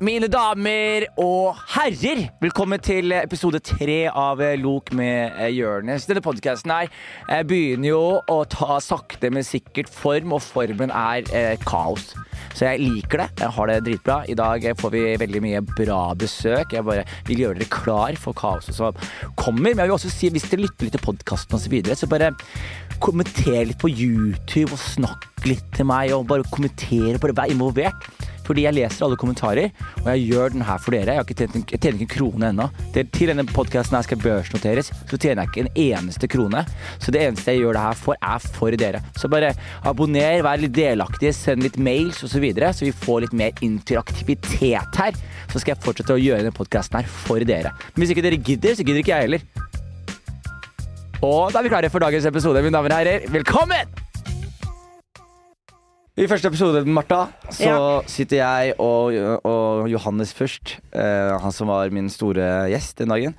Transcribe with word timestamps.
Mine 0.00 0.24
damer 0.32 1.04
og 1.20 1.58
herrer, 1.74 2.22
velkommen 2.40 2.80
til 2.80 3.12
episode 3.12 3.58
tre 3.60 4.06
av 4.08 4.40
Lok 4.56 4.88
med 4.96 5.36
eh, 5.36 5.50
Jonis. 5.52 6.06
Denne 6.08 6.22
podkasten 6.24 6.72
her 6.72 6.88
eh, 7.28 7.42
begynner 7.44 7.90
jo 7.90 8.00
å 8.32 8.38
ta 8.48 8.78
sakte, 8.80 9.28
men 9.28 9.44
sikkert 9.44 9.92
form, 9.92 10.32
og 10.32 10.40
formen 10.46 10.88
er 10.88 11.28
eh, 11.36 11.60
kaos. 11.68 12.14
Så 12.56 12.70
jeg 12.70 12.80
liker 12.80 13.20
det. 13.20 13.28
Jeg 13.44 13.54
har 13.58 13.68
det 13.68 13.78
dritbra. 13.84 14.18
I 14.32 14.38
dag 14.40 14.64
får 14.80 14.94
vi 14.96 15.04
veldig 15.20 15.44
mye 15.44 15.60
bra 15.74 16.00
besøk. 16.16 16.72
Jeg 16.72 16.88
bare 16.88 17.04
vil 17.28 17.44
gjøre 17.44 17.60
dere 17.60 17.72
klar 17.76 18.16
for 18.20 18.36
kaoset 18.36 18.76
som 18.76 18.96
kommer. 19.36 19.74
Men 19.74 19.84
jeg 19.84 19.90
vil 19.90 19.98
også 19.98 20.12
si, 20.12 20.32
hvis 20.32 20.48
dere 20.48 20.64
lytter 20.64 20.88
litt 20.88 20.96
til 20.96 21.04
podkasten 21.04 21.58
osv., 21.58 21.68
så, 21.68 21.76
videre, 21.76 22.00
så 22.00 22.08
bare 22.08 22.32
kommenter 23.02 23.64
litt 23.68 23.80
på 23.82 23.90
YouTube 23.90 24.72
og 24.72 24.80
snakk 24.80 25.28
litt 25.48 25.64
til 25.74 25.88
meg, 25.90 26.12
og 26.14 26.28
bare 26.30 26.46
kommenter, 26.52 27.18
bare 27.22 27.34
vær 27.34 27.50
involvert. 27.50 28.06
Fordi 28.42 28.64
jeg 28.64 28.74
leser 28.74 29.04
alle 29.06 29.16
kommentarer, 29.16 29.68
og 30.00 30.06
jeg 30.10 30.24
gjør 30.32 30.50
den 30.56 30.64
her 30.66 30.78
for 30.82 30.90
dere. 30.94 31.12
Jeg, 31.14 31.20
har 31.20 31.26
ikke 31.26 31.36
tjent, 31.38 31.54
en- 31.60 31.78
tjener 31.78 31.94
ikke 32.00 32.08
en 32.08 32.10
krone 32.10 32.48
ennå. 32.50 32.66
Til 33.14 33.30
denne 33.30 33.44
podkasten 33.46 34.02
skal 34.02 34.18
børsnoteres, 34.18 34.90
så 35.10 35.18
tjener 35.18 35.44
jeg 35.46 35.50
ikke 35.52 35.62
en 35.62 35.78
eneste 35.84 36.26
krone. 36.30 36.64
Så 36.98 37.14
det 37.14 37.22
eneste 37.22 37.54
jeg 37.54 37.62
gjør 37.62 37.78
det 37.78 37.84
her 37.86 38.00
for, 38.02 38.18
er 38.18 38.42
for 38.58 38.74
dere. 38.82 39.00
Så 39.16 39.30
bare 39.30 39.52
abonner, 39.86 40.42
vær 40.42 40.58
litt 40.58 40.74
delaktige, 40.74 41.32
send 41.38 41.62
litt 41.62 41.78
mails 41.78 42.18
osv., 42.26 42.34
så, 42.34 42.42
videre, 42.42 42.72
så 42.74 42.84
vi 42.88 42.92
får 42.92 43.20
litt 43.28 43.32
mer 43.38 43.52
interaktivitet 43.62 44.98
her. 44.98 45.12
Så 45.52 45.60
skal 45.62 45.74
jeg 45.76 45.82
fortsette 45.84 46.14
å 46.16 46.20
gjøre 46.20 46.42
denne 46.42 46.56
podkasten 46.56 46.98
her 46.98 47.06
for 47.06 47.38
dere. 47.46 47.70
Men 47.94 48.02
hvis 48.04 48.14
ikke 48.16 48.26
dere 48.26 48.42
gidder, 48.42 48.74
så 48.74 48.82
gidder 48.86 49.04
ikke 49.04 49.14
jeg 49.14 49.28
heller. 49.28 49.70
Og 51.22 51.52
da 51.54 51.60
er 51.60 51.66
vi 51.66 51.70
klare 51.70 51.90
for 51.92 52.02
dagens 52.02 52.26
episode, 52.26 52.62
mine 52.64 52.74
damer 52.74 52.90
og 52.94 52.98
herrer. 53.02 53.26
Velkommen! 53.30 53.92
I 56.18 56.26
første 56.28 56.50
episode, 56.50 56.82
Martha, 56.84 57.22
så 57.50 57.62
Ja. 57.70 58.00
sitter 58.06 58.36
jeg 58.36 58.74
og, 58.78 59.14
og 59.44 59.88
Johannes 59.90 60.34
først. 60.34 60.78
eh, 60.92 61.38
han 61.40 61.52
som 61.52 61.68
var 61.68 61.88
min 61.90 62.10
store 62.10 62.68
gjest 62.68 62.98
den 62.98 63.08
dagen. 63.08 63.34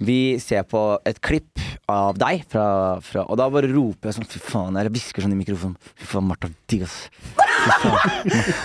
Vi 0.00 0.38
ser 0.40 0.62
på 0.64 0.80
et 1.04 1.18
klipp 1.20 1.60
av 1.90 2.14
deg, 2.16 2.44
fra, 2.48 2.64
fra, 3.02 3.24
og 3.26 3.36
da 3.40 3.48
bare 3.50 3.68
roper 3.72 4.08
jeg 4.12 4.16
sånn 4.20 4.28
Fy 4.30 4.38
faen, 4.46 4.76
eller 4.78 4.92
hvisker 4.94 5.24
sånn 5.24 5.34
i 5.34 5.38
mikrofonen. 5.40 5.74
Fy 5.98 6.06
faen, 6.12 6.28
Martha, 6.30 6.48
digg, 6.70 6.84
ass. 6.86 7.08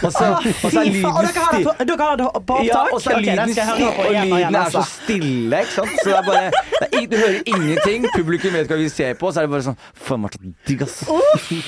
Og 0.06 0.12
så, 0.14 0.28
og 0.38 0.72
så 0.72 0.80
er 0.80 0.86
og 0.86 0.86
lyden 0.86 1.34
stille. 1.34 1.74
dere 1.90 2.06
har 2.06 2.20
det 2.20 2.28
på 2.28 2.38
opptak? 2.40 2.62
Ja, 2.68 2.84
og 2.94 3.02
så 3.04 3.12
er 3.12 3.18
Ok, 3.18 3.26
den 3.26 3.36
lyden 3.36 3.56
skal 3.56 3.62
jeg 3.62 3.68
høre 3.68 3.76
stille, 3.76 3.96
på 3.96 4.06
og 4.06 4.12
igjen 4.14 4.32
og 4.32 4.38
igjen, 4.38 4.54
lyden 4.54 4.60
er 4.62 4.70
så 4.70 4.80
altså. 4.80 5.02
stille, 5.04 5.60
ikke 5.66 5.74
sant? 5.76 5.96
Så 6.00 6.06
det 6.06 6.16
er 6.16 6.28
bare 6.30 6.44
det 6.46 6.86
er, 6.86 6.96
ing- 7.00 7.10
Du 7.12 7.18
hører 7.18 7.40
ingenting. 7.56 8.08
Publikum 8.16 8.56
vet 8.56 8.72
hva 8.72 8.78
vi 8.80 8.88
ser 8.94 9.18
på, 9.20 9.32
så 9.36 9.42
er 9.42 9.48
det 9.50 9.54
bare 9.56 9.66
sånn 9.68 9.80
Faen, 10.06 10.24
Martha, 10.24 10.54
digg, 10.70 10.86
ass. 10.86 10.96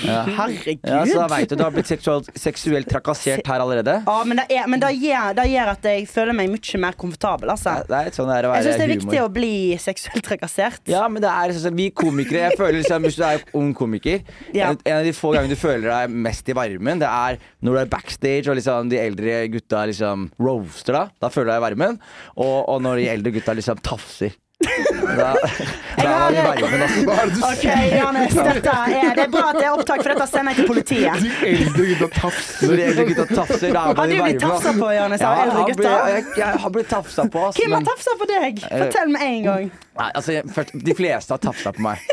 Ja. 0.07 0.21
Herregud. 0.37 0.87
Så 1.11 1.17
da 1.19 1.27
veit 1.33 1.49
du, 1.51 1.57
du 1.59 1.65
har 1.65 1.73
blitt 1.75 1.89
seksuelt, 1.91 2.31
seksuelt 2.37 2.87
trakassert 2.93 3.49
her 3.49 3.65
allerede. 3.65 3.97
Ja, 4.07 4.17
men 4.29 4.39
det, 4.43 4.47
er, 4.61 4.69
men 4.71 4.83
det, 4.85 4.93
gjør, 5.01 5.33
det 5.41 5.47
gjør 5.51 5.73
at 5.73 5.89
jeg 5.91 6.07
føler 6.13 6.37
meg 6.37 6.53
mye 6.53 6.83
mer 6.85 6.97
komfortabel. 7.03 7.51
Altså. 7.57 7.75
Det 7.89 8.01
er 8.05 8.15
sånn 8.15 8.31
det 8.31 8.39
er 8.43 8.49
å 8.51 8.55
Jeg 8.55 8.69
syns 8.69 8.77
det 8.77 8.87
er 8.87 8.93
humor. 8.93 9.03
viktig 9.09 9.23
å 9.25 9.29
bli 9.35 9.53
seksuelt 9.81 10.25
trakassert. 10.27 10.81
Ja, 10.89 11.03
men 11.11 11.21
det 11.23 11.29
er 11.31 11.53
sånn, 11.57 11.75
Vi 11.77 11.89
komikere 11.95 12.45
Jeg 12.47 12.57
føler 12.59 12.79
liksom 12.79 13.05
Hvis 13.07 13.17
du 13.19 13.23
er 13.27 13.43
ung 13.57 13.73
komiker 13.77 14.21
Ja. 14.55 14.71
en, 14.71 14.79
en 14.85 14.97
av 14.99 15.05
de 15.07 15.13
få 15.17 15.33
gangene 15.35 15.53
du 15.53 15.59
føler 15.59 15.87
deg 15.91 16.15
mest 16.27 16.49
i 16.49 16.55
varmen, 16.57 16.99
det 17.03 17.09
er 17.09 17.37
når 17.63 17.73
du 17.77 17.79
er 17.83 17.91
backstage 17.91 18.47
og 18.51 18.57
liksom 18.59 18.89
de 18.91 18.99
eldre 19.01 19.37
gutta 19.53 19.85
liksom 19.89 20.27
roaster 20.39 20.93
deg. 20.99 21.13
Da 21.23 21.29
føler 21.33 21.49
du 21.49 21.53
deg 21.55 21.61
i 21.61 21.65
varmen. 21.67 21.99
Og, 22.37 22.57
og 22.69 22.81
når 22.85 23.01
de 23.01 23.07
eldre 23.15 23.33
gutta 23.39 23.55
liksom 23.57 23.81
tafser. 23.85 24.35
Da, 25.07 25.27
altså. 25.37 25.65
Hva 25.97 27.15
er 27.17 27.29
det 27.29 27.35
du 27.35 27.43
Ok, 27.47 27.65
Johannes, 27.93 28.35
dette 28.35 28.73
er, 28.73 29.15
Det 29.17 29.23
er 29.23 29.31
bra 29.33 29.45
at 29.51 29.59
det 29.59 29.65
er 29.65 29.73
opptak, 29.75 30.03
for 30.03 30.11
dette 30.13 30.27
sender 30.31 30.53
jeg 30.53 30.59
til 30.59 30.69
politiet. 30.71 31.23
De 31.23 31.31
eldre 31.51 31.85
gutta 31.91 32.09
tafser. 32.17 32.73
De 32.73 32.85
eldre 32.87 33.05
gutta 33.11 33.27
tafser, 33.31 33.67
er 33.69 33.79
Har 33.79 34.11
du 34.11 34.15
blitt 34.21 34.41
tafsa 34.43 34.73
på, 34.77 34.91
Johannes, 34.97 35.23
Ja, 35.23 35.31
av 35.31 35.43
eldre 35.45 35.65
gutter? 35.71 36.11
Jeg, 36.13 36.25
jeg 36.41 36.61
har 36.65 36.75
blitt 36.77 36.91
tafsa 36.91 37.27
på, 37.33 37.45
ass. 37.47 37.61
Hvem 37.61 37.77
har 37.77 37.87
tafsa 37.87 38.17
på 38.19 38.29
deg? 38.33 38.61
Fortell 38.67 39.15
med 39.15 39.27
en 39.29 39.47
gang. 39.47 39.71
Nei, 39.97 40.11
altså, 40.11 40.37
først, 40.53 40.75
de 40.91 40.97
fleste 40.97 41.33
har 41.33 41.41
tafsa 41.41 41.73
på 41.73 41.87
meg. 41.87 42.03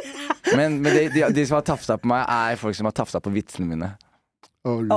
Men, 0.54 0.78
men 0.84 0.94
de, 0.94 1.04
de, 1.12 1.26
de 1.34 1.46
som 1.48 1.58
har 1.58 1.66
tafsa 1.66 1.98
på 2.00 2.08
meg, 2.10 2.24
er 2.28 2.60
folk 2.60 2.76
som 2.78 2.88
har 2.88 2.96
tafsa 2.96 3.20
på 3.24 3.32
vitsene 3.34 3.68
mine. 3.68 3.94
Folk 4.64 4.88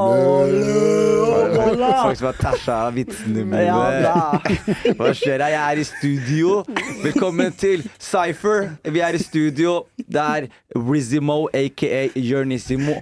som 2.17 2.25
har 2.25 2.37
tæsja 2.39 2.75
av 2.87 2.93
vitsene 2.95 3.41
mine. 3.43 3.65
Ja. 3.65 4.39
Hva 4.95 5.11
skjer 5.11 5.41
her? 5.43 5.51
Jeg 5.51 5.59
er 5.59 5.81
i 5.81 5.83
studio. 5.89 6.61
Velkommen 7.01 7.51
til 7.51 7.83
Cypher. 7.99 8.69
Vi 8.87 9.03
er 9.03 9.17
i 9.17 9.19
studio. 9.19 9.81
Det 9.99 10.23
er 10.23 10.47
Rizimo, 10.71 11.49
aka 11.51 12.07
Jørnissimo. 12.15 12.95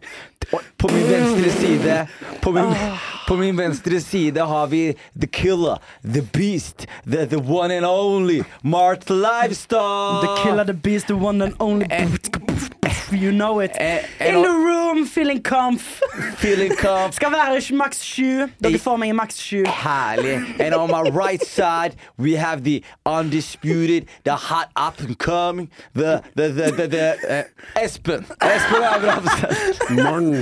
På 0.82 0.90
min 0.90 1.06
venstre 1.10 1.52
side 1.54 2.08
på 2.42 2.52
min, 2.58 2.74
på 3.28 3.36
min 3.38 3.58
venstre 3.58 4.02
side 4.02 4.42
har 4.42 4.66
vi 4.74 4.96
The 5.14 5.28
Killer, 5.28 5.78
The 6.02 6.22
Beast, 6.34 6.88
The, 7.06 7.26
the 7.30 7.38
One 7.38 7.78
and 7.78 7.86
Only, 7.86 8.42
Mart 8.64 9.10
Livestock. 9.10 10.26
The 10.26 10.44
killer, 10.44 10.64
the 10.64 10.74
beast, 10.74 11.08
the 11.08 11.16
one 11.16 11.46
and 11.46 11.54
only. 11.60 11.86
You 13.12 13.32
know 13.32 13.60
it. 13.60 13.72
Eh, 13.76 14.02
In 14.20 14.42
the 14.42 14.50
room, 14.50 15.06
feeling 15.06 15.42
comf. 15.42 16.02
Feeling 16.38 16.72
comf. 16.84 17.14
Skal 17.14 17.32
være 17.32 17.62
maks 17.78 18.02
sju. 18.02 18.48
Dere 18.64 18.80
får 18.82 18.98
meg 18.98 19.10
i 19.10 19.16
maks 19.16 19.38
sju. 19.40 19.62
Herlig. 19.66 20.40
And 20.60 20.74
on 20.74 20.90
my 20.90 21.10
right 21.14 21.42
side, 21.46 21.96
we 22.18 22.34
have 22.36 22.64
the 22.64 22.84
undisputed, 23.06 24.08
the 24.24 24.36
hot 24.36 24.70
up 24.76 25.00
and 25.00 25.18
coming, 25.18 25.70
the, 25.94 26.22
the, 26.36 26.50
the, 26.50 26.72
the, 26.72 26.88
the 26.88 27.06
uh, 27.30 27.84
Espen. 27.84 28.26
Espen 28.42 28.84
Abrahamsen. 28.84 29.96
Morn. 30.04 30.34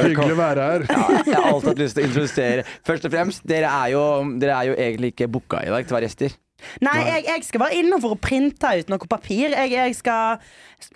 Hyggelig 0.00 0.32
å 0.32 0.40
være 0.40 0.70
her. 0.70 0.86
Ja, 0.90 1.04
jeg 1.26 1.36
har 1.36 1.50
alltid 1.52 1.70
hatt 1.72 1.84
lyst 1.84 1.98
til 1.98 2.04
å 2.04 2.08
introdusere. 2.10 2.66
Først 2.86 3.06
og 3.08 3.14
fremst, 3.14 3.46
dere 3.48 3.70
er 3.84 3.94
jo, 3.94 4.02
dere 4.40 4.58
er 4.62 4.72
jo 4.72 4.80
egentlig 4.88 5.12
ikke 5.14 5.28
booka 5.36 5.62
i 5.66 5.70
dag 5.72 5.84
til 5.86 5.94
å 5.96 6.00
være 6.00 6.10
gjester. 6.10 6.36
Nei, 6.84 6.96
jeg, 7.04 7.24
jeg 7.28 7.44
skal 7.46 7.62
være 7.66 7.78
innom 7.82 8.04
og 8.08 8.16
printe 8.24 8.70
ut 8.80 8.90
noe 8.92 9.08
papir. 9.10 9.52
Jeg, 9.52 9.72
jeg 9.74 9.96
skal 9.98 10.40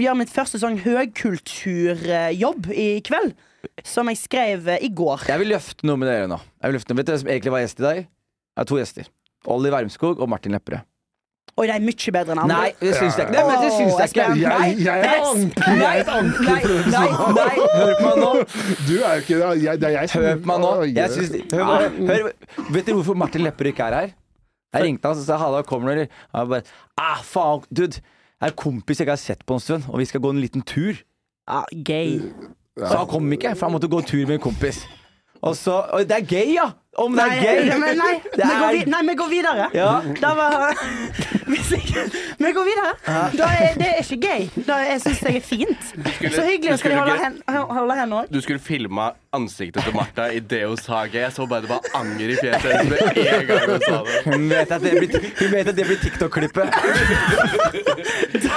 gjøre 0.00 0.18
mitt 0.22 0.32
første 0.32 0.60
sånn 0.62 0.80
høgkulturjobb 0.84 2.70
i 2.74 2.90
kveld. 3.06 3.34
Som 3.84 4.08
jeg 4.08 4.16
skrev 4.22 4.68
eh, 4.72 4.86
i 4.86 4.88
går. 4.96 5.26
Jeg 5.28 5.42
vil 5.42 5.52
løfte 5.52 5.84
noe 5.88 6.00
med 6.00 6.08
dere 6.08 6.28
nå. 6.30 6.38
Jeg 6.62 6.70
vil 6.70 6.78
løfte 6.78 6.94
noe. 6.94 7.00
Vet 7.02 7.10
dere 7.10 7.20
som 7.20 7.32
egentlig 7.32 7.52
var 7.52 7.64
gjest 7.66 7.82
i 7.82 7.84
dag? 7.84 7.98
Jeg 8.00 8.62
har 8.62 8.70
to 8.70 8.78
gjester. 8.80 9.10
Olli 9.52 9.72
Wermskog 9.72 10.20
og 10.20 10.30
Martin 10.32 10.56
Lepperød. 10.56 10.86
Oi, 11.58 11.66
de 11.66 11.72
er 11.74 11.82
mye 11.82 12.12
bedre 12.14 12.32
enn 12.32 12.40
andre. 12.40 12.56
Nei, 12.56 12.68
det 12.80 12.92
syns 12.96 13.16
jeg 13.18 13.26
ikke. 13.26 13.34
Nei, 13.34 13.42
men 13.48 13.64
det 13.64 13.70
syns 13.74 13.96
jeg 13.98 14.12
ikke. 14.12 14.26
Jeg, 14.40 14.76
jeg 14.86 15.00
er 15.04 15.24
anker, 15.26 15.72
jeg 15.76 15.88
er 15.90 16.00
et 16.00 16.12
anker 16.14 16.46
Nei, 16.46 16.60
for 16.62 16.78
nei, 16.94 17.08
nei, 17.36 17.56
hør 17.74 17.92
på 17.98 18.04
meg 18.06 18.20
nå. 18.22 18.30
Du 18.86 18.94
er 18.94 19.18
jo 19.18 19.24
ikke 19.24 19.40
Det 19.82 19.88
er 19.90 19.96
jeg 19.96 20.12
som 20.12 20.24
Hør 20.24 20.38
på 20.40 20.50
meg 20.52 20.62
nå. 20.62 20.70
Jeg 20.94 21.16
synes, 21.16 21.34
hør, 21.52 21.64
hør, 21.66 21.84
hør, 22.12 22.30
vet 22.70 22.86
dere 22.86 22.96
hvorfor 23.00 23.18
Martin 23.24 23.44
Lepperød 23.44 23.74
ikke 23.74 23.90
er 23.90 23.98
her? 23.98 24.14
Jeg 24.72 24.86
ringte 24.86 25.10
han 25.10 25.18
og 25.18 25.26
sa 25.26 25.36
halla, 25.40 25.62
kommer 25.66 25.90
du? 25.90 25.92
eller?» 25.92 26.16
Han 26.34 26.48
bare 26.48 26.62
ah, 26.96 27.22
faen, 27.26 27.64
dude. 27.70 28.02
Jeg 28.40 28.46
er 28.46 28.52
en 28.54 28.56
kompis 28.56 29.00
jeg 29.00 29.04
ikke 29.04 29.16
har 29.16 29.20
sett 29.20 29.44
på 29.46 29.56
en 29.58 29.60
stund, 29.60 29.88
og 29.88 29.98
vi 30.00 30.04
skal 30.08 30.22
gå 30.24 30.30
en 30.30 30.40
liten 30.40 30.62
tur. 30.62 31.02
Ah, 31.46 31.66
gay. 31.84 32.20
Så 32.78 32.94
han 32.96 33.08
kom 33.10 33.32
ikke, 33.32 33.54
for 33.56 33.66
han 33.66 33.74
måtte 33.74 33.90
gå 33.90 33.98
en 33.98 34.08
tur 34.08 34.22
med 34.26 34.38
en 34.38 34.44
kompis. 34.46 34.84
Og 35.42 35.56
så 35.56 35.72
Og 35.96 36.04
det 36.08 36.16
er 36.20 36.26
gøy, 36.28 36.54
ja! 36.58 36.70
Om 36.98 37.14
det 37.14 37.22
er 37.22 37.28
Nei, 37.70 37.76
men 37.78 37.96
nei, 38.00 38.14
Det 38.36 38.44
vi 38.44 38.54
går, 38.60 38.72
vi, 38.74 38.80
nei, 38.90 39.00
vi 39.08 39.12
går 39.16 39.28
videre. 39.30 39.68
Ja. 39.74 39.90
Da 40.20 40.32
var 40.34 40.74
Hvis 41.50 41.70
ikke 41.76 42.02
Vi 42.42 42.50
går 42.56 42.66
videre. 42.66 42.90
Da 43.38 43.46
er, 43.46 43.76
det 43.78 43.86
er 43.92 44.02
ikke 44.02 44.18
gøy. 44.26 44.64
Da 44.66 44.76
jeg 44.84 45.00
syns 45.04 45.22
jeg 45.22 45.36
er 45.38 45.44
fint. 45.46 45.86
Så 46.34 46.42
hyggelig. 46.48 46.78
Skal 46.82 46.90
de 46.90 46.98
holde 46.98 47.16
hen- 47.22 47.38
holde 47.70 47.96
henne 48.00 48.18
òg? 48.20 48.28
Du 48.34 48.40
skulle 48.42 48.58
filma 48.62 49.10
ansiktet 49.32 49.84
til 49.86 49.94
Martha 49.94 50.26
i 50.34 50.40
det 50.42 50.64
hun 50.66 50.76
sa 50.82 51.04
gøy. 51.06 51.20
Jeg 51.22 51.32
så 51.36 51.46
bare 51.50 51.62
det 51.64 51.70
var 51.70 51.88
anger 51.94 52.34
i 52.34 52.36
fjeset 52.40 52.70
hennes 52.74 52.90
med 52.90 52.98
en 53.22 53.46
gang 53.48 53.64
hun 53.70 53.80
sa 53.86 53.96
det. 54.02 54.18
Hun 54.26 54.48
vet 54.50 54.74
at 54.76 54.82
det 54.82 54.92
blir, 54.98 55.72
det 55.72 55.86
blir 55.86 56.00
TikTok-klippet. 56.04 56.68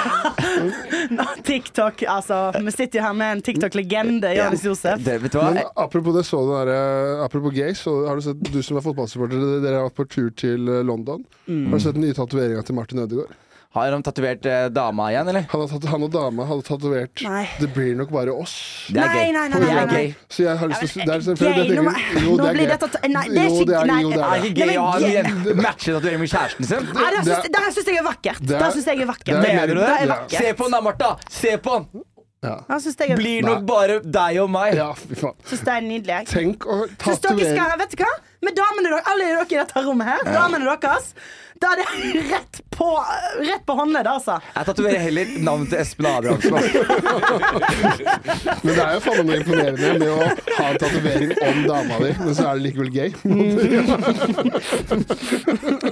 TikTok, 1.44 2.02
altså. 2.08 2.40
Vi 2.60 2.72
sitter 2.74 3.00
jo 3.00 3.04
her 3.04 3.16
med 3.18 3.36
en 3.36 3.42
TikTok-legende, 3.44 4.32
Jonis 4.36 4.64
Josef. 4.66 5.00
Det, 5.04 5.18
vet 5.22 5.34
du 5.34 5.38
hva? 5.40 5.52
Men 5.54 5.70
apropos 5.86 6.16
det, 6.16 6.24
så 6.28 6.42
du 6.44 6.52
der, 6.54 7.22
apropos 7.24 7.54
gay, 7.54 7.74
så 7.78 7.96
har 8.08 8.20
du 8.20 8.26
sett, 8.26 8.42
du 8.52 8.60
som 8.64 8.80
er 8.80 8.84
fotballsupporter, 8.84 9.46
dere 9.64 9.80
har 9.80 9.88
vært 9.88 9.98
på 10.00 10.08
tur 10.16 10.30
til 10.38 10.68
eh, 10.68 10.84
London. 10.86 11.24
Mm. 11.46 11.66
Har 11.70 11.80
du 11.80 11.86
sett 11.86 11.98
den 11.98 12.06
nye 12.06 12.16
tatoveringa 12.16 12.64
til 12.66 12.78
Martin 12.78 13.04
Ødegaard? 13.04 13.34
Har 13.74 13.90
han 13.90 14.02
tatovert 14.06 14.44
eh, 14.46 14.68
dama 14.70 15.08
igjen, 15.10 15.26
eller? 15.32 15.46
Han, 15.50 15.60
har 15.64 15.68
tatt, 15.72 15.84
han 15.90 16.02
og 16.06 16.10
dama 16.14 16.44
hadde 16.46 16.62
tatovert 16.62 17.22
Nei. 17.26 17.48
'Det 17.58 17.68
blir 17.74 17.96
nok 17.98 18.12
bare 18.14 18.30
oss'. 18.30 18.86
Det 18.86 19.00
er 19.02 19.08
Nei, 19.08 19.14
gøy. 19.18 19.32
nei, 19.34 19.48
nei, 19.48 19.58
Det 19.58 19.66
nei, 19.66 19.84
nei. 19.84 19.94
gøy. 19.94 20.14
Så 20.30 20.38
jeg 20.46 20.56
har 20.60 20.68
lyst 20.70 20.80
til 20.80 20.86
å 20.86 20.92
si 20.94 21.00
det 21.00 21.10
er 21.10 21.18
Gay, 21.34 21.74
nå, 21.74 21.90
tenker- 21.90 22.22
Jo, 22.22 22.36
nå 22.38 22.44
det 22.44 22.52
blir 22.54 22.68
er 22.70 22.76
dette. 22.78 23.00
Nei, 23.10 23.24
det 23.28 23.38
er 23.38 23.48
Jo, 23.48 23.54
ikke 23.58 23.66
det 23.66 23.74
er- 23.80 23.86
nei, 23.90 24.00
jo, 24.02 24.10
det 24.14 24.20
er 24.20 24.24
Er 24.24 24.40
det 24.40 24.50
ikke 24.50 24.62
gøy 24.62 24.66
Nei, 24.70 24.76
å 24.78 24.86
ha 24.86 24.94
en 24.94 25.02
gay- 25.02 25.14
jen- 25.18 25.56
matchetatovering 25.66 26.20
med 26.22 26.30
kjæresten 26.30 26.64
sin? 26.70 26.84
Nei, 26.94 27.10
det 27.10 27.24
Det 27.24 27.34
syns, 27.34 27.50
det 27.50 27.74
syns 27.74 27.86
jeg 27.90 27.98
er 27.98 28.06
vakkert. 28.06 28.40
Det 28.46 28.54
er- 28.62 28.70
syns 28.78 28.84
jeg 28.86 29.00
er 29.00 29.06
vakkert. 29.10 29.24
det 29.26 29.34
er 29.34 29.54
Mener 29.54 29.66
du 29.66 29.74
det 29.74 29.90
er 29.90 30.06
vakkert. 30.06 30.38
Se 30.38 30.52
på 30.54 30.62
han 30.62 30.70
da, 30.70 30.80
Martha! 30.80 31.16
Se 31.28 31.56
på 31.58 31.70
han! 31.74 31.86
Syns 32.78 32.96
jeg 33.00 33.10
er- 33.10 33.16
Blir 33.16 33.42
Nei. 33.42 33.50
nok 33.54 33.66
bare 33.66 34.00
deg 34.00 34.38
og 34.38 34.50
meg. 34.50 34.74
ja, 34.76 34.92
fy 34.92 35.14
faen. 35.16 35.34
syns 35.48 35.64
det 35.64 35.72
er 35.74 35.80
nydelig. 35.80 36.06
jeg. 36.06 36.26
Tenk 36.30 36.58
å 36.66 36.86
Syns 36.86 36.98
dere 36.98 37.18
tatovere 37.18 37.56
skal, 37.56 37.78
vet 37.78 37.90
du 37.90 37.96
hva? 38.04 38.10
Med 38.44 38.54
damene 38.54 38.82
dere, 38.90 39.02
alle 39.06 39.24
dere 39.24 39.40
i 39.42 39.64
dette 39.64 39.82
rommet 39.82 40.06
her, 40.06 40.18
damene 40.30 40.78
deres, 40.80 41.14
da 41.64 41.68
er 41.74 41.78
det 41.80 41.86
rett 42.30 42.54
på, 42.74 42.88
rett 43.46 43.64
på 43.68 43.72
håndleddet, 43.78 44.10
altså. 44.12 44.34
Jeg 44.56 44.64
tatoverer 44.68 45.00
heller 45.04 45.26
navnet 45.46 45.68
til 45.72 45.78
Espen 45.82 46.06
Abrahamsen. 46.10 46.54
Men 48.64 48.72
det 48.74 48.82
er 48.84 48.92
jo 48.96 49.00
faen 49.04 49.26
meg 49.28 49.36
imponerende 49.42 49.88
med 50.00 50.10
å 50.10 50.12
ha 50.58 50.64
en 50.72 50.78
tatovering 50.82 51.30
om 51.48 51.56
dama 51.68 51.94
di, 52.02 52.10
men 52.24 52.32
så 52.36 52.42
er 52.48 52.52
det 52.58 52.64
likevel 52.66 52.90
gay. 52.94 53.10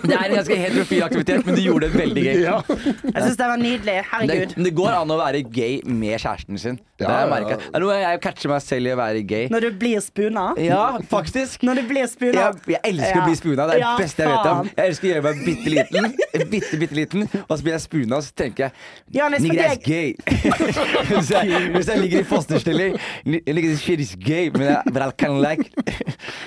Det 0.03 0.15
er 0.17 0.25
en 0.27 0.35
ganske 0.37 0.57
heterofil 0.59 1.03
aktivitet, 1.07 1.47
men 1.47 1.55
du 1.57 1.61
gjorde 1.65 1.87
det 1.89 1.95
veldig 2.01 2.23
gøy. 2.27 2.37
Ja. 2.43 2.57
Jeg 2.69 3.23
syns 3.27 3.37
det 3.39 3.47
var 3.53 3.57
nydelig. 3.61 3.97
Herregud. 4.13 4.51
men 4.57 4.65
det 4.67 4.73
går 4.77 4.93
an 4.97 5.11
å 5.15 5.19
være 5.21 5.41
gay 5.55 5.75
med 5.87 6.19
kjæresten 6.23 6.59
sin. 6.61 6.77
Det 7.01 7.05
Ja, 7.07 7.11
har 7.11 7.17
jeg 7.33 7.43
ja. 7.51 7.57
Det 7.59 7.65
er 7.75 7.81
noe 7.83 7.95
jeg 7.99 8.21
catcher 8.23 8.49
meg 8.53 8.63
selv 8.63 8.87
i 8.87 8.93
å 8.95 8.97
være 8.99 9.21
gay. 9.27 9.45
Når 9.53 9.61
du 9.67 9.71
blir 9.81 10.01
spuna. 10.05 10.45
Ja, 10.63 10.83
faktisk. 11.11 11.63
Når 11.67 11.75
du 11.81 11.83
blir 11.91 12.07
spuna. 12.11 12.39
Jeg, 12.39 12.53
jeg 12.77 12.81
elsker 12.93 13.19
å 13.19 13.21
bli 13.27 13.37
spuna. 13.41 13.63
Det 13.67 13.73
er 13.73 13.73
det 13.73 13.81
Ja, 13.83 13.93
beste 13.99 14.23
jeg 14.23 14.29
vet 14.33 14.47
om. 14.53 14.59
Jeg 14.77 14.85
elsker 14.93 15.07
å 15.07 15.09
gjøre 15.13 15.25
meg 15.29 15.37
bitte 15.47 15.62
liten, 15.71 16.15
bitte, 16.51 16.79
bitte 16.81 16.95
liten, 16.95 17.29
og 17.49 17.59
så 17.59 17.63
blir 17.63 17.75
jeg 17.77 17.85
spuna, 17.85 18.17
og 18.17 18.27
så 18.27 18.33
tenker 18.37 18.65
jeg 18.65 18.73
Johannes, 19.19 19.43
Nigger 19.43 19.63
er 19.63 19.81
gay. 19.83 20.15
hvis, 21.13 21.31
jeg, 21.31 21.63
hvis 21.77 21.89
jeg 21.89 22.01
ligger 22.01 22.21
i 22.21 22.25
fosterstilling 22.25 22.97
Nigger 23.25 24.01
is 24.01 24.17
gay, 24.17 24.51
men 24.51 24.63
jeg, 24.63 24.83
but 24.93 25.03
I 25.03 25.11
can 25.19 25.41
like 25.43 25.71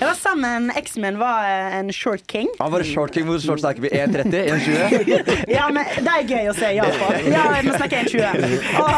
Jeg 0.00 0.08
var 0.08 0.14
sammen 0.18 0.66
med 0.66 0.76
eksen 0.78 1.02
min, 1.02 1.18
var 1.18 1.44
eh, 1.46 1.78
en 1.78 1.92
short 1.92 2.26
king. 2.26 2.48
Han 2.60 2.72
var 2.72 2.82
short 2.82 3.12
king, 3.14 3.26
hvor 3.26 3.38
short 3.40 3.60
snakker 3.60 3.82
vi? 3.82 3.88
1,30? 3.88 4.34
1,20? 4.52 5.46
Ja, 5.56 5.68
men 5.72 5.84
det 5.96 6.12
er 6.12 6.26
gøy 6.28 6.50
å 6.50 6.54
se, 6.56 6.70
ja 6.76 6.86
på. 6.90 7.10
Ja, 7.30 7.44
vi 7.62 7.74
snakker 7.76 7.96
1,20. 8.04 8.56
Og, 8.82 8.96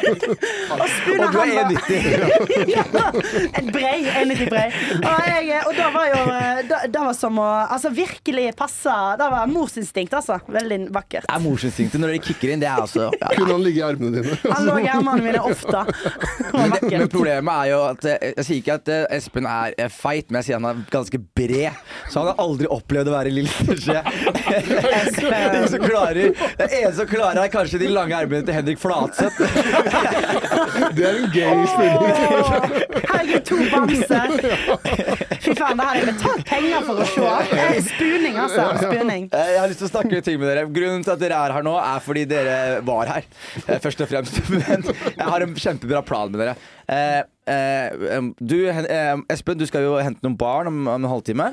og 0.80 0.86
spuna 0.96 1.26
Og 1.26 1.32
du 1.32 1.38
han 1.38 1.38
var 1.38 1.46
1,90. 1.64 2.72
ja, 2.74 2.84
En 3.60 3.70
brei. 3.72 3.98
1,90 4.14 4.50
brei. 4.50 4.66
Og, 4.98 5.24
jeg, 5.44 5.60
og 5.68 5.74
da 5.78 5.90
var 5.94 6.10
jo 6.10 6.22
Det 6.24 6.68
da, 6.70 6.80
da 6.90 7.04
var 7.08 7.16
som 7.18 7.38
å 7.40 7.48
Altså 7.74 7.90
virkelig 7.94 8.48
passe 8.58 8.94
Det 9.20 9.28
var 9.32 9.43
morsinstinkt, 9.50 10.14
altså. 10.14 10.38
Veldig 10.48 10.78
vakkert. 10.94 11.26
Det 11.28 11.34
er 11.34 11.42
morsinstinktet 11.44 12.00
når 12.02 12.14
det 12.14 12.20
kicker 12.28 12.52
inn. 12.54 12.62
Det 12.62 12.68
er 12.70 12.82
altså 12.84 13.08
ja. 13.10 13.30
Kunne 13.36 13.52
han 13.56 13.64
ligge 13.64 13.80
i 13.80 13.84
armene 13.86 14.22
dine? 14.22 14.38
Han 14.50 14.68
lå 14.68 14.78
i 14.84 14.88
armene 14.92 15.24
mine 15.24 15.42
ofte. 15.44 15.84
Men, 16.54 16.70
det, 16.70 16.86
men 16.86 17.08
problemet 17.10 17.64
er 17.64 17.68
jo 17.72 17.78
at 17.88 18.04
eh, 18.06 18.28
Jeg 18.36 18.44
sier 18.46 18.58
ikke 18.60 18.74
at 18.78 18.90
eh, 18.92 19.16
Espen 19.16 19.46
er 19.50 19.74
eh, 19.80 19.88
feit, 19.90 20.28
men 20.30 20.38
jeg 20.38 20.46
sier 20.46 20.60
han 20.60 20.68
er 20.68 20.82
ganske 20.92 21.18
bred. 21.36 21.80
Så 22.12 22.20
han 22.20 22.28
har 22.30 22.42
aldri 22.44 22.68
opplevd 22.70 23.10
å 23.10 23.14
være 23.16 23.32
lille 23.34 23.74
skje. 23.84 24.02
Ingen 24.54 25.66
som 25.72 25.82
klarer 25.82 26.30
Den 26.30 26.68
eneste 26.68 26.94
som 27.00 27.10
klarer, 27.10 27.40
er 27.42 27.50
kanskje 27.52 27.80
de 27.82 27.90
lange 27.90 28.14
armene 28.16 28.46
til 28.46 28.54
Henrik 28.54 28.80
Flatseth. 28.80 29.40
Det 30.94 31.08
er 31.08 31.18
en 31.24 31.28
gay 31.34 31.66
spilling. 31.74 32.14
Herregud, 33.10 33.42
to 33.50 33.58
bamser. 33.72 34.36
Fy 35.44 35.56
faen, 35.58 35.80
det 35.80 35.88
hadde 35.88 35.98
jeg 35.98 36.08
betalt 36.12 36.46
penger 36.48 36.86
for 36.86 37.02
å 37.02 37.08
se. 37.10 37.34
Det 37.50 37.82
Spuning, 37.90 38.38
altså. 38.46 38.68
Spuning. 38.84 39.23
Eh, 39.32 39.50
Jeg 39.54 39.60
har 39.60 39.68
lyst 39.70 39.80
til 39.82 39.88
å 39.88 39.92
snakke 39.92 40.12
litt 40.16 40.24
ting 40.26 40.38
med 40.40 40.48
dere. 40.50 40.64
Grunnen 40.74 41.04
til 41.06 41.12
at 41.14 41.20
dere 41.22 41.38
er 41.46 41.54
her 41.56 41.64
nå, 41.66 41.74
er 41.80 42.00
fordi 42.04 42.24
dere 42.30 42.56
var 42.86 43.10
her. 43.12 43.28
eh, 43.66 43.78
Først 43.84 44.00
og 44.04 44.10
fremst. 44.10 44.40
Men 44.50 44.84
jeg 44.88 45.28
har 45.30 45.44
en 45.46 45.54
kjempebra 45.54 46.02
plan 46.06 46.32
med 46.34 46.42
dere. 46.44 46.56
Eh, 46.88 47.22
em, 48.16 48.32
du, 48.40 48.56
Espen, 49.32 49.58
du 49.60 49.66
skal 49.70 49.86
jo 49.86 49.94
hente 50.00 50.24
noen 50.24 50.36
barn 50.40 50.70
om, 50.72 50.82
en 50.96 51.08
halvtime. 51.10 51.52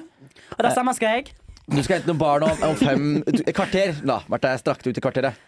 Og 0.58 0.66
det 0.66 0.74
samme 0.76 0.94
skal 0.98 1.18
jeg. 1.20 1.32
Du 1.72 1.80
skal 1.84 2.00
hente 2.00 2.10
noen 2.12 2.20
barn 2.20 2.44
om, 2.48 2.64
om 2.72 2.76
fem 2.80 3.06
Et 3.28 3.54
kvarter. 3.56 3.94
Da, 4.04 4.22
Martha, 4.32 4.56
jeg 4.56 4.64
strakte 4.66 4.92
ut 4.92 4.98
i 5.00 5.04
kvarteret. 5.04 5.48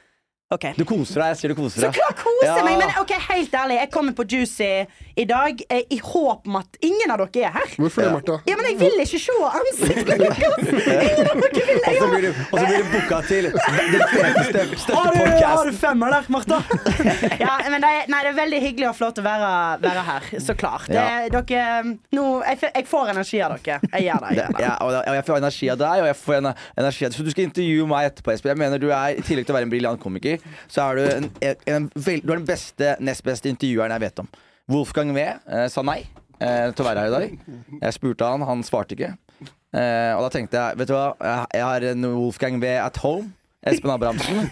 Ok. 0.54 0.68
Du 0.78 0.84
koser 0.86 1.22
deg. 1.24 1.32
Jeg 1.34 1.38
sier 1.42 1.54
du 1.54 1.58
koser 1.58 1.82
deg. 1.88 1.94
Så 1.94 2.00
klart 2.00 2.20
koser 2.22 2.50
Ja. 2.50 2.58
meg, 2.66 2.78
men 2.82 2.92
ok, 3.02 3.12
helt 3.30 3.54
ærlig, 3.56 3.78
jeg 3.80 3.90
kommer 3.94 4.14
på 4.18 4.26
Juicy 4.30 4.70
i 5.18 5.24
dag 5.30 5.62
eh, 5.72 5.84
i 5.94 5.98
håp 6.04 6.48
om 6.50 6.56
at 6.60 6.78
ingen 6.84 7.12
av 7.14 7.22
dere 7.24 7.48
er 7.48 7.54
her. 7.56 7.70
Hvorfor 7.80 8.04
det, 8.04 8.12
Martha? 8.14 8.36
Ja, 8.50 8.56
men 8.60 8.66
jeg 8.68 8.78
vil 8.82 9.04
ikke 9.04 9.20
se 9.24 9.36
ansiktet 9.60 10.12
deres! 10.24 10.40
Ingen 10.74 11.30
av 11.32 11.42
dere 11.44 11.66
vil 11.70 11.82
Og 11.88 11.98
så 12.00 12.10
blir 12.12 12.26
du, 12.26 12.30
og 12.44 12.60
så 12.60 12.66
blir 12.68 12.84
du 12.84 12.90
booka 12.94 13.20
til 13.30 13.48
den 13.50 14.06
feteste, 14.14 14.64
største 14.84 14.98
Har 14.98 15.66
du, 15.70 15.72
femmer 15.78 16.14
der, 16.18 16.30
Martha? 16.34 16.60
ja, 17.40 17.54
men 17.70 17.80
det 17.84 17.90
er, 17.94 18.10
nei, 18.12 18.22
det 18.26 18.32
er 18.34 18.38
veldig 18.42 18.62
hyggelig 18.68 18.90
og 18.92 18.98
flott 19.00 19.22
å 19.22 19.26
være, 19.26 19.52
være 19.84 20.04
her. 20.10 20.28
Så 20.44 20.56
klart. 20.60 20.90
Det, 20.92 21.06
dere, 21.34 21.96
nå, 22.16 22.26
jeg, 22.48 22.62
jeg 22.70 22.88
får 22.90 23.14
energi 23.16 23.42
av 23.46 23.56
dere. 23.58 23.80
Jeg 23.94 24.08
gjør 24.10 24.26
det. 24.28 24.34
Jeg 24.34 24.42
gjør 24.44 24.58
det. 24.58 24.66
Ja, 24.68 24.74
og 24.84 25.18
jeg 25.20 25.26
får 25.30 25.42
energi 25.42 25.72
av 25.74 25.82
deg, 25.84 26.04
og 26.04 26.10
jeg 26.12 26.20
får 26.24 26.40
energi 26.44 27.08
av 27.10 27.16
Så 27.18 27.26
du 27.28 27.32
skal 27.34 27.48
intervjue 27.50 27.88
meg 27.90 28.10
etterpå, 28.12 28.34
Espen. 28.36 28.54
Jeg 28.54 28.62
mener 28.66 28.82
du 28.82 28.90
er, 28.92 29.18
I 29.18 29.24
tillegg 29.26 29.48
til 29.48 29.56
å 29.56 29.58
være 29.60 29.70
en 29.70 29.74
briljant 29.74 30.02
komiker, 30.04 30.43
så 30.68 30.88
er 30.90 30.96
du 30.96 31.04
en, 31.10 31.30
en, 31.76 31.90
vel- 31.96 32.22
du 32.24 32.32
er 32.34 32.40
den 32.42 32.48
beste, 32.48 32.96
nest 33.00 33.24
beste 33.28 33.50
intervjueren 33.52 33.94
jeg 33.98 34.06
vet 34.08 34.24
om. 34.24 34.30
Wolfgang 34.72 35.12
V 35.16 35.20
eh, 35.28 35.68
sa 35.72 35.84
nei 35.86 36.00
eh, 36.40 36.72
til 36.72 36.84
å 36.86 36.88
være 36.88 37.04
her 37.06 37.12
i 37.12 37.16
dag. 37.18 37.38
Jeg 37.82 37.98
spurte 37.98 38.30
han, 38.32 38.46
han 38.48 38.64
svarte 38.64 38.96
ikke. 38.98 39.14
Eh, 39.74 40.12
og 40.16 40.22
da 40.28 40.30
tenkte 40.36 40.60
jeg, 40.60 40.78
vet 40.80 40.92
du 40.92 40.94
hva, 40.96 41.08
jeg, 41.20 41.48
jeg 41.58 41.66
har 41.68 41.88
en 41.94 42.06
Wolfgang 42.16 42.60
V 42.64 42.76
at 42.80 43.00
home. 43.04 43.32
Espen 43.66 43.92
Abrahamsen. 43.94 44.50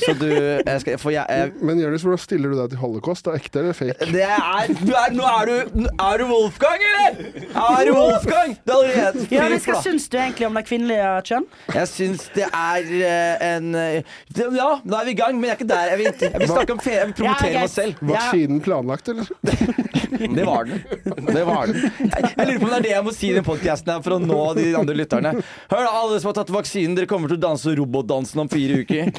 Så 0.00 0.14
du 0.16 0.24
jeg 0.30 0.80
skal, 0.80 0.94
For 1.02 1.12
jeg, 1.12 1.24
jeg 1.28 1.52
Men 1.60 1.80
Jonis, 1.82 2.00
hvordan 2.06 2.20
stiller 2.22 2.52
du 2.54 2.56
deg 2.62 2.70
til 2.72 2.80
holocaust? 2.80 3.26
Det 3.26 3.34
er 3.34 3.42
ekte 3.42 3.60
eller 3.60 3.76
fake? 3.76 4.06
det 4.14 4.22
er, 4.24 4.70
du 4.80 4.92
er, 4.96 5.10
Nå 5.12 5.26
er 5.28 5.50
du 5.50 5.84
Er 5.90 6.22
du 6.22 6.24
Wolfgang, 6.30 6.84
eller? 6.88 7.18
Er 7.52 7.84
du 7.84 7.92
Wolfgang? 7.98 8.54
Det 8.64 8.72
er 8.72 8.78
allerede 8.78 9.26
Ja, 9.34 9.48
men 9.52 9.60
Hva 9.66 9.82
syns 9.84 10.08
du 10.08 10.16
egentlig 10.16 10.48
om 10.48 10.56
det 10.56 10.64
kvinnelige 10.70 11.10
kjønn? 11.28 11.48
Jeg 11.76 11.90
syns 11.92 12.24
det 12.34 12.46
er 12.48 12.88
eh, 13.10 13.44
en 13.50 13.68
eh, 13.78 14.16
det, 14.34 14.48
Ja, 14.56 14.70
nå 14.84 14.96
er 15.00 15.10
vi 15.10 15.14
i 15.14 15.18
gang, 15.20 15.36
men 15.36 15.50
jeg 15.50 15.54
er 15.54 15.60
ikke 15.60 15.68
der. 15.74 15.92
Jeg 15.92 16.00
vil, 16.00 16.08
jeg 16.24 16.40
vil 16.44 16.52
snakke 16.54 16.76
om 16.78 16.80
ferie, 16.84 16.98
jeg 17.02 17.10
vil 17.12 17.16
promotere 17.20 17.52
Ja, 17.52 17.60
meg 17.60 17.60
greit. 17.60 17.74
selv. 17.76 18.02
Vaksinen 18.14 18.64
planlagt, 18.64 19.12
eller? 19.12 19.28
Det 20.24 20.44
var 20.46 20.64
den. 20.64 20.80
Det 21.34 21.42
var 21.46 21.66
den. 21.68 21.80
Jeg, 22.00 22.28
jeg 22.38 22.46
lurer 22.48 22.58
på 22.62 22.66
om 22.68 22.70
det 22.70 22.76
er 22.78 22.84
det 22.86 22.92
jeg 22.94 23.04
må 23.04 23.12
si 23.14 23.28
i 23.28 23.34
den 23.36 23.44
podkasten 23.46 24.02
for 24.04 24.16
å 24.16 24.18
nå 24.22 24.40
de 24.56 24.66
andre 24.78 24.94
lytterne. 24.96 25.32
Hør 25.72 25.82
da, 25.84 25.90
alle 26.00 26.20
som 26.22 26.30
har 26.30 26.36
tatt 26.38 26.52
vaksinen, 26.54 26.94
dere 26.96 27.08
kommer 27.10 27.28
til 27.32 27.38
å 27.40 27.42
danse 27.48 27.74
robotdansen 27.76 28.44
om 28.44 28.50
fire 28.54 28.80
uker. 28.84 29.10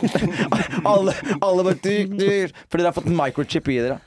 Alle, 0.91 1.13
alle 1.41 1.65
bare 1.65 1.77
dyr, 1.83 2.09
dyr, 2.15 2.53
Fordi 2.69 2.81
dere 2.83 2.91
har 2.91 2.95
fått 2.95 3.09
en 3.11 3.17
microchip 3.17 3.69
i 3.73 3.77
dere. 3.81 3.99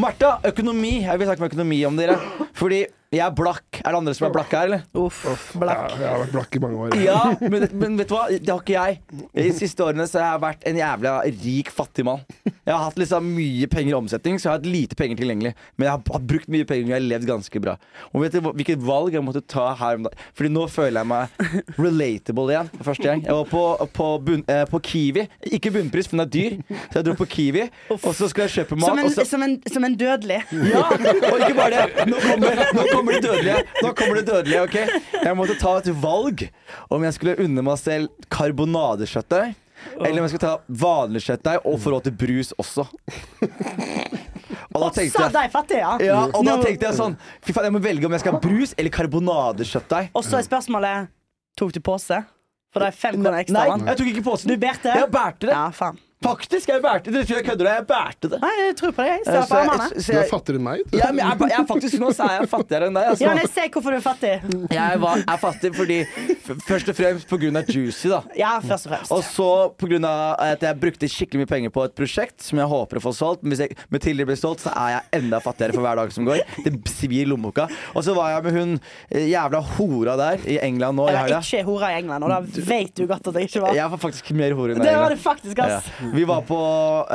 Martha, 0.00 0.36
økonomi. 0.50 0.96
Jeg 1.04 1.20
vil 1.20 1.28
snakke 1.30 1.44
om 1.44 1.48
økonomi 1.50 1.80
om 1.88 1.98
dere. 1.98 2.18
Fordi 2.56 2.84
jeg 3.14 3.24
er 3.26 3.34
blakk. 3.36 3.80
Er 3.84 3.90
det 3.94 3.98
andre 4.00 4.14
som 4.18 4.26
er 4.28 4.32
blakke 4.34 4.58
her, 4.58 4.68
eller? 4.70 4.82
Uff, 4.98 5.22
Ja, 5.24 5.34
blakk. 5.60 5.94
jeg 6.00 6.08
har 6.08 6.20
vært 6.24 6.32
blakk 6.34 6.56
i 6.58 6.62
mange 6.64 6.80
år. 6.86 6.96
Ja, 7.04 7.20
men, 7.40 7.66
men 7.72 7.96
vet 8.00 8.10
du 8.10 8.14
hva? 8.16 8.24
Det 8.32 8.50
har 8.50 8.62
ikke 8.62 8.74
jeg. 8.76 9.00
I 9.34 9.46
De 9.48 9.52
siste 9.56 9.84
årene 9.84 10.06
så 10.10 10.20
har 10.22 10.34
jeg 10.34 10.42
vært 10.44 10.66
en 10.70 10.80
jævla 10.80 11.14
rik, 11.44 11.70
fattig 11.74 12.04
mann. 12.08 12.22
Jeg 12.44 12.72
har 12.72 12.82
hatt 12.86 12.98
liksom 13.00 13.26
mye 13.36 13.68
penger 13.70 13.92
i 13.92 13.96
omsetning, 13.98 14.38
så 14.40 14.48
jeg 14.48 14.52
har 14.52 14.60
hatt 14.62 14.68
lite 14.70 14.96
penger 14.98 15.20
tilgjengelig. 15.20 15.54
Men 15.76 15.88
jeg 15.88 15.92
har, 15.94 16.22
brukt 16.24 16.48
mye 16.52 16.64
penger, 16.68 16.86
og 16.86 16.92
jeg 16.94 16.98
har 17.00 17.06
levd 17.10 17.28
ganske 17.28 17.60
bra. 17.64 17.74
Og 18.12 18.22
vet 18.24 18.34
du 18.36 18.40
hvilket 18.48 18.80
valg 18.84 19.14
jeg 19.18 19.24
måtte 19.26 19.42
ta 19.52 19.66
her 19.78 19.98
om 19.98 20.06
dagen? 20.08 20.22
Fordi 20.38 20.50
nå 20.54 20.64
føler 20.72 21.02
jeg 21.02 21.10
meg 21.10 21.74
relatable 21.78 22.46
igjen. 22.54 22.70
For 22.78 22.88
første 22.90 23.08
gang. 23.08 23.24
Jeg 23.26 23.36
var 23.36 23.48
på, 23.50 23.62
på, 23.94 24.08
bunn, 24.24 24.44
eh, 24.48 24.64
på 24.70 24.80
Kiwi. 24.84 25.26
Ikke 25.58 25.72
bunnpris, 25.74 26.08
for 26.08 26.16
den 26.18 26.24
er 26.24 26.32
dyr. 26.32 26.56
Så 26.90 27.00
jeg 27.00 27.06
dro 27.08 27.14
på 27.18 27.26
Kiwi, 27.34 27.66
og 27.98 28.08
så 28.16 28.28
skulle 28.30 28.48
jeg 28.48 28.54
kjøpe 28.60 28.78
mat. 28.80 28.88
Som 28.88 28.98
en, 29.02 29.08
og 29.10 29.12
så, 29.14 29.26
som, 29.28 29.44
en, 29.46 29.56
som 29.74 29.84
en 29.88 29.96
dødelig. 30.00 30.40
ja, 30.72 30.84
og 30.88 31.36
ikke 31.44 31.56
bare 31.58 31.84
det. 31.84 32.06
Nå 32.10 32.20
kommer, 32.24 32.62
nå 32.78 32.86
kommer 32.92 33.03
det 33.12 33.22
dødelige. 33.26 33.64
Nå 33.82 33.92
kommer 33.98 34.14
det 34.20 34.26
dødelige, 34.30 34.62
ok? 34.62 34.76
Jeg 35.24 35.36
måtte 35.36 35.58
ta 35.60 35.76
et 35.80 35.90
valg 36.02 36.46
om 36.88 37.04
jeg 37.04 37.16
skulle 37.18 37.36
unne 37.44 37.64
meg 37.66 37.78
selv 37.82 38.30
karbonadekjøttdeig. 38.32 39.54
Eller 40.00 40.18
om 40.18 40.24
jeg 40.24 40.32
skulle 40.32 40.46
ta 40.46 40.54
vanlig 40.84 41.20
kjøttdeig 41.26 41.66
og 41.68 41.80
få 41.82 41.92
råd 41.92 42.06
til 42.08 42.16
brus 42.24 42.54
også. 42.56 42.86
Og 44.74 44.82
da 44.82 44.88
tenkte 44.90 45.22
jeg 45.22 45.32
de 45.34 45.50
fattige, 45.52 45.90
ja. 46.02 46.22
og 46.26 46.46
da 46.46 46.54
tenkte 46.58 46.88
jeg 46.88 46.96
sånn 46.96 47.12
Fy 47.46 47.52
faen, 47.54 47.68
jeg 47.68 47.74
må 47.76 47.80
velge 47.84 48.08
om 48.08 48.14
jeg 48.16 48.24
skal 48.24 48.34
ha 48.34 48.40
brus 48.42 48.72
eller 48.74 48.90
karbonadekjøttdeig. 48.94 50.08
Og 50.18 50.24
så 50.26 50.40
er 50.40 50.46
spørsmålet 50.48 51.12
Tok 51.54 51.70
du 51.76 51.78
pose? 51.84 52.18
For 52.74 52.82
det 52.82 52.88
er 52.90 52.96
fem 52.98 53.14
kroner 53.20 53.36
ekstra. 53.44 53.60
Nei, 53.70 53.86
jeg 53.86 53.98
tok 54.00 54.08
ikke 54.10 54.24
pose. 54.26 54.48
Du 54.50 54.56
bærte? 54.58 54.90
Jeg 54.98 55.10
bærte 55.14 55.46
det. 55.46 55.54
Ja, 55.54 55.68
faen. 55.70 56.00
Faktisk, 56.24 56.68
jeg 56.72 56.82
bærte 56.84 57.12
det. 57.14 57.22
Jeg 57.28 57.44
kødder 57.46 57.66
deg? 57.68 57.74
Jeg 57.80 57.86
bærte 57.90 58.30
det. 58.32 58.38
Nei, 58.42 58.52
jeg 58.62 58.76
tror 58.80 58.92
på 58.96 59.04
det. 59.04 59.10
Jeg 59.12 59.20
Eh, 59.24 59.32
ser 59.34 59.48
på 59.50 59.58
jeg, 59.60 59.68
armene. 59.68 60.04
Du 60.04 60.12
er 60.18 60.28
fattigere 60.30 60.58
enn 60.60 60.64
meg. 60.64 60.80
ja, 60.96 61.08
men 61.12 61.20
jeg, 61.24 61.50
jeg 61.54 61.66
faktisk 61.68 61.98
nå 62.00 62.10
så 62.16 62.26
er 62.28 62.34
jeg 62.40 62.48
fattigere 62.54 62.88
enn 62.90 62.96
deg. 62.98 63.08
Altså. 63.12 63.30
jeg 63.40 63.50
ser 63.54 63.68
hvorfor 63.74 63.94
du 63.94 63.98
er 63.98 64.04
fattig. 64.04 64.32
Jeg 64.74 65.00
var, 65.04 65.22
er 65.34 65.40
fattig 65.42 65.72
fordi 65.76 65.98
Først 66.64 66.88
og 66.92 66.96
fremst 66.98 67.28
på 67.30 67.38
grunn 67.40 67.56
av 67.56 67.68
Juicy, 67.72 68.08
da. 68.12 68.18
Ja, 68.36 68.54
først 68.60 68.86
og 68.88 68.92
fremst. 68.94 69.12
Og 69.14 69.22
så 69.24 69.48
på 69.80 69.88
grunn 69.90 70.04
av 70.08 70.34
at 70.44 70.64
jeg 70.64 70.76
brukte 70.80 71.08
skikkelig 71.08 71.44
mye 71.44 71.50
penger 71.50 71.72
på 71.74 71.84
et 71.88 71.94
prosjekt 71.96 72.44
som 72.44 72.60
jeg 72.60 72.68
håper 72.68 73.00
å 73.00 73.04
få 73.04 73.12
solgt. 73.16 73.42
Men 73.44 73.54
hvis 73.54 73.62
jeg 73.64 73.76
med 73.92 74.02
tidligere 74.04 74.28
blir 74.32 74.40
solgt, 74.40 74.64
så 74.66 74.72
er 74.76 74.96
jeg 74.98 75.22
enda 75.22 75.40
fattigere 75.44 75.76
for 75.76 75.84
hver 75.86 76.00
dag 76.02 76.12
som 76.14 76.28
går. 76.28 76.42
Det 76.66 76.72
svir 76.92 77.22
i 77.22 77.28
lommeboka. 77.28 77.66
Og 77.94 78.04
så 78.06 78.14
var 78.16 78.34
jeg 78.34 78.44
med 78.48 78.58
hun 78.58 78.74
eh, 79.10 79.26
jævla 79.32 79.60
hora 79.76 80.16
der 80.20 80.44
i 80.48 80.58
England 80.64 81.00
nå 81.00 81.08
i 81.10 81.14
er 81.16 81.32
ikke 81.38 81.64
hora 81.66 81.90
i 81.94 81.98
England, 82.02 82.24
og 82.26 82.30
da 82.34 82.40
vet 82.68 82.92
du 82.98 83.06
godt 83.10 83.28
at 83.32 83.38
jeg 83.40 83.48
ikke 83.50 83.64
var. 83.64 83.74
Jeg 83.78 83.90
var 83.94 84.00
faktisk 84.04 84.30
mer 84.36 84.54
hore 84.58 84.76
enn 84.76 84.84
Det 84.84 84.94
var 85.00 85.14
det 85.14 85.20
faktisk, 85.24 85.58
Ja. 85.64 85.80
Vi 86.14 86.24
var 86.28 86.44
på 86.46 86.58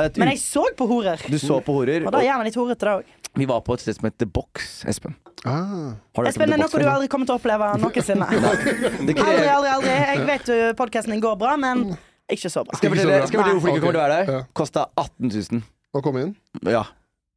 et 0.03 0.17
Men 0.19 0.33
jeg 0.33 0.41
så 0.43 0.65
på 0.77 0.87
horer. 0.89 1.21
Du 1.31 1.37
så 1.39 1.61
på 1.63 1.75
horer. 1.77 2.03
Og 2.05 2.11
da 2.15 2.21
gjør 2.25 2.41
man 2.41 2.49
litt 2.49 2.57
horete, 2.59 2.85
da 2.85 2.97
òg. 2.99 3.15
vi 3.39 3.45
var 3.47 3.61
på 3.63 3.77
et 3.77 3.83
sted 3.85 3.95
som 3.95 4.07
heter 4.09 4.25
The 4.25 4.29
Box, 4.35 4.69
Espen. 4.89 5.15
Ah. 5.47 5.95
Har 6.17 6.25
du 6.25 6.29
Espen, 6.29 6.51
det 6.51 6.57
er 6.57 6.63
noe 6.65 6.81
du 6.83 6.89
aldri 6.91 7.07
kommer 7.11 7.29
til 7.29 7.37
å 7.37 7.39
oppleve 7.39 7.69
noensinne. 7.83 8.27
Aldri, 8.27 9.15
aldri, 9.23 9.71
aldri. 9.71 9.95
Jeg 9.95 10.25
vet 10.27 10.51
jo 10.51 10.59
podkasten 10.79 11.15
din 11.15 11.23
går 11.23 11.37
bra, 11.39 11.55
men 11.61 11.85
ikke 12.29 12.51
så 12.51 12.65
bra. 12.67 12.75
Skal 12.77 12.91
vi 12.91 12.99
fortelle 12.99 13.21
hvorfor 13.23 13.71
du 13.71 13.77
ikke 13.77 13.83
kommer 13.85 13.95
til 13.95 14.01
å 14.01 14.05
være 14.05 14.17
der? 14.19 14.33
ja. 14.35 14.41
Kosta 14.59 14.87
18 14.99 15.31
000. 15.31 15.63
Å 15.95 16.03
komme 16.05 16.25
inn? 16.27 16.33
Ja. 16.67 16.83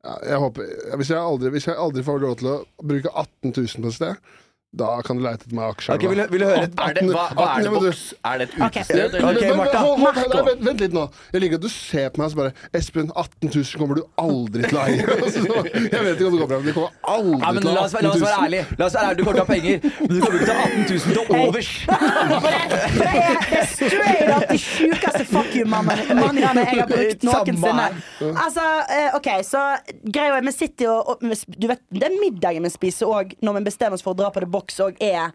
Ja, 0.03 0.17
jeg 0.33 0.39
håper, 0.43 0.71
hvis, 0.99 1.13
jeg 1.15 1.21
aldri, 1.23 1.51
hvis 1.55 1.69
jeg 1.71 1.79
aldri 1.79 2.03
får 2.03 2.19
lov 2.25 2.33
til 2.41 2.49
å 2.51 2.57
bruke 2.83 3.11
18 3.13 3.53
000 3.55 3.85
på 3.85 3.93
et 3.93 3.97
sted, 4.01 4.33
da 4.73 5.03
kan 5.05 5.19
du 5.19 5.23
leite 5.23 5.45
etter 5.45 5.53
meg 5.57 5.75
aksjer. 5.75 5.95
Ok, 5.99 6.05
vil, 6.09 6.17
du- 6.23 6.31
vil 6.33 6.41
du 6.41 6.47
høre 6.49 6.63
Er 6.65 6.95
det, 6.97 7.03
hva, 7.13 7.27
hva 7.37 7.47
er 7.59 7.65
det 7.67 7.73
boks? 7.75 7.99
Er 8.25 8.39
det 8.41 8.45
et 8.49 8.55
utested? 8.57 9.15
Okay. 9.19 9.37
Okay, 9.37 9.57
Martha. 9.57 9.79
hold, 9.85 9.99
hold, 10.01 10.17
hold, 10.33 10.47
vent, 10.49 10.63
vent 10.65 10.81
litt 10.81 10.95
nå. 10.97 11.03
Jeg 11.35 11.43
liker 11.45 11.59
at 11.61 11.65
du 11.67 11.69
ser 11.69 12.07
på 12.15 12.23
meg 12.23 12.31
og 12.31 12.33
så 12.33 12.39
bare 12.41 12.53
Espen, 12.81 13.11
18 13.13 13.51
000 13.53 13.81
kommer 13.83 13.99
du 14.01 14.03
aldri 14.23 14.63
til 14.65 14.79
å 14.79 14.87
eie. 14.87 15.05
Altså, 15.23 15.43
jeg 15.45 16.05
vet 16.07 16.17
ikke 16.17 16.27
om 16.27 16.33
det 16.33 16.41
kommer 16.41 16.49
bra, 16.49 16.57
men 16.57 16.67
du 16.67 16.73
kommer 16.73 16.91
aldri 17.13 17.43
Ja, 17.43 17.51
men 17.53 17.61
til 17.63 17.69
å 17.69 17.75
la 17.75 17.81
ha 17.81 17.85
oss, 17.85 17.93
la 17.93 18.09
oss 18.09 18.17
18 18.17 18.25
være 18.25 18.33
000. 18.33 18.47
ærlige. 18.47 18.65
La 18.81 18.87
oss 18.89 18.97
være 18.97 19.05
ærlige. 19.05 19.19
Du 19.19 19.25
kommer 19.25 19.37
til 19.37 19.43
å 19.43 19.45
ha 19.45 19.53
penger, 19.53 19.77
men 20.01 20.09
du 20.09 20.21
kommer 20.23 20.37
ikke 20.39 20.49
til 20.49 20.55
å 20.55 20.59
ha 20.59 20.67
18 20.73 20.89
000 20.89 21.13
til 21.13 21.23
overs. 21.43 21.71
For 22.33 22.49
det, 22.49 23.13
er 23.13 23.61
er 23.61 23.69
straight 23.69 24.33
up 24.33 24.49
de 24.49 24.59
sjukeste 24.63 25.25
fuck 25.29 25.53
you-manniene 25.57 26.65
jeg 26.65 26.81
har 26.81 26.89
brukt 26.91 27.27
noensinne. 27.29 27.87
Altså, 28.33 28.67
eh, 28.97 29.17
OK, 29.19 29.29
så 29.47 29.63
greia 30.09 30.41
er 30.41 30.47
vi 30.49 30.55
sitter 30.57 30.89
jo 30.89 30.97
og 31.13 31.23
Du 31.61 31.67
vet, 31.71 31.81
Den 31.93 32.17
middagen 32.21 32.65
vi 32.65 32.71
spiser 32.73 33.11
òg 33.11 33.37
når 33.45 33.59
vi 33.61 33.65
bestemmer 33.69 33.99
oss 33.99 34.05
for 34.05 34.15
å 34.17 34.19
dra 34.19 34.31
på 34.33 34.41
det 34.43 34.49
The 34.53 34.62
Box, 34.63 34.79
òg 34.83 35.01
er 35.03 35.33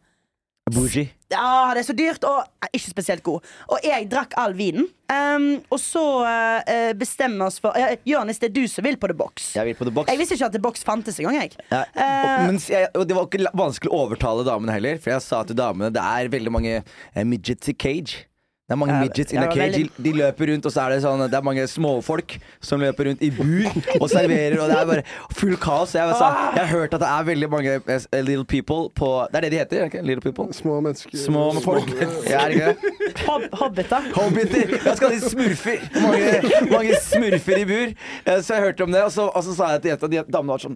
Bougie. 0.67 1.10
Ja, 1.31 1.72
det 1.75 1.81
er 1.81 1.88
så 1.88 1.96
dyrt 1.96 2.24
og 2.27 2.41
er 2.63 2.72
ikke 2.75 2.91
spesielt 2.91 3.24
god. 3.24 3.43
Og 3.72 3.84
jeg 3.88 4.07
drakk 4.12 4.34
all 4.39 4.55
vinen. 4.55 4.89
Um, 5.07 5.46
og 5.72 5.79
så 5.79 6.03
uh, 6.27 6.91
bestemmer 7.00 7.48
oss 7.48 7.62
for 7.63 7.75
uh, 7.75 7.93
Jonis, 8.07 8.39
det 8.43 8.50
er 8.50 8.55
du 8.57 8.65
som 8.72 8.84
vil 8.84 8.98
på 9.00 9.07
The 9.07 9.15
Box. 9.15 9.53
Jeg 9.55 9.69
vil 9.69 9.77
på 9.79 9.88
The 9.88 9.93
Box. 9.96 10.12
Jeg 10.12 10.19
visste 10.19 10.36
ikke 10.36 10.50
at 10.50 10.57
The 10.57 10.63
Box 10.63 10.84
fantes 10.88 11.19
engang. 11.24 11.39
jeg 11.39 11.55
Ja. 11.72 11.84
Uh, 11.96 12.50
Og, 12.51 12.60
jeg, 12.72 12.89
og 12.93 13.07
det 13.07 13.15
var 13.15 13.29
ikke 13.29 13.53
vanskelig 13.63 13.93
å 13.93 14.01
overtale 14.07 14.48
damene 14.48 14.75
heller, 14.75 15.00
for 15.03 15.15
jeg 15.15 15.24
sa 15.24 15.43
til 15.48 15.60
damene 15.60 15.91
det 15.96 16.03
er 16.03 16.31
veldig 16.36 16.51
mange 16.51 16.74
eh, 16.81 17.24
midgets 17.24 17.72
i 17.72 17.75
cage. 17.75 18.25
Det 18.67 18.75
er 18.75 18.79
mange 18.81 18.95
midgets 19.00 19.31
in 19.31 19.39
the 19.39 19.47
a 19.47 19.51
cage. 19.55 19.71
De, 19.71 19.83
veldig- 19.88 20.03
de 20.03 20.12
løper 20.17 20.50
rundt, 20.51 20.65
og 20.67 20.71
så 20.75 20.81
er 20.83 20.89
det 20.91 20.95
sånn 21.05 21.21
Det 21.31 21.38
er 21.38 21.43
mange 21.47 21.63
småfolk 21.71 22.33
som 22.67 22.81
løper 22.83 23.07
rundt 23.07 23.21
i 23.24 23.29
bur 23.31 23.69
og 24.03 24.09
serverer, 24.12 24.57
og 24.59 24.67
det 24.67 24.75
er 24.81 24.89
bare 24.89 25.03
full 25.39 25.55
kaos. 25.63 25.93
Jeg, 25.95 26.03
altså, 26.03 26.27
jeg 26.57 26.65
har 26.65 26.71
hørt 26.74 26.97
at 26.97 27.00
det 27.05 27.07
er 27.13 27.24
veldig 27.29 27.50
mange 27.53 27.77
eh, 27.79 28.17
little 28.27 28.43
people 28.43 28.89
på 29.00 29.12
Det 29.31 29.39
er 29.39 29.47
det 29.47 29.51
de 29.53 29.62
heter? 29.62 29.79
er 29.86 29.88
ikke? 29.88 30.01
Little 30.09 30.25
people? 30.25 30.50
Små 30.53 30.81
mennesker. 30.83 31.15
Små 31.24 31.45
folk. 31.63 31.88
Ja, 32.27 32.41
er 32.43 32.51
det 32.51 32.55
ikke 32.57 32.74
det? 32.74 33.24
Hob 33.29 33.47
Hobbiter. 33.62 34.12
Hobbiter! 34.19 34.75
Jeg 34.83 34.97
skal 35.00 35.15
de 35.15 35.21
smurfer. 35.29 35.88
Mange, 36.03 36.53
mange 36.75 37.00
smurfer 37.07 37.62
i 37.63 37.65
bur. 37.71 37.95
Eh, 38.27 38.41
Så 38.43 38.57
jeg 38.57 38.67
hørte 38.67 38.83
om 38.83 38.91
det, 38.91 39.03
og 39.07 39.12
så, 39.15 39.29
og 39.31 39.43
så 39.47 39.55
sa 39.55 39.71
jeg 39.77 39.86
til 39.86 39.93
jenta, 39.95 40.12
de 40.12 40.25
damene 40.27 40.57
var 40.57 40.65
sånn 40.67 40.75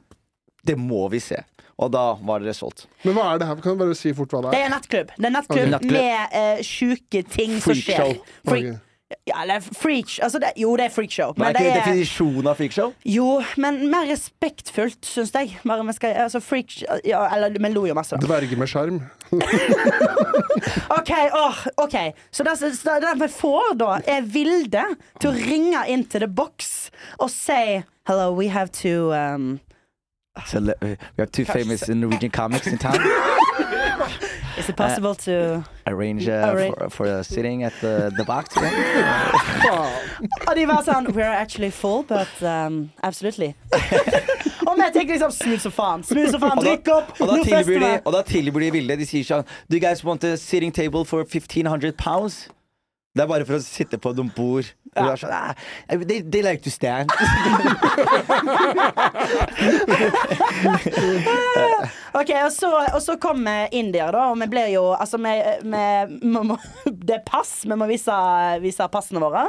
Det 0.64 0.78
må 0.80 1.10
vi 1.12 1.20
se. 1.20 1.44
Og 1.82 1.90
da 1.94 2.06
var 2.22 2.46
det 2.46 2.54
solgt. 2.58 2.86
Men 3.06 3.18
hva 3.18 3.32
er 3.32 3.42
det 3.42 3.50
her? 3.50 3.58
Kan 3.64 3.76
du 3.76 3.82
bare 3.82 3.98
si 3.98 4.14
fort 4.18 4.34
hva 4.36 4.46
det 4.46 4.54
Det 4.54 4.62
er? 4.62 4.70
en 4.70 4.76
nattklubb. 4.78 5.12
Det 5.18 5.28
er 5.28 5.34
nattklubb 5.34 5.66
okay. 5.66 5.74
Nattklubb. 5.74 5.98
med 5.98 6.38
uh, 6.38 6.64
sjuke 6.66 7.26
ting 7.26 7.58
som 7.64 7.78
skjer. 7.78 8.20
Freak, 8.46 8.68
okay. 8.68 9.16
ja, 9.26 9.40
eller 9.42 9.64
freakshow 9.66 10.24
altså 10.28 10.42
det, 10.44 10.52
Jo, 10.62 10.76
det 10.78 10.86
er 10.86 10.94
freakshow. 10.94 11.34
Hva 11.34 11.48
er 11.50 11.56
ikke 11.56 11.64
det 11.64 11.72
ikke 11.72 11.80
er 11.80 11.88
definisjonen 11.88 12.52
av 12.52 12.60
freakshow? 12.60 12.94
Jo, 13.16 13.30
men 13.66 13.82
mer 13.90 14.06
respektfullt, 14.12 15.02
syns 15.10 15.34
jeg. 15.34 15.56
Bare 15.66 15.88
vi 15.88 15.96
skal, 15.98 16.14
altså 16.28 16.44
freak, 16.44 16.78
ja, 17.08 17.24
eller 17.34 17.58
vi 17.58 17.74
lo 17.74 17.88
jo 17.90 17.98
masse, 17.98 18.14
da. 18.14 18.30
Dverger 18.30 18.62
med 18.62 18.70
skjerm. 18.70 19.02
OK, 21.00 21.12
åh, 21.34 21.60
ok 21.80 21.96
Så 22.36 22.44
det, 22.44 22.58
så 22.60 22.98
det 23.00 23.14
vi 23.22 23.30
får, 23.32 23.74
da, 23.80 23.98
er 24.06 24.26
Vilde 24.28 24.86
til 25.22 25.32
å 25.32 25.36
ringe 25.38 25.86
inn 25.90 26.04
til 26.06 26.26
The 26.26 26.30
Box 26.30 26.92
og 27.18 27.32
si 27.32 27.82
Hello, 28.10 28.34
we 28.36 28.50
have 28.52 28.72
to 28.82 29.14
um, 29.16 29.62
So, 30.46 30.60
let, 30.60 30.82
uh, 30.82 30.96
we 31.18 31.22
have 31.22 31.32
two 31.32 31.44
famous 31.44 31.90
Norwegian 31.90 32.32
comics 32.32 32.66
in 32.66 32.78
town. 32.78 32.96
Is 34.58 34.70
it 34.70 34.78
possible 34.78 35.16
to 35.16 35.66
Arrange 35.88 36.28
uh, 36.28 36.54
Arrange- 36.54 36.76
for, 36.78 36.90
for 36.90 37.06
a 37.06 37.24
sitting 37.24 37.64
at 37.64 37.74
the, 37.82 38.14
the 38.16 38.24
box. 38.24 38.56
Og 40.48 40.56
de 40.56 40.66
var 40.68 40.84
sånn 40.88 41.12
We're 41.16 41.36
actually 41.36 41.72
full, 41.72 42.04
but 42.04 42.32
um, 42.44 42.92
absolutely. 43.04 43.56
og 44.68 44.78
vi 44.78 44.88
tenker 44.94 45.18
liksom 45.18 45.32
smooth 45.36 45.64
som 45.64 45.74
faen. 45.76 46.04
Smooth 46.08 46.32
som 46.36 46.44
faen, 46.44 46.64
drikk 46.64 46.88
opp! 46.94 47.12
og 47.20 47.32
da 47.32 47.38
tilbyr 47.44 47.80
de, 47.84 47.92
og 48.06 48.16
da 48.16 48.24
tilbyr 48.28 48.66
de 48.68 48.72
Vilde. 48.78 49.00
De 49.02 49.08
sier 49.10 49.28
sånn 49.28 49.48
Do 49.68 49.80
you 49.80 49.84
guys 49.84 50.04
want 50.06 50.24
a 50.24 50.38
sitting 50.38 50.72
table 50.72 51.04
for 51.04 51.26
1500 51.26 51.98
pounds? 52.00 52.46
Det 53.12 53.26
er 53.26 53.28
bare 53.28 53.44
for 53.44 53.60
å 53.60 53.64
sitte 53.64 53.98
på 54.00 54.14
noen 54.16 54.30
bord. 54.32 54.70
Og 54.92 55.04
du 55.04 55.10
er 55.12 55.20
sånn, 55.20 55.34
ah, 55.36 55.52
they, 55.92 56.22
they 56.24 56.42
like 56.46 56.64
to 56.64 56.72
stand. 56.72 57.12
Ok, 62.12 62.30
og 62.44 62.52
så, 62.52 62.70
og 62.92 63.00
så 63.04 63.16
kom 63.22 63.46
indier, 63.72 64.12
da, 64.14 64.26
og 64.32 64.40
vi 64.42 64.48
blir 64.52 64.68
jo 64.74 64.82
Altså, 64.94 65.18
vi, 65.22 65.32
vi, 65.64 65.84
vi 66.22 66.32
må, 66.34 66.58
Det 67.08 67.16
er 67.18 67.24
pass, 67.28 67.62
vi 67.64 67.78
må 67.80 67.88
vise, 67.90 68.16
vise 68.64 68.88
passene 68.92 69.24
våre. 69.24 69.46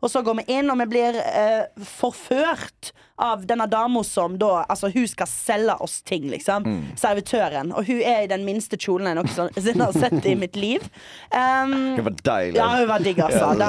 Og 0.00 0.10
så 0.10 0.22
går 0.24 0.40
vi 0.40 0.44
inn, 0.58 0.70
og 0.72 0.78
vi 0.80 0.86
blir 0.94 1.16
eh, 1.20 1.84
forført 1.84 2.92
av 3.20 3.42
denne 3.44 3.66
dama 3.68 4.00
som 4.04 4.38
da 4.40 4.62
Altså, 4.70 4.88
hun 4.94 5.04
skal 5.08 5.28
selge 5.28 5.74
oss 5.84 5.98
ting, 6.08 6.24
liksom. 6.32 6.64
Servitøren. 6.96 7.72
Og 7.76 7.84
hun 7.84 8.00
er 8.00 8.22
i 8.24 8.30
den 8.30 8.46
minste 8.46 8.78
kjolen 8.80 9.10
jeg 9.10 9.18
noensinne 9.18 9.86
har 9.90 9.96
sett 9.96 10.24
i 10.26 10.34
mitt 10.40 10.56
liv. 10.56 10.86
Um, 11.34 11.74
Det 11.98 12.04
var 12.06 12.16
deilig. 12.30 12.56
ja, 12.56 12.68
hun 12.78 12.88
var 12.88 13.04
digg, 13.04 13.20
altså. 13.20 13.50
Ja, 13.60 13.68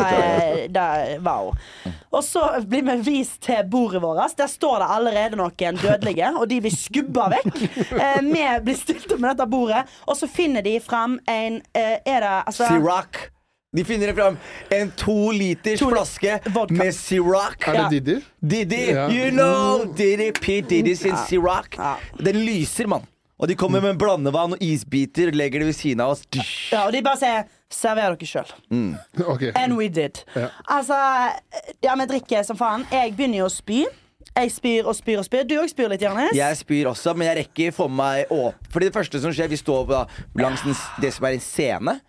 det 0.72 1.18
var 1.26 1.52
det. 1.52 1.92
Og 2.12 2.24
så 2.28 2.46
blir 2.68 2.86
vi 2.88 2.96
vist 3.10 3.42
til 3.44 3.68
bordet 3.72 4.02
vårt. 4.04 4.38
Der 4.40 4.48
står 4.52 4.80
det 4.84 4.90
allerede 4.96 5.40
noen 5.40 5.80
dødelige, 5.84 6.32
og 6.38 6.48
de 6.52 6.62
blir 6.64 6.76
skubba 6.76 7.30
vekk. 7.36 7.60
Eh, 8.02 8.22
vi 8.24 8.44
blir 8.66 8.78
stilt 8.80 9.12
opp 9.12 9.20
med 9.22 9.34
dette 9.36 9.46
bordet, 9.52 9.82
og 10.10 10.16
så 10.18 10.28
finner 10.32 10.64
de 10.66 10.78
fram 10.82 11.20
en 11.30 11.60
eh, 11.78 12.00
Er 12.08 12.24
det 12.24 12.32
altså 12.48 12.66
Ciroc. 12.70 13.20
De 13.76 13.84
finner 13.86 14.14
fram. 14.14 14.38
En 14.70 14.90
to 15.00 15.32
liters 15.32 15.80
To 15.80 15.90
flaske 15.90 16.40
vodka. 16.52 16.74
med 16.74 16.92
Ciroc. 16.96 17.56
Er 17.68 17.74
det 17.90 17.90
Didi? 17.90 18.18
Didi? 18.42 18.92
Ja. 18.92 19.06
you 19.10 19.30
know 19.32 19.86
Diddy 19.96 20.32
P. 20.32 20.62
Diddy 20.62 20.96
sin 20.96 21.16
Ciroc. 21.28 21.78
Ja. 21.78 21.94
Den 22.20 22.42
lyser, 22.46 22.88
mann. 22.88 23.06
Og 23.40 23.48
de 23.48 23.56
kommer 23.56 23.80
med 23.82 23.96
blandevann 23.98 24.54
og 24.54 24.60
isbiter, 24.62 25.32
legger 25.32 25.64
det 25.64 25.70
ved 25.72 25.74
siden 25.74 26.04
av 26.04 26.12
oss. 26.18 26.26
Ja, 26.72 26.84
og 26.86 26.92
de 26.94 27.02
bare 27.02 27.18
sier 27.18 27.48
'server 27.72 28.12
dere 28.20 28.28
sjøl'. 28.28 28.52
Ok. 29.34 29.44
And 29.56 29.78
we 29.78 29.88
did. 29.88 30.20
Ja. 30.36 30.50
Altså 30.68 30.94
Ja, 31.84 31.96
vi 31.96 32.06
drikker 32.12 32.44
som 32.44 32.58
faen. 32.58 32.86
Jeg 32.92 33.16
begynner 33.16 33.38
jo 33.38 33.46
å 33.46 33.50
spy. 33.56 33.86
Jeg 34.36 34.52
spyr 34.52 34.86
og 34.86 34.96
spyr 34.96 35.18
og 35.18 35.26
spyr. 35.26 35.48
Du 35.48 35.56
òg 35.56 35.70
spyr 35.72 35.88
litt, 35.90 36.02
Jonis. 36.02 36.36
Jeg 36.36 36.58
spyr 36.58 36.92
også, 36.92 37.14
men 37.16 37.28
jeg 37.28 37.38
rekker 37.46 37.72
få 37.72 37.88
meg 37.88 38.26
opp. 38.30 38.56
Fordi 38.72 38.86
det 38.92 38.94
første 38.94 39.20
som 39.22 39.32
skjer, 39.32 39.48
vi 39.48 39.56
står 39.58 40.08
langs 40.36 40.62
det 41.02 41.14
som 41.14 41.26
er 41.26 41.40
en 41.40 41.40
scene, 41.40 42.00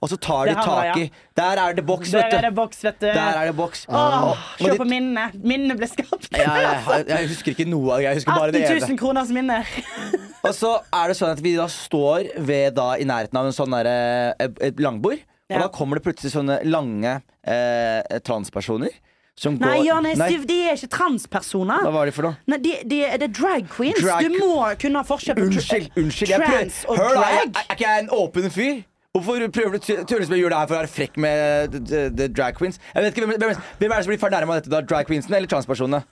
og 0.00 0.08
så 0.12 0.16
tar 0.22 0.46
de 0.46 0.54
tak 0.54 0.96
vi, 0.96 1.02
i 1.08 1.10
Der 1.40 1.58
er 1.62 1.72
det 1.74 1.84
boks, 1.86 2.10
Der 2.12 2.22
vet 2.22 2.32
er 2.34 2.40
du. 2.42 2.46
det 2.46 2.54
boks, 2.54 2.82
vet 2.84 2.98
du. 3.00 3.06
Der 3.06 3.38
er 3.40 3.46
det 3.50 3.56
boks. 3.58 3.86
Åh, 3.88 4.36
Se 4.60 4.76
på 4.78 4.86
minnene. 4.86 5.24
Minnene 5.42 5.74
ble 5.78 5.88
skapt. 5.90 6.28
Ja, 6.36 6.54
jeg, 6.62 7.06
jeg 7.08 7.28
husker 7.32 7.54
ikke 7.56 7.66
noe 7.68 7.92
av 7.92 7.98
det. 7.98 8.04
Jeg 8.08 8.20
husker 8.20 8.38
bare 8.38 8.52
det 8.54 8.62
18 8.62 8.76
ene. 8.76 8.88
000 8.94 9.00
kroners 9.02 9.32
minner. 9.34 9.72
Og 10.46 10.54
så 10.54 10.70
er 10.94 11.10
det 11.10 11.16
sånn 11.18 11.32
at 11.34 11.42
vi 11.42 11.56
da 11.58 11.66
står 11.72 12.30
ved 12.46 12.76
da 12.78 12.92
i 12.96 13.04
nærheten 13.10 13.40
av 13.40 13.50
en 13.50 13.56
sånn 13.56 13.74
der, 13.74 13.90
et- 14.38 14.62
et 14.70 14.78
langbord. 14.80 15.18
Ja. 15.50 15.56
Og 15.56 15.62
da 15.64 15.68
kommer 15.74 15.96
det 15.98 16.04
plutselig 16.04 16.30
sånne 16.34 16.60
lange 16.68 17.16
eh, 17.48 18.18
transpersoner 18.22 18.92
som 19.38 19.54
går 19.58 19.70
Nei, 19.70 19.78
ja, 19.86 19.96
Nei, 20.02 20.12
de, 20.18 20.38
de 20.50 20.56
er 20.66 20.74
ikke 20.76 20.88
transpersoner. 20.96 21.84
hva 21.86 21.92
var 21.94 22.06
de 22.10 22.12
for 22.12 22.26
noe? 22.26 22.36
Nei, 22.50 22.58
de, 22.58 22.72
de, 22.90 22.98
det 23.22 23.26
er 23.28 23.34
drag 23.38 23.68
queens. 23.70 24.00
Drag- 24.02 24.26
Du 24.26 24.34
må 24.42 24.66
kunne 24.82 24.98
ha 24.98 25.06
forskjell 25.06 25.38
på 25.38 25.46
Unnskyld, 25.46 25.90
unnskyld. 25.96 26.32
Trans 26.42 26.80
og 26.88 26.98
drag. 26.98 27.14
hør 27.14 27.28
jeg, 27.36 27.50
er 27.54 27.74
ikke 27.76 27.84
jeg 27.86 28.02
en 28.04 28.10
åpen 28.18 28.48
fyr? 28.50 28.80
Hvorfor 29.18 29.48
prøver 29.54 29.78
du 29.78 29.78
å 29.78 29.96
jeg 30.38 30.50
det 30.52 30.58
her 30.58 30.68
for 30.70 30.76
å 30.76 30.82
være 30.82 30.92
frekk 30.92 31.18
med 31.20 31.74
the, 31.74 31.80
the, 32.14 32.28
drag 32.28 32.54
queens? 32.58 32.78
Jeg 32.94 33.04
vet 33.04 33.16
ikke, 33.16 33.26
Hvem, 33.26 33.40
hvem, 33.42 33.66
hvem 33.80 33.90
er 33.92 33.96
det 33.96 34.06
som 34.06 34.14
blir 34.14 34.22
fornærma 34.22 34.54
av 34.54 34.62
dette? 34.62 34.72
da? 34.72 34.80
Drag 34.86 35.10
queensene 35.10 35.40
eller 35.40 35.50
transpersonene? 35.50 36.04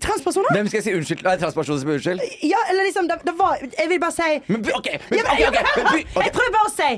Transpersoner? 0.00 0.48
Hvem 0.56 0.68
skal 0.68 0.78
jeg 0.78 0.84
si 0.84 0.92
unnskyld? 0.96 1.22
Det 1.26 1.40
transpersoner 1.42 1.80
som 1.80 1.90
unnskyld? 1.92 2.20
Ja, 2.42 2.60
eller 2.70 2.86
liksom, 2.88 3.08
det, 3.08 3.18
det 3.26 3.34
var 3.38 3.58
Jeg 3.60 3.88
vil 3.88 4.00
bare 4.00 4.12
si 4.16 4.28
Men, 4.46 4.64
ok, 4.78 4.88
men, 5.10 5.18
ja, 5.18 5.24
men, 5.24 5.32
okay, 5.32 5.48
okay, 5.48 5.64
men, 5.76 5.88
okay. 5.92 6.22
Jeg 6.24 6.32
prøver 6.36 6.54
bare 6.54 6.70
å 6.70 6.72
si 6.72 6.90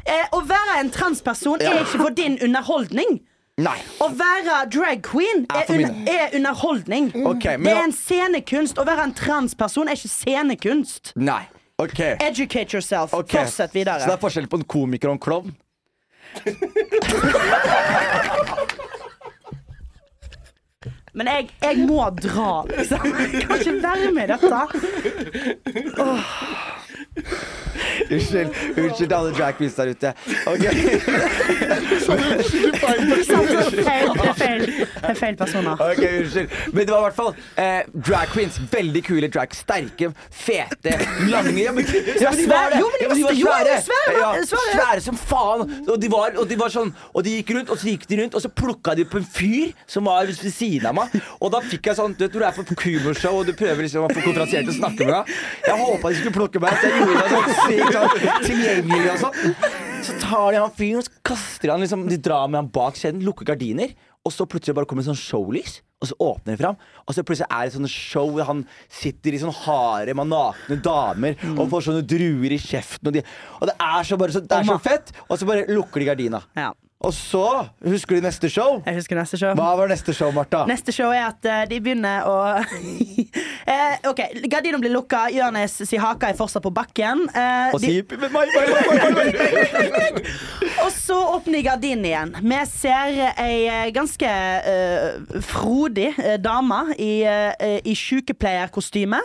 eh, 0.00 0.24
Å 0.34 0.40
være 0.50 0.78
en 0.80 0.90
transperson 0.90 1.62
er 1.62 1.78
ikke 1.84 2.00
for 2.02 2.16
din 2.18 2.38
underholdning. 2.42 3.20
Nei. 3.60 3.76
Å 4.00 4.08
være 4.16 4.58
drag 4.72 5.04
queen 5.06 5.44
Er 5.52 5.68
er, 5.68 5.70
un 5.76 6.08
er 6.08 6.36
underholdning. 6.38 7.10
Okay, 7.34 7.56
men- 7.60 7.68
det 7.68 7.76
er 7.76 7.84
en 7.84 7.94
scenekunst. 7.94 8.80
Å 8.80 8.86
være 8.88 9.06
en 9.06 9.14
transperson 9.14 9.90
er 9.90 9.98
ikke 10.00 10.10
scenekunst. 10.10 11.12
Nei. 11.14 11.44
OK. 11.80 12.00
Educate 12.20 12.76
yourself. 12.76 13.14
Okay. 13.14 13.44
Fortsett 13.44 13.74
videre. 13.74 14.00
Så 14.00 14.06
det 14.10 14.16
er 14.18 14.22
forskjell 14.22 14.48
på 14.52 14.60
en 14.60 14.66
komiker 14.68 15.08
og 15.08 15.16
en 15.16 15.22
klovn? 15.24 15.56
Men 21.12 21.26
jeg, 21.26 21.48
jeg 21.62 21.86
må 21.88 22.04
dra, 22.20 22.50
liksom. 22.70 23.06
Jeg 23.18 23.42
kan 23.42 23.56
ikke 23.58 23.82
være 23.82 24.12
med 24.14 24.24
i 24.24 24.26
dette. 24.30 24.60
Unnskyld 28.10 28.48
unnskyld 28.76 29.08
til 29.08 29.14
alle 29.14 29.32
drag 29.36 29.56
queens 29.58 29.74
der 29.74 29.90
ute. 29.94 30.12
Ok. 30.50 30.58
Det 30.58 30.70
er 30.70 31.82
feil, 32.80 33.00
det 33.06 34.26
er 34.26 34.34
feil, 34.34 34.64
det 34.66 35.10
er 35.10 35.14
feil 35.14 35.36
personer. 35.38 35.72
Ok, 35.84 36.02
unnskyld. 36.20 36.48
Men 36.72 36.86
det 36.86 36.90
var 36.94 36.98
i 36.98 37.06
hvert 37.06 37.18
fall 37.20 37.32
eh, 37.64 37.80
drag 38.08 38.32
queens. 38.34 38.60
Veldig 38.72 39.02
kule 39.06 39.30
drag. 39.32 39.54
Sterke, 39.54 40.10
fete, 40.30 40.96
lange 41.30 41.54
ja, 41.62 41.72
men, 41.72 41.84
ja, 41.86 42.30
men 42.32 42.40
de 42.40 42.46
var 42.50 42.74
det. 42.74 42.80
Jo, 42.80 42.90
men 42.92 43.06
de 43.06 43.44
var 43.44 43.64
de 43.66 43.76
svære. 43.86 44.18
Ja, 44.18 44.32
svære. 44.46 44.74
svære 44.74 45.00
som 45.04 45.16
faen. 45.20 45.60
Og 45.88 45.96
de, 46.02 46.10
var, 46.12 46.34
og 46.38 46.48
de 46.50 46.58
var 46.58 46.72
sånn 46.72 46.90
Og 47.14 47.24
de 47.24 47.36
gikk 47.38 47.54
rundt, 47.56 47.70
og 47.72 47.78
så 47.80 47.90
gikk 47.92 48.06
de 48.10 48.20
rundt, 48.22 48.34
og 48.34 48.42
så 48.42 48.50
plukka 48.50 48.94
de 48.98 49.06
på 49.08 49.20
en 49.20 49.26
fyr 49.26 49.72
som 49.90 50.06
var 50.08 50.26
ved 50.30 50.52
siden 50.54 50.88
av 50.90 50.96
meg. 50.96 51.14
Og 51.40 51.52
da 51.54 51.62
fikk 51.64 51.90
jeg 51.90 51.98
sånn 51.98 52.14
Du 52.16 52.24
vet 52.24 52.34
når 52.34 52.40
du 52.40 52.46
er 52.48 52.56
på 52.56 52.78
kumorshow 52.82 53.40
og 53.40 53.48
du 53.48 53.54
prøver 53.56 53.84
liksom 53.86 54.06
å 54.06 54.10
få 54.10 54.22
kontrastert 54.24 54.68
og 54.70 54.76
snakke 54.76 55.06
med 55.06 55.14
deg. 55.14 55.34
Jeg 55.66 55.78
håpa 55.80 56.10
de 56.10 56.20
skulle 56.20 56.36
plukke 56.36 56.62
meg, 56.62 56.76
så 56.80 56.90
jeg 56.90 57.00
gjorde 57.00 57.09
det 57.16 57.26
sånn 57.34 57.52
sykt 57.66 57.96
sånn 57.96 58.40
tilgjengelig 58.46 59.12
og 59.14 59.20
sånn. 59.26 59.54
Så 60.06 60.16
tar 60.22 60.48
de 60.54 60.62
han 60.62 60.74
fyren 60.76 61.02
og 61.02 61.06
så 61.06 61.12
kaster 61.28 61.72
han 61.74 61.82
liksom 61.84 62.06
De 62.08 62.16
drar 62.16 62.48
med 62.48 62.62
han 62.62 62.72
bak 62.72 62.96
skjeden, 62.96 63.22
lukker 63.26 63.48
gardiner, 63.52 63.92
og 64.24 64.32
så 64.34 64.46
plutselig 64.48 64.76
bare 64.78 64.88
kommer 64.88 65.04
en 65.04 65.12
sånn 65.12 65.20
showlys. 65.20 65.80
Og 66.00 66.08
så 66.08 66.16
åpner 66.24 66.54
det 66.56 66.62
fram, 66.62 66.76
og 67.04 67.12
så 67.12 67.22
plutselig 67.28 67.50
er 67.52 67.66
det 67.68 67.74
sånn 67.74 67.90
show 67.92 68.30
hvor 68.32 68.46
han 68.48 68.62
sitter 68.88 69.34
i 69.36 69.40
sånn 69.42 69.52
harem 69.52 70.22
av 70.22 70.30
nakne 70.30 70.78
damer 70.80 71.36
og 71.52 71.66
får 71.68 71.90
sånne 71.90 72.06
druer 72.08 72.54
i 72.56 72.60
kjeften. 72.60 73.10
Og, 73.10 73.18
de, 73.18 73.24
og 73.58 73.68
det 73.68 73.74
er 73.84 74.08
så 74.08 74.16
bare 74.20 74.32
så, 74.32 74.40
det 74.40 74.62
er 74.62 74.68
så 74.70 74.78
fett, 74.80 75.12
og 75.26 75.36
så 75.36 75.48
bare 75.50 75.66
lukker 75.68 76.00
de 76.00 76.08
gardina. 76.08 76.40
Ja. 76.56 76.70
Og 77.00 77.14
så 77.16 77.64
husker 77.88 78.18
du 78.18 78.22
neste 78.26 78.44
show. 78.52 78.82
Jeg 78.84 78.94
husker 78.98 79.16
neste 79.16 79.38
show. 79.40 79.54
Hva 79.56 79.70
var 79.78 79.88
neste 79.88 80.12
show, 80.12 80.28
Martha? 80.36 80.66
Neste 80.68 80.92
show 80.92 81.08
er 81.16 81.30
at 81.30 81.40
uh, 81.48 81.62
de 81.70 81.78
begynner 81.80 82.26
å 82.28 82.34
eh, 83.72 83.94
OK, 84.10 84.20
gardinen 84.52 84.80
blir 84.82 84.92
lukka. 84.92 85.30
Jonis 85.32 85.78
sin 85.88 86.00
hake 86.02 86.28
er 86.28 86.36
fortsatt 86.36 86.60
på 86.66 86.72
bakken. 86.76 87.22
Eh, 87.32 87.72
Og 87.72 87.80
de, 87.80 87.88
si 87.88 88.04
og 90.84 90.90
så 90.92 91.16
åpner 91.38 91.64
gardinen 91.64 92.04
igjen. 92.10 92.34
Vi 92.44 92.58
ser 92.68 93.16
ei 93.40 93.64
eh, 93.68 93.88
ganske 93.96 94.28
uh, 94.28 95.40
frodig 95.44 96.10
uh, 96.20 96.36
dame 96.40 96.82
i, 97.00 97.24
uh, 97.24 97.80
i 97.80 97.94
sykepleierkostyme. 97.96 99.20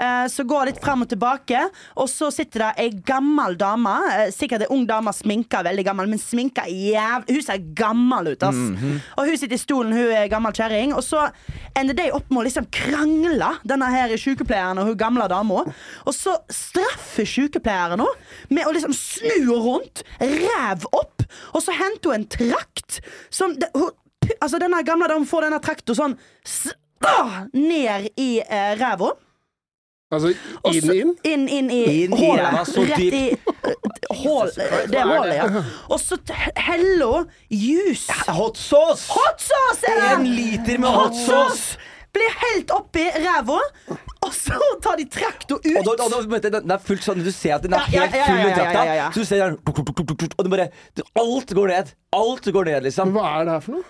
uh, 0.00 0.26
som 0.30 0.46
går 0.50 0.66
litt 0.72 0.82
fram 0.82 1.02
og 1.06 1.10
tilbake. 1.14 1.62
Og 1.94 2.08
så 2.10 2.30
sitter 2.34 2.58
det 2.66 2.72
ei 2.88 2.90
gammel 3.06 3.54
dame, 3.60 3.94
sikkert 4.34 4.62
ei 4.66 4.70
ung 4.74 4.82
dame 4.88 5.12
sminka 5.14 5.62
veldig 5.66 5.84
gammel, 5.86 6.06
men 6.10 6.18
sminka 6.22 6.62
jævlig 6.66 7.19
Hun 7.28 7.42
ser 7.42 7.58
gammel 7.76 8.32
ut, 8.32 8.42
ass. 8.42 8.56
Og 9.18 9.26
hun 9.28 9.36
sitter 9.36 9.54
i 9.54 9.60
stolen, 9.60 9.92
hun 9.92 10.12
er 10.14 10.28
gammel 10.32 10.52
kjerring. 10.56 10.94
Og 10.96 11.02
så 11.04 11.26
ender 11.76 11.94
de 11.98 12.08
opp 12.16 12.30
med 12.30 12.42
å 12.42 12.46
liksom 12.48 12.66
krangle, 12.72 13.50
denne 13.66 13.88
her 13.92 14.14
sykepleieren 14.16 14.78
og 14.82 14.86
hun 14.92 14.96
gamle 15.00 15.28
dama. 15.28 15.64
Og 16.06 16.14
så 16.16 16.36
straffer 16.50 17.24
sykepleieren 17.28 17.98
henne 18.00 18.06
med 18.50 18.66
å 18.66 18.72
liksom 18.76 18.92
snu 18.96 19.50
rundt, 19.64 20.04
ræv 20.20 20.86
opp, 20.92 21.22
og 21.54 21.62
så 21.62 21.72
henter 21.76 22.10
hun 22.12 22.20
en 22.22 22.28
trakt 22.30 23.00
som 23.30 23.54
det, 23.58 23.70
hun, 23.74 23.90
Altså, 24.40 24.60
denne 24.62 24.78
gamle 24.86 25.08
dama 25.10 25.26
får 25.26 25.42
denne 25.48 25.58
trakta 25.64 25.94
sånn 25.96 26.12
s- 26.46 26.74
ah, 27.02 27.40
ned 27.52 28.10
i 28.20 28.38
eh, 28.44 28.76
ræva. 28.78 29.08
Altså 30.12 30.92
inn, 30.92 30.92
inn. 31.00 31.10
Inn, 31.24 31.48
inn 31.48 31.70
i 31.70 31.80
Inn 32.04 32.12
hålet. 32.18 32.70
Rett 32.90 33.00
i 33.14 33.49
hål, 34.16 34.50
det 34.90 35.02
hålet, 35.06 35.34
ja. 35.34 35.62
Og 35.88 36.00
så 36.00 36.18
heller 36.56 37.06
hun 37.06 37.30
juice. 37.50 38.12
Hot 38.28 38.58
sauce! 38.58 39.06
Hot 39.12 39.42
sauce 39.42 39.86
er 39.86 40.00
det! 40.00 40.10
En 40.18 40.26
liter 40.26 40.78
med 40.78 40.88
hot 40.88 41.16
sauce! 41.26 41.78
Blir 42.10 42.32
helt 42.42 42.70
oppi 42.74 43.04
ræva, 43.22 43.58
og 44.26 44.32
så 44.34 44.58
tar 44.82 44.96
de 44.98 45.04
trakta 45.06 45.54
ut. 45.54 45.66
Og, 45.70 45.84
da, 45.86 46.04
og 46.04 46.10
da, 46.42 46.50
den 46.58 46.72
er 46.74 46.80
fullt 46.82 47.04
sånn, 47.06 47.22
Du 47.24 47.30
ser 47.32 47.54
at 47.56 47.62
den 47.64 47.72
er 47.76 47.86
Ja, 47.94 48.06
helt 48.10 48.26
full 48.26 48.40
i 48.42 48.96
ja. 48.98 49.06
Så 49.14 49.22
du 49.22 49.28
ser 49.28 49.38
den 49.44 49.54
Og 49.62 50.44
det 50.44 50.50
bare 50.50 50.66
Alt 51.20 51.54
går 51.56 51.70
ned. 51.70 51.92
Alt 52.18 52.48
går 52.52 52.64
ned, 52.66 52.82
liksom. 52.88 53.12
Hva 53.14 53.22
er 53.38 53.46
det 53.46 53.52
her 53.54 53.62
for 53.62 53.72
noe? 53.78 53.84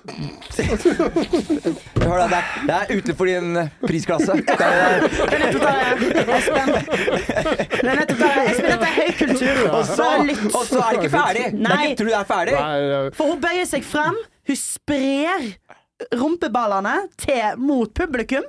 Hør 2.04 2.16
da, 2.20 2.26
det, 2.28 2.36
er, 2.36 2.44
det 2.68 2.74
er 2.76 2.84
utenfor 2.98 3.30
din 3.30 3.56
eh, 3.56 3.72
prisklasse. 3.86 4.36
Det 4.50 4.68
er, 4.68 5.06
Det 5.08 5.32
er 5.32 5.40
nettopp 5.40 5.64
det, 5.64 5.72
Espen. 6.36 6.68
Det 6.70 7.88
er. 8.28 8.40
Espen, 8.44 8.68
dette 8.68 8.86
er 8.86 8.94
høykultur. 9.00 9.62
og, 9.70 9.82
så, 9.88 10.08
og 10.52 10.64
så 10.68 10.82
er 10.84 10.90
det 10.90 11.00
ikke 11.00 11.14
ferdig. 11.16 11.44
Det 11.48 11.56
er 11.56 11.64
Nei. 11.64 11.82
ikke, 11.88 11.98
tror 12.02 12.06
du 12.06 12.12
det 12.12 12.20
er 12.20 12.30
ferdig? 12.34 12.56
For 13.16 13.32
hun 13.32 13.40
bøyer 13.48 13.68
seg 13.72 13.86
fram, 13.88 14.18
hun 14.50 14.58
sprer 14.60 15.48
rumpeballene 16.16 17.08
til 17.20 17.58
mot 17.60 17.92
publikum. 17.94 18.46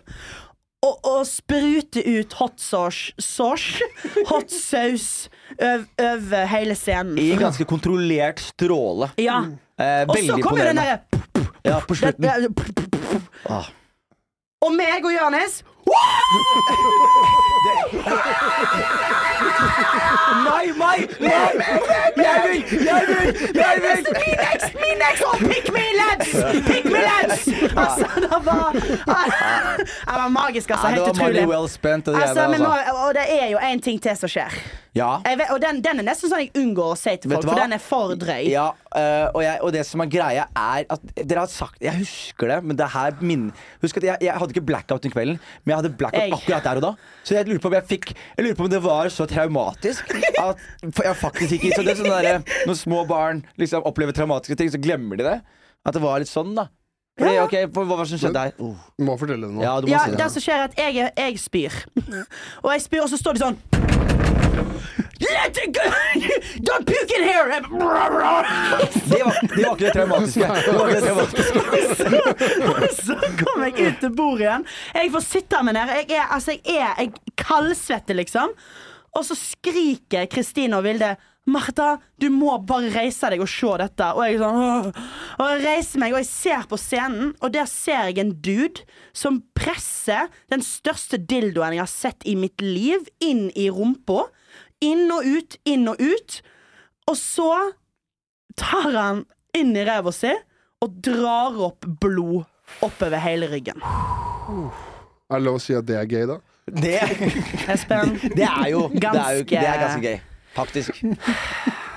Og, 0.82 0.96
og 1.06 1.26
sprute 1.30 2.02
ut 2.02 2.34
hot 2.40 2.56
sauce, 2.58 3.12
sauce 3.22 3.86
hot 4.32 4.50
øv- 5.62 5.86
over 6.02 6.46
hele 6.50 6.74
scenen. 6.76 7.20
I 7.22 7.36
ganske 7.38 7.68
kontrollert 7.70 8.42
stråle. 8.42 9.12
Ja. 9.22 9.44
Eh, 9.78 10.08
Og 10.10 10.18
så 10.18 10.40
kommer 10.42 10.66
den 10.72 10.82
derre 10.82 10.98
Ja, 11.66 11.78
på 11.86 11.94
slutten. 11.96 12.26
det- 12.26 12.50
Ah. 13.46 13.70
Og 14.62 14.74
meg 14.78 15.06
og 15.06 15.14
Jonis 15.14 15.62
Nei, 20.46 20.66
nei, 20.78 21.00
Nei! 21.20 21.52
Jeg 22.18 22.42
vil! 22.46 22.86
Jeg 22.86 23.04
vil! 23.08 23.28
Jeg 23.56 23.76
vil! 23.82 24.06
Me 24.22 24.30
next, 24.46 24.74
me 24.76 24.90
next! 25.04 25.24
Oh, 25.26 25.38
pick 25.40 25.66
me, 25.74 25.86
lads! 26.02 26.30
Pick 26.68 26.86
me, 26.86 27.00
lads! 27.10 27.48
Altså, 27.78 28.06
det 28.16 28.46
var 28.46 28.72
Det 30.12 30.16
var 30.22 30.28
magisk, 30.28 30.70
altså. 30.70 30.88
Helt 30.88 31.02
utrolig. 31.02 31.42
Altså, 32.22 32.48
men, 32.48 32.62
altså. 32.62 32.94
og 33.08 33.14
det 33.14 33.26
er 33.44 33.48
jo 33.52 33.58
en 33.72 33.82
ting 33.82 34.02
til 34.02 34.18
som 34.18 34.30
skjer. 34.30 34.52
Ja. 34.92 35.22
Jeg 35.24 35.38
vet, 35.40 35.52
og 35.56 35.62
den, 35.64 35.78
den 35.80 36.02
er 36.02 36.04
nesten 36.04 36.28
sånn 36.28 36.42
jeg 36.44 36.50
unngår 36.60 36.90
å 36.92 36.96
si 37.00 37.14
til 37.24 37.32
folk, 37.32 37.46
for 37.48 37.56
den 37.62 37.72
er 37.78 37.80
for 37.80 38.12
drøy. 38.20 38.42
Ja, 38.52 38.66
øh, 38.92 39.28
og, 39.30 39.38
jeg, 39.46 39.60
og 39.64 39.72
det 39.72 39.86
som 39.88 40.02
er 40.04 40.10
greia, 40.12 40.44
er 40.52 40.84
at 40.92 41.06
Dere 41.16 41.46
har 41.46 41.52
sagt 41.52 41.80
Jeg 41.80 41.96
husker 42.02 42.52
det, 42.52 42.58
men 42.68 42.76
det 42.76 42.90
her 42.92 43.16
min 43.24 43.46
Husk 43.86 44.02
at 44.02 44.08
jeg, 44.10 44.20
jeg 44.28 44.36
hadde 44.36 44.52
ikke 44.52 44.66
blackout 44.68 45.06
den 45.06 45.14
kvelden, 45.14 45.40
men 45.64 45.72
jeg 45.72 45.80
hadde 45.80 45.94
blackout 46.02 46.26
Jeg. 46.26 46.34
akkurat 46.36 46.68
der 46.68 46.82
og 46.82 46.86
da. 46.90 46.92
Så 47.24 47.38
jeg 47.38 47.48
lurer 47.48 47.64
på 47.64 47.72
om 47.72 47.78
jeg 47.78 47.88
fikk 47.94 48.12
Jeg 48.18 48.44
lurer 48.50 48.60
på 48.60 48.68
om 48.68 48.74
det 48.74 48.82
var 48.84 49.14
så 49.16 49.30
traumatisk 49.32 50.12
at 50.44 50.60
jeg 50.84 51.16
faktisk 51.24 51.56
ikke 51.62 51.72
Så 51.78 51.88
det 51.88 51.96
er 51.96 52.02
sånn 52.04 52.12
der, 52.28 52.44
Når 52.68 52.80
små 52.84 53.06
barn 53.08 53.46
liksom 53.64 53.88
opplever 53.88 54.12
traumatiske 54.20 54.60
ting, 54.60 54.74
så 54.76 54.82
glemmer 54.82 55.16
de 55.22 55.30
det. 55.30 55.38
At 55.88 55.96
det 55.96 56.04
var 56.04 56.20
litt 56.20 56.30
sånn, 56.30 56.52
da. 56.58 56.68
Fordi, 57.20 57.38
ok, 57.46 57.56
for, 57.72 57.88
Hva 57.88 57.96
var 58.02 58.04
det 58.10 58.12
som 58.12 58.22
skjedde 58.26 58.44
der? 58.44 58.60
Oh. 58.60 58.76
Du 59.00 59.08
må 59.08 59.16
fortelle 59.20 59.48
det 59.48 59.56
nå. 59.56 59.64
Ja, 59.64 59.78
Ja, 59.88 60.04
si 60.04 60.16
det 60.18 60.20
det. 60.20 60.30
som 60.36 60.44
skjer 60.44 60.60
er 60.60 60.68
at 60.68 60.78
jeg, 60.84 61.12
jeg 61.16 61.40
spyr. 61.48 61.80
Og 62.66 62.74
jeg 62.76 62.84
spyr, 62.90 63.06
og 63.08 63.12
så 63.16 63.20
står 63.24 63.40
de 63.40 63.46
sånn 63.48 63.62
Let 65.22 65.58
it 65.58 65.74
go! 65.74 65.86
Don't 66.68 66.86
puke 66.86 67.12
in 67.18 67.24
here! 67.24 67.62
Det 67.62 69.24
var, 69.24 69.38
det 69.56 69.66
var 69.66 69.76
ikke 69.76 69.86
det 69.86 69.94
traumatiske. 69.94 70.48
Det 70.66 70.74
var 70.78 70.88
ikke 70.88 71.00
det 71.00 71.06
traumatiske. 71.08 71.60
Og 72.68 72.86
så 73.06 73.18
kom 73.42 73.66
jeg 73.68 73.74
ut 73.88 74.00
til 74.02 74.16
bordet 74.18 74.46
igjen. 74.48 74.70
Jeg 74.96 75.12
får 75.16 75.28
sitte 75.28 75.66
meg 75.68 75.78
ned. 75.78 75.94
Jeg 76.02 76.08
er, 76.18 76.30
altså, 76.38 76.56
jeg 76.58 76.80
er 76.88 77.04
jeg 77.04 77.36
kaldsvetter, 77.42 78.18
liksom. 78.18 78.56
Og 79.12 79.28
så 79.28 79.36
skriker 79.38 80.30
Kristine 80.32 80.80
og 80.80 80.88
Vilde 80.88 81.16
Martha, 81.50 81.96
du 82.22 82.28
må 82.30 82.54
bare 82.70 82.92
reise 82.94 83.32
deg 83.34 83.42
og 83.42 83.50
se 83.50 83.72
dette. 83.82 84.10
Og 84.14 84.26
jeg 84.28 84.38
sånn 84.42 84.60
«Åh». 84.62 84.90
Og 85.42 85.48
jeg 85.50 85.64
reiser 85.66 86.04
meg, 86.04 86.14
og 86.14 86.22
jeg 86.22 86.30
ser 86.30 86.68
på 86.70 86.78
scenen, 86.80 87.32
og 87.42 87.54
der 87.56 87.66
ser 87.70 88.12
jeg 88.12 88.22
en 88.22 88.36
dude 88.46 88.86
som 89.18 89.42
presser 89.58 90.30
den 90.54 90.62
største 90.66 91.18
dildoen 91.18 91.76
jeg 91.76 91.84
har 91.84 91.92
sett 91.92 92.30
i 92.30 92.38
mitt 92.38 92.62
liv, 92.62 93.10
inn 93.26 93.50
i 93.58 93.72
rumpa. 93.74 94.28
Inn 94.82 95.12
og 95.14 95.26
ut, 95.28 95.58
inn 95.70 95.88
og 95.92 96.00
ut. 96.02 96.40
Og 97.10 97.18
så 97.20 97.50
tar 98.58 98.90
han 98.96 99.24
inn 99.58 99.76
i 99.78 99.84
ræva 99.88 100.12
si 100.16 100.32
og 100.82 100.96
drar 101.06 101.58
opp 101.68 101.86
blod 102.02 102.44
oppover 102.82 103.20
hele 103.22 103.50
ryggen. 103.52 103.82
Er 103.84 105.38
det 105.38 105.44
lov 105.46 105.60
å 105.60 105.62
si 105.62 105.76
at 105.78 105.86
det 105.88 105.98
er 106.00 106.08
gøy, 106.10 106.26
da? 106.32 106.38
Det, 106.72 106.96
Espen, 107.74 108.16
det 108.38 108.46
er 108.48 108.68
jo 108.72 108.86
Det 108.94 109.08
er, 109.12 109.38
jo, 109.38 109.44
det 109.50 109.58
er 109.60 109.82
Ganske- 109.82 109.82
ganske 109.82 110.04
gøy. 110.08 110.20
Faktisk. 110.52 110.98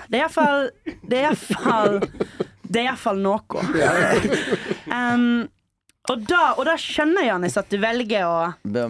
det 0.08 0.18
er 0.18 0.20
iallfall 0.20 0.68
Det 1.10 1.18
er 1.18 1.24
iallfall 1.28 1.96
Det 2.64 2.80
er 2.80 2.84
iallfall 2.88 3.18
noe. 3.24 3.64
Um, 4.94 5.48
Og 6.12 6.20
da, 6.28 6.50
og 6.60 6.66
da 6.68 6.74
skjønner 6.76 7.24
Janis 7.24 7.54
at 7.56 7.70
du 7.72 7.78
velger 7.80 8.26
å 8.28 8.32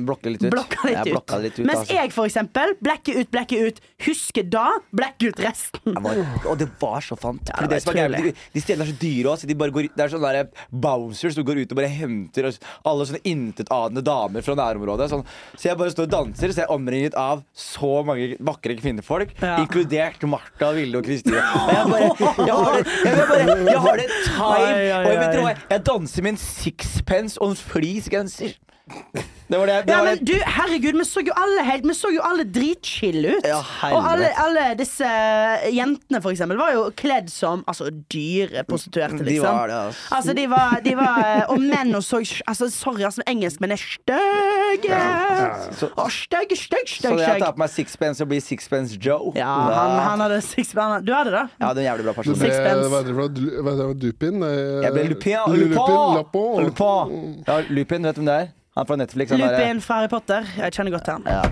Blokke 0.02 0.32
litt 0.32 0.42
ut. 0.42 0.48
blokke 0.50 0.80
litt 0.88 0.96
jeg 1.06 1.14
ut. 1.14 1.34
litt 1.44 1.58
ut 1.60 1.66
Mens 1.68 1.84
altså. 1.84 1.94
jeg, 1.94 2.10
for 2.10 2.26
eksempel, 2.26 2.72
blekker 2.82 3.20
ut, 3.20 3.28
blekker 3.30 3.68
ut. 3.68 3.76
Husker 4.02 4.48
da, 4.50 4.64
blekker 4.90 5.30
ut 5.30 5.42
resten. 5.44 5.94
Var, 5.94 6.18
og 6.50 6.58
det 6.58 6.66
var 6.82 7.04
så 7.06 7.14
fant. 7.14 7.52
Ja, 7.54 7.68
det 7.70 7.78
var 7.86 7.94
de, 8.18 8.32
de 8.34 8.62
stedene 8.64 8.82
er 8.82 8.90
så 8.90 8.96
dyre 8.98 9.30
også, 9.30 9.46
de 9.46 9.54
går, 9.54 9.86
Det 9.94 10.02
er 10.08 10.10
sånne 10.10 10.32
der 10.34 10.66
bouncers 10.74 11.36
som 11.38 11.46
går 11.46 11.60
ut 11.62 11.74
og 11.76 11.78
bare 11.78 11.92
henter 11.94 12.48
alle 12.50 13.06
sånne 13.06 13.22
intetanende 13.30 14.02
damer 14.10 14.42
fra 14.48 14.58
nærområdet. 14.58 15.08
Sånn. 15.14 15.22
Så 15.54 15.68
jeg 15.70 15.78
bare 15.78 15.94
står 15.94 16.08
og 16.08 16.12
danser, 16.16 16.50
så 16.50 16.64
jeg 16.64 16.66
er 16.66 16.74
omringet 16.74 17.14
av 17.14 17.44
så 17.54 17.92
mange 18.10 18.32
vakre 18.42 18.74
kvinnefolk, 18.80 19.36
Ja. 19.38 19.54
inkludert 19.62 20.18
Martha, 20.26 20.72
Vilde 20.74 20.98
og 20.98 21.06
Kristine. 21.06 21.38
Og 21.38 21.70
jeg 21.70 21.86
bare 21.94 22.10
Jeg 22.42 22.58
har 22.58 22.74
det, 22.74 22.98
jeg, 23.06 23.30
bare, 23.30 23.56
jeg 23.70 23.80
har 23.86 24.02
det 24.02 24.10
time. 24.26 24.50
Og 24.50 24.68
jeg, 25.14 25.22
vet 25.22 25.64
jeg 25.70 25.86
danser 25.92 26.26
med 26.26 26.34
en 26.34 26.42
sixpence 27.04 27.42
og 27.42 27.50
en 27.50 27.56
fleecegenser. 27.56 28.48
Det 29.48 29.58
var 29.58 29.66
det. 29.66 29.74
det, 29.86 29.92
Ja, 29.92 29.98
var 29.98 30.04
men 30.04 30.24
du, 30.24 30.32
herregud, 30.44 30.96
vi 30.98 31.04
så 31.04 31.20
jo 31.24 31.32
alle 31.36 31.62
helt 31.64 31.84
Vi 31.88 31.94
så 31.96 32.10
jo 32.12 32.20
alle 32.24 32.44
dritchille 32.48 33.34
ut. 33.38 33.46
Ja, 33.48 33.58
og 33.92 34.06
alle, 34.10 34.28
alle 34.40 34.64
disse 34.78 35.08
jentene, 35.72 36.20
for 36.24 36.32
eksempel, 36.32 36.58
var 36.60 36.72
jo 36.74 36.82
kledd 36.96 37.28
som 37.32 37.62
altså, 37.68 37.90
dyre 38.12 38.64
prostituerte, 38.68 39.20
De 39.20 39.28
liksom. 39.30 39.48
var 39.48 39.68
det, 39.68 39.78
altså. 39.88 40.14
Altså, 40.18 40.34
de 40.36 40.46
var, 40.52 40.80
de 40.84 40.94
var 40.96 41.44
Og 41.52 41.60
menn 41.60 41.94
og 41.96 42.04
så 42.04 42.20
altså, 42.46 42.68
Sorry, 42.72 43.04
altså, 43.08 43.24
engelskmenn 43.30 43.72
er 43.76 43.80
stygge. 43.80 45.00
Å, 45.00 46.08
stygge, 46.10 46.56
stygg, 46.58 46.88
Så 46.88 47.04
stygg, 47.04 47.20
jeg 47.24 47.44
tar 47.44 47.54
på 47.56 47.62
meg 47.64 47.72
sixpence 47.72 48.24
og 48.24 48.32
blir 48.32 48.42
sixpence 48.44 48.98
Joe. 49.00 49.32
Ja, 49.38 49.52
han, 49.70 49.96
han 50.08 50.24
hadde 50.26 50.40
sixpence. 50.44 51.04
Du 51.06 51.12
hadde 51.14 51.32
det? 51.36 51.44
Ja, 51.60 51.72
det 51.76 51.84
er 51.84 51.86
en 51.86 51.90
jævlig 51.92 52.08
bra 52.08 52.16
Du 52.16 52.20
person. 52.20 52.40
ble, 52.40 52.50
Sixpence. 52.50 52.88
hva 52.90 53.04
heter 53.04 53.94
det 53.94 54.00
Dupin? 54.08 54.44
Jeg 54.44 54.92
ble 54.96 55.06
Lupin. 55.12 55.38
Lupin. 55.48 55.64
Lupin. 55.64 55.78
Lupin. 55.78 56.18
Lupin. 56.18 56.24
Lupin. 56.24 56.52
Ble 56.54 56.64
Lupin. 56.64 56.64
Lupin, 56.64 56.68
Lupin! 56.68 57.14
Lupin. 57.14 57.42
Ja, 57.46 57.60
Lupin, 57.70 58.10
vet 58.10 58.16
du 58.16 58.22
hvem 58.24 58.30
det 58.32 58.38
er? 58.42 58.52
Han 58.74 58.86
fra 58.86 58.96
Netflix. 58.98 59.30
Han 59.30 59.40
Lupin 59.40 59.80
fra 59.80 60.00
Harry 60.00 60.10
Potter. 60.10 60.48
Jeg 60.58 60.74
kjenner 60.74 60.94
godt 60.96 61.04
til 61.06 61.14
han. 61.14 61.28
Ja. 61.30 61.42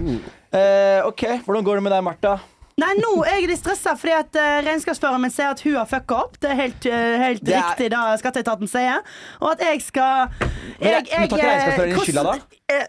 Uh, 0.52 1.10
OK, 1.12 1.22
hvordan 1.44 1.66
går 1.68 1.78
det 1.78 1.84
med 1.86 1.94
deg, 1.94 2.02
Martha? 2.06 2.32
Nei, 2.80 2.94
nå 2.96 3.10
er 3.28 3.36
jeg 3.42 3.50
litt 3.50 3.60
stressa 3.60 3.92
fordi 4.00 4.14
at 4.16 4.36
uh, 4.40 4.62
regnskapsføreren 4.64 5.20
min 5.20 5.30
sier 5.34 5.50
at 5.52 5.60
hun 5.60 5.74
har 5.76 5.86
fucka 5.90 6.16
opp. 6.24 6.38
Det 6.40 6.48
er 6.50 6.56
helt, 6.56 6.86
uh, 6.88 7.18
helt 7.20 7.44
Det 7.44 7.52
er- 7.54 7.66
riktig 7.68 7.90
det 7.92 8.00
skatteetaten 8.22 8.70
sier. 8.70 9.02
Og 9.42 9.50
at 9.52 9.60
jeg 9.66 9.82
skal 9.84 10.32
jeg- 10.80 10.80
men 10.80 11.04
tar 11.04 11.26
ikke 11.28 11.38
eh, 11.38 11.52
regnskapsføreren 11.52 11.92
hvordan- 11.92 12.06
skylda 12.08 12.24
da? 12.24 12.34
Eh, 12.72 12.86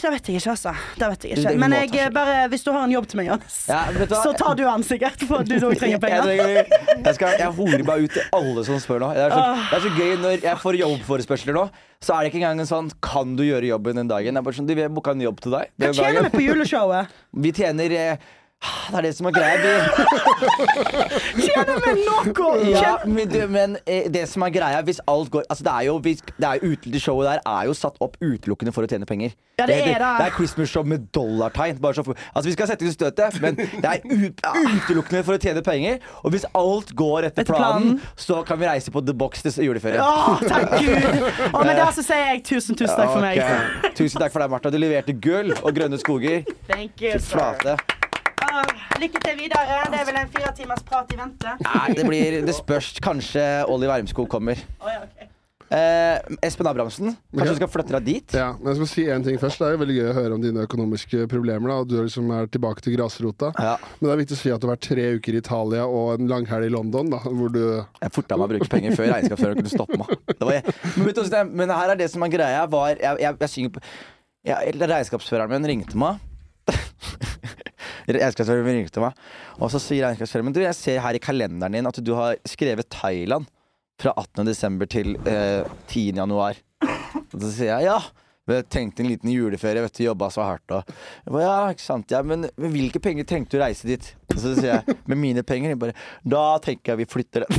det 0.00 0.10
vet 0.14 0.26
jeg 0.30 0.36
ikke, 0.38 0.50
altså. 0.52 0.72
Det 0.98 1.08
vet 1.10 1.24
jeg 1.26 1.38
ikke. 1.38 1.54
Men 1.58 1.72
jeg 1.74 2.12
bare, 2.14 2.48
hvis 2.48 2.62
du 2.62 2.70
har 2.70 2.84
en 2.84 2.90
jobb 2.94 3.06
til 3.10 3.16
meg, 3.18 3.26
Johannes, 3.26 3.56
Ja, 3.68 3.80
du 3.90 4.06
så 4.14 4.32
tar 4.38 4.54
du 4.54 4.62
han 4.68 4.82
sikkert, 4.86 5.18
for 5.26 5.42
du 5.42 5.56
òg 5.58 5.74
trenger 5.80 5.98
penger. 6.04 6.28
Jeg, 6.30 6.66
jeg, 7.04 7.14
skal, 7.18 7.34
jeg 7.38 7.48
horer 7.58 7.82
bare 7.84 8.04
ut 8.06 8.12
til 8.14 8.22
alle 8.32 8.64
som 8.64 8.78
spør 8.78 9.00
nå. 9.02 9.08
Det 9.18 9.24
er, 9.26 9.34
så, 9.34 9.42
det 9.72 9.78
er 9.80 9.82
så 9.88 9.92
gøy 9.98 10.14
når 10.22 10.42
jeg 10.46 10.60
får 10.62 10.78
jobbforespørsler 10.78 11.58
nå. 11.58 11.64
Så 12.02 12.14
er 12.14 12.22
det 12.22 12.32
ikke 12.32 12.40
engang 12.42 12.60
en 12.62 12.66
sånn 12.70 12.90
'Kan 13.02 13.34
du 13.36 13.42
gjøre 13.42 13.66
jobben 13.66 13.94
den 13.98 14.08
dagen?' 14.08 14.36
Er 14.36 14.42
bare 14.42 14.54
sånn, 14.54 14.66
De 14.66 14.74
vil 14.74 14.88
booka 14.88 15.10
en 15.10 15.20
jobb 15.20 15.40
til 15.40 15.52
deg. 15.52 15.70
Hva 15.78 15.92
tjener 15.94 16.22
vi 16.30 16.30
på 16.38 16.42
juleshowet? 16.46 17.06
Vi 17.42 17.52
tjener 17.52 17.90
eh, 17.98 18.16
Det 18.62 18.98
er 18.98 19.02
det 19.08 19.10
som 19.16 19.26
er 19.26 19.34
greia. 19.34 19.56
Tjener 21.34 21.78
noe? 22.06 22.50
Ja, 22.70 22.92
men, 23.06 23.32
men 23.50 23.76
eh, 23.86 24.06
det 24.12 24.26
som 24.30 24.44
er 24.46 24.52
greia 24.54 24.82
Hvis 24.86 25.00
alt 25.10 25.30
går 25.34 25.46
Altså 25.50 25.64
det 25.66 25.72
er 25.72 25.86
jo, 25.88 25.96
det 26.02 26.46
er 26.46 26.60
jo 26.62 26.70
Det 26.84 27.00
showet 27.02 27.26
der 27.26 27.40
er 27.48 27.66
jo 27.66 27.74
satt 27.76 27.98
opp 28.04 28.14
utelukkende 28.22 28.74
for 28.74 28.86
å 28.86 28.90
tjene 28.90 29.06
penger. 29.08 29.34
Ja, 29.58 29.66
det 29.68 29.76
er 29.76 29.86
det, 29.86 29.94
det. 30.00 30.10
det 30.20 30.26
er 30.28 30.34
Christmas-show 30.36 30.86
med 30.88 31.08
dollartegn. 31.14 31.78
Altså 31.82 32.46
Vi 32.46 32.54
skal 32.54 32.70
sette 32.70 32.86
inn 32.86 32.94
støtet, 32.94 33.38
men 33.42 33.58
det 33.58 33.82
er 33.82 34.02
utelukkende 34.76 35.22
for 35.26 35.36
å 35.36 35.40
tjene 35.42 35.62
penger. 35.66 35.98
Og 36.22 36.34
hvis 36.34 36.46
alt 36.58 36.92
går 36.98 37.28
etter, 37.30 37.44
Etter 37.44 37.54
planen, 37.58 37.96
planen. 37.98 38.18
så 38.18 38.42
kan 38.48 38.60
vi 38.62 38.68
reise 38.70 38.94
på 38.94 39.02
The 39.04 39.14
Box 39.14 39.44
til 39.46 39.68
juleferie. 39.68 40.02
Å, 40.02 40.36
takk 40.46 40.76
Gud! 40.78 41.18
Og 41.52 41.60
med 41.66 41.74
det 41.78 41.88
så 41.98 42.06
sier 42.06 42.24
jeg 42.32 42.44
tusen, 42.48 42.78
tusen 42.78 42.94
takk 42.96 43.10
for 43.12 43.24
meg. 43.24 43.42
Okay. 43.42 43.94
Tusen 44.04 44.22
takk 44.22 44.34
for 44.34 44.44
deg, 44.44 44.54
Martha. 44.54 44.72
Du 44.72 44.78
leverte 44.80 45.16
gull 45.18 45.54
og 45.60 45.72
grønne 45.76 46.00
skoger. 46.02 46.46
Thank 46.70 47.02
you, 47.04 47.18
flate. 47.22 47.76
Lykke 49.02 49.22
til 49.24 49.38
videre. 49.40 49.82
Det 49.90 50.00
er 50.00 50.08
vel 50.08 50.22
en 50.22 50.32
fire 50.32 50.54
timers 50.56 50.82
prat 50.86 51.12
i 51.14 51.18
vente. 51.18 51.58
Nei, 51.66 51.84
det 51.98 52.08
blir 52.08 52.40
Det 52.46 52.56
spørs. 52.56 52.94
Kanskje 53.02 53.44
Olli 53.70 53.90
Wermskog 53.90 54.28
kommer. 54.32 54.60
Ja. 54.84 55.04
Eh, 55.72 56.18
Espen 56.44 56.68
Abrahamsen, 56.68 57.14
kanskje 57.32 57.54
du 57.54 57.58
skal 57.62 57.68
flytte 57.72 57.94
deg 57.94 58.04
dit? 58.04 58.34
Ja, 58.36 58.50
men 58.58 58.74
jeg 58.74 58.76
skal 58.82 58.88
si 58.90 59.04
en 59.08 59.22
ting 59.24 59.38
først. 59.40 59.56
Det 59.62 59.70
er 59.70 59.72
jo 59.72 59.80
veldig 59.80 59.94
gøy 59.96 60.08
å 60.10 60.16
høre 60.18 60.36
om 60.36 60.42
dine 60.42 60.66
økonomiske 60.66 61.24
problemer. 61.32 61.72
Da, 61.72 61.86
du 61.88 61.94
er 61.96 62.08
liksom 62.10 62.28
er 62.36 62.50
tilbake 62.52 62.84
til 62.84 62.92
grasrota. 62.98 63.54
Ja. 63.56 63.78
Men 63.96 64.04
det 64.04 64.12
er 64.12 64.20
viktig 64.20 64.36
å 64.36 64.40
si 64.42 64.52
at 64.52 64.60
du 64.60 64.68
har 64.68 64.74
vært 64.74 64.84
tre 64.90 65.06
uker 65.16 65.38
i 65.38 65.40
Italia 65.40 65.86
og 65.88 66.18
en 66.18 66.28
langhelg 66.28 66.68
i 66.68 66.74
London. 66.74 67.08
Da, 67.14 67.22
hvor 67.24 67.54
du 67.54 67.62
Jeg 67.62 68.12
forta 68.18 68.36
meg 68.36 68.50
å 68.50 68.52
bruke 68.52 68.68
penger 68.74 68.98
før 68.98 69.14
regnskapsføreren 69.14 69.62
kunne 69.62 69.72
stoppe 69.72 70.02
meg. 70.02 70.12
Det 70.28 70.50
var 70.50 70.58
jeg. 70.58 70.76
Men, 71.00 71.54
men 71.62 71.76
her 71.78 71.94
er 71.94 72.02
det 72.04 72.10
som 72.12 72.28
er 72.28 72.36
greia. 72.36 72.66
Var, 72.76 72.92
jeg, 72.98 73.22
jeg, 73.24 73.40
jeg 73.46 73.54
synger 73.56 73.76
på 73.78 73.86
jeg, 74.52 74.76
Regnskapsføreren 74.82 75.56
min 75.56 75.70
ringte 75.72 76.04
meg. 76.04 76.20
Regnskapsføreren 78.08 78.80
ringte 78.80 79.04
meg, 79.04 79.18
og 79.58 79.72
så 79.72 79.80
sier 79.82 80.08
regnskapsføreren 80.08 80.48
Men 80.48 80.56
du, 80.56 80.62
jeg 80.64 80.78
ser 80.78 81.02
her 81.04 81.18
i 81.18 81.22
kalenderen 81.22 81.76
din 81.76 81.90
at 81.90 82.00
du 82.02 82.14
har 82.18 82.40
skrevet 82.48 82.90
Thailand 82.92 83.50
fra 84.02 84.14
18. 84.16 84.48
desember 84.48 84.88
til 84.90 85.14
eh, 85.28 85.62
10. 85.86 86.16
januar. 86.18 86.58
Og 86.82 87.38
så 87.38 87.52
sier 87.52 87.76
jeg 87.76 87.90
ja. 87.90 88.00
Jeg 88.50 88.64
tenkte 88.74 89.04
en 89.04 89.06
liten 89.06 89.30
juleferie, 89.30 89.78
vet 89.84 89.94
du, 89.94 90.00
jobba 90.02 90.26
så 90.34 90.42
hardt 90.42 90.72
og 90.74 90.88
bare, 91.30 91.44
Ja, 91.44 91.70
ikke 91.70 91.84
sant, 91.84 92.10
ja, 92.10 92.24
men, 92.26 92.48
med 92.58 92.72
hvilke 92.74 92.98
penger 92.98 93.22
trengte 93.28 93.54
du 93.54 93.60
å 93.60 93.62
reise 93.62 93.86
dit? 93.86 94.02
Og 94.32 94.38
så 94.42 94.56
sier 94.56 94.80
jeg 94.80 94.96
med 95.06 95.20
mine 95.22 95.44
penger. 95.46 95.70
Jeg 95.70 95.78
bare, 95.78 95.94
da 96.26 96.58
tenker 96.64 96.92
jeg 96.92 96.98
vi 97.04 97.12
flytter 97.12 97.44
det. 97.44 97.50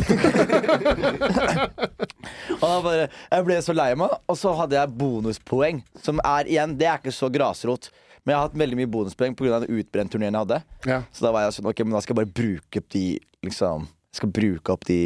og 2.59 2.65
da 2.65 2.81
bare, 2.83 3.07
Jeg 3.07 3.45
ble 3.47 3.57
så 3.63 3.73
lei 3.77 3.95
meg, 3.99 4.09
og 4.27 4.35
så 4.41 4.51
hadde 4.59 4.75
jeg 4.75 4.95
bonuspoeng. 4.99 5.79
Som 6.03 6.19
er 6.25 6.43
igjen, 6.51 6.75
det 6.75 6.87
er 6.89 6.97
ikke 6.99 7.15
så 7.15 7.31
grasrot. 7.31 7.87
Men 8.23 8.33
jeg 8.33 8.39
har 8.39 8.47
hatt 8.47 8.61
veldig 8.61 8.79
mye 8.79 8.91
bonuspoeng 8.91 9.35
pga. 9.35 9.59
den 9.65 9.81
utbrentturneen 9.81 10.31
jeg 10.31 10.45
hadde. 10.45 10.61
Ja. 10.87 11.01
Så 11.11 11.25
da 11.25 11.33
var 11.35 11.43
jeg 11.45 11.57
sånn, 11.57 11.67
ok, 11.73 11.83
men 11.83 11.97
da 11.97 12.03
skal 12.03 12.15
jeg 12.15 12.21
bare 12.21 12.37
bruke 12.43 12.83
opp 12.83 12.93
de 12.95 13.07
liksom 13.43 13.89
Jeg 14.13 14.21
skal 14.21 14.29
bruke 14.29 14.73
opp 14.75 14.83
de 14.85 15.01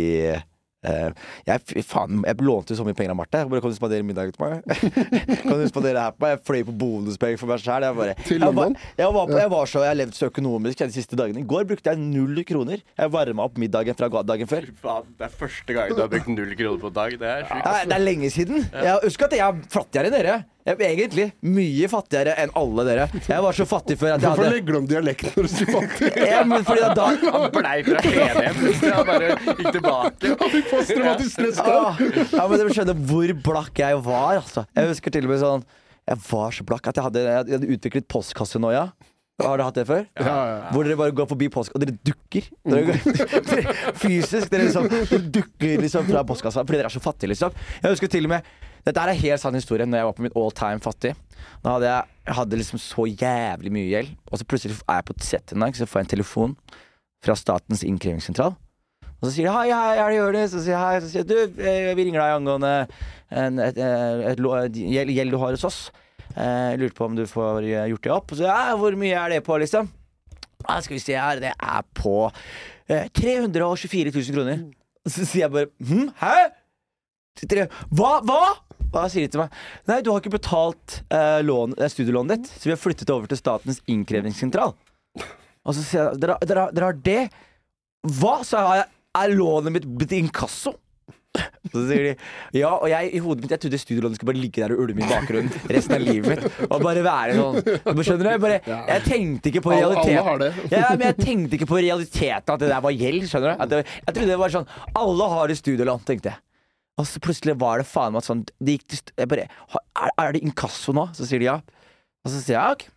eh, 0.83 1.27
jeg, 1.47 1.83
faen, 1.87 2.19
jeg 2.27 2.43
lånte 2.43 2.73
jo 2.73 2.79
så 2.81 2.85
mye 2.85 2.95
penger 2.97 3.13
av 3.13 3.17
Marte. 3.17 3.39
Bare, 3.49 3.61
kan 3.63 3.71
du 3.71 3.77
spandere 3.77 4.05
middag 4.05 4.33
til 4.35 4.43
meg? 4.43 4.65
kan 5.47 5.61
du 5.61 5.63
spandere 5.71 6.03
her 6.03 6.13
på 6.13 6.25
meg? 6.25 6.33
Jeg 6.35 6.43
fløy 6.49 6.65
på 6.67 6.75
bonuspenger 6.83 7.39
for 7.41 7.51
meg 7.51 7.63
sjæl. 7.63 7.87
Jeg, 7.87 7.95
jeg, 8.11 8.41
jeg, 8.99 9.07
var 9.15 9.33
jeg 9.33 9.53
var 9.55 9.71
så, 9.71 9.85
jeg 9.85 9.93
har 9.93 9.99
levd 10.01 10.19
så 10.19 10.29
økonomisk 10.29 10.83
de 10.83 10.89
siste 10.99 11.19
dagene. 11.19 11.41
I 11.41 11.49
går 11.55 11.65
brukte 11.71 11.95
jeg 11.95 12.03
null 12.03 12.43
kroner. 12.47 12.83
Jeg 12.83 13.15
varma 13.15 13.47
opp 13.47 13.57
middagen 13.63 13.97
fra 13.97 14.11
dagen 14.27 14.51
før. 14.51 14.67
Det 14.67 15.29
er 15.29 15.39
første 15.39 15.79
gang 15.79 15.95
du 15.95 16.03
har 16.03 16.11
brukt 16.11 16.29
null 16.35 16.53
kroner 16.59 16.83
på 16.83 16.91
en 16.91 16.99
dag. 16.99 17.17
Det 17.23 17.31
er 17.31 17.47
sjukt. 17.47 17.71
Nei, 17.71 17.81
det 17.87 17.97
er 17.97 18.05
lenge 18.05 18.35
siden. 18.35 18.69
Jeg 18.75 19.01
husker 19.07 19.31
at 19.31 19.39
jeg 19.39 19.47
er 19.47 19.65
fattigere 19.73 20.11
enn 20.11 20.19
dere. 20.19 20.37
Jeg 20.67 20.75
er 20.83 20.89
egentlig 20.89 21.25
mye 21.47 21.87
fattigere 21.87 22.33
enn 22.43 22.51
alle 22.59 22.83
dere. 22.83 23.05
Jeg 23.23 23.43
var 23.45 23.55
så 23.55 23.65
fattig 23.69 23.95
før 24.01 24.17
at 24.17 24.23
jeg 24.25 24.33
Hvorfor 24.33 24.51
legger 24.51 24.75
du 24.75 24.79
om 24.81 24.87
dialekt 24.89 25.29
når 25.29 25.47
du 25.47 25.51
sier 25.53 25.69
fattig? 25.71 26.09
ja, 26.33 26.41
men 26.43 26.65
fordi 26.67 26.83
at 26.83 26.97
da 26.97 27.05
Han 27.37 27.45
blei 27.55 27.75
fra 27.87 28.01
Skien 28.03 28.57
plutselig. 28.59 28.91
Han 28.97 29.07
bare 29.07 29.29
gikk 29.45 29.69
tilbake. 29.77 30.33
Han 30.41 30.53
fikk 30.57 30.71
posttraumatisk 30.73 31.39
ja, 31.39 32.47
men 32.51 32.59
Dere 32.59 32.75
skjønner 32.75 32.99
hvor 33.13 33.35
blakk 33.47 33.83
jeg 33.85 34.01
var. 34.09 34.41
Altså. 34.41 34.65
Jeg 34.75 34.91
husker 34.91 35.15
til 35.15 35.29
og 35.29 35.33
med 35.33 35.43
sånn 35.45 35.63
Jeg 36.11 36.23
var 36.27 36.59
så 36.59 36.67
blakk 36.67 36.91
at 36.91 36.99
jeg 36.99 37.07
hadde, 37.07 37.23
jeg 37.29 37.47
hadde 37.55 37.71
utviklet 37.77 38.11
postkassenoia. 38.11 38.89
Har 39.37 39.53
dere 39.53 39.65
hatt 39.69 39.75
det 39.77 39.87
før? 39.87 40.05
Ja, 40.17 40.35
ja. 40.49 40.61
Hvor 40.73 40.87
dere 40.87 40.97
bare 40.97 41.13
går 41.15 41.27
forbi 41.29 41.47
postkassen, 41.53 41.77
og 41.77 41.83
dere 41.85 41.99
dukker. 42.09 42.47
Dere 42.67 42.87
går, 42.87 43.67
fysisk. 44.03 44.49
Dere, 44.49 44.65
liksom, 44.67 44.87
dere 44.89 45.19
dukker 45.39 45.83
liksom 45.83 46.07
fra 46.09 46.23
postkassa 46.27 46.63
fordi 46.65 46.81
dere 46.81 46.89
er 46.89 46.95
så 46.95 47.03
fattige, 47.03 47.35
liksom. 47.35 47.53
Jeg 47.83 47.93
husker 47.93 48.11
til 48.17 48.27
og 48.27 48.33
med 48.33 48.55
Dette 48.87 49.03
er 49.03 49.11
en 49.11 49.19
helt 49.19 49.41
sann 49.43 49.57
historie. 49.57 49.85
Når 49.89 49.99
jeg 50.01 50.07
var 50.09 50.15
på 50.17 50.23
mitt 50.25 50.37
all 50.39 50.53
time 50.55 50.79
fattig. 50.83 51.13
Da 51.63 51.73
hadde 51.75 51.89
jeg, 51.89 52.13
jeg 52.29 52.35
hadde 52.37 52.59
liksom 52.61 52.79
så 52.81 53.05
jævlig 53.11 53.71
mye 53.75 53.89
gjeld, 53.91 54.13
og 54.31 54.39
så 54.39 54.45
plutselig 54.49 54.77
er 54.87 55.01
jeg 55.01 55.05
på 55.09 55.15
et 55.17 55.25
sett 55.27 55.51
en 55.53 55.63
dag, 55.65 55.75
så 55.77 55.85
får 55.89 55.99
jeg 56.01 56.05
en 56.07 56.13
telefon 56.15 56.55
fra 57.25 57.35
Statens 57.37 57.83
innkrevingssentral. 57.87 58.55
Og 59.17 59.25
så 59.27 59.31
sier 59.33 59.47
de 59.49 59.53
hei, 59.55 59.67
hei, 59.73 59.93
er 59.97 60.11
det 60.13 60.17
Jonis? 60.19 60.51
Så 60.53 60.61
sier 60.65 60.75
jeg 60.75 60.81
hei. 60.83 61.09
Sier 61.09 61.23
jeg 61.23 61.29
du, 61.29 61.61
eh, 61.65 61.91
vi 61.97 62.05
ringer 62.07 62.21
deg 62.21 62.35
angående 62.37 62.73
en, 63.33 63.59
et, 63.63 63.77
et, 63.81 64.25
et, 64.33 64.41
lå- 64.43 64.55
gjeld, 64.77 65.33
du 65.33 65.39
har 65.41 65.55
hos 65.55 65.65
oss. 65.67 65.79
Eh, 66.35 66.73
Jeg 66.75 66.81
lurte 66.83 66.97
på 66.99 67.07
om 67.09 67.15
du 67.17 67.23
får 67.29 67.65
eh, 67.65 67.87
gjort 67.93 68.05
det 68.05 68.13
opp. 68.13 68.31
Og 68.35 68.39
så 68.41 68.45
ja, 68.49 68.59
hvor 68.77 68.97
mye 69.01 69.17
er 69.17 69.33
det 69.35 69.41
på, 69.47 69.57
liksom? 69.63 69.89
Ja, 70.67 70.77
skal 70.85 70.97
vi 70.97 71.01
se 71.01 71.17
her, 71.17 71.41
det 71.41 71.53
er 71.57 71.81
på 71.97 72.15
eh, 72.89 73.07
324 73.17 74.13
000 74.13 74.37
kroner. 74.37 74.63
Og 75.07 75.13
så 75.15 75.25
sier 75.25 75.47
jeg 75.47 75.53
bare 75.55 75.71
hm, 75.89 76.09
hæ? 76.21 76.37
Hva? 77.93 78.15
Hva? 78.25 78.41
Hva? 78.91 79.03
da 79.03 79.07
sier 79.11 79.27
de 79.27 79.33
til 79.35 79.41
meg? 79.43 79.57
Nei, 79.89 79.99
du 80.05 80.11
har 80.13 80.21
ikke 80.23 80.33
betalt 80.37 80.99
eh, 81.11 81.41
lån, 81.45 81.75
eh, 81.77 81.91
studielånet 81.91 82.37
ditt, 82.37 82.51
så 82.55 82.69
vi 82.69 82.75
har 82.75 82.81
flyttet 82.81 83.07
det 83.09 83.15
over 83.15 83.27
til 83.31 83.39
Statens 83.41 83.81
innkrevingssentral. 83.91 84.73
Og 85.67 85.75
så 85.75 85.83
sier 85.83 86.03
jeg 86.13 86.21
dere, 86.23 86.37
dere, 86.47 86.67
dere 86.71 86.91
har 86.91 86.99
det? 87.03 87.21
Hva? 88.21 88.37
Så 88.47 88.61
har 88.63 88.83
jeg, 88.83 88.91
er 89.19 89.33
lånet 89.35 89.73
mitt 89.75 89.87
blitt 89.99 90.13
inkasso? 90.15 90.75
Så 91.69 91.83
sier 91.85 91.99
de 92.07 92.11
ja, 92.57 92.69
og 92.79 92.87
jeg 92.89 93.11
i 93.13 93.19
hodet 93.21 93.43
mitt 93.43 93.51
Jeg 93.53 93.59
trodde 93.61 93.77
studielånet 93.77 94.17
skulle 94.17 94.31
bare 94.31 94.39
ligge 94.41 94.63
der 94.63 94.71
og 94.73 94.79
ulme 94.87 95.03
i 95.03 95.09
bakgrunnen 95.11 95.51
resten 95.69 95.93
av 95.97 96.01
livet 96.01 96.31
mitt. 96.31 96.55
Og 96.71 96.79
bare 96.81 97.03
være 97.05 97.35
sånn 97.37 97.59
Skjønner 98.07 98.23
du? 98.23 98.29
Jeg, 98.31 98.41
bare, 98.41 98.57
jeg 98.87 99.03
tenkte 99.05 99.51
ikke 99.51 99.61
på 99.67 99.73
Alle- 99.75 99.91
alle 99.91 99.99
realiteten. 99.99 100.25
har 100.31 100.41
det. 100.41 100.49
Ja, 100.73 100.87
men 100.95 101.03
jeg 101.11 101.17
tenkte 101.19 101.59
ikke 101.59 101.67
på 101.69 101.77
realiteten 101.83 102.55
at 102.55 102.63
det 102.63 102.71
der 102.71 102.81
var 102.87 102.95
gjeld. 102.95 103.27
Skjønner 103.29 103.53
du? 103.59 103.65
Det, 103.75 103.83
jeg 104.07 104.15
trodde 104.17 104.31
det 104.31 104.39
var 104.41 104.55
sånn 104.55 104.71
Alle 105.03 105.29
har 105.35 105.53
et 105.53 105.61
studielån, 105.61 106.01
tenkte 106.09 106.31
jeg. 106.31 106.41
Og 106.97 107.05
så 107.05 107.21
plutselig 107.21 107.57
var 107.61 107.81
det 107.81 107.87
faen 107.87 108.15
meg 108.15 108.25
sånn 108.25 108.43
de 108.57 108.77
gikk 108.77 109.11
jeg 109.13 109.29
bare, 109.29 109.47
er, 109.47 110.13
er 110.17 110.33
det 110.33 110.41
inkasso 110.45 110.95
nå? 110.97 111.07
Så 111.13 111.27
sier 111.29 111.43
de 111.43 111.49
ja. 111.49 111.59
Og 112.25 112.31
så 112.33 112.41
sier 112.41 112.57
jeg 112.57 112.77
ok. 112.77 112.87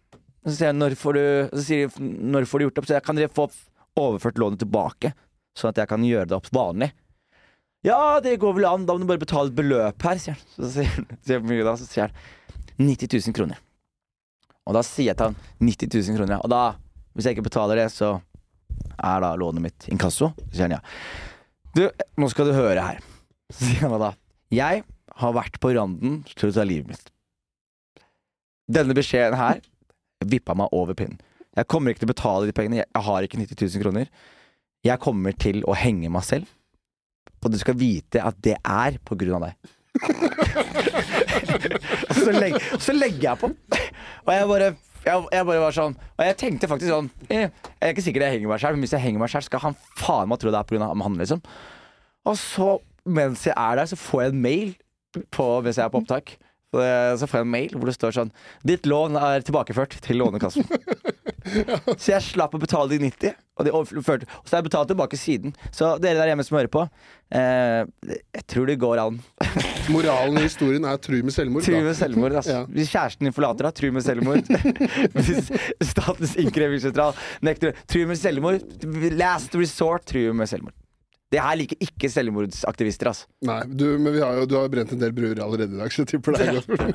Og 0.40 0.48
så 0.48 0.54
sier 0.56 0.70
jeg 0.70 0.78
når 0.78 0.96
får 0.96 1.18
du 1.18 1.24
Så 1.52 1.64
sier 1.66 1.90
de 1.92 2.06
når 2.32 2.48
får 2.48 2.58
du 2.60 2.64
gjort 2.66 2.78
det 2.78 2.82
opp? 2.82 2.88
Så 2.88 2.96
jeg 2.96 3.06
kan 3.06 3.20
dere 3.20 3.32
få 3.36 3.50
overført 4.00 4.38
lånet 4.40 4.62
tilbake, 4.62 5.12
sånn 5.58 5.74
at 5.74 5.80
jeg 5.82 5.90
kan 5.90 6.04
gjøre 6.06 6.30
det 6.30 6.36
opp 6.38 6.48
vanlig. 6.54 6.92
Ja, 7.84 8.20
det 8.24 8.38
går 8.40 8.54
vel 8.56 8.68
an, 8.68 8.86
da 8.88 8.94
må 8.94 9.02
du 9.02 9.08
bare 9.10 9.20
betale 9.20 9.50
et 9.50 9.56
beløp 9.56 10.04
her, 10.06 10.20
sier 10.20 10.36
han. 10.36 10.46
Så 10.56 10.70
sier 10.76 10.88
han? 10.94 11.76
Så 11.80 11.88
sier 11.90 12.06
han 12.06 12.16
90 12.80 13.18
000 13.18 13.36
kroner. 13.36 13.60
Og 14.68 14.76
da 14.76 14.84
sier 14.86 15.10
jeg 15.10 15.18
til 15.18 15.30
han 15.32 15.38
90 15.68 15.92
000 15.96 16.20
kroner. 16.20 16.40
Og 16.40 16.52
da, 16.52 16.62
hvis 17.12 17.28
jeg 17.28 17.36
ikke 17.36 17.48
betaler 17.50 17.82
det, 17.82 17.88
så 17.92 18.14
er 18.96 19.24
da 19.24 19.34
lånet 19.40 19.66
mitt 19.66 19.88
inkasso. 19.92 20.32
Så 20.46 20.54
sier 20.54 20.68
han 20.68 20.78
ja. 20.78 20.82
Du, 21.76 21.84
nå 22.20 22.28
skal 22.32 22.48
du 22.48 22.56
høre 22.56 22.84
her. 22.84 23.09
Så 23.54 23.66
sier 23.66 23.86
han 23.86 23.98
da 24.00 24.12
Jeg 24.54 24.84
har 25.20 25.34
vært 25.36 25.58
på 25.62 25.72
randen 25.74 26.20
til 26.32 26.50
å 26.50 26.54
ta 26.54 26.64
livet 26.66 26.92
mitt. 26.92 27.10
Denne 28.70 28.94
beskjeden 28.96 29.38
her 29.38 29.60
vippa 30.30 30.54
meg 30.58 30.72
over 30.76 30.94
pinnen. 30.96 31.18
Jeg 31.56 31.66
kommer 31.66 31.90
ikke 31.90 32.04
til 32.04 32.08
å 32.10 32.12
betale 32.12 32.46
de 32.46 32.54
pengene. 32.54 32.84
Jeg, 32.84 33.02
har 33.06 33.26
ikke 33.26 33.40
90 33.40 33.58
000 33.58 33.82
kroner. 33.82 34.10
Jeg 34.86 35.02
kommer 35.02 35.34
til 35.34 35.64
å 35.68 35.74
henge 35.76 36.10
meg 36.12 36.24
selv. 36.24 36.50
Og 37.40 37.50
du 37.52 37.58
skal 37.58 37.76
vite 37.80 38.22
at 38.22 38.38
det 38.44 38.54
er 38.60 39.00
på 39.04 39.16
grunn 39.18 39.40
av 39.40 39.48
deg. 39.48 39.54
og 42.06 42.14
så, 42.14 42.30
legg, 42.36 42.54
så 42.78 42.94
legger 42.94 43.24
jeg 43.32 43.40
på. 43.40 43.50
Og 43.50 44.32
jeg 44.36 44.48
bare 44.52 44.70
jeg, 45.00 45.24
jeg 45.32 45.46
bare 45.48 45.60
var 45.62 45.72
sånn 45.74 45.94
Og 45.96 46.22
jeg 46.26 46.36
tenkte 46.38 46.68
faktisk 46.68 46.92
sånn 46.92 47.06
eh, 47.32 47.46
Jeg 47.48 47.86
er 47.86 47.94
ikke 47.94 48.04
sikker 48.04 48.24
jeg 48.26 48.34
henger 48.34 48.50
meg 48.50 48.60
selv 48.60 48.76
men 48.76 48.84
hvis 48.84 48.92
jeg 48.92 49.00
henger 49.00 49.22
meg 49.22 49.30
selv 49.32 49.46
skal 49.46 49.62
han 49.64 49.76
faen 49.96 50.28
meg 50.28 50.42
tro 50.42 50.52
det 50.52 50.60
er 50.60 50.84
av 50.84 51.04
han, 51.06 51.16
liksom. 51.16 51.40
Og 52.28 52.36
så, 52.36 52.66
mens 53.04 53.46
jeg 53.48 53.56
er 53.56 53.80
der, 53.80 53.90
så 53.90 53.98
får 53.98 54.22
jeg 54.22 54.34
en 54.34 54.44
mail 54.44 54.72
på, 55.34 55.48
mens 55.64 55.78
jeg 55.78 55.84
er 55.84 55.92
på 55.92 56.02
opptak. 56.02 56.36
Så, 56.70 56.82
så 57.18 57.26
får 57.26 57.40
jeg 57.40 57.48
en 57.48 57.54
mail 57.56 57.72
hvor 57.74 57.90
det 57.90 57.96
står 57.96 58.14
sånn 58.14 58.28
Ditt 58.62 58.84
lån 58.86 59.16
er 59.18 59.42
tilbakeført 59.42 59.96
til 60.04 60.20
Lånekassen. 60.22 60.68
Så 61.98 62.12
jeg 62.12 62.22
slapp 62.22 62.54
å 62.54 62.60
betale 62.60 62.92
de 62.92 62.98
90, 63.02 63.38
og, 63.56 63.64
de 63.66 63.72
overførte, 63.74 64.28
og 64.38 64.46
så 64.46 64.54
har 64.54 64.60
jeg 64.60 64.68
betalt 64.68 64.90
tilbake 64.92 65.18
siden. 65.18 65.54
Så 65.74 65.94
dere 66.02 66.20
der 66.20 66.30
hjemme 66.30 66.44
som 66.46 66.58
hører 66.58 66.70
på, 66.72 66.84
eh, 67.34 67.80
jeg 68.36 68.44
tror 68.52 68.68
det 68.70 68.76
går 68.82 69.00
an. 69.02 69.18
Moralen 69.94 70.38
i 70.38 70.44
historien 70.46 70.86
er 70.86 71.00
tru 71.02 71.16
med 71.24 71.34
selvmord. 71.34 71.66
Tru 71.66 71.78
med 71.78 71.96
selvmord. 71.98 72.36
Altså. 72.42 72.60
Ja. 72.60 72.62
Hvis 72.70 72.92
kjæresten 72.92 73.26
din 73.26 73.36
forlater 73.36 73.66
deg, 73.66 73.78
tru 73.80 73.88
med 73.96 74.06
selvmord. 74.06 74.52
Hvis 75.16 75.50
Statens 75.90 76.36
innkrevingssentral 76.40 77.16
nekter 77.46 77.74
Tru 77.90 78.04
med 78.06 78.20
selvmord. 78.20 78.62
Last 79.16 79.56
resort, 79.58 80.06
tru 80.12 80.30
med 80.36 80.50
selvmord. 80.50 80.76
Det 81.30 81.38
her 81.38 81.54
liker 81.60 81.78
ikke 81.84 82.08
selvmordsaktivister, 82.10 83.06
altså. 83.12 83.28
Nei, 83.46 83.60
du, 83.70 83.84
men 84.02 84.10
vi 84.16 84.18
har 84.18 84.34
jo, 84.40 84.46
du 84.50 84.56
har 84.58 84.64
jo 84.66 84.70
brent 84.72 84.90
en 84.96 84.98
del 84.98 85.12
bruer 85.14 85.38
allerede 85.44 85.76
i 85.76 85.78
dag, 85.78 85.92
så 85.94 86.02
jeg 86.02 86.08
tipper 86.16 86.34
det. 86.34 86.46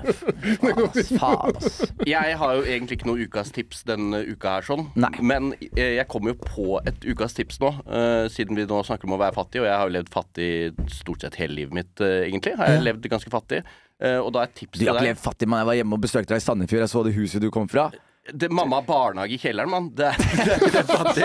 Det 0.66 0.74
går. 0.76 0.98
Faen, 1.22 1.56
ass. 1.62 1.78
Jeg 2.04 2.36
har 2.42 2.52
jo 2.58 2.66
egentlig 2.68 2.98
ikke 3.00 3.08
noe 3.08 3.24
ukas 3.30 3.54
tips 3.56 3.86
denne 3.88 4.20
uka 4.28 4.58
her, 4.58 4.68
sånn. 4.68 4.84
Nei. 5.00 5.14
Men 5.24 5.54
eh, 5.72 5.94
jeg 6.02 6.08
kommer 6.12 6.34
jo 6.34 6.38
på 6.44 6.66
et 6.84 7.00
ukas 7.08 7.32
tips 7.38 7.62
nå, 7.64 7.72
eh, 7.88 8.26
siden 8.34 8.60
vi 8.60 8.68
nå 8.68 8.82
snakker 8.90 9.08
om 9.08 9.16
å 9.16 9.22
være 9.24 9.38
fattig. 9.40 9.64
Og 9.64 9.70
jeg 9.70 9.78
har 9.80 9.88
jo 9.88 9.96
levd 9.96 10.12
fattig 10.14 10.50
stort 10.92 11.24
sett 11.24 11.40
hele 11.40 11.56
livet 11.62 11.74
mitt, 11.80 11.96
eh, 12.04 12.26
egentlig. 12.28 12.58
Har 12.60 12.76
jeg 12.76 12.84
levd 12.90 13.08
ganske 13.16 13.32
fattig. 13.34 13.64
Eh, 14.04 14.20
og 14.20 14.34
da 14.36 14.44
er 14.44 14.52
tipset 14.52 14.82
der 14.84 14.84
Du 14.84 14.92
har 14.92 15.00
ikke 15.00 15.14
levd 15.14 15.24
fattig, 15.30 15.48
mann. 15.48 15.64
Jeg 15.64 15.70
var 15.72 15.80
hjemme 15.80 15.96
og 15.96 16.04
besøkte 16.10 16.36
deg 16.36 16.44
i 16.44 16.46
Sandefjord. 16.50 16.84
Jeg 16.84 16.92
så 16.92 17.06
det 17.08 17.16
huset 17.16 17.40
du 17.40 17.48
kom 17.56 17.72
fra. 17.72 17.88
det, 18.34 18.50
Mamma 18.52 18.82
har 18.82 18.88
barnehage 18.90 19.38
i 19.38 19.40
kjelleren, 19.40 19.72
mann. 19.72 19.88
Det, 19.96 20.12
er- 20.12 20.20
det 20.36 20.44
er 20.44 20.60
ikke 20.60 20.76
det 20.76 20.86
fattig. 20.92 21.24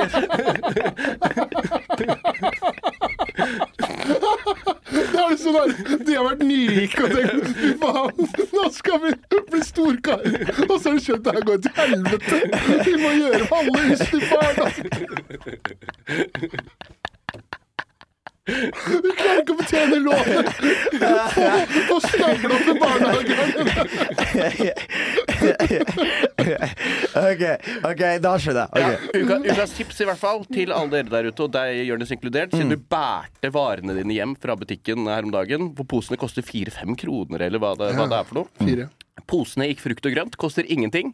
Liksom 5.30 5.52
der, 5.54 5.74
De 6.06 6.12
har 6.16 6.24
vært 6.26 6.42
nyrike 6.46 7.04
og 7.06 7.10
tenkt 7.14 7.48
fy 7.56 7.68
faen, 7.80 8.16
nå 8.56 8.64
skal 8.74 8.98
vi 9.04 9.10
bli 9.50 9.60
storkarer. 9.66 10.38
Og 10.66 10.74
så 10.76 10.86
har 10.88 10.96
de 10.96 11.04
skjønt 11.04 11.24
det 11.26 11.34
her 11.36 11.44
går 11.50 11.58
til 11.66 11.72
helvete. 11.78 12.36
Vi 12.88 12.94
må 13.02 13.10
gjøre 13.18 13.44
alle 13.60 13.78
husene 13.90 14.20
i 14.20 14.22
barna. 14.32 14.64
Vi 18.50 19.10
klarer 19.14 19.42
ikke 19.42 19.52
å 19.52 19.58
betjene 19.58 19.98
lånet. 20.00 20.48
Få, 21.34 21.44
få 21.90 21.98
stabla 22.06 22.54
opp 22.56 22.68
i 22.72 22.74
barnehagen. 22.80 23.36
ok, 27.20 27.44
ok, 27.90 28.02
da 28.24 28.32
skjønner 28.40 28.64
jeg. 28.64 28.80
Ja, 28.80 28.90
Ok. 29.20 29.46
ukas 29.50 29.74
tips 29.76 30.00
i 30.02 30.08
hvert 30.08 30.20
fall 30.20 30.42
til 30.48 30.72
alle 30.74 30.90
dere 30.96 31.12
der 31.12 31.28
ute, 31.30 31.46
og 31.46 31.52
deg 31.54 31.82
Jonis 31.88 32.12
inkludert. 32.16 32.54
Siden 32.56 32.72
du 32.74 32.78
bærte 32.80 33.52
varene 33.54 33.94
dine 33.98 34.16
hjem 34.16 34.34
fra 34.40 34.56
butikken 34.58 35.06
her 35.10 35.26
om 35.26 35.32
dagen, 35.34 35.70
hvor 35.76 35.86
posene 35.90 36.18
koster 36.20 36.42
fire-fem 36.46 36.96
kroner, 36.98 37.46
eller 37.48 37.62
hva 37.62 37.74
det, 37.78 37.92
hva 37.98 38.08
det 38.10 38.18
er 38.22 38.28
for 38.30 38.42
noe. 38.42 38.88
Posene 39.30 39.68
gikk 39.70 39.84
frukt 39.84 40.06
og 40.08 40.16
grønt 40.16 40.36
koster 40.40 40.64
ingenting. 40.66 41.12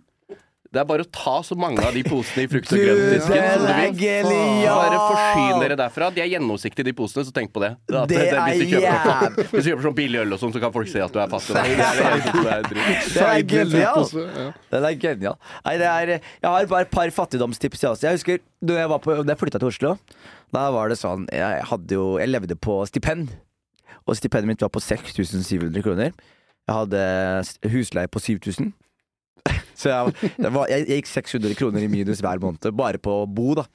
Det 0.73 0.81
er 0.83 0.87
bare 0.89 1.05
å 1.05 1.09
ta 1.15 1.35
så 1.47 1.55
mange 1.59 1.81
av 1.87 1.95
de 1.95 2.03
posene 2.07 2.43
i 2.45 2.49
frukt 2.51 2.73
og 2.73 2.79
Du, 2.79 2.83
grønt-disken 2.85 3.45
som 3.53 3.63
du 3.63 3.73
vil. 4.01 4.31
Bare 4.67 4.99
forsyn 5.01 5.61
dere 5.63 5.77
derfra. 5.79 6.09
De 6.17 6.23
er 6.25 6.29
gjennomsiktige, 6.33 6.85
de 6.89 6.95
posene, 6.99 7.25
så 7.29 7.35
tenk 7.37 7.53
på 7.55 7.63
det. 7.63 7.71
At 7.91 8.09
Det 8.11 8.19
hvis, 8.19 8.33
du 8.33 8.37
er 8.37 8.73
kjøper, 8.73 9.07
jæv- 9.07 9.37
hvis 9.53 9.65
du 9.65 9.71
kjøper 9.71 9.87
sånn 9.87 9.97
billig 10.01 10.21
øl 10.25 10.37
og 10.37 10.41
sånn, 10.43 10.53
så 10.57 10.63
kan 10.65 10.75
folk 10.75 10.91
se 10.91 11.03
at 11.05 11.13
du 11.15 11.21
er 11.23 11.31
fattig. 11.33 11.55
Det 11.57 11.65
er 11.65 12.21
det 12.27 12.53
er 12.53 12.63
dritt. 12.67 13.11
Det 13.15 13.23
er 13.23 13.37
Side 13.37 13.47
genial. 13.51 14.09
Den 14.75 14.89
er 14.91 14.99
genial. 15.07 15.39
Nei, 15.65 15.77
det 15.81 15.87
er, 15.93 16.13
jeg 16.19 16.51
har 16.51 16.67
bare 16.75 16.87
et 16.89 16.91
par 16.95 17.11
fattigdomstips. 17.21 17.83
Jeg, 17.87 17.91
også. 17.95 18.07
jeg 18.09 18.19
husker 18.21 18.43
da 18.67 18.81
jeg, 18.83 18.89
var 18.91 18.99
på, 19.05 19.17
da 19.23 19.33
jeg 19.35 19.41
flytta 19.43 19.61
til 19.63 19.71
Oslo. 19.71 19.95
Da 20.55 20.69
var 20.71 20.89
det 20.93 20.97
sånn 21.01 21.25
Jeg, 21.35 21.63
hadde 21.71 21.95
jo, 21.99 22.05
jeg 22.23 22.31
levde 22.31 22.57
på 22.59 22.81
stipend. 22.91 23.31
Og 24.07 24.15
stipendet 24.19 24.47
mitt 24.51 24.63
var 24.63 24.71
på 24.71 24.83
6700 24.83 25.83
kroner. 25.83 26.13
Jeg 26.67 26.75
hadde 26.75 27.01
husleie 27.73 28.11
på 28.11 28.23
7000. 28.23 28.73
Så 29.81 29.93
jeg, 29.93 30.33
var, 30.41 30.67
jeg, 30.73 30.87
jeg 30.89 31.03
gikk 31.03 31.11
600 31.13 31.57
kroner 31.59 31.85
i 31.85 31.91
minus 31.93 32.23
hver 32.25 32.41
måned 32.43 32.69
bare 32.77 33.01
på 33.03 33.23
å 33.23 33.29
bo, 33.29 33.55
da. 33.59 33.67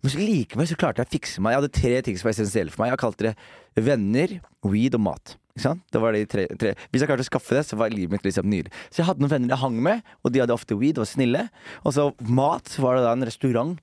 Men 0.00 0.12
så 0.14 0.20
likevel 0.20 0.68
så 0.70 0.78
klarte 0.80 1.02
jeg 1.02 1.10
å 1.10 1.12
fikse 1.12 1.42
meg. 1.44 1.52
Jeg 1.52 1.60
hadde 1.60 1.76
tre 1.76 1.96
ting 2.06 2.16
som 2.16 2.28
var 2.28 2.32
essensielle 2.32 2.72
for 2.72 2.84
meg. 2.84 2.94
Jeg 2.94 3.02
kalte 3.02 3.26
det 3.26 3.84
venner, 3.84 4.38
weed 4.64 4.96
og 4.96 5.02
mat. 5.04 5.34
Det 5.60 6.00
var 6.00 6.16
de 6.16 6.22
tre, 6.30 6.46
tre. 6.56 6.72
Hvis 6.88 7.02
jeg 7.02 7.10
klarte 7.10 7.26
å 7.26 7.28
skaffe 7.28 7.56
det, 7.58 7.64
så 7.68 7.76
var 7.76 7.92
livet 7.92 8.14
mitt 8.14 8.24
liksom 8.24 8.48
nydelig. 8.48 8.72
Så 8.88 9.02
jeg 9.02 9.08
hadde 9.10 9.20
noen 9.20 9.32
venner 9.34 9.52
jeg 9.52 9.60
hang 9.60 9.76
med, 9.84 10.06
og 10.24 10.32
de 10.32 10.40
hadde 10.40 10.56
ofte 10.56 10.78
weed 10.78 10.96
og 10.96 11.04
var 11.04 11.10
snille. 11.10 11.42
Og 11.84 11.96
så 11.96 12.06
mat, 12.24 12.70
så 12.70 12.84
var 12.84 12.96
det 12.96 13.04
da 13.04 13.12
en 13.16 13.28
restaurant 13.28 13.74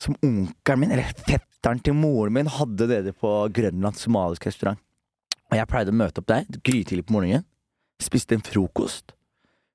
som 0.00 0.16
onkelen 0.24 0.80
min, 0.80 0.94
eller 0.96 1.12
fetteren 1.26 1.82
til 1.84 1.96
moren 1.98 2.38
min, 2.38 2.48
hadde 2.48 2.88
nede 2.88 3.12
på 3.12 3.34
Grønland, 3.52 4.00
somalisk 4.00 4.48
restaurant. 4.48 4.80
Og 5.50 5.58
jeg 5.58 5.68
pleide 5.68 5.92
å 5.92 6.00
møte 6.00 6.22
opp 6.22 6.30
der 6.30 6.46
grytidlig 6.64 7.04
på 7.08 7.18
morgenen, 7.18 7.44
spiste 8.00 8.38
en 8.38 8.46
frokost, 8.46 9.12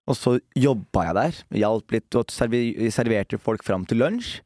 og 0.06 0.18
så 0.20 0.36
jobba 0.56 1.06
jeg 1.08 1.15
der. 1.18 1.39
Hjalp 1.62 1.96
litt 1.96 2.18
og 2.20 2.30
vi 2.52 2.89
serverte 2.94 3.39
folk 3.41 3.63
fram 3.65 3.86
til 3.89 3.98
lunsj. 4.04 4.39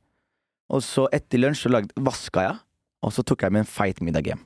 Og 0.69 0.83
så 0.85 1.07
etter 1.15 1.41
lunsj 1.41 1.65
så 1.65 1.71
lagde, 1.73 1.95
vaska 1.97 2.43
jeg, 2.45 2.59
og 3.03 3.11
så 3.15 3.23
tok 3.25 3.41
jeg 3.47 3.51
med 3.55 3.65
en 3.65 3.69
feit 3.69 3.99
middag 4.05 4.27
hjem. 4.29 4.41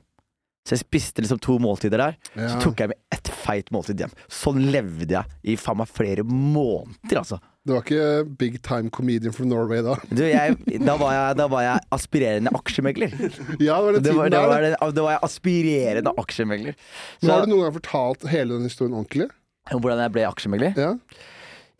Så 0.64 0.72
jeg 0.78 0.80
spiste 0.80 1.20
liksom 1.20 1.36
to 1.44 1.58
måltider 1.60 2.00
der, 2.00 2.14
Ja. 2.38 2.46
så 2.48 2.62
tok 2.64 2.78
jeg 2.80 2.88
med 2.94 2.96
ett 3.12 3.28
feit 3.28 3.68
måltid 3.70 3.98
hjem. 4.00 4.14
Sånn 4.32 4.62
levde 4.72 5.10
jeg 5.12 5.24
i 5.44 5.56
faen 5.60 5.76
meg 5.76 5.90
flere 5.92 6.24
måneder, 6.24 7.18
altså. 7.20 7.36
Det 7.64 7.72
var 7.74 7.82
ikke 7.84 8.36
big 8.40 8.56
time 8.64 8.88
comedian 8.92 9.32
from 9.32 9.48
Norway 9.52 9.82
da. 9.84 9.94
Du, 10.08 10.22
jeg, 10.24 10.56
da, 10.84 10.96
var 11.00 11.12
jeg, 11.12 11.36
da 11.36 11.46
var 11.52 11.62
jeg 11.66 11.84
aspirerende 11.96 12.52
aksjemegler. 12.56 13.12
Ja, 13.60 13.76
det 13.76 13.84
var 13.84 13.92
Det 14.00 14.16
var, 14.16 14.28
tiden 14.32 14.32
var, 14.32 14.48
da. 14.48 14.72
det, 14.72 14.94
da 14.96 15.04
var 15.04 15.12
jeg 15.18 15.22
aspirerende 15.28 16.12
aksjemegler. 16.24 16.74
Men 17.22 17.30
Har 17.30 17.44
du 17.44 17.52
noen 17.52 17.62
gang 17.66 17.76
fortalt 17.78 18.26
hele 18.32 18.56
den 18.56 18.64
historien 18.68 18.96
ordentlig? 18.96 19.28
Hvordan 19.72 20.02
jeg 20.04 20.14
ble 20.14 20.26
aksjemegler? 20.28 20.78
Ja. 20.78 20.92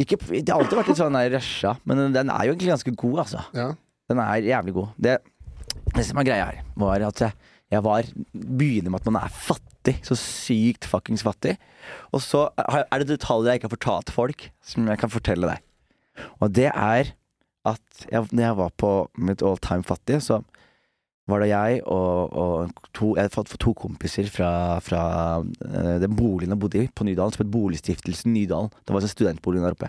Ikke, 0.00 0.18
det 0.18 0.50
har 0.50 0.58
alltid 0.58 0.78
vært 0.80 0.90
litt 0.90 0.98
sånn 0.98 1.18
rusha, 1.36 1.76
men 1.86 2.00
den, 2.00 2.14
den 2.16 2.30
er 2.34 2.48
jo 2.48 2.54
egentlig 2.54 2.72
ganske 2.72 2.94
god, 2.98 3.18
altså. 3.26 3.44
ja. 3.54 3.72
Den 4.10 4.20
er 4.20 4.44
jævlig 4.44 4.74
god. 4.76 4.88
Det, 5.00 5.12
det 5.94 6.04
som 6.04 6.18
er 6.20 6.26
greia 6.28 6.48
her, 6.50 6.64
var 6.76 7.04
at 7.06 7.22
jeg, 7.24 7.36
jeg 7.72 7.84
var 7.86 8.08
Begynner 8.34 8.92
med 8.92 9.00
at 9.00 9.08
man 9.08 9.22
er 9.22 9.32
fattig. 9.32 9.94
Så 10.04 10.16
sykt 10.20 10.84
fuckings 10.88 11.24
fattig. 11.24 11.54
Og 12.12 12.20
så 12.24 12.46
er 12.58 13.00
det 13.00 13.08
detaljer 13.08 13.54
jeg 13.54 13.62
ikke 13.62 13.70
har 13.70 13.76
fortalt 13.76 14.12
folk, 14.12 14.46
som 14.64 14.88
jeg 14.90 15.00
kan 15.00 15.12
fortelle 15.12 15.48
deg. 15.54 15.64
Og 16.44 16.52
det 16.52 16.68
er 16.70 17.14
at 17.64 18.04
jeg, 18.10 18.28
når 18.30 18.44
jeg 18.44 18.58
var 18.60 18.74
på 18.80 18.92
mitt 19.16 19.42
all 19.42 19.56
time 19.64 19.84
fattige, 19.88 20.20
så 20.20 20.42
var 21.30 21.40
det 21.40 21.48
jeg 21.48 21.80
og, 21.88 22.34
og 22.36 22.90
to, 22.92 23.14
jeg 23.16 23.30
hadde 23.32 23.50
fått 23.50 23.62
to 23.64 23.72
kompiser 23.78 24.28
fra, 24.32 24.50
fra 24.84 25.04
eh, 25.40 25.94
den 26.02 26.16
boligen 26.16 26.52
jeg 26.52 26.60
bodde 26.60 26.82
i 26.82 26.90
på 26.92 27.06
Nydalen, 27.08 27.32
som 27.32 27.44
het 27.44 27.52
Boligstiftelsen 27.54 28.34
Nydalen. 28.34 28.68
Det 28.84 28.92
var 28.92 29.04
en 29.04 29.12
studentbolig 29.12 29.62
der 29.64 29.76
oppe. 29.76 29.88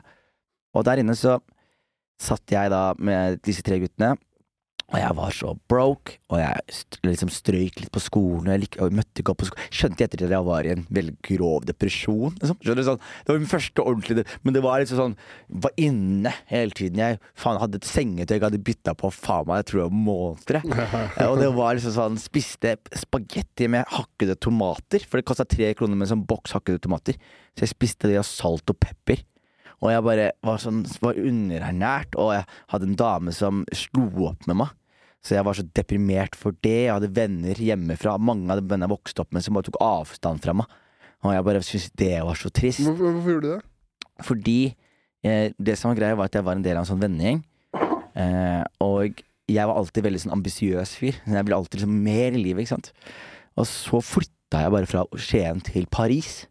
Og 0.75 0.85
der 0.87 1.01
inne 1.03 1.15
så 1.19 1.37
satt 2.21 2.47
jeg 2.51 2.71
da 2.71 2.93
med 2.95 3.41
disse 3.43 3.65
tre 3.65 3.81
guttene 3.83 4.13
Og 4.93 4.99
jeg 5.01 5.15
var 5.17 5.33
så 5.33 5.51
broke, 5.71 6.19
og 6.29 6.37
jeg 6.37 6.75
liksom 7.07 7.31
strøyk 7.33 7.79
litt 7.81 7.91
på 7.93 8.01
skolen. 8.03 8.45
Og 8.45 8.53
jeg, 8.53 8.69
og 8.83 8.93
møtte 8.93 9.23
ikke 9.23 9.33
opp 9.33 9.41
på 9.41 9.47
skolen. 9.49 9.71
Skjønte 9.73 10.03
jeg 10.03 10.11
etter 10.11 10.25
at 10.27 10.35
jeg 10.35 10.45
var 10.45 10.67
i 10.67 10.73
en 10.75 10.85
veldig 10.93 11.15
grov 11.25 11.65
depresjon. 11.65 12.35
Liksom. 12.37 12.59
Sånn, 12.61 13.01
det 13.01 13.33
var 13.33 13.41
min 13.41 13.49
første 13.49 13.81
ordentlige 13.81 14.25
Men 14.45 14.55
det 14.55 14.61
var 14.65 14.81
liksom 14.81 14.99
sånn 14.99 15.15
Var 15.65 15.73
inne 15.81 16.33
hele 16.51 16.77
tiden. 16.77 17.01
Jeg 17.01 17.19
faen, 17.33 17.59
hadde 17.61 17.81
et 17.81 17.89
sengetøy 17.89 18.35
jeg 18.35 18.45
hadde 18.45 18.61
bytta 18.67 18.93
på 18.99 19.09
faen 19.15 19.49
meg, 19.49 19.63
jeg 19.63 19.69
tror 19.71 19.81
jeg 19.81 19.89
var 19.89 19.99
måneder. 20.05 20.59
og 21.31 21.37
det 21.41 21.51
var 21.57 21.77
liksom 21.77 21.95
sånn 21.97 22.21
Spiste 22.21 22.75
spagetti 22.93 23.69
med 23.71 23.89
hakkede 23.89 24.37
tomater. 24.37 25.05
For 25.09 25.17
det 25.17 25.27
kosta 25.27 25.47
tre 25.49 25.73
kroner 25.77 25.97
med 25.97 26.07
en 26.07 26.17
sånn 26.17 26.27
boks 26.29 26.53
hakkede 26.59 26.83
tomater. 26.85 27.17
Så 27.55 27.65
jeg 27.65 27.73
spiste 27.73 28.11
det 28.11 28.19
av 28.21 28.27
salt 28.29 28.69
og 28.69 28.77
pepper. 28.85 29.25
Og 29.83 29.91
jeg 29.91 30.05
bare 30.05 30.31
var 30.45 30.61
sånn 30.61 30.83
var 31.03 31.19
underernært, 31.19 32.15
og 32.19 32.33
jeg 32.37 32.47
hadde 32.73 32.89
en 32.89 32.97
dame 32.99 33.33
som 33.35 33.63
slo 33.75 34.07
opp 34.31 34.47
med 34.49 34.61
meg. 34.63 34.73
Så 35.25 35.33
jeg 35.33 35.45
var 35.47 35.57
så 35.57 35.65
deprimert 35.73 36.37
for 36.37 36.53
det. 36.61 36.85
Jeg 36.85 36.93
hadde 36.93 37.13
venner 37.15 37.57
hjemmefra, 37.57 38.17
mange 38.21 38.51
av 38.53 38.61
de 38.61 38.67
vennene 38.69 38.85
jeg 38.85 38.93
vokste 38.93 39.23
opp 39.23 39.31
med, 39.33 39.45
som 39.45 39.57
bare 39.57 39.67
tok 39.71 39.79
avstand 39.81 40.43
fra 40.43 40.53
meg. 40.61 40.75
Og 41.25 41.33
jeg 41.33 41.45
bare 41.47 41.63
syntes 41.65 41.93
det 41.97 42.11
var 42.27 42.37
så 42.37 42.51
trist. 42.53 42.83
Hvorfor, 42.85 43.15
hvorfor 43.15 43.33
gjorde 43.33 43.47
du 43.47 43.55
det? 43.55 44.25
Fordi 44.25 44.59
eh, 45.25 45.47
det 45.57 45.77
som 45.79 45.89
var 45.91 45.97
greia, 45.99 46.17
var 46.19 46.29
at 46.29 46.37
jeg 46.37 46.45
var 46.45 46.59
en 46.59 46.65
del 46.65 46.77
av 46.77 46.85
en 46.85 46.91
sånn 46.91 47.01
vennegjeng. 47.01 47.41
Eh, 48.15 48.61
og 48.85 49.23
jeg 49.51 49.69
var 49.69 49.79
alltid 49.79 50.05
veldig 50.05 50.21
sånn 50.23 50.35
ambisiøs 50.37 50.93
fyr. 50.99 51.17
Jeg 51.25 51.47
ville 51.47 51.57
alltid 51.57 51.81
liksom 51.81 51.97
mer 52.05 52.29
i 52.37 52.41
livet, 52.41 52.65
ikke 52.65 52.75
sant. 52.75 52.91
Og 53.57 53.67
så 53.69 54.01
flytta 54.05 54.61
jeg 54.65 54.73
bare 54.77 54.89
fra 54.89 55.03
Skien 55.17 55.61
til 55.65 55.89
Paris. 55.91 56.43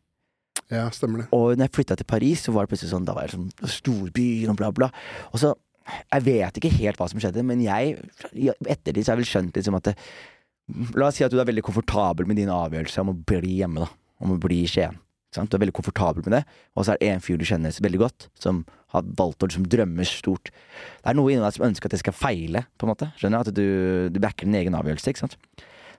Ja, 0.72 0.86
stemmer 0.94 1.22
det. 1.22 1.28
Og 1.36 1.58
når 1.58 1.68
jeg 1.68 1.74
flytta 1.76 1.96
til 2.00 2.08
Paris, 2.08 2.44
så 2.46 2.54
var 2.54 2.64
det 2.64 2.72
plutselig 2.72 2.92
sånn 2.94 3.04
Da 3.04 3.12
var 3.16 3.26
jeg 3.26 3.34
sånn 3.34 3.50
storbyen 3.68 4.52
og 4.52 4.56
bla, 4.60 4.70
bla. 4.72 4.88
Og 5.32 5.42
så 5.42 5.52
Jeg 5.84 6.24
vet 6.24 6.56
ikke 6.56 6.72
helt 6.78 6.96
hva 6.96 7.10
som 7.10 7.20
skjedde, 7.20 7.42
men 7.44 7.60
jeg 7.60 7.98
etter 8.32 8.96
det 8.96 9.02
så 9.04 9.12
har 9.12 9.18
jeg 9.18 9.24
vel 9.24 9.28
skjønt 9.28 9.58
liksom 9.58 9.76
at 9.76 9.90
det, 9.90 9.94
La 10.96 11.10
oss 11.10 11.18
si 11.18 11.24
at 11.26 11.32
du 11.32 11.36
er 11.36 11.44
veldig 11.44 11.64
komfortabel 11.66 12.24
med 12.24 12.38
din 12.40 12.48
avgjørelse 12.48 13.02
om 13.02 13.10
å 13.12 13.18
bli 13.28 13.58
hjemme, 13.58 13.84
da. 13.84 13.90
Om 14.24 14.32
å 14.32 14.38
bli 14.40 14.62
i 14.64 14.70
Skien. 14.70 14.96
Du 15.34 15.56
er 15.58 15.60
veldig 15.64 15.74
komfortabel 15.74 16.22
med 16.24 16.36
det, 16.38 16.42
og 16.78 16.86
så 16.86 16.94
er 16.94 17.00
det 17.02 17.08
en 17.10 17.22
fyr 17.24 17.36
du 17.40 17.44
kjenner 17.44 17.74
veldig 17.84 18.00
godt, 18.00 18.28
som 18.38 18.62
har 18.94 19.04
valgt 19.18 19.42
å 19.42 19.48
liksom 19.50 19.66
drømme 19.66 20.06
stort. 20.06 20.52
Det 21.02 21.10
er 21.10 21.18
noe 21.18 21.32
inni 21.34 21.42
deg 21.42 21.56
som 21.56 21.66
ønsker 21.66 21.90
at 21.90 21.96
det 21.96 22.00
skal 22.04 22.14
feile, 22.16 22.62
på 22.78 22.86
en 22.86 22.92
måte. 22.92 23.10
Skjønner 23.18 23.42
du? 23.42 23.50
At 23.50 23.58
du, 23.58 23.66
du 24.14 24.20
backer 24.22 24.46
din 24.46 24.56
egen 24.60 24.78
avgjørelse, 24.78 25.10
ikke 25.10 25.24
sant. 25.24 25.36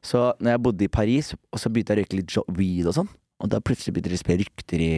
Så 0.06 0.21
når 0.39 0.56
jeg 0.56 0.63
bodde 0.69 0.88
i 0.88 0.91
Paris, 0.91 1.34
og 1.36 1.60
så 1.62 1.71
begynte 1.73 1.93
jeg 1.93 1.99
å 1.99 2.06
røyke 2.06 2.19
litt 2.21 2.58
weed 2.58 2.89
og 2.89 2.95
sånn, 3.01 3.12
og 3.43 3.52
da 3.52 3.60
plutselig 3.63 3.95
begynte 3.95 4.13
det 4.13 4.19
å 4.19 4.24
spre 4.24 4.38
rykter 4.39 4.84
i 4.84 4.93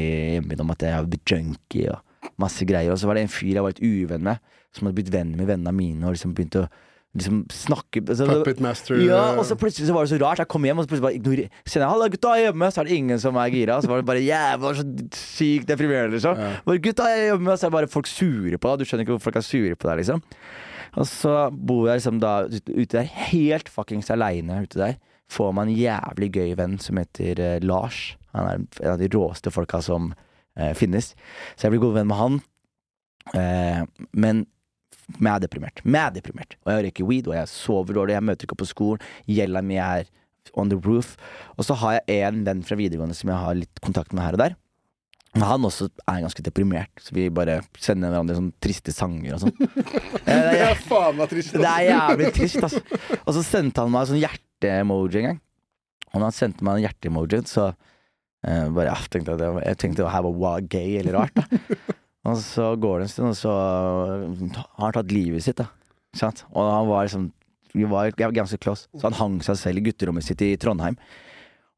mitt 0.46 0.62
om 0.62 0.74
at 0.74 0.84
jeg 0.86 0.94
hadde 0.94 1.10
blitt 1.14 1.32
junkie 1.32 1.90
og 1.90 2.34
masse 2.42 2.66
greier. 2.70 2.94
Og 2.94 3.00
så 3.02 3.10
var 3.10 3.18
det 3.18 3.26
en 3.26 3.34
fyr 3.34 3.56
jeg 3.56 3.64
var 3.66 3.74
litt 3.74 3.82
uvenn 3.82 4.28
med, 4.28 4.44
som 4.76 4.88
hadde 4.88 5.00
blitt 5.00 5.14
venn 5.14 5.34
med 5.38 5.50
vennene 5.50 5.74
mine, 5.74 6.06
og 6.06 6.14
liksom 6.14 6.36
begynte 6.38 6.66
å 6.66 6.70
liksom 7.18 7.40
snakke 7.50 8.04
altså, 8.04 8.28
Puppet 8.30 8.60
master. 8.62 9.00
ja, 9.02 9.22
og 9.40 9.46
så 9.48 9.56
plutselig 9.58 9.88
så 9.88 9.96
var 9.96 10.06
det 10.06 10.12
så 10.12 10.20
rart. 10.22 10.42
Jeg 10.44 10.52
kom 10.52 10.66
hjem 10.68 10.78
og 10.78 10.86
så 10.86 10.92
plutselig 10.92 11.08
bare 11.08 11.18
ignorer 11.18 11.44
jeg, 11.48 11.52
jeg 11.66 11.82
'Halla, 11.82 12.10
gutta 12.14 12.34
er 12.36 12.44
hjemme', 12.46 12.70
så 12.72 12.82
er 12.82 12.90
det 12.90 12.98
ingen 13.00 13.20
som 13.20 13.36
er 13.42 13.50
gira. 13.50 13.82
Så 13.82 13.90
var 13.90 13.98
det 14.02 14.06
bare 14.06 14.22
jævla 14.22 14.74
så 14.78 14.86
sykt 15.18 15.68
deprimerende, 15.68 16.14
liksom. 16.14 16.38
Ja. 16.38 16.52
Bare 16.66 16.84
'Gutta 16.84 17.10
er 17.10 17.24
hjemme', 17.32 17.58
så 17.58 17.66
er 17.66 17.70
det 17.70 17.78
bare 17.80 17.88
folk 17.88 18.08
sure 18.08 18.58
på 18.58 18.70
deg. 18.70 18.80
Du 18.80 18.86
skjønner 18.86 19.06
ikke 19.06 19.18
hvorfor 19.18 19.32
folk 19.32 19.42
er 19.42 19.48
sure 19.50 19.76
på 19.76 19.90
deg, 19.90 19.98
liksom. 19.98 20.22
Og 20.98 21.06
så 21.08 21.50
bor 21.52 21.88
jeg 21.88 22.00
liksom 22.00 22.20
da 22.20 22.34
ute 22.46 22.94
der, 22.98 23.10
helt 23.32 23.70
fuckings 23.70 24.10
aleine 24.10 24.62
ute 24.64 24.78
der. 24.78 24.96
Får 25.30 25.52
meg 25.54 25.68
en 25.68 25.76
jævlig 25.76 26.32
gøy 26.32 26.56
venn 26.56 26.78
som 26.80 26.98
heter 26.98 27.40
uh, 27.40 27.60
Lars. 27.66 28.16
Han 28.38 28.50
er 28.50 28.84
en 28.86 28.94
av 28.94 29.02
de 29.02 29.10
råeste 29.14 29.54
folka 29.54 29.82
som 29.86 30.12
eh, 30.58 30.74
finnes. 30.78 31.14
Så 31.56 31.68
jeg 31.68 31.76
blir 31.76 31.84
god 31.88 31.98
venn 32.00 32.12
med 32.12 32.22
han. 32.22 32.40
Eh, 33.38 33.82
men 34.14 34.46
er 35.18 35.42
deprimert. 35.42 35.82
Jeg 35.86 36.00
er 36.02 36.16
deprimert. 36.16 36.58
Og 36.66 36.74
jeg 36.74 36.88
røyker 36.88 37.10
weed, 37.10 37.28
og 37.32 37.38
jeg 37.38 37.52
sover 37.52 37.98
dårlig, 37.98 38.18
jeg 38.18 38.28
møter 38.28 38.48
ikke 38.48 38.58
opp 38.58 38.64
på 38.66 38.72
skolen. 38.74 39.10
Gjelda 39.32 39.64
mi 39.64 39.80
er 39.82 40.08
on 40.58 40.72
the 40.72 40.80
roof. 40.84 41.16
Og 41.58 41.68
så 41.68 41.78
har 41.82 42.00
jeg 42.00 42.24
en 42.28 42.44
venn 42.48 42.64
fra 42.66 42.78
videregående 42.80 43.18
som 43.18 43.32
jeg 43.32 43.44
har 43.44 43.60
litt 43.60 43.84
kontakt 43.84 44.16
med 44.16 44.26
her 44.26 44.38
og 44.38 44.44
der. 44.46 44.58
Men 45.38 45.46
han 45.46 45.66
også 45.68 45.90
er 46.08 46.24
ganske 46.24 46.44
deprimert, 46.44 46.92
så 47.04 47.14
vi 47.14 47.28
bare 47.30 47.60
sender 47.84 48.10
hverandre 48.10 48.38
sånn 48.40 48.54
triste 48.64 48.94
sanger 48.96 49.36
og 49.36 49.44
sånn. 49.46 49.58
Eh, 50.28 50.44
det, 50.52 50.60
er 50.60 50.80
faen 50.84 51.16
meg 51.16 51.30
trist. 51.32 51.54
det 51.56 51.68
er 51.70 51.86
jævlig 51.88 52.30
trist, 52.36 52.58
altså. 52.60 52.82
Og 53.22 53.30
så 53.38 53.44
sendte 53.48 53.80
han 53.80 53.94
meg 53.94 54.10
sånn 54.10 54.20
hjerte-emoji 54.20 55.22
en 55.22 55.28
gang. 55.30 55.38
Og 56.10 56.18
når 56.18 56.26
han 56.26 56.36
sendte 56.36 56.66
meg 56.68 56.80
en 56.82 56.84
hjerte-emoji, 56.84 57.40
så 57.48 57.70
eh, 58.46 58.68
bare, 58.70 58.92
ja, 58.92 58.98
tenkte 59.10 59.34
jeg, 59.34 59.42
det 59.42 59.50
var, 59.56 59.64
jeg 59.66 59.80
tenkte 59.82 60.04
det 60.04 60.14
her 60.14 60.28
var 60.28 60.68
gay 60.70 60.98
eller 61.02 61.22
rart. 61.22 61.34
da 61.38 61.48
Og 62.28 62.36
så 62.44 62.74
går 62.76 63.00
det 63.00 63.06
en 63.06 63.12
stund, 63.14 63.30
og 63.32 63.38
så 63.40 63.52
har 63.56 64.82
han 64.82 64.96
tatt 64.98 65.14
livet 65.16 65.46
sitt. 65.46 65.62
da 65.62 65.70
sant? 66.18 66.44
Og 66.52 66.68
han 66.72 66.90
var 66.90 67.08
liksom 67.08 67.32
Vi 67.78 67.86
var 67.86 68.10
jeg 68.10 68.18
var 68.20 68.36
ganske 68.36 68.60
close, 68.64 68.88
så 68.98 69.10
han 69.10 69.18
hang 69.20 69.40
seg 69.46 69.60
selv 69.60 69.82
i 69.82 69.90
gutterommet 69.90 70.26
sitt 70.26 70.42
i 70.42 70.56
Trondheim. 70.60 70.98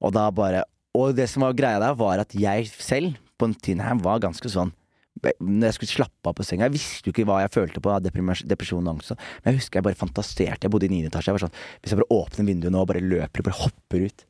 Og 0.02 0.14
da 0.16 0.30
bare 0.32 0.64
Og 0.96 1.16
det 1.16 1.28
som 1.30 1.44
var 1.46 1.54
greia 1.58 1.80
der, 1.82 1.94
var 1.98 2.22
at 2.24 2.34
jeg 2.34 2.70
selv 2.72 3.18
på 3.38 3.48
den 3.48 3.56
tiden 3.56 3.84
her 3.84 3.96
var 4.02 4.22
ganske 4.24 4.50
sånn 4.50 4.74
når 5.20 5.66
jeg 5.68 5.76
skulle 5.76 5.92
slappe 5.92 6.30
av 6.32 6.36
på 6.38 6.46
senga 6.48 6.70
Jeg 6.70 6.78
visste 6.78 7.10
jo 7.10 7.12
ikke 7.12 7.26
hva 7.28 7.42
jeg 7.44 7.52
følte 7.52 7.82
på 7.84 7.92
depresjon 8.00 8.86
og 8.88 8.94
angst. 8.94 9.10
sånn. 9.12 9.20
Men 9.44 9.52
jeg 9.52 9.60
husker 9.60 9.80
jeg 9.80 9.86
bare 9.90 10.00
fantaserte. 10.00 10.64
Jeg 10.64 10.72
bodde 10.72 10.88
i 10.88 10.92
niende 10.94 11.10
etasje. 11.12 11.28
Jeg 11.28 11.36
var 11.36 11.44
sånn, 11.44 11.58
Hvis 11.82 11.92
jeg 11.92 12.00
bare 12.00 12.16
åpner 12.16 12.48
vinduet 12.48 12.72
nå 12.72 12.80
og 12.80 12.88
bare 12.88 13.04
løper, 13.04 13.44
bare 13.44 13.60
hopper 13.60 14.06
ut 14.08 14.24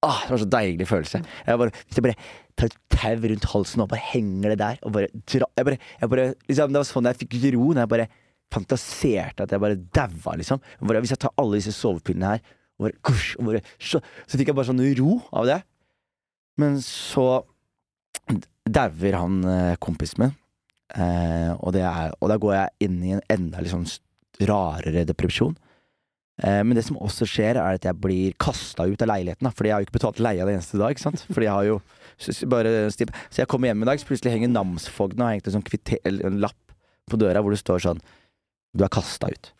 Ah, 0.00 0.22
det 0.24 0.32
var 0.32 0.40
så 0.40 0.48
deilig 0.48 0.86
følelse. 0.88 1.20
Jeg 1.44 1.60
bare, 1.60 1.72
hvis 1.84 1.98
jeg 1.98 2.04
bare 2.06 2.28
tar 2.56 2.70
et 2.70 2.76
tau 2.94 3.28
rundt 3.28 3.48
halsen 3.52 3.82
og 3.84 3.90
bare 3.90 4.06
henger 4.12 4.54
det 4.54 4.60
der 4.62 4.80
og 4.86 4.94
bare 4.94 5.10
dra 5.28 5.48
jeg 5.58 5.66
bare, 5.68 5.78
jeg 6.00 6.12
bare, 6.12 6.24
liksom, 6.48 6.72
Det 6.72 6.80
var 6.80 6.88
sånn 6.88 7.08
jeg 7.10 7.18
fikk 7.20 7.36
ro 7.54 7.66
når 7.68 7.82
jeg 7.82 7.92
bare 7.92 8.08
fantaserte 8.50 9.44
at 9.44 9.52
jeg 9.54 9.62
bare 9.62 9.78
daua, 9.94 10.34
liksom. 10.40 10.62
Bare, 10.80 11.02
hvis 11.04 11.12
jeg 11.14 11.22
tar 11.22 11.34
alle 11.38 11.60
disse 11.60 11.74
sovepillene 11.76 12.32
her 12.34 12.42
og 12.80 12.86
bare, 12.86 12.96
kush, 13.04 13.34
og 13.38 13.50
bare 13.50 13.62
så, 13.76 14.00
så 14.24 14.40
fikk 14.40 14.50
jeg 14.50 14.56
bare 14.56 14.70
sånn 14.70 14.82
ro 14.98 15.18
av 15.36 15.48
det. 15.50 15.58
Men 16.60 16.80
så 16.84 17.26
dauer 18.70 19.16
han 19.16 19.40
eh, 19.44 19.74
kompisen 19.82 20.24
min, 20.24 20.32
eh, 20.96 21.52
og, 21.60 21.76
og 21.76 22.32
da 22.32 22.38
går 22.40 22.56
jeg 22.56 22.88
inn 22.88 22.98
i 23.04 23.14
en 23.16 23.24
enda 23.32 23.62
sånn 23.68 23.84
rarere 24.48 25.04
depresjon. 25.08 25.56
Eh, 26.40 26.62
men 26.64 26.76
det 26.76 26.86
som 26.86 26.98
også 27.00 27.26
skjer, 27.28 27.58
er 27.60 27.76
at 27.76 27.84
jeg 27.84 27.98
blir 28.00 28.36
kasta 28.40 28.86
ut 28.88 29.02
av 29.04 29.10
leiligheten. 29.12 29.50
Fordi 29.52 29.70
jeg 29.70 29.76
har 29.76 29.84
jo 29.84 29.88
ikke 29.88 29.98
betalt 29.98 30.22
leia 30.22 30.46
det 30.48 30.56
eneste 30.56 30.80
dag. 30.80 30.94
ikke 30.94 31.04
sant? 31.04 31.24
Fordi 31.28 31.48
jeg 31.48 31.56
har 31.56 31.68
jo 31.68 31.78
bare. 32.52 32.74
Så 32.90 33.42
jeg 33.42 33.50
kommer 33.50 33.70
hjem 33.70 33.84
i 33.84 33.90
dag, 33.90 34.00
så 34.00 34.08
plutselig 34.08 34.34
henger 34.34 34.52
namsfogden 34.54 35.22
og 35.22 35.28
har 35.28 35.36
hengt 35.36 35.50
en 35.50 35.58
sånn 35.58 36.28
en 36.30 36.40
lapp 36.42 36.76
på 37.10 37.18
døra 37.20 37.42
hvor 37.42 37.54
det 37.54 37.60
står 37.62 37.82
sånn 37.82 38.02
Du 38.76 38.84
er 38.86 38.92
kasta 38.92 39.30
ut. 39.32 39.52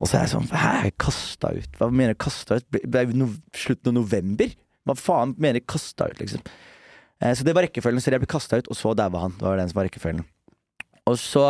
Og 0.00 0.08
så 0.08 0.16
er 0.16 0.24
jeg 0.24 0.32
sånn 0.32 0.48
Hæ, 0.48 0.90
kasta 1.00 1.52
ut? 1.52 1.74
Hva 1.76 1.90
mener 1.92 2.16
du 2.16 2.22
kasta 2.24 2.60
ut? 2.60 2.66
Det 2.72 2.96
er 2.96 3.10
jo 3.10 3.18
no 3.20 3.30
slutten 3.52 3.92
av 3.92 3.98
november? 4.00 4.54
Hva 4.88 4.96
faen 4.96 5.34
mener 5.36 5.60
du 5.60 5.68
kasta 5.68 6.08
ut, 6.08 6.22
liksom? 6.22 6.42
Eh, 7.20 7.34
så 7.36 7.44
det 7.44 7.54
var 7.56 7.66
rekkefølgen. 7.68 8.00
Så 8.00 8.10
jeg 8.10 8.22
ble 8.22 8.30
kasta 8.30 8.62
ut, 8.62 8.70
og 8.72 8.78
så 8.78 8.94
daua 8.96 9.26
han. 9.26 9.36
Det 9.36 9.44
var 9.46 9.60
den 9.60 9.70
som 9.70 9.80
var 9.80 9.90
rekkefølgen. 9.90 10.24
Og 11.10 11.18
så 11.20 11.44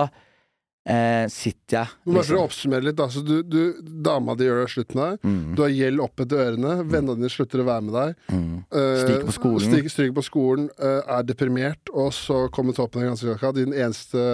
eh, 0.89 1.27
sitter 1.33 1.77
jeg 1.77 1.89
liksom. 1.91 2.15
Bare 2.15 2.27
for 2.29 2.39
å 2.39 2.45
oppsummere 2.49 2.87
litt, 2.87 2.97
da. 2.99 3.07
Så 3.13 3.23
du, 3.27 3.43
du, 3.43 3.61
dama 3.83 4.35
di 4.39 4.47
gjør 4.49 4.63
deg 4.65 4.73
slutt 4.73 4.95
med 4.97 5.03
deg. 5.05 5.29
Mm, 5.31 5.55
Du 5.57 5.63
har 5.65 5.75
gjeld 5.75 6.05
opp 6.07 6.23
etter 6.25 6.43
ørene. 6.47 6.75
Vennene 6.91 7.17
dine 7.21 7.31
slutter 7.33 7.63
å 7.63 7.67
være 7.69 7.87
med 7.89 7.97
deg. 7.99 8.15
mm. 8.33 8.57
eh, 8.71 8.91
Stryker 9.05 9.27
på 9.29 9.37
skolen. 9.37 9.67
Stryker, 9.69 9.95
stryker 9.95 10.17
på 10.21 10.27
skolen, 10.27 10.69
eh, 10.81 11.01
er 11.19 11.27
deprimert, 11.29 11.93
og 11.93 12.13
så 12.17 12.41
kommer 12.55 12.77
toppen 12.77 13.03
av 13.03 13.11
granskingskaka. 13.11 13.53
Din 13.61 13.75
eneste 13.77 14.25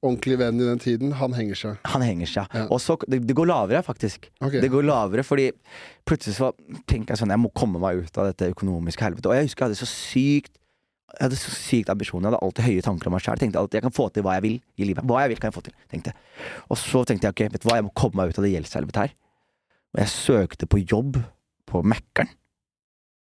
ordentlige 0.00 0.40
venn 0.40 0.60
i 0.62 0.68
den 0.70 0.80
tiden, 0.80 1.12
han 1.20 1.34
henger 1.36 1.58
seg. 1.62 1.80
Han 1.92 2.04
henger 2.06 2.30
seg. 2.30 2.54
Ja. 2.56 2.66
Og 2.72 2.80
så 2.80 2.96
det, 3.06 3.22
det 3.28 3.36
går 3.36 3.50
lavere, 3.50 3.82
faktisk. 3.84 4.30
Okay. 4.40 4.60
Det 4.64 4.70
går 4.72 4.86
lavere, 4.88 5.26
fordi 5.26 5.50
plutselig 6.08 6.38
så 6.38 6.52
tenker 6.88 7.12
jeg 7.12 7.20
sånn 7.20 7.30
Jeg 7.34 7.42
må 7.42 7.50
komme 7.54 7.78
meg 7.82 8.00
ut 8.06 8.16
av 8.18 8.30
dette 8.30 8.48
økonomiske 8.54 9.04
helvetet. 9.04 9.28
Og 9.28 9.36
jeg 9.36 9.50
husker 9.50 9.66
jeg 9.66 9.70
hadde 9.74 9.82
så 9.82 9.90
sykt 9.90 10.56
Jeg 11.10 11.24
hadde 11.26 11.38
så 11.40 11.52
sykt 11.54 11.90
ambisjoner. 11.92 12.28
Jeg 12.28 12.32
hadde 12.32 12.46
alltid 12.46 12.66
høye 12.68 12.84
tanker 12.86 13.10
om 13.10 13.16
meg 13.16 13.24
sjøl. 13.24 13.40
Tenkte 13.40 13.62
at 13.62 13.76
jeg 13.76 13.84
kan 13.84 13.94
få 13.94 14.06
til 14.14 14.24
hva 14.26 14.36
jeg 14.38 14.44
vil 14.46 14.56
i 14.78 14.86
livet. 14.88 15.06
Hva 15.08 15.24
jeg 15.24 15.32
vil, 15.32 15.40
kan 15.42 15.50
jeg 15.50 15.56
få 15.56 15.64
til. 15.66 15.74
Tenkte. 15.90 16.12
jeg. 16.12 16.44
Og 16.70 16.78
så 16.80 17.02
tenkte 17.08 17.26
jeg 17.26 17.34
ok, 17.36 17.42
vet 17.54 17.64
du 17.64 17.68
hva, 17.68 17.78
jeg 17.80 17.86
må 17.88 17.94
komme 17.98 18.20
meg 18.20 18.30
ut 18.30 18.38
av 18.40 18.46
det 18.46 18.52
gjeldshelvetet 18.54 19.02
her. 19.02 19.16
Og 19.90 20.02
jeg 20.04 20.12
søkte 20.14 20.68
på 20.70 20.82
jobb 20.84 21.18
på 21.70 21.82
Mækkern. 21.86 22.30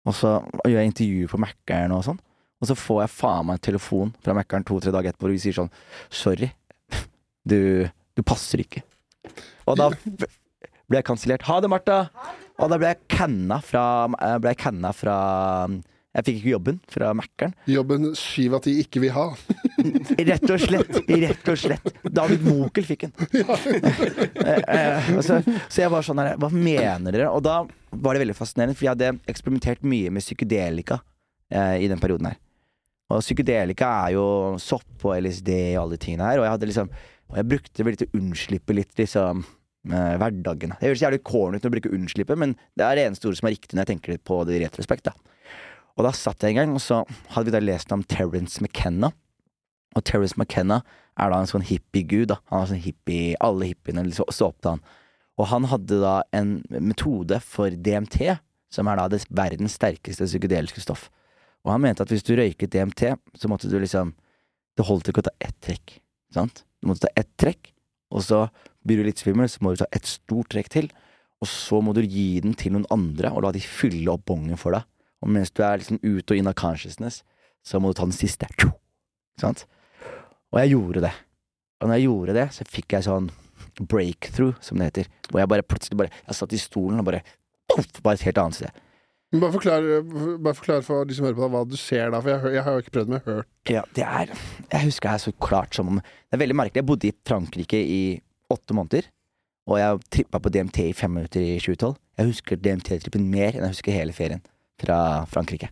Og 0.10 0.18
så 0.18 0.36
gjør 0.68 0.80
jeg 0.80 0.92
intervju 0.92 1.32
på 1.32 1.42
Mækkern 1.42 1.96
og 1.96 2.06
sånn. 2.10 2.22
Og 2.64 2.70
så 2.70 2.78
får 2.80 3.02
jeg 3.04 3.14
faen 3.16 3.48
meg 3.48 3.58
en 3.58 3.66
telefon 3.68 4.14
fra 4.24 4.36
Mækkern 4.38 4.66
to-tre 4.68 4.94
dager 4.94 5.12
etterpå 5.12 5.28
hvor 5.28 5.34
de 5.34 5.42
sier 5.44 5.58
sånn 5.58 5.72
Sorry, 6.14 6.48
du, 7.50 7.90
du 8.16 8.24
passer 8.24 8.64
ikke. 8.64 8.84
Og 9.68 9.80
da 9.80 9.90
ble 9.94 11.00
jeg 11.00 11.08
kansellert. 11.08 11.46
Ha 11.48 11.58
det, 11.64 11.72
Martha! 11.72 12.06
Og 12.62 12.70
da 12.70 12.78
ble 12.78 12.92
jeg 12.92 13.02
canna 13.12 13.58
fra, 13.66 13.84
eh, 14.22 14.38
ble 14.40 14.54
jeg 14.54 14.62
canna 14.62 14.92
fra 14.96 15.16
Jeg 16.14 16.26
fikk 16.28 16.36
ikke 16.40 16.52
jobben 16.52 16.76
fra 16.94 17.10
Mækkern. 17.18 17.54
Jobben 17.74 18.12
syv 18.18 18.60
av 18.60 18.62
ti 18.66 18.76
ikke 18.84 19.02
vil 19.02 19.14
ha. 19.16 19.26
Rett 20.30 20.46
og 20.46 20.62
slett. 20.62 21.00
Rett 21.10 21.48
og 21.50 21.58
slett. 21.58 21.88
David 22.06 22.44
Mokel 22.46 22.86
fikk 22.86 23.08
den. 23.08 23.16
Eh, 24.44 24.60
eh, 24.68 25.08
så, 25.24 25.38
så 25.72 25.82
jeg 25.84 25.92
var 25.94 26.04
sånn 26.04 26.20
her 26.20 26.36
Hva 26.42 26.50
mener 26.52 27.14
dere? 27.14 27.30
Og 27.32 27.42
da 27.46 27.62
var 27.64 28.16
det 28.16 28.24
veldig 28.26 28.36
fascinerende, 28.36 28.76
for 28.76 28.86
jeg 28.86 28.94
hadde 28.94 29.14
eksperimentert 29.30 29.86
mye 29.88 30.12
med 30.14 30.24
psykedelika 30.26 31.00
eh, 31.54 31.86
i 31.86 31.90
den 31.90 32.02
perioden 32.02 32.28
her. 32.32 32.38
Og 33.14 33.24
psykedelika 33.24 33.90
er 34.04 34.16
jo 34.18 34.26
sopp 34.62 35.08
og 35.08 35.16
LSD 35.16 35.52
og 35.56 35.84
alle 35.84 35.98
de 35.98 36.04
tingene 36.06 36.30
her, 36.30 36.42
og 36.42 36.48
jeg 36.48 36.56
hadde 36.56 36.70
liksom 36.72 36.94
Og 37.32 37.38
jeg 37.40 37.50
brukte 37.50 37.78
det 37.80 37.86
vel 37.88 38.00
til 38.00 38.10
å 38.10 38.20
unnslippe 38.20 38.76
litt 38.78 39.00
liksom 39.00 39.46
eh, 39.90 40.16
hverdagen. 40.22 40.76
Det 40.78 40.90
høres 40.92 41.06
jævlig 41.06 41.24
corny 41.26 41.58
ut 41.58 41.66
når 41.66 41.78
bruke 41.78 41.94
unnslippe, 41.96 42.38
men 42.38 42.58
det 42.78 42.86
er 42.86 43.00
det 43.00 43.06
eneste 43.08 43.30
ordet 43.30 43.40
som 43.40 43.50
er 43.50 43.56
riktig 43.56 43.78
når 43.78 43.86
jeg 43.86 43.94
tenker 43.96 44.20
på 44.22 44.42
det 44.46 44.60
i 44.60 44.66
retrospekt. 44.66 45.10
da. 45.10 45.33
Og 45.98 46.08
da 46.08 46.14
satt 46.16 46.42
jeg 46.42 46.56
en 46.56 46.62
gang, 46.62 46.74
og 46.78 46.82
så 46.82 47.04
hadde 47.36 47.50
vi 47.50 47.56
da 47.56 47.62
lest 47.62 47.92
om 47.94 48.04
Terence 48.10 48.62
McKenna. 48.64 49.12
Og 49.94 50.06
Terence 50.08 50.38
McKenna 50.40 50.82
er 51.22 51.30
da 51.30 51.40
en 51.40 51.50
sånn 51.50 51.66
hippie-gud. 51.68 52.32
da. 52.32 52.40
Han 52.50 52.64
er 52.64 52.72
sånn 52.72 52.86
hippie, 52.86 53.36
Alle 53.44 53.70
hippiene 53.70 54.06
så, 54.16 54.26
så 54.34 54.50
opp 54.50 54.62
til 54.62 54.76
han. 54.76 54.84
Og 55.38 55.50
han 55.50 55.68
hadde 55.70 56.00
da 56.02 56.16
en 56.34 56.58
metode 56.82 57.40
for 57.46 57.74
DMT, 57.74 58.38
som 58.74 58.90
er 58.90 58.98
da 58.98 59.08
det 59.12 59.24
verdens 59.34 59.78
sterkeste 59.78 60.26
psykedeliske 60.30 60.82
stoff. 60.82 61.10
Og 61.64 61.74
han 61.74 61.84
mente 61.86 62.04
at 62.04 62.12
hvis 62.12 62.26
du 62.26 62.34
røyket 62.38 62.74
DMT, 62.74 63.14
så 63.38 63.50
måtte 63.52 63.70
du 63.72 63.80
liksom 63.80 64.16
Det 64.74 64.88
holdt 64.88 65.06
ikke 65.06 65.22
å 65.22 65.26
ta 65.28 65.32
ett 65.46 65.58
trekk. 65.62 66.00
Sant? 66.34 66.64
Du 66.82 66.88
måtte 66.90 67.06
ta 67.06 67.12
ett 67.22 67.30
trekk, 67.38 67.68
og 68.10 68.24
så 68.26 68.48
blir 68.82 68.98
du 68.98 69.06
litt 69.06 69.22
svimmel, 69.22 69.46
så 69.46 69.62
må 69.62 69.70
du 69.70 69.84
ta 69.84 69.88
et 69.94 70.08
stort 70.10 70.50
trekk 70.50 70.72
til. 70.74 70.88
Og 71.38 71.46
så 71.46 71.78
må 71.78 71.94
du 71.94 72.02
gi 72.02 72.40
den 72.42 72.56
til 72.58 72.74
noen 72.74 72.88
andre, 72.90 73.30
og 73.30 73.46
la 73.46 73.52
de 73.54 73.62
fylle 73.62 74.10
opp 74.10 74.26
bongen 74.32 74.58
for 74.58 74.74
deg. 74.74 74.88
Og 75.24 75.32
mens 75.32 75.54
du 75.56 75.64
er 75.64 75.80
liksom 75.80 76.02
ut 76.04 76.32
og 76.34 76.40
inn 76.40 76.50
av 76.52 76.58
consciousness, 76.60 77.22
så 77.64 77.80
må 77.80 77.92
du 77.92 77.98
ta 77.98 78.08
den 78.08 78.16
siste. 78.16 78.50
Sant? 79.40 79.64
Og 80.52 80.60
jeg 80.60 80.76
gjorde 80.76 81.06
det. 81.08 81.14
Og 81.82 81.88
når 81.90 81.98
jeg 82.00 82.08
gjorde 82.10 82.36
det, 82.38 82.48
så 82.56 82.68
fikk 82.68 82.96
jeg 82.98 83.08
sånn 83.08 83.30
breakthrough, 83.80 84.58
som 84.62 84.80
det 84.80 84.92
heter. 84.92 85.12
Hvor 85.32 85.42
jeg 85.42 85.50
bare 85.50 85.66
plutselig 85.66 85.98
bare 85.98 86.12
Jeg 86.28 86.38
satt 86.38 86.54
i 86.54 86.60
stolen 86.62 87.02
og 87.02 87.08
bare 87.08 87.24
poff, 87.72 87.88
Bare 88.04 88.20
et 88.20 88.28
helt 88.28 88.42
annet 88.44 88.60
sted. 88.60 88.82
Men 89.34 89.42
Bare 89.42 89.56
forklar, 89.56 89.88
bare 90.46 90.54
forklar 90.60 90.84
for 90.86 91.10
de 91.10 91.16
som 91.18 91.26
hører 91.26 91.40
på 91.40 91.48
deg, 91.48 91.56
hva 91.56 91.64
du 91.66 91.78
ser 91.80 92.14
da. 92.14 92.20
For 92.22 92.36
jeg, 92.36 92.54
jeg 92.60 92.66
har 92.68 92.76
jo 92.76 92.84
ikke 92.84 92.96
prøvd, 93.00 93.10
men 93.10 93.18
jeg 93.18 93.26
har 93.26 93.40
hørt. 93.40 93.52
Ja, 93.72 93.84
det 93.96 94.06
er 94.06 94.36
Jeg 94.76 94.86
husker 94.86 95.10
det 95.10 95.16
er 95.16 95.24
så 95.26 95.34
klart 95.42 95.74
som 95.74 95.90
om 95.90 96.04
Det 96.04 96.38
er 96.38 96.44
veldig 96.44 96.60
merkelig. 96.60 96.84
Jeg 96.84 96.90
bodde 96.92 97.10
i 97.10 97.18
Frankrike 97.26 97.80
i 97.82 98.02
åtte 98.54 98.78
måneder. 98.78 99.10
Og 99.72 99.80
jeg 99.80 100.00
trippa 100.12 100.44
på 100.44 100.52
DMT 100.52 100.80
i 100.92 100.94
fem 100.94 101.16
minutter 101.16 101.42
i 101.42 101.56
2012. 101.58 101.96
Jeg 102.20 102.30
husker 102.30 102.60
DMT-trippen 102.60 103.30
mer 103.32 103.56
enn 103.56 103.64
jeg 103.64 103.78
husker 103.78 103.96
hele 103.96 104.14
ferien 104.14 104.44
fra 104.82 105.26
Frankrike. 105.30 105.70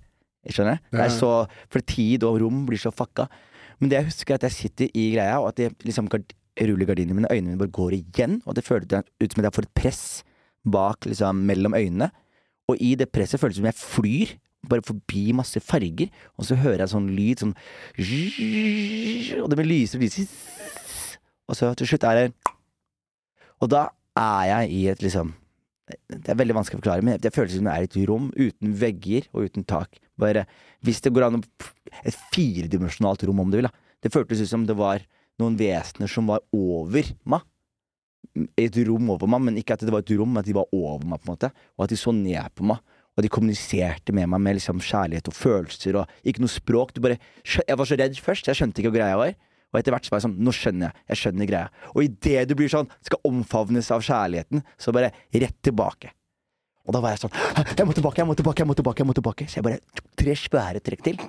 Skjønner? 0.50 0.80
Det 0.92 1.00
Ja. 1.00 1.06
er 1.06 1.10
så 1.10 1.48
For 1.70 1.80
tid 1.82 2.24
og 2.24 2.40
rom 2.42 2.66
blir 2.66 2.78
så 2.80 2.92
fucka. 2.92 3.28
Men 3.80 3.90
det 3.90 3.98
jeg 3.98 4.06
husker, 4.06 4.32
er 4.34 4.36
at 4.36 4.42
jeg 4.44 4.52
sitter 4.52 4.90
i 4.94 5.12
greia, 5.16 5.40
og 5.42 5.50
at 5.50 5.56
jeg 5.60 5.72
liksom 5.86 6.08
gard, 6.10 6.34
ruller 6.60 6.86
gardinene 6.86 7.16
mine, 7.16 7.28
øynene 7.32 7.48
mine 7.56 7.58
bare 7.58 7.72
går 7.72 7.92
igjen. 7.98 8.42
Og 8.46 8.56
det 8.56 8.64
føles 8.64 8.86
ut 8.86 9.34
som 9.34 9.44
at 9.44 9.48
jeg 9.50 9.54
får 9.54 9.64
et 9.64 9.74
press 9.74 10.24
bak, 10.70 10.98
liksom, 11.06 11.36
mellom 11.46 11.74
øynene. 11.74 12.12
Og 12.70 12.78
i 12.80 12.96
det 12.96 13.12
presset 13.12 13.40
føles 13.40 13.56
det 13.56 13.64
som 13.64 13.66
jeg 13.66 13.74
flyr 13.76 14.38
bare 14.70 14.82
forbi 14.86 15.32
masse 15.34 15.58
farger, 15.60 16.10
og 16.38 16.46
så 16.46 16.56
hører 16.56 16.78
jeg 16.86 16.90
sånn 16.90 17.10
lyd 17.16 17.40
sånn 17.42 17.56
Og 19.42 19.50
det 19.50 19.58
blir 19.58 19.66
lysere 19.66 19.98
og 20.00 20.06
lysere. 20.06 20.28
Og 21.50 21.56
så 21.58 21.72
til 21.76 21.88
slutt 21.88 22.04
er 22.08 22.14
det 22.20 22.34
Og 23.62 23.70
da 23.70 23.88
er 24.18 24.46
jeg 24.52 24.72
i 24.72 24.88
et 24.92 25.00
liksom 25.04 25.34
Det 26.12 26.32
er 26.32 26.40
veldig 26.40 26.56
vanskelig 26.58 26.80
å 26.80 26.82
forklare, 26.82 27.06
men 27.06 27.18
jeg 27.22 27.34
føler 27.36 27.54
som 27.54 27.68
det 27.68 27.76
er 27.76 27.88
et 27.88 27.98
rom 28.10 28.30
uten 28.36 28.76
vegger 28.82 29.28
og 29.32 29.48
uten 29.50 29.66
tak. 29.68 30.02
Bare 30.20 30.46
Hvis 30.86 31.02
det 31.02 31.14
går 31.14 31.28
an 31.28 31.40
å 31.40 31.44
Et 32.08 32.16
firedimensjonalt 32.32 33.24
rom, 33.28 33.42
om 33.44 33.52
du 33.52 33.58
vil. 33.58 33.68
da 33.68 33.72
Det 34.02 34.14
føltes 34.14 34.42
ut 34.42 34.48
som 34.50 34.66
det 34.66 34.78
var 34.78 35.04
noen 35.42 35.58
vesener 35.60 36.08
som 36.08 36.28
var 36.30 36.40
over 36.56 37.04
meg. 37.26 37.42
Et 38.58 38.78
rom 38.88 39.10
over 39.12 39.28
meg, 39.28 39.42
men 39.42 39.58
ikke 39.60 39.76
at 39.76 39.84
det 39.84 39.92
var 39.92 40.06
et 40.06 40.14
rom, 40.16 40.32
men 40.32 40.40
at 40.40 40.48
de 40.48 40.56
var 40.56 40.70
over 40.72 41.04
meg, 41.04 41.20
på 41.20 41.28
en 41.28 41.34
måte. 41.36 41.52
Og 41.76 41.84
at 41.84 41.92
de 41.92 42.00
så 42.00 42.14
ned 42.16 42.48
på 42.56 42.64
meg. 42.64 42.80
Og 43.18 43.26
de 43.26 43.30
kommuniserte 43.34 44.14
med 44.16 44.30
meg 44.32 44.40
med 44.40 44.56
liksom 44.56 44.80
kjærlighet 44.80 45.28
og 45.28 45.36
følelser 45.36 45.98
og 46.00 46.14
ikke 46.24 46.46
noe 46.46 46.54
språk. 46.54 46.96
Bare, 47.04 47.20
jeg 47.44 47.78
var 47.78 47.90
så 47.90 47.98
redd 48.00 48.16
først, 48.24 48.48
jeg 48.48 48.56
skjønte 48.56 48.80
ikke 48.80 48.94
hva 48.94 49.02
greia 49.02 49.20
var. 49.20 49.34
Og 49.72 49.80
etter 49.80 49.96
hvert 49.96 50.08
så 50.08 50.14
var 50.14 50.20
jeg 50.20 50.28
sånn, 50.28 50.40
nå 50.44 50.54
skjønner 50.56 50.90
jeg. 50.90 51.04
Jeg 51.14 51.22
skjønner 51.22 51.48
greia. 51.50 51.68
Og 51.94 52.04
idet 52.04 52.48
du 52.50 52.56
blir 52.60 52.72
sånn, 52.72 52.90
skal 53.08 53.22
omfavnes 53.28 53.92
av 53.96 54.04
kjærligheten, 54.04 54.66
så 54.76 54.94
bare 54.96 55.14
rett 55.32 55.58
tilbake. 55.64 56.12
Og 56.88 56.96
da 56.96 57.02
var 57.04 57.14
jeg 57.14 57.22
sånn 57.22 57.36
Jeg 57.78 57.86
må 57.86 57.94
tilbake, 57.94 58.18
jeg 58.24 58.28
må 58.28 58.36
tilbake, 58.36 58.64
jeg 58.64 58.68
må 58.68 58.76
tilbake. 58.76 59.04
jeg 59.04 59.08
må 59.08 59.14
tilbake 59.14 59.46
Så 59.46 59.60
jeg 59.60 59.66
bare 59.68 60.00
tre 60.18 60.34
svære 60.34 60.82
trekk 60.82 61.04
til. 61.06 61.20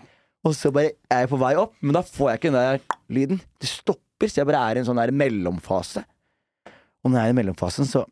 Og 0.43 0.57
så 0.59 0.73
bare 0.75 0.97
er 1.13 1.23
jeg 1.23 1.31
på 1.31 1.39
vei 1.39 1.53
opp, 1.61 1.77
men 1.85 1.95
da 1.95 2.03
får 2.03 2.31
jeg 2.33 2.41
ikke 2.41 2.51
den 2.51 2.57
der 2.59 2.81
lyden. 3.15 3.43
Det 3.63 3.69
stopper, 3.71 4.27
så 4.27 4.41
jeg 4.41 4.49
bare 4.49 4.63
er 4.65 4.79
i 4.79 4.83
en 4.83 4.89
sånn 4.89 4.99
der 4.99 5.13
mellomfase. 5.15 6.03
Og 7.03 7.11
når 7.11 7.19
jeg 7.19 7.29
er 7.31 7.35
i 7.35 7.37
mellomfasen, 7.39 7.87
så 7.87 8.03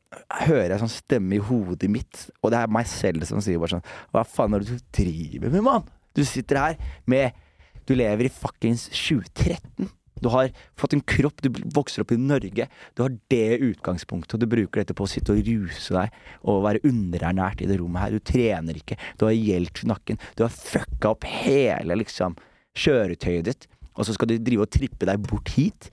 hører 0.47 0.75
jeg 0.75 0.83
sånn 0.83 0.93
stemme 0.93 1.37
i 1.37 1.43
hodet 1.43 1.91
mitt, 1.91 2.25
og 2.43 2.53
det 2.55 2.59
er 2.61 2.73
meg 2.75 2.89
selv 2.91 3.27
som 3.27 3.43
sier 3.43 3.59
bare 3.63 3.77
sånn 3.77 3.85
Hva 4.15 4.25
faen 4.27 4.55
er 4.55 4.63
det 4.63 4.77
du 4.79 4.87
driver 4.99 5.53
med, 5.55 5.63
mann? 5.67 5.87
Du 6.15 6.23
sitter 6.27 6.59
her 6.59 6.79
med 7.11 7.39
Du 7.87 7.95
lever 7.99 8.27
i 8.27 8.33
fuckings 8.35 8.89
2013. 8.95 9.91
Du 10.21 10.29
har 10.33 10.51
fått 10.79 10.95
en 10.97 11.03
kropp, 11.05 11.43
du 11.43 11.49
vokser 11.75 12.05
opp 12.05 12.13
i 12.15 12.21
Norge. 12.21 12.67
Du 12.97 13.03
har 13.05 13.17
det 13.33 13.61
utgangspunktet, 13.67 14.37
og 14.37 14.43
du 14.43 14.49
bruker 14.51 14.83
dette 14.83 14.97
på 14.97 15.07
å 15.07 15.11
sitte 15.11 15.35
og 15.35 15.43
ruse 15.47 15.97
deg 15.97 16.21
og 16.49 16.63
være 16.67 16.85
underernært 16.89 17.65
i 17.65 17.69
det 17.71 17.81
rommet 17.81 18.05
her. 18.05 18.17
Du 18.17 18.31
trener 18.33 18.81
ikke, 18.81 18.99
du 19.21 19.27
har 19.29 19.37
hjelp 19.37 19.83
i 19.85 19.91
nakken. 19.91 20.21
Du 20.37 20.45
har 20.47 20.55
fucka 20.55 21.15
opp 21.15 21.27
hele 21.29 21.99
liksom 22.01 22.37
kjøretøyet 22.79 23.49
ditt, 23.49 23.69
og 23.97 24.07
så 24.07 24.15
skal 24.17 24.31
du 24.31 24.39
drive 24.39 24.67
og 24.67 24.73
trippe 24.73 25.09
deg 25.09 25.25
bort 25.27 25.53
hit. 25.57 25.91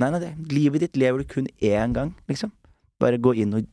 Nei, 0.00 0.08
nei, 0.12 0.20
det. 0.22 0.34
livet 0.52 0.84
ditt 0.84 1.00
lever 1.00 1.20
du 1.20 1.28
kun 1.28 1.48
én 1.60 1.96
gang, 1.96 2.14
liksom. 2.30 2.52
Bare 3.00 3.20
gå 3.20 3.34
inn 3.42 3.56
og 3.56 3.66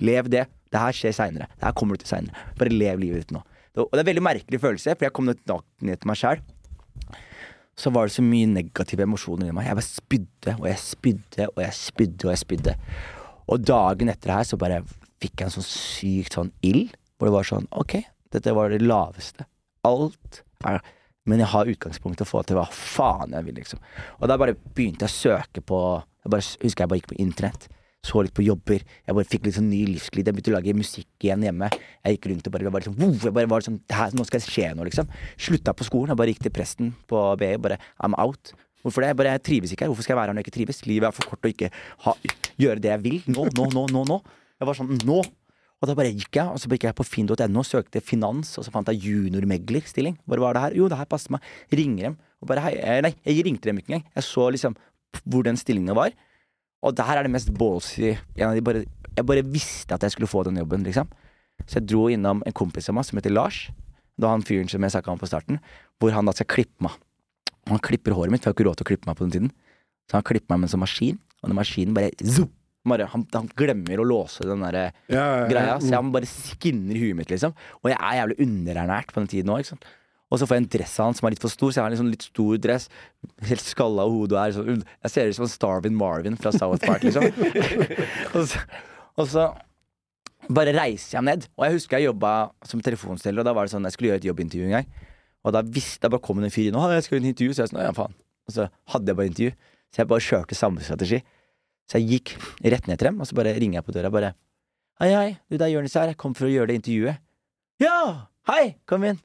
lev 0.00 0.28
det. 0.32 0.46
Det 0.70 0.80
her 0.80 0.94
skjer 0.94 1.14
seinere. 1.16 1.48
Det 1.58 1.66
her 1.66 1.76
kommer 1.76 1.96
du 1.96 2.04
til 2.04 2.12
seinere. 2.12 2.48
Bare 2.58 2.72
lev 2.72 3.00
livet 3.02 3.24
ditt 3.24 3.34
nå. 3.34 3.42
Og 3.80 3.92
det 3.94 4.00
er 4.00 4.04
en 4.04 4.10
veldig 4.10 4.26
merkelig 4.26 4.60
følelse, 4.62 4.96
for 4.96 5.06
jeg 5.06 5.14
kom 5.14 5.28
ned 5.30 5.44
til 5.46 6.10
meg 6.10 6.18
sjæl. 6.18 6.42
Så 7.80 7.92
var 7.94 8.08
det 8.08 8.14
så 8.16 8.24
mye 8.24 8.48
negative 8.50 9.06
emosjoner 9.06 9.48
i 9.48 9.54
meg. 9.56 9.70
Jeg 9.70 9.78
bare 9.78 9.88
spydde 9.88 10.56
og 10.58 10.66
jeg 10.68 10.80
spydde 10.82 11.46
og 11.54 11.60
jeg 11.64 11.76
spydde 11.78 12.28
og 12.28 12.32
jeg 12.34 12.42
spydde. 12.42 12.74
Og 13.50 13.64
dagen 13.64 14.12
etter 14.12 14.34
her 14.34 14.46
så 14.46 14.58
bare 14.60 14.82
fikk 15.20 15.40
jeg 15.40 15.48
en 15.48 15.54
sånn 15.56 15.66
sykt 15.66 16.36
sånn 16.36 16.52
ild, 16.66 16.92
hvor 17.16 17.28
det 17.28 17.36
var 17.36 17.48
sånn 17.48 17.68
Ok, 17.76 17.98
dette 18.32 18.54
var 18.56 18.72
det 18.72 18.82
laveste. 18.84 19.48
Alt 19.88 20.42
er 20.64 20.82
Men 21.28 21.42
jeg 21.42 21.52
har 21.52 21.68
utgangspunktet 21.68 22.24
å 22.24 22.30
få 22.30 22.40
til 22.48 22.56
hva 22.56 22.64
faen 22.72 23.34
jeg 23.36 23.44
vil, 23.44 23.58
liksom. 23.60 23.80
Og 24.18 24.28
da 24.28 24.38
bare 24.40 24.54
begynte 24.56 25.04
jeg 25.04 25.12
å 25.12 25.18
søke 25.18 25.60
på 25.60 25.80
Jeg 26.24 26.32
bare 26.32 26.46
husker 26.64 26.82
jeg 26.82 26.90
bare 26.90 27.00
gikk 27.00 27.10
på 27.12 27.20
internett. 27.22 27.68
Så 28.06 28.22
litt 28.24 28.32
på 28.32 28.44
jobber. 28.46 28.80
Jeg 28.80 29.16
bare 29.16 29.28
fikk 29.28 29.44
litt 29.44 29.58
sånn 29.58 29.68
ny 29.68 29.82
livsglid. 29.90 30.24
Jeg 30.24 30.36
begynte 30.36 30.52
å 30.54 30.56
lage 30.56 30.72
musikk 30.76 31.26
igjen 31.26 31.44
hjemme. 31.44 31.68
Jeg 32.00 32.16
gikk 32.16 32.30
rundt 32.30 32.48
og 32.48 32.54
bare, 32.54 32.72
bare 32.72 32.86
liksom, 32.86 33.18
jeg 33.26 33.34
bare 33.36 33.50
var 33.50 33.66
sånn 33.66 33.76
her, 33.92 34.14
Nå 34.16 34.24
skal 34.24 34.40
det 34.40 34.48
skje 34.48 34.70
noe, 34.72 34.88
liksom. 34.88 35.10
Slutta 35.36 35.74
på 35.76 35.84
skolen. 35.84 36.14
Jeg 36.14 36.20
bare 36.22 36.32
gikk 36.32 36.46
til 36.46 36.54
presten 36.56 36.94
på 37.10 37.24
BI. 37.40 37.52
Bare 37.60 37.76
I'm 38.00 38.16
out. 38.16 38.54
Hvorfor 38.80 39.04
det? 39.04 39.10
Jeg 39.12 39.18
bare 39.20 39.34
jeg 39.36 39.44
trives 39.50 39.74
ikke 39.74 39.84
her. 39.84 39.92
Hvorfor 39.92 40.06
skal 40.06 40.14
jeg 40.14 40.20
være 40.22 40.32
her 40.32 40.38
når 40.38 40.40
jeg 40.40 40.48
ikke 40.48 40.56
trives? 40.56 40.80
Livet 40.88 41.10
er 41.10 41.16
for 41.18 41.28
kort 41.28 41.44
å 41.44 41.52
ikke 41.52 41.68
ha, 42.06 42.16
gjøre 42.64 42.80
det 42.80 42.92
jeg 42.94 43.04
vil. 43.04 43.18
Nå, 43.28 43.44
nå, 43.52 43.68
nå, 43.74 43.84
nå, 43.92 44.06
nå. 44.08 44.18
Jeg 44.56 44.70
var 44.70 44.80
sånn 44.80 44.96
nå. 45.04 45.20
Og 45.80 45.88
da 45.88 45.96
bare 45.96 46.12
gikk 46.12 46.36
jeg, 46.36 46.44
og 46.44 46.60
så 46.60 46.68
gikk 46.68 46.88
jeg 46.88 46.96
på 46.96 47.04
finn.no, 47.08 47.62
søkte 47.64 48.02
finans, 48.04 48.52
og 48.60 48.66
så 48.66 48.72
fant 48.72 48.88
jeg 48.92 49.00
juniormeglerstilling. 49.00 50.18
Bare 50.28 50.42
hva 50.42 50.50
er 50.50 50.58
det 50.58 50.64
her? 50.66 50.74
Jo, 50.76 50.88
det 50.92 50.98
her 51.00 51.08
passer 51.08 51.32
meg. 51.32 51.44
Ringer 51.72 52.10
dem. 52.10 52.18
Og 52.40 52.48
bare 52.48 52.64
hei, 52.66 52.74
eh, 52.80 52.98
nei, 53.04 53.14
jeg 53.24 53.44
ringte 53.46 53.68
dem 53.68 53.80
ikke 53.80 53.94
engang. 53.94 54.04
Jeg 54.16 54.26
så 54.28 54.48
liksom 54.52 54.76
hvor 55.24 55.44
den 55.44 55.56
stillingen 55.60 55.96
var. 55.96 56.12
Og 56.82 56.94
det 56.96 57.04
her 57.04 57.20
er 57.20 57.26
det 57.26 57.32
mest 57.34 57.50
ballsy 57.52 58.14
Jeg 58.38 58.64
bare, 58.64 58.84
Jeg 59.16 59.26
bare 59.28 59.44
visste 59.44 59.94
at 59.94 60.02
jeg 60.06 60.14
skulle 60.14 60.30
få 60.30 60.44
den 60.46 60.56
jobben, 60.56 60.84
liksom. 60.86 61.10
Så 61.66 61.76
jeg 61.80 61.88
dro 61.90 62.06
innom 62.08 62.40
en 62.46 62.56
kompis 62.56 62.88
av 62.88 62.96
meg 62.96 63.04
som 63.04 63.18
heter 63.20 63.34
Lars. 63.34 63.66
Det 64.16 64.24
var 64.24 64.32
han 64.36 64.44
fyren 64.46 64.68
som 64.70 64.80
jeg 64.84 64.94
snakka 64.94 65.12
om 65.12 65.20
på 65.20 65.28
starten. 65.28 65.58
Hvor 66.00 66.14
han 66.16 66.24
da 66.28 66.32
skal 66.32 66.48
klippe 66.48 66.86
meg. 66.86 66.94
Og 67.68 67.74
han 67.76 67.82
klipper 67.84 68.16
håret 68.16 68.32
mitt, 68.32 68.40
for 68.40 68.48
jeg 68.50 68.54
har 68.54 68.58
ikke 68.58 68.68
råd 68.70 68.80
til 68.80 68.86
å 68.86 68.90
klippe 68.92 69.10
meg 69.10 69.18
på 69.18 69.26
den 69.26 69.34
tiden. 69.34 69.50
Så 70.08 70.16
han 70.16 70.24
klipper 70.26 70.54
meg 70.54 70.62
med 70.62 70.70
en 70.70 70.72
sånn 70.72 70.82
maskin, 70.82 71.20
og 71.42 71.50
den 71.52 71.58
maskinen 71.58 71.94
bare, 71.94 72.10
zoop, 72.24 72.50
bare 72.88 73.06
han, 73.12 73.26
han 73.36 73.50
glemmer 73.60 74.00
å 74.00 74.06
låse 74.08 74.46
den 74.48 74.64
der 74.64 74.78
Ja, 74.80 74.88
ja, 75.12 75.24
ja. 75.42 75.48
greia, 75.52 75.76
så 75.84 75.92
han 75.98 76.10
bare 76.14 76.28
skinner 76.28 76.96
huet 76.98 77.18
mitt, 77.18 77.30
liksom. 77.30 77.52
Og 77.84 77.92
jeg 77.92 77.98
er 78.00 78.16
jævlig 78.22 78.38
underernært 78.46 79.12
på 79.12 79.20
den 79.20 79.30
tiden 79.30 79.52
òg, 79.52 79.62
ikke 79.62 79.74
sant. 79.74 79.86
Og 80.30 80.38
så 80.38 80.46
får 80.46 80.56
jeg 80.56 80.62
en 80.62 80.70
dress 80.76 80.92
av 81.00 81.08
han 81.08 81.16
som 81.18 81.26
er 81.26 81.34
litt 81.34 81.42
for 81.42 81.52
stor, 81.52 81.72
så 81.72 81.80
jeg 81.80 81.82
har 81.82 81.90
en 81.90 81.96
liksom 81.96 82.10
litt 82.12 82.26
stor 82.28 82.60
dress. 82.62 82.86
Helt 83.48 83.64
skalla 83.66 84.04
av 84.06 84.12
hodet 84.14 84.36
og 84.36 84.42
er 84.42 84.54
sånn 84.54 84.84
Jeg 84.86 85.12
ser 85.12 85.30
ut 85.32 85.38
som 85.40 85.50
Starvin 85.50 85.96
Marvin 85.98 86.38
fra 86.38 86.52
South 86.54 86.86
Park, 86.86 87.02
liksom. 87.06 87.26
og, 88.36 88.44
så, 88.46 88.62
og 89.18 89.30
så 89.32 89.48
bare 90.54 90.74
reiser 90.76 91.18
jeg 91.18 91.26
ned. 91.26 91.48
Og 91.58 91.66
jeg 91.66 91.78
husker 91.80 91.98
jeg 91.98 92.10
jobba 92.12 92.34
som 92.66 92.82
telefonsteller, 92.84 93.42
og 93.42 93.48
da 93.48 93.54
var 93.56 93.66
det 93.66 93.74
sånn 93.74 93.88
jeg 93.88 93.96
skulle 93.96 94.12
gjøre 94.12 94.22
et 94.22 94.28
jobbintervju 94.30 94.68
en 94.68 94.76
gang. 94.78 94.92
Og 95.46 95.56
da 95.56 95.64
visste 95.66 96.06
jeg 96.06 96.14
bare 96.14 96.22
kom 96.22 96.38
en 96.38 96.52
fyr 96.52 96.68
inn 96.68 96.78
og 96.78 96.92
jeg 96.94 97.06
skal 97.06 97.16
gjøre 97.16 97.26
et 97.26 97.34
intervju, 97.34 97.56
så 97.56 97.64
jeg 97.64 97.72
sånn, 97.72 97.82
ja 97.88 97.96
faen. 97.96 98.14
Og 98.46 98.54
så 98.54 98.68
hadde 98.94 99.10
jeg 99.10 99.18
bare 99.18 99.32
intervju. 99.32 99.56
Så 99.90 100.02
jeg 100.02 100.10
bare 100.12 100.26
kjørte 100.26 100.58
samme 100.58 100.84
strategi. 100.86 101.20
Så 101.90 101.98
jeg 101.98 102.20
gikk 102.20 102.36
rett 102.70 102.86
ned 102.86 103.00
til 103.00 103.10
dem, 103.10 103.18
og 103.18 103.26
så 103.26 103.38
bare 103.38 103.56
ringer 103.56 103.80
jeg 103.80 103.88
på 103.88 103.96
døra 103.96 104.12
bare 104.14 104.34
Hei, 105.00 105.08
hei, 105.16 105.28
du 105.48 105.56
det 105.56 105.64
er 105.64 105.72
Jonis 105.72 105.94
her, 105.96 106.10
jeg 106.12 106.18
kom 106.20 106.34
for 106.36 106.44
å 106.44 106.52
gjøre 106.52 106.68
det 106.68 106.82
intervjuet. 106.82 107.22
Ja! 107.80 108.28
Hei, 108.50 108.74
kom 108.84 109.06
inn. 109.08 109.16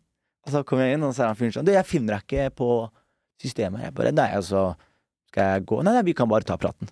Og 0.45 0.53
så 0.53 0.61
kom 0.67 0.81
jeg 0.81 0.95
inn, 0.95 1.05
og 1.05 1.15
så 1.15 1.25
er 1.25 1.31
han 1.31 1.39
fyren 1.39 1.55
sånn 1.55 1.67
Du, 1.67 1.73
jeg 1.73 1.89
finner 1.89 2.17
deg 2.17 2.27
ikke 2.27 2.57
på 2.61 2.69
systemet. 3.41 3.87
Jeg 3.87 3.95
bare 3.97 4.13
Nei, 4.15 4.29
altså 4.37 4.75
skal 5.31 5.49
jeg 5.51 5.65
gå. 5.67 5.81
Nei, 5.83 5.95
nei, 5.97 6.05
vi 6.07 6.13
kan 6.15 6.29
bare 6.31 6.47
ta 6.47 6.55
praten. 6.59 6.87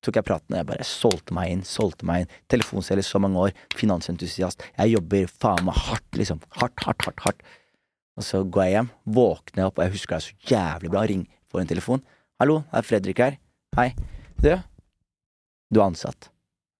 Så 0.00 0.08
tok 0.08 0.20
jeg 0.20 0.26
praten, 0.28 0.54
og 0.54 0.60
jeg 0.60 0.68
bare 0.68 0.84
solgte 0.86 1.34
meg 1.36 1.50
inn, 1.52 1.64
solgte 1.66 2.06
meg 2.08 2.22
inn. 2.22 2.36
Telefonselger 2.52 3.04
så 3.04 3.20
mange 3.20 3.40
år, 3.48 3.56
finansentusiast. 3.76 4.62
Jeg 4.76 4.94
jobber 4.94 5.26
faen 5.42 5.66
meg 5.66 5.76
hardt, 5.88 6.06
liksom. 6.16 6.38
Hardt, 6.60 6.76
hardt, 6.86 7.08
hardt, 7.08 7.24
hardt. 7.26 7.42
Og 8.20 8.24
så 8.24 8.42
går 8.44 8.66
jeg 8.66 8.76
hjem, 8.76 8.90
våkner 9.16 9.64
jeg 9.64 9.72
opp, 9.72 9.80
og 9.80 9.84
jeg 9.86 9.94
husker 9.96 10.14
det 10.14 10.20
er 10.20 10.26
så 10.28 10.52
jævlig 10.52 10.92
bra. 10.94 11.02
Ring, 11.10 11.26
får 11.52 11.64
en 11.64 11.72
telefon. 11.72 12.04
Hallo, 12.40 12.60
det 12.70 12.80
er 12.80 12.86
Fredrik 12.86 13.24
her. 13.24 13.36
Hei. 13.76 13.90
Du, 14.40 14.52
du 15.68 15.80
er 15.80 15.86
ansatt. 15.88 16.30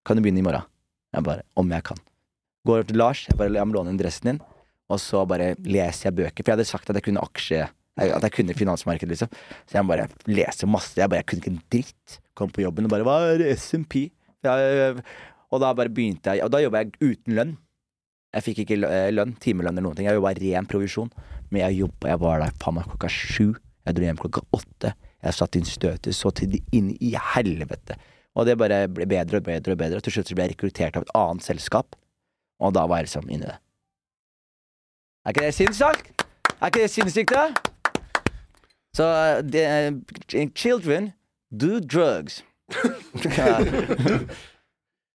Kan 0.07 0.17
du 0.17 0.25
begynne 0.25 0.41
i 0.41 0.47
morgen? 0.47 0.65
Jeg 1.13 1.27
bare 1.27 1.45
Om 1.59 1.75
jeg 1.75 1.85
kan. 1.91 2.01
Går 2.65 2.81
over 2.81 2.89
til 2.89 3.01
Lars, 3.01 3.27
jeg 3.29 3.37
bare 3.41 3.53
jeg 3.57 3.69
må 3.69 3.77
låne 3.77 3.97
dressen 3.99 4.31
din, 4.31 4.41
og 4.91 4.99
så 4.99 5.23
bare 5.29 5.55
leser 5.63 6.09
jeg 6.09 6.19
bøker. 6.19 6.43
For 6.43 6.51
jeg 6.51 6.59
hadde 6.59 6.69
sagt 6.69 6.91
at 6.91 6.99
jeg 6.99 7.07
kunne 7.07 7.23
aksje 7.23 7.69
At 8.01 8.23
jeg 8.25 8.33
kunne 8.33 8.55
finansmarkedet, 8.57 9.11
liksom. 9.13 9.33
Så 9.69 9.77
jeg 9.77 9.87
bare 9.87 10.07
leser 10.31 10.71
masse. 10.71 10.97
Jeg 10.97 11.11
bare 11.11 11.21
Jeg 11.21 11.27
kunne 11.31 11.43
ikke 11.43 11.53
en 11.53 11.65
dritt. 11.75 12.21
Kom 12.35 12.51
på 12.51 12.63
jobben 12.65 12.87
og 12.89 12.95
bare 12.95 13.07
Hva 13.07 13.17
er 13.35 13.45
SMP? 13.55 14.09
Og 15.51 15.61
da 15.61 15.73
bare 15.77 15.93
begynte 15.93 16.33
jeg 16.33 16.47
Og 16.47 16.53
da 16.55 16.63
jobba 16.63 16.85
jeg 16.85 16.95
uten 17.01 17.37
lønn. 17.37 17.59
Jeg 18.31 18.47
fikk 18.47 18.63
ikke 18.63 18.79
eh, 18.87 19.11
lønn, 19.11 19.35
timelønn 19.43 19.75
eller 19.75 19.89
noen 19.89 19.99
ting. 19.99 20.07
Jeg 20.07 20.19
jobba 20.19 20.35
ren 20.39 20.71
provisjon. 20.71 21.11
Men 21.51 21.65
jeg 21.65 21.81
jobba, 21.83 22.13
jeg 22.13 22.23
var 22.23 22.45
der 22.45 22.59
faen 22.63 22.77
meg 22.79 22.87
klokka 22.87 23.11
sju. 23.11 23.49
Jeg 23.87 23.97
dro 23.97 24.07
hjem 24.07 24.21
klokka 24.21 24.45
åtte. 24.55 24.93
Jeg 25.21 25.37
satt 25.37 25.59
inn 25.59 25.67
støtet 25.67 26.17
så 26.17 26.31
til 26.33 26.55
inn 26.73 26.93
i 27.03 27.11
helvete. 27.35 27.99
Og 28.39 28.47
det 28.47 28.55
bare 28.61 28.85
ble 28.89 29.09
bedre 29.11 29.41
og 29.41 29.49
bedre 29.49 29.75
og 29.75 29.81
bedre. 29.83 29.99
Og 29.99 30.07
til 30.07 30.15
slutt 30.15 30.31
så 30.31 30.39
ble 30.39 30.47
jeg 30.47 30.55
rekruttert 30.55 30.97
av 30.97 31.05
et 31.05 31.13
annet 31.19 31.47
selskap. 31.47 31.99
Og 32.63 32.73
da 32.77 32.87
var 32.87 33.03
jeg 33.03 33.11
liksom 33.11 33.27
inni 33.29 33.49
det. 33.49 33.59
Er 35.25 35.35
ikke 35.35 35.45
det 35.45 35.55
sinnssykt? 35.55 36.23
Er 36.61 36.67
ikke 36.71 36.81
det 36.81 36.91
sinnssykt, 36.91 37.33
da? 37.35 37.49
Så 38.97 39.07
uh, 39.45 40.47
children 40.57 41.13
do 41.53 41.79
drugs. 41.81 42.45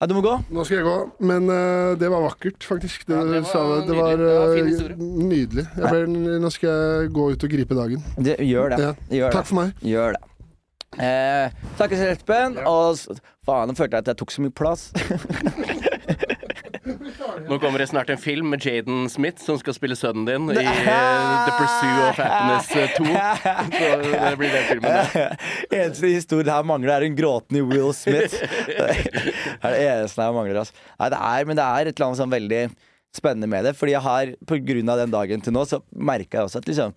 ja, 0.00 0.06
du 0.06 0.14
må 0.14 0.22
gå. 0.22 0.36
Nå 0.52 0.64
skal 0.68 0.76
jeg 0.78 0.86
gå, 0.86 0.96
men 1.26 1.50
uh, 1.50 1.96
det 1.98 2.10
var 2.12 2.22
vakkert, 2.28 2.62
faktisk. 2.64 3.06
Det, 3.08 3.16
Ja, 3.16 3.24
det 3.24 3.42
var 3.42 3.50
sa 3.50 3.64
det. 3.72 3.88
det 3.88 3.96
var 3.96 4.16
nydelig. 4.16 4.78
Det 4.78 4.78
var 4.78 4.94
eh, 4.94 5.26
nydelig. 5.32 5.66
Jeg 5.76 5.90
ble, 5.90 6.38
nå 6.44 6.52
skal 6.54 6.70
jeg 6.70 7.10
gå 7.18 7.28
ut 7.32 7.48
og 7.48 7.54
gripe 7.56 7.80
dagen. 7.80 8.06
Det, 8.16 8.38
gjør 8.46 8.74
det. 8.76 8.80
Ja. 8.84 8.94
Gjør 9.10 9.26
det. 9.26 9.34
Takk 9.40 9.50
for 9.50 9.60
meg. 9.62 9.74
Gjør 9.82 10.16
det. 10.16 10.22
Eh, 11.02 11.50
takkes 11.80 12.06
Espen. 12.12 12.60
Og 12.62 13.02
faen, 13.44 13.68
nå 13.68 13.74
følte 13.76 13.98
jeg 13.98 14.06
at 14.06 14.14
jeg 14.14 14.22
tok 14.22 14.36
så 14.36 14.46
mye 14.46 14.54
plass. 14.62 14.88
Nå 17.46 17.58
kommer 17.62 17.82
det 17.82 17.88
snart 17.90 18.10
en 18.12 18.20
film 18.20 18.50
med 18.52 18.64
Jaden 18.64 19.08
Smith 19.10 19.42
som 19.42 19.58
skal 19.60 19.74
spille 19.76 19.96
sønnen 19.98 20.26
din 20.28 20.50
i 20.52 20.62
eh, 20.62 21.30
The 21.46 21.54
Pursue 21.58 22.08
of 22.08 22.20
Happiness 22.20 22.70
eh, 22.76 22.94
2. 22.96 23.06
Så 23.76 23.90
det 24.02 24.34
blir 24.40 24.54
den 24.54 24.66
filmen. 24.70 24.90
det. 24.90 25.24
eneste 25.80 26.12
historien 26.12 26.52
her 26.54 26.66
mangler, 26.66 26.94
er 26.96 27.08
en 27.08 27.16
gråtende 27.18 27.64
Will 27.66 27.92
Smith. 27.96 28.36
Det 28.76 29.72
er 29.72 29.72
det 29.72 29.80
eneste 29.82 30.22
her 30.22 30.34
mangler. 30.36 30.60
Altså. 30.62 30.76
Nei, 31.00 31.08
det 31.10 31.18
er, 31.30 31.48
men 31.48 31.58
det 31.58 31.64
er 31.64 31.88
et 31.88 31.96
eller 31.96 32.06
annet 32.06 32.20
sånn 32.20 32.32
veldig 32.32 32.60
spennende 33.16 33.48
med 33.50 33.66
det. 33.66 33.72
Fordi 33.78 33.94
jeg 33.96 34.04
har, 34.04 34.32
på 34.46 34.58
grunn 34.68 34.92
av 34.92 35.00
den 35.00 35.14
dagen 35.14 35.42
til 35.42 35.54
nå, 35.56 35.64
så 35.66 35.80
merka 35.90 36.38
jeg 36.38 36.50
også 36.50 36.62
at 36.62 36.70
liksom 36.70 36.94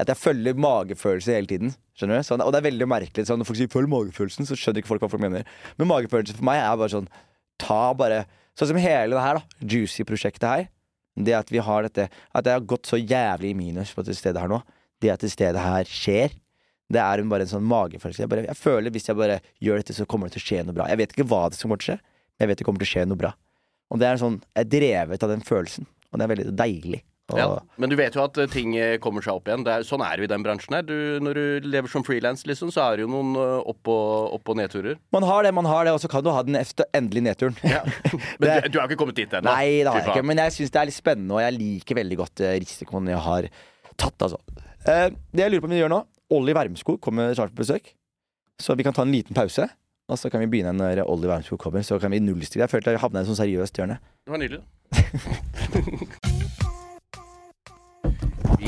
at 0.00 0.08
jeg 0.08 0.16
følger 0.16 0.56
magefølelse 0.56 1.34
hele 1.34 1.50
tiden. 1.50 1.72
Skjønner 1.98 2.20
du? 2.20 2.26
Sånn, 2.26 2.42
og 2.44 2.52
det 2.54 2.60
er 2.60 2.68
veldig 2.70 2.86
merkelig. 2.88 3.26
Sånn, 3.28 3.40
når 3.42 3.48
folk 3.48 3.58
sier 3.58 3.72
'følg 3.72 3.90
magefølelsen', 3.90 4.48
så 4.48 4.56
skjønner 4.56 4.80
ikke 4.80 4.92
folk 4.92 5.02
hva 5.04 5.10
folk 5.12 5.24
mener. 5.24 5.44
Men 5.76 5.90
magefølelse 5.90 6.36
for 6.38 6.46
meg 6.48 6.62
er 6.62 6.76
bare 6.80 6.94
sånn 6.94 7.10
Ta 7.60 7.92
bare 7.92 8.24
Sånn 8.60 8.74
som 8.74 8.80
hele 8.82 9.16
det 9.16 9.24
her, 9.24 9.40
da. 9.40 9.64
Juicy-prosjektet 9.64 10.44
her. 10.44 10.66
Det 11.16 11.32
at 11.34 11.48
vi 11.50 11.58
har 11.64 11.82
dette 11.82 12.04
At 12.36 12.46
jeg 12.46 12.54
har 12.54 12.66
gått 12.68 12.86
så 12.86 12.96
jævlig 13.00 13.50
i 13.50 13.56
minus 13.56 13.90
på 13.96 14.04
dette 14.04 14.18
stedet 14.20 14.40
her 14.40 14.50
nå. 14.52 14.60
Det 15.00 15.10
at 15.14 15.24
det 15.24 15.32
stedet 15.32 15.62
her 15.64 15.88
skjer. 15.88 16.36
Det 16.90 17.00
er 17.00 17.22
bare 17.30 17.46
en 17.46 17.52
sånn 17.54 17.64
magefølelse. 17.70 18.24
Jeg, 18.24 18.30
bare, 18.30 18.44
jeg 18.50 18.58
føler 18.58 18.92
hvis 18.92 19.08
jeg 19.08 19.16
bare 19.16 19.38
gjør 19.62 19.80
dette, 19.80 19.96
så 19.96 20.04
kommer 20.10 20.28
det 20.28 20.36
til 20.36 20.42
å 20.42 20.46
skje 20.48 20.64
noe 20.66 20.76
bra. 20.76 20.88
Jeg 20.90 21.00
vet 21.00 21.14
ikke 21.14 21.28
hva 21.30 21.44
det 21.48 21.56
som 21.56 21.70
kommer 21.70 21.80
til 21.80 21.94
å 21.94 21.94
skje, 21.94 22.00
men 22.02 22.44
jeg 22.44 22.50
vet 22.50 22.60
det 22.60 22.66
kommer 22.66 22.82
til 22.82 22.88
å 22.88 22.92
skje 22.92 23.04
noe 23.08 23.20
bra. 23.20 23.30
Og 23.90 24.02
det 24.02 24.08
er 24.08 24.20
sånn, 24.20 24.40
Jeg 24.54 24.66
er 24.66 24.72
drevet 24.74 25.24
av 25.24 25.32
den 25.32 25.46
følelsen, 25.46 25.86
og 26.10 26.18
det 26.18 26.26
er 26.26 26.32
veldig 26.34 26.56
deilig. 26.58 27.00
Og, 27.30 27.38
Ja, 27.38 27.46
men 27.80 27.90
du 27.92 27.96
vet 27.98 28.14
jo 28.18 28.22
at 28.24 28.38
eh, 28.42 28.48
ting 28.50 28.74
eh, 28.76 28.96
kommer 29.02 29.22
seg 29.24 29.38
opp 29.38 29.48
igjen. 29.50 29.62
Det 29.66 29.72
er, 29.72 29.86
sånn 29.86 30.02
er 30.04 30.16
det 30.16 30.24
jo 30.24 30.28
i 30.28 30.32
den 30.34 30.44
bransjen 30.46 30.76
her. 30.76 30.82
Du, 30.88 30.94
når 31.24 31.38
du 31.40 31.68
lever 31.70 31.88
som 31.92 32.04
frilans, 32.06 32.42
liksom, 32.48 32.72
så 32.74 32.84
er 32.88 33.00
det 33.00 33.06
jo 33.06 33.10
noen 33.12 33.32
eh, 33.40 33.56
opp- 33.72 33.90
og, 33.92 34.34
opp- 34.38 34.52
og 34.54 34.58
nedturer. 34.60 34.98
Man 35.16 35.26
har 35.28 35.46
det, 35.46 35.54
man 35.56 35.68
har 35.70 35.84
det, 35.88 35.94
og 35.96 36.00
så 36.02 36.10
kan 36.12 36.24
du 36.26 36.30
ha 36.34 36.42
den 36.46 36.58
endelige 36.60 37.26
nedturen. 37.30 37.56
Ja. 37.64 37.82
Men 38.40 38.46
Det- 38.46 38.62
du, 38.64 38.68
du 38.74 38.78
har 38.82 38.88
ikke 38.90 39.00
kommet 39.04 39.18
dit 39.22 39.32
ennå? 39.38 39.46
Nei, 39.50 39.80
det 39.84 39.90
har 39.92 40.00
jeg 40.02 40.08
ikke, 40.14 40.26
men 40.30 40.42
jeg 40.44 40.56
syns 40.58 40.70
det 40.74 40.80
er 40.82 40.88
litt 40.90 40.98
spennende, 40.98 41.34
og 41.36 41.42
jeg 41.44 41.56
liker 41.58 42.00
veldig 42.02 42.16
godt 42.20 42.42
risikoen 42.60 43.08
jeg 43.12 43.22
har 43.26 43.50
tatt, 44.00 44.26
altså. 44.26 44.38
Eh, 44.88 45.08
det 45.34 45.44
jeg 45.44 45.52
lurer 45.54 45.62
på 45.64 45.68
om 45.70 45.74
vi 45.76 45.80
gjør 45.82 45.92
nå 45.92 46.00
Olli 46.36 46.52
Wermskog 46.56 47.00
kommer 47.04 47.34
snart 47.34 47.52
på 47.54 47.60
besøk, 47.64 47.92
så 48.62 48.76
vi 48.78 48.84
kan 48.86 48.94
ta 48.96 49.02
en 49.06 49.12
liten 49.12 49.34
pause. 49.36 49.66
Og 50.10 50.18
så 50.18 50.26
kan 50.30 50.42
vi 50.42 50.48
begynne 50.50 50.72
når 50.74 51.04
Olli 51.06 51.28
Wermskog 51.30 51.58
kommer. 51.62 51.84
Så 51.86 51.94
kan 52.02 52.10
vi 52.10 52.18
nullstille. 52.18 52.64
Jeg 52.64 52.72
følte 52.72 52.90
jeg 52.96 52.98
havna 53.02 53.20
i 53.20 53.22
et 53.22 53.28
sånn 53.30 53.38
seriøst 53.38 53.78
hjørne. 53.78 54.00
Det 54.26 54.34
var 54.34 54.42
nydelig. 54.42 54.62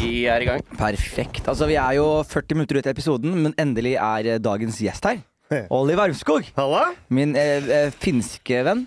Vi 0.02 0.24
er 0.26 0.42
i 0.42 0.46
gang. 0.48 0.62
Perfekt. 0.74 1.46
Altså, 1.46 1.68
vi 1.70 1.76
er 1.78 1.94
jo 1.94 2.06
40 2.26 2.58
minutter 2.58 2.80
ut 2.80 2.88
i 2.88 2.90
episoden, 2.90 3.36
men 3.44 3.54
endelig 3.60 3.94
er 4.02 4.32
eh, 4.34 4.40
dagens 4.42 4.80
gjest 4.82 5.06
her. 5.06 5.20
Olli 5.68 5.92
Varmskog 5.98 6.46
Halla? 6.56 6.86
Min 7.12 7.34
eh, 7.36 7.66
eh, 7.68 7.90
finske 8.02 8.62
venn. 8.66 8.86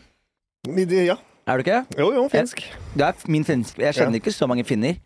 Ja. 0.66 1.16
Er 1.46 1.62
du 1.62 1.64
ikke? 1.64 1.82
Jo, 2.02 2.08
jo, 2.16 2.24
finsk. 2.34 2.64
Du 2.98 3.04
er 3.06 3.14
min 3.30 3.46
finsk. 3.46 3.78
Jeg 3.80 3.94
kjenner 3.96 4.18
Ja. 4.18 4.24
ikke 4.24 4.34
så 4.34 4.48
mange 4.50 4.66
finner. 4.66 4.98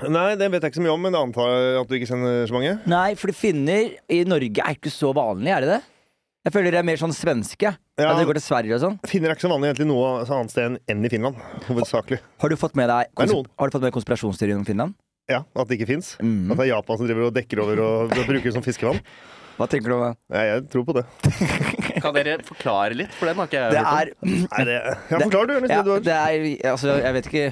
Nei, 0.00 0.28
det 0.38 0.46
vet 0.52 0.62
jeg 0.62 0.70
ikke 0.70 0.78
så 0.78 0.84
mye 0.86 0.94
om, 0.94 1.02
men 1.02 1.16
jeg 1.18 1.26
antar 1.28 1.54
at 1.82 1.90
du 1.90 1.96
ikke 1.98 2.08
kjenner 2.12 2.46
så 2.48 2.56
mange. 2.56 2.76
Nei, 2.88 3.08
for 3.18 3.34
finner 3.36 3.90
i 4.08 4.22
Norge 4.24 4.62
er 4.64 4.78
ikke 4.78 4.92
så 4.94 5.10
vanlig, 5.12 5.50
er 5.52 5.66
det 5.66 5.72
det? 5.74 5.80
Jeg 6.46 6.54
føler 6.54 6.72
det 6.72 6.80
er 6.80 6.86
mer 6.88 6.96
sånn 7.02 7.12
svenske. 7.12 7.74
Ja. 8.00 8.14
At 8.14 8.22
går 8.24 8.38
til 8.38 8.46
Sverige 8.46 8.78
og 8.78 8.80
sånn. 8.86 8.96
Finner 9.10 9.34
er 9.34 9.36
ikke 9.36 9.44
så 9.44 9.52
vanlig 9.52 9.74
egentlig 9.74 9.90
noe 9.90 10.22
annet 10.24 10.54
sted 10.54 10.78
enn 10.88 11.04
i 11.04 11.10
Finland. 11.12 11.36
Hovedsakelig. 11.66 12.22
Har 12.40 12.48
du 12.48 12.56
fått 12.56 12.78
med 12.78 12.88
deg 12.88 13.10
konsp 13.18 13.34
noen. 13.34 13.50
Har 13.60 13.68
du 13.68 13.76
fått 13.76 13.84
med 13.84 13.92
konspirasjonsteorien 13.98 14.62
om 14.62 14.64
Finland? 14.64 14.94
Ja, 15.30 15.42
At 15.54 15.68
det 15.70 15.78
ikke 15.78 15.90
fins. 15.94 16.14
Mm. 16.20 16.50
At 16.50 16.58
det 16.58 16.64
er 16.66 16.72
Japan 16.74 16.98
som 17.00 17.06
driver 17.08 17.28
og 17.30 17.36
dekker 17.36 17.62
over 17.62 17.84
og, 17.84 18.10
og 18.16 18.24
bruker 18.26 18.48
det 18.50 18.54
som 18.56 18.64
fiskevann. 18.66 18.98
Hva 19.60 19.66
tenker 19.68 19.92
du 19.92 19.94
om 19.98 20.02
det? 20.06 20.12
Ja, 20.32 20.42
jeg 20.54 20.62
tror 20.72 20.84
på 20.88 20.94
det. 20.96 21.02
Kan 22.02 22.14
dere 22.16 22.38
forklare 22.46 22.96
litt? 22.96 23.12
For 23.18 23.28
den 23.28 23.36
har 23.42 23.48
ikke 23.50 23.58
jeg 23.60 23.74
Det 23.74 23.82
hørt 23.84 24.12
om. 24.16 24.30
er 24.30 24.46
Nei, 24.54 24.64
det 24.64 24.76
Ja, 25.10 25.18
forklar 25.20 25.48
du, 25.50 25.52
Ernest. 25.58 25.74
ja, 25.74 25.82
det 25.84 25.96
det 26.06 26.14
er 26.16 26.70
Altså, 26.72 26.94
jeg 27.02 27.16
vet 27.18 27.26
ikke 27.28 27.42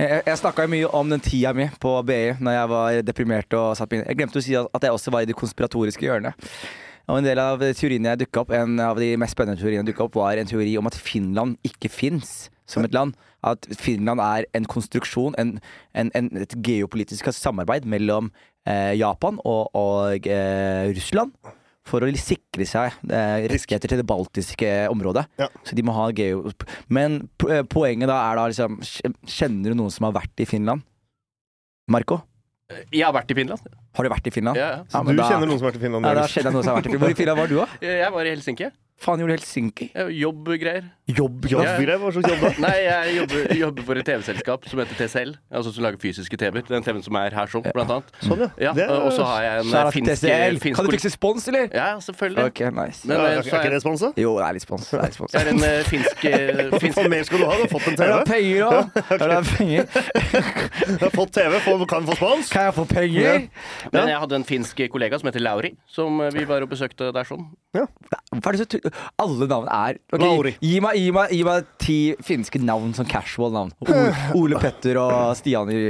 Jeg, 0.00 0.22
jeg 0.30 0.38
snakka 0.40 0.66
mye 0.72 0.88
om 0.96 1.10
den 1.12 1.20
tida 1.20 1.52
mi 1.52 1.66
på 1.82 1.92
BI 2.08 2.20
Når 2.40 2.56
jeg 2.56 2.70
var 2.72 3.00
deprimert 3.10 3.56
og 3.58 3.74
satt 3.76 3.92
meg. 3.92 4.06
Jeg 4.08 4.16
glemte 4.22 4.40
å 4.40 4.46
si 4.46 4.56
at 4.56 4.86
jeg 4.88 4.94
også 4.96 5.12
var 5.12 5.26
i 5.26 5.28
det 5.28 5.36
konspiratoriske 5.36 6.06
hjørnet. 6.06 6.48
Og 7.10 7.18
en 7.20 7.26
del 7.28 7.42
av 7.42 7.60
teoriene 7.76 8.14
jeg 8.14 8.22
dukka 8.24 8.46
opp 8.46 8.54
En 8.56 8.80
av 8.80 8.96
de 9.02 9.10
mest 9.20 9.36
spennende 9.36 9.60
teoriene 9.60 9.82
jeg 9.84 9.90
dukket 9.92 10.06
opp 10.08 10.16
var 10.22 10.40
en 10.40 10.48
teori 10.48 10.78
om 10.80 10.88
at 10.88 10.96
Finland 10.96 11.58
ikke 11.66 11.92
fins 11.92 12.48
som 12.70 12.86
et 12.86 12.94
land. 12.96 13.16
At 13.46 13.66
Finland 13.80 14.20
er 14.24 14.46
en 14.56 14.66
konstruksjon, 14.68 15.34
en, 15.40 15.54
en, 15.96 16.10
en, 16.14 16.30
et 16.44 16.54
geopolitisk 16.66 17.30
samarbeid 17.34 17.86
mellom 17.88 18.28
eh, 18.68 18.92
Japan 19.00 19.40
og, 19.44 19.70
og 19.76 20.28
eh, 20.28 20.90
Russland. 20.96 21.34
For 21.90 22.04
å 22.04 22.10
sikre 22.20 22.66
seg 22.68 22.92
eh, 23.08 23.46
rettigheter 23.50 23.90
til 23.90 23.98
det 24.02 24.06
baltiske 24.06 24.68
området. 24.92 25.24
Ja. 25.40 25.48
Så 25.66 25.74
de 25.74 25.82
må 25.82 25.94
ha 25.96 26.10
geo... 26.14 26.44
Men 26.92 27.22
eh, 27.48 27.64
poenget 27.66 28.10
da 28.12 28.18
er 28.28 28.36
da 28.38 28.44
liksom 28.52 28.76
Kjenner 29.26 29.72
du 29.72 29.78
noen 29.80 29.90
som 29.94 30.06
har 30.06 30.14
vært 30.20 30.44
i 30.44 30.46
Finland? 30.46 30.84
Marco? 31.90 32.20
Jeg 32.92 33.02
har 33.02 33.14
vært 33.16 33.32
i 33.32 33.38
Finland. 33.40 33.64
Har 33.96 34.06
du 34.06 34.10
vært 34.12 34.28
i 34.28 34.32
Finland? 34.34 34.60
Ja, 34.60 34.68
ja. 34.76 34.82
Ja, 34.92 35.02
Du 35.02 35.16
da- 35.16 35.26
kjenner 35.26 35.48
noen 35.50 35.58
som 35.58 35.66
har 35.66 35.72
vært 35.72 35.80
i 35.80 35.84
Finland? 35.88 36.06
Ja, 36.06 36.12
da 36.20 36.26
kjenner 36.30 36.50
jeg 36.50 36.54
noen 36.54 36.64
som 36.68 36.70
har 36.70 36.78
vært 36.78 36.86
i 36.86 36.92
Finland. 36.92 37.02
Hvor 37.08 37.16
i 37.16 37.18
Finland 37.18 37.40
var 37.40 37.50
du, 37.50 37.56
da? 37.58 37.66
Jeg 38.04 38.12
var 38.14 38.28
i 38.28 38.34
Helsinki. 38.36 38.68
Faen, 39.00 39.16
gjorde 39.22 39.32
du 39.32 39.38
Helsinki? 39.38 39.86
Jobbgreier. 40.12 40.90
Jobb, 41.10 41.46
Jobb, 41.48 41.64
Hva 41.64 42.10
slags 42.12 42.28
jobb 42.28 42.42
da? 42.44 42.50
Nei, 42.60 42.74
jeg 42.84 43.14
jobber, 43.16 43.52
jobber 43.56 43.86
for 43.88 43.98
et 43.98 44.06
TV-selskap 44.06 44.66
som 44.68 44.80
heter 44.82 44.98
TCL. 44.98 45.30
Altså 45.56 45.72
som 45.72 45.86
lager 45.86 45.98
fysiske 46.02 46.36
TV-er. 46.38 46.66
Den 46.68 46.84
TV-en 46.84 47.02
som 47.06 47.16
er 47.18 47.34
her 47.34 47.48
sånn, 47.50 47.64
blant 47.72 47.94
annet. 47.94 48.10
Sånn, 48.22 48.42
ja. 48.60 48.74
Ja, 48.76 48.88
og 48.98 49.08
så 49.16 49.24
har 49.24 49.46
jeg 49.46 49.62
en 49.62 49.70
Kjære, 49.70 49.94
finsk, 49.94 50.10
TCL. 50.20 50.58
finsk 50.62 50.78
Kan 50.78 50.86
du 50.90 50.94
fikse 50.94 51.12
spons, 51.14 51.48
eller? 51.50 51.70
Ja, 51.72 51.86
selvfølgelig. 52.04 52.44
Ok, 52.52 52.60
nice. 52.76 53.08
Men 53.08 53.16
Ja, 53.16 53.24
eh, 53.24 53.38
er, 53.38 53.48
så 53.48 53.56
er 53.56 53.64
ikke 53.64 53.72
det 53.72 53.80
spons, 53.86 54.04
da? 54.04 54.10
Jo, 54.20 54.34
det 54.36 54.44
er 54.46 54.58
litt 54.58 54.66
spons. 54.66 54.90
Det 54.90 55.00
er 55.00 55.08
litt 55.08 55.18
spons. 55.18 55.32
så 55.32 55.40
er 55.40 55.50
en 55.54 55.64
uh, 55.64 55.80
finsk, 55.88 56.24
uh, 56.28 56.76
finsk 56.84 57.00
Hva 57.00 57.06
mer 57.14 57.26
skal 57.30 57.42
du 57.42 57.48
ha? 57.48 57.56
Du 57.60 57.64
har 57.64 57.72
fått 57.72 57.88
en 57.88 57.98
tv 58.02 58.20
penger 58.28 58.68
òg? 58.68 59.00
Det 59.24 59.40
penger? 59.50 59.88
Du 61.00 61.04
har 61.06 61.14
fått 61.16 61.34
TV, 61.40 61.58
får, 61.64 61.86
kan 61.96 62.12
få 62.12 62.18
spons. 62.20 62.52
Kan 62.52 62.68
jeg 62.68 62.76
få 62.76 62.86
penger? 62.92 63.48
Men 63.96 64.12
jeg 64.12 64.22
hadde 64.26 64.40
en 64.42 64.46
finsk 64.52 64.84
kollega 64.92 65.18
som 65.20 65.32
heter 65.32 65.44
Lauri, 65.48 65.74
som 65.88 66.20
vi 66.36 66.44
var 66.48 66.68
og 66.68 66.70
besøkte 66.76 67.10
der 67.16 67.28
sånn. 67.28 67.48
Hva 67.72 68.50
er 68.50 68.56
det 68.56 68.64
så 68.64 68.89
Alle 69.20 69.48
navn 69.50 69.68
er 69.70 69.98
okay, 70.12 70.22
Lauri. 70.24 70.52
gi, 70.60 70.76
meg, 70.84 70.96
gi, 71.00 71.10
meg, 71.16 71.32
gi 71.34 71.42
meg 71.46 71.66
ti 71.80 71.98
finske 72.24 72.60
navn, 72.62 72.92
som 72.96 73.08
casual 73.08 73.52
navn. 73.54 73.72
Ole, 74.38 74.60
Petter 74.62 75.00
og 75.02 75.34
Stian 75.38 75.70
i 75.72 75.82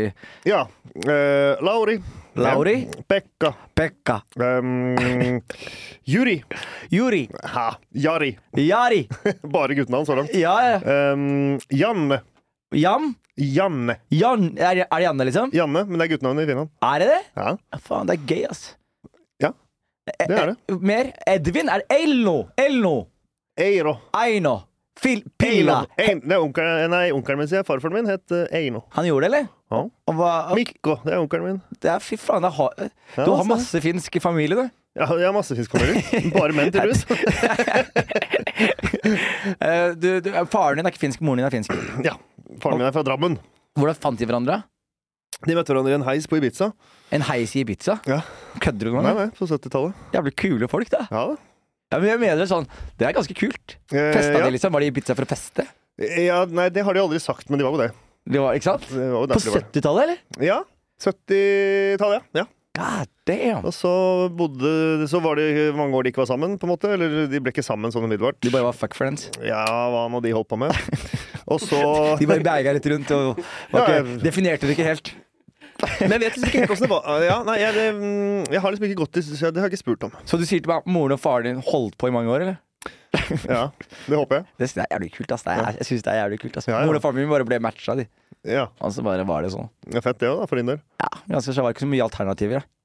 Ja. 0.48 0.64
Uh, 1.04 1.56
Lauri. 1.64 1.98
Lauri? 2.40 2.76
Ja. 2.86 3.02
Pekka. 3.10 3.52
Pekka. 3.74 4.20
Um, 4.38 5.40
Juri. 6.12 6.36
Juri. 6.94 7.24
Ha. 7.54 7.68
Jari. 7.94 8.36
Jari. 8.56 9.02
Bare 9.56 9.74
guttenavn 9.74 10.06
så 10.06 10.14
langt. 10.14 10.34
Ja, 10.38 10.54
ja. 10.68 11.12
Um, 11.12 11.58
Janne. 11.68 12.20
Jam. 12.74 13.14
Janne. 13.40 13.96
Jan. 14.14 14.50
Er, 14.58 14.84
er 14.84 14.94
det 14.94 15.02
Janne, 15.08 15.26
liksom? 15.26 15.50
Janne, 15.56 15.82
men 15.88 15.98
det 15.98 16.06
er 16.06 16.12
guttenavn 16.14 16.42
i 16.42 16.46
Finland. 16.46 16.70
Er 16.86 17.02
det 17.02 17.08
det? 17.10 17.20
Ja, 17.40 17.78
Faen, 17.82 18.06
det 18.10 18.18
er 18.18 18.26
gøy, 18.30 18.44
ass. 18.50 18.62
Ja, 20.08 20.26
det 20.26 20.38
er 20.40 20.46
det. 20.52 20.56
Eh, 20.72 20.80
Mer? 20.80 21.10
Edvin? 21.28 21.68
Er 21.68 21.82
Elno? 21.92 22.36
Elno? 22.58 22.94
Eiro. 23.60 23.98
Eino. 24.16 24.56
Fil 25.00 25.22
Pila? 25.38 25.82
Eino. 26.00 26.20
det 26.26 26.34
er 26.36 26.40
onkelen, 26.42 26.90
nei, 26.92 27.06
onkelen 27.14 27.38
min, 27.40 27.48
sier 27.48 27.60
jeg. 27.60 27.66
Farfaren 27.68 27.94
min 27.98 28.08
het 28.10 28.32
eh, 28.36 28.46
Eino. 28.58 28.82
Han 28.96 29.06
gjorde 29.08 29.28
det, 29.28 29.30
eller? 29.30 29.48
Ja. 29.70 29.82
Hva, 30.16 30.32
Mikko, 30.58 30.96
det 31.04 31.14
er 31.14 31.20
onkelen 31.22 31.46
min. 31.46 31.60
det 31.80 31.92
er, 31.92 32.02
fy 32.04 32.16
faen, 32.20 32.42
det 32.44 32.50
har, 32.56 32.74
Ja, 32.80 32.88
du 33.24 33.30
har 33.30 33.36
altså. 33.38 33.48
masse 33.52 33.80
finsk 33.84 34.18
familie, 34.24 34.56
du. 34.58 34.76
Ja, 34.98 35.06
jeg 35.14 35.28
har 35.28 35.36
masse 35.36 35.54
finsk 35.54 35.70
familie. 35.76 36.02
Bare 36.34 36.56
menn, 36.56 36.72
tydeligvis. 36.74 37.06
Eh, 39.60 39.90
du, 39.96 40.20
du, 40.20 40.28
faren 40.52 40.76
din 40.80 40.86
er 40.86 40.92
ikke 40.92 41.00
finsk, 41.00 41.22
moren 41.24 41.40
din 41.40 41.46
er 41.48 41.52
finsk. 41.54 41.72
Ja. 42.04 42.12
Faren 42.62 42.76
min 42.80 42.86
er 42.88 42.92
fra 42.94 43.02
Drammen. 43.06 43.38
Hvordan 43.78 43.96
fant 44.02 44.20
de 44.20 44.26
hverandre? 44.28 44.58
De 45.48 45.54
møtte 45.56 45.72
hverandre 45.72 45.92
i 45.94 45.96
en 45.96 46.04
heis 46.04 46.26
på 46.28 46.36
Ibiza. 46.40 46.70
En 47.16 47.22
heis 47.30 47.54
i 47.56 47.62
Ibiza? 47.64 47.96
Ja. 48.10 48.20
Kødder 48.60 48.90
du 48.90 48.92
Nei, 48.92 49.02
med 49.02 49.06
meg? 49.16 49.30
nei, 49.30 49.38
på 49.38 49.48
70-tallet. 49.48 50.02
Jævlig 50.14 50.34
kule 50.36 50.68
folk, 50.68 50.90
da. 50.92 51.06
Ja 51.10 51.22
da. 51.32 51.38
Ja, 51.90 51.98
men 51.98 52.06
jeg 52.12 52.20
mener 52.22 52.46
sånn 52.46 52.68
Det 53.00 53.08
er 53.08 53.14
ganske 53.16 53.34
kult. 53.34 53.72
Eh, 53.90 54.12
Festa 54.14 54.36
ja. 54.36 54.44
de, 54.44 54.52
liksom? 54.54 54.70
Var 54.76 54.84
de 54.84 54.90
i 54.90 54.92
Ibiza 54.92 55.16
for 55.18 55.26
å 55.26 55.30
feste? 55.32 55.64
ja, 56.00 56.44
nei, 56.48 56.68
det 56.72 56.84
har 56.86 56.94
de 56.96 57.00
aldri 57.02 57.18
sagt, 57.20 57.50
men 57.50 57.58
de 57.60 57.66
var 57.66 57.74
jo 57.74 57.80
det. 57.82 57.88
De 58.30 58.38
var, 58.40 58.54
ikke 58.56 58.68
sant? 58.70 58.84
var 58.92 59.16
På 59.16 59.26
derfor 59.32 59.48
de 59.48 59.56
var. 59.56 59.64
70-tallet, 59.66 60.02
eller? 60.06 60.46
Ja. 60.46 60.60
70-tallet, 61.02 62.22
ja. 62.34 62.44
ja. 62.44 62.46
God 62.78 63.08
damn! 63.26 63.64
Og 63.66 63.72
så 63.74 63.90
bodde 64.38 65.08
Så 65.10 65.18
var 65.20 65.40
det 65.40 65.72
mange 65.76 65.96
år 65.98 66.06
de 66.06 66.12
ikke 66.12 66.22
var 66.22 66.28
sammen, 66.30 66.54
på 66.60 66.68
en 66.68 66.72
måte. 66.72 66.92
Eller 66.94 67.26
de 67.30 67.40
ble 67.42 67.50
ikke 67.52 67.64
sammen 67.66 67.90
sånn 67.92 68.06
umiddelbart. 68.06 68.38
De 68.44 68.52
bare 68.54 68.68
var 68.68 68.76
fuck 68.78 68.94
friends. 68.96 69.26
Ja, 69.42 69.64
hva 69.90 70.04
nå 70.12 70.20
de 70.24 70.32
holdt 70.36 70.48
på 70.52 70.58
med. 70.60 70.70
Og 71.50 71.58
så 71.64 71.80
De 72.20 72.28
bare 72.30 72.44
beiga 72.46 72.72
litt 72.76 72.86
rundt 72.92 73.10
og 73.16 73.40
var 73.72 73.88
Ja, 73.90 73.98
jeg... 73.98 74.20
definerte 74.22 74.68
det 74.68 74.76
ikke 74.76 74.86
helt. 74.86 75.10
Men 76.00 76.14
jeg 76.16 76.22
vet 76.22 76.36
liksom 76.36 76.48
ikke 76.50 76.62
helt 76.62 76.72
hvordan 76.72 76.86
det 76.86 76.90
var. 76.94 77.24
Ja, 77.26 77.36
nei, 77.46 77.56
jeg, 77.60 77.76
det, 77.76 77.86
mm, 77.96 78.50
jeg 78.54 78.62
har 78.64 78.74
liksom 78.74 78.88
ikke 78.88 78.98
gått 79.02 79.20
i 79.20 79.22
så 79.26 79.50
Det 79.52 79.62
har 79.62 79.68
jeg 79.68 79.74
ikke 79.74 79.84
spurt 79.84 80.06
om. 80.08 80.16
Så 80.28 80.40
du 80.40 80.44
sier 80.48 80.60
til 80.64 80.70
meg 80.72 80.82
at 80.82 80.90
moren 80.90 81.16
og 81.16 81.20
faren 81.22 81.48
din 81.48 81.62
holdt 81.70 81.96
på 82.00 82.10
i 82.10 82.14
mange 82.14 82.32
år, 82.32 82.46
eller? 82.46 82.58
Ja, 83.50 83.62
Det 84.06 84.16
håper 84.16 84.40
jeg. 84.40 84.46
Det 84.60 84.68
jeg 84.70 84.84
er 84.86 84.92
jævlig 84.94 85.10
kult, 85.16 85.32
ass. 85.34 85.44
Det 85.46 85.54
er, 85.56 85.78
jeg 85.80 85.88
synes 85.88 86.04
det 86.06 86.12
er 86.12 86.18
jævlig 86.22 86.40
kult, 86.44 86.58
ass. 86.60 86.68
Ja, 86.70 86.78
ja. 86.78 86.86
Moren 86.88 87.00
og 87.00 87.04
faren 87.04 87.18
min 87.18 87.32
bare 87.32 87.46
ble 87.48 87.58
matcha, 87.62 87.96
de. 87.98 88.06
Ja, 88.48 88.68
Og 88.80 88.94
så 88.96 89.02
bare 89.04 89.24
var 89.28 89.44
det 89.44 89.50
sånn. 89.52 89.68
det 89.84 89.98
er 90.00 90.04
Fett 90.04 90.20
det 90.22 90.30
òg, 90.30 90.46
for 90.48 90.60
din 90.60 90.70
del. 90.70 90.78
Ja, 91.02 91.10
ganske 91.34 91.52
så 91.52 91.64
var 91.64 91.72
det 91.72 91.76
ikke 91.78 91.86
så 91.88 91.90
mye 91.92 92.06
alternativer. 92.06 92.62
Da. 92.62 92.79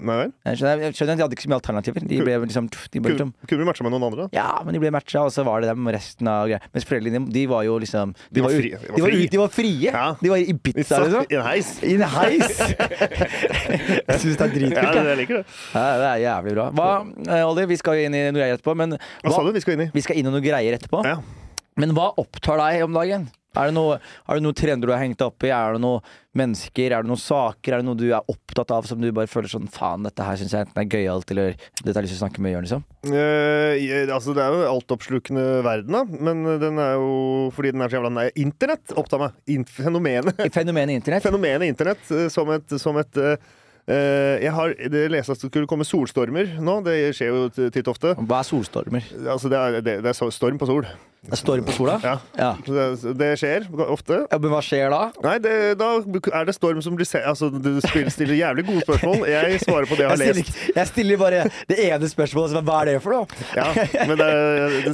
Nei 0.00 0.16
vel? 0.18 0.32
Jeg 0.44 0.58
skjønner, 0.60 0.82
jeg 0.84 0.94
skjønner 0.98 1.16
de 1.16 1.22
hadde 1.24 1.36
ikke 1.36 1.44
så 1.46 1.50
mye 1.52 1.58
alternativer. 1.60 2.04
De 2.10 2.18
ble 2.20 2.34
liksom, 2.44 2.66
de 2.68 3.00
ble 3.00 3.12
liksom 3.14 3.30
Kunne, 3.48 3.60
du 3.62 3.68
matcha 3.68 3.84
med 3.86 3.94
noen 3.94 4.06
andre, 4.10 4.26
da? 4.26 4.36
Ja, 4.36 4.48
men 4.66 4.76
de 4.76 4.80
ble 4.82 4.90
matcha, 4.94 5.22
og 5.24 5.32
så 5.34 5.44
var 5.46 5.62
det 5.64 5.70
dem 5.72 5.88
resten 5.94 6.28
av 6.30 6.48
greia. 6.50 6.60
Mens 6.74 6.86
foreldrene 6.88 7.22
de 7.32 7.44
var 7.50 7.64
jo 7.64 7.78
liksom 7.82 8.12
De, 8.28 8.42
var 8.44 8.50
var, 8.52 8.60
fri- 8.60 8.72
de 8.76 8.78
var 8.80 8.96
de 8.96 9.02
var, 9.02 9.10
fri. 9.16 9.26
de 9.34 9.40
var 9.40 9.52
frie. 9.56 9.90
Ja. 9.94 10.04
De 10.20 10.32
var 10.34 10.42
i 10.42 10.48
Ibiza, 10.52 11.00
liksom. 11.04 11.26
I 11.30 11.38
en 11.40 11.46
heis. 11.48 11.70
I 11.82 11.94
en 11.96 12.06
heis! 12.16 12.62
jeg 14.10 14.20
syns 14.22 14.36
det 14.36 14.46
er 14.46 14.54
dritkult. 14.54 14.80
Ja, 14.84 15.04
jeg. 15.10 15.18
liker 15.24 15.40
det. 15.40 15.44
Ja, 15.74 15.84
det 16.02 16.08
er 16.10 16.22
jævlig 16.26 16.54
bra. 16.60 16.68
Hva, 16.76 16.88
eh, 17.26 17.44
Olli, 17.48 17.66
vi 17.70 17.78
skal 17.80 18.04
inn 18.06 18.16
i 18.16 18.24
noe 18.28 18.36
greier 18.40 18.56
etterpå, 18.58 18.76
men 18.78 18.96
Hva 19.24 19.34
sa 19.34 19.44
du 19.46 19.52
vi 19.56 19.62
skal 19.64 19.76
inn 19.78 19.86
i? 19.86 19.90
vi 19.94 20.04
skal 20.04 20.20
inn 20.20 20.28
i 20.30 20.34
noe 20.34 20.44
greier 20.44 20.76
etterpå. 20.78 21.02
Ja. 21.06 21.18
Men 21.78 21.94
hva 21.94 22.10
opptar 22.18 22.58
deg 22.60 22.86
om 22.86 22.96
dagen? 22.96 23.28
Er 23.58 23.66
det 23.66 23.74
noe, 23.74 23.96
er 23.98 24.38
det 24.38 24.44
noe 24.44 24.54
trender 24.54 24.86
du 24.86 24.92
har 24.94 25.00
hengt 25.02 25.18
deg 25.18 25.26
opp 25.26 25.42
i? 25.42 25.50
Er 25.50 25.74
det 25.74 25.82
noen 25.82 26.04
mennesker? 26.38 26.92
Er 26.94 27.02
det 27.02 27.10
noen 27.10 27.18
saker? 27.18 27.74
Er 27.74 27.82
det 27.82 27.86
noe 27.88 27.98
du 27.98 28.04
er 28.06 28.28
opptatt 28.30 28.70
av 28.76 28.86
som 28.86 29.00
du 29.02 29.08
bare 29.14 29.30
føler 29.30 29.50
sånn 29.50 29.66
Faen, 29.74 30.04
dette 30.06 30.22
her 30.22 30.38
syns 30.38 30.54
jeg 30.54 30.68
enten 30.68 30.78
er 30.78 30.86
gøyalt, 30.86 31.32
eller 31.34 31.56
dette 31.56 31.96
har 31.96 31.98
jeg 31.98 32.06
lyst 32.06 32.14
til 32.14 32.20
å 32.20 32.22
snakke 32.22 32.44
med 32.44 32.54
Jørn, 32.54 32.68
liksom? 32.68 32.84
Eh, 33.10 34.04
altså, 34.06 34.36
det 34.38 34.44
er 34.44 34.54
jo 34.54 34.68
altoppslukende 34.70 35.46
verden, 35.66 35.98
da. 35.98 36.20
Men 36.30 36.46
den 36.62 36.78
er 36.78 36.94
jo 37.00 37.10
Fordi 37.56 37.74
den 37.74 37.82
er 37.82 37.90
så 37.90 37.98
jævla 37.98 38.12
nei, 38.14 38.28
Internett 38.38 38.94
opptar 38.94 39.24
meg. 39.24 39.40
In 39.50 39.66
fenomenet. 39.66 40.46
Fenomenet 40.54 41.00
internett? 41.00 41.24
Fenomenet 41.26 41.74
internett 41.74 42.14
eh, 42.14 42.28
som 42.30 42.54
et, 42.54 42.78
som 42.78 43.02
et 43.02 43.18
eh, 43.18 43.50
eh, 43.90 44.46
Jeg 44.46 44.54
har 44.60 44.78
det 44.94 45.06
leste 45.10 45.34
at 45.34 45.42
det 45.42 45.50
skulle 45.50 45.70
komme 45.70 45.88
solstormer 45.88 46.54
nå. 46.62 46.80
Det 46.86 47.00
skjer 47.18 47.34
jo 47.34 47.70
titt 47.74 47.90
ofte. 47.90 48.14
Hva 48.14 48.44
er 48.44 48.52
solstormer? 48.54 49.14
Altså, 49.26 49.50
det 49.50 49.58
er, 49.58 49.80
det, 49.82 50.02
det 50.06 50.14
er 50.14 50.36
storm 50.38 50.62
på 50.62 50.70
sol. 50.70 50.86
Det 51.20 51.34
er 51.36 51.36
storm 51.36 51.66
på 51.68 51.72
sola? 51.76 51.98
Ja. 52.00 52.14
Ja. 52.38 52.46
Det, 52.64 53.14
det 53.20 53.26
skjer 53.36 53.66
ofte. 53.92 54.22
Ja, 54.30 54.38
Men 54.40 54.52
hva 54.54 54.60
skjer 54.64 54.88
da? 54.88 55.00
Nei, 55.20 55.34
det, 55.44 55.52
da 55.76 55.90
er 56.32 56.46
det 56.48 56.54
storm 56.56 56.80
som 56.80 56.94
blir 56.96 57.04
se... 57.04 57.20
Altså, 57.28 57.50
du 57.52 57.74
stiller 57.84 58.32
jævlig 58.38 58.64
gode 58.70 58.80
spørsmål. 58.86 59.26
Jeg 59.28 59.58
svarer 59.66 59.90
på 59.90 59.98
det 59.98 60.06
jeg 60.06 60.10
har 60.10 60.16
Jeg 60.24 60.34
stiller, 60.34 60.48
lest. 60.48 60.76
jeg 60.78 60.90
stiller 60.94 61.20
bare 61.20 61.42
det 61.68 61.78
ene 61.90 62.08
spørsmålet. 62.08 62.54
som 62.54 62.60
er, 62.62 62.64
Hva 62.70 62.78
er 62.80 62.88
det 62.88 62.94
for 63.04 63.16
noe? 63.18 63.26
Ja, 63.52 63.66
men 64.08 64.16
det, 64.16 64.30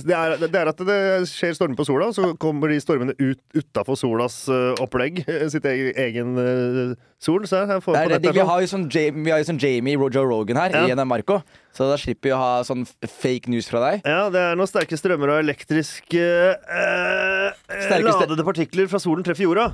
det, 0.03 0.17
er, 0.19 0.35
det 0.43 0.61
er 0.65 0.73
at 0.73 0.83
det 0.91 0.99
skjer 1.31 1.55
stormer 1.61 1.79
på 1.79 1.87
sola, 1.87 2.11
så 2.17 2.33
kommer 2.43 2.75
de 2.75 2.81
stormene 2.83 3.15
ut 3.23 3.39
utafor 3.63 3.95
solas 4.03 4.41
eh, 4.51 4.73
opplegg. 4.83 5.23
Sitt 5.55 5.69
egen, 5.71 5.93
egen 6.09 6.35
eh, 6.43 6.97
sol. 7.23 7.47
Se 7.47 7.63
her. 7.71 7.79
Få 7.87 7.95
Det 7.95 8.03
på 8.03 8.17
er 8.19 8.19
det, 8.19 8.33
vi, 8.35 8.43
sånn. 8.43 8.51
har 8.51 8.67
jo 8.67 8.73
sånn 8.75 8.89
Jamie, 8.91 9.23
vi 9.29 9.31
har 9.37 9.45
jo 9.45 9.49
sånn 9.53 9.63
Jamie 9.63 9.95
Roger 10.03 10.27
Rogan 10.27 10.59
her 10.65 10.75
Ja. 10.75 10.85
i 10.91 10.99
NRK. 10.99 11.07
Marco, 11.15 11.39
så 11.77 11.91
da 11.91 11.99
slipper 12.01 12.31
vi 12.31 12.35
å 12.35 12.39
ha 12.41 12.53
sånn 12.65 12.87
fake 13.05 13.51
news 13.53 13.69
fra 13.69 13.83
deg. 13.85 14.07
Ja, 14.09 14.31
det 14.33 14.41
er 14.41 14.57
noen 14.57 14.71
sterke 14.71 14.97
strømmer 14.97 15.35
og 15.35 15.43
elektriske 15.45 16.23
øh, 16.23 17.51
Sterke 17.69 18.09
ladede 18.09 18.47
partikler 18.47 18.89
fra 18.91 19.01
solen 19.03 19.27
treffer 19.27 19.45
jorda. 19.49 19.71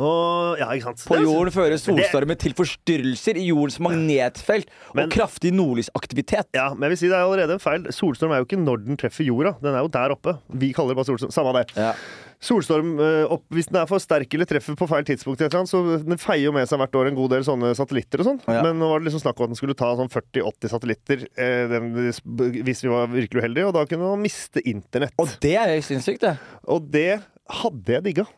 Og 0.00 0.56
Ja. 0.60 0.68
På 1.04 1.18
jorden 1.20 1.52
fører 1.52 1.76
solstormer 1.76 2.38
til 2.40 2.54
forstyrrelser 2.56 3.36
i 3.36 3.48
jordens 3.50 3.78
magnetfelt 3.82 4.68
Men- 4.94 5.04
og 5.04 5.12
kraftig 5.12 5.52
nordlysaktivitet. 5.52 6.48
Ja, 6.54 6.70
men 6.72 6.88
jeg 6.88 6.90
vil 6.90 6.96
si 7.02 7.08
det 7.08 7.16
er 7.18 7.26
allerede 7.26 7.52
en 7.58 7.58
feil. 7.62 7.84
Solstorm 7.92 8.32
er 8.32 8.40
jo 8.40 8.46
ikke 8.48 8.60
når 8.64 8.84
den 8.86 8.96
treffer 8.96 9.26
jorda. 9.26 9.56
Den 9.60 9.74
er 9.74 9.80
jo 9.84 9.88
der 9.88 10.10
oppe. 10.16 10.38
Vi 10.52 10.72
kaller 10.72 10.94
det 10.94 10.96
bare 10.96 11.10
solstorm. 11.10 11.32
Samme 11.32 11.52
det. 11.58 11.76
Ja. 11.76 11.92
Solstorm, 12.40 12.94
eh, 13.04 13.26
opp, 13.28 13.44
hvis 13.52 13.68
den 13.68 13.76
er 13.82 13.88
for 13.88 14.00
sterk 14.00 14.32
eller 14.32 14.48
treffer 14.48 14.76
på 14.78 14.88
feil 14.88 15.04
tidspunkt, 15.04 15.42
eller 15.44 15.60
annet, 15.60 15.68
så 15.68 15.98
den 16.00 16.20
feier 16.20 16.46
jo 16.46 16.54
med 16.56 16.68
seg 16.70 16.80
hvert 16.80 16.96
år 16.96 17.10
en 17.10 17.18
god 17.18 17.34
del 17.34 17.44
sånne 17.44 17.74
satellitter 17.76 18.22
og 18.22 18.30
sånn. 18.30 18.40
Ja. 18.48 18.62
Men 18.64 18.80
nå 18.80 18.88
var 18.88 19.02
det 19.02 19.10
liksom 19.10 19.20
snakk 19.26 19.36
om 19.36 19.48
at 19.48 19.52
den 19.52 19.60
skulle 19.60 19.76
ta 19.76 19.90
sånn 19.98 20.12
40-80 20.12 20.72
satellitter 20.72 21.26
eh, 21.36 21.66
den, 21.68 21.92
hvis 22.64 22.84
vi 22.86 22.92
var 22.92 23.12
virkelig 23.12 23.44
uheldige, 23.44 23.68
og 23.68 23.76
da 23.76 23.84
kunne 23.90 24.08
man 24.08 24.24
miste 24.24 24.64
internett. 24.64 25.12
Og 25.20 25.36
det 25.44 25.56
er 25.60 25.74
jo 25.76 25.84
sinnssykt, 25.90 26.24
det. 26.24 26.36
Og 26.72 26.88
det 26.88 27.20
hadde 27.60 27.98
jeg 27.98 28.06
digga. 28.08 28.30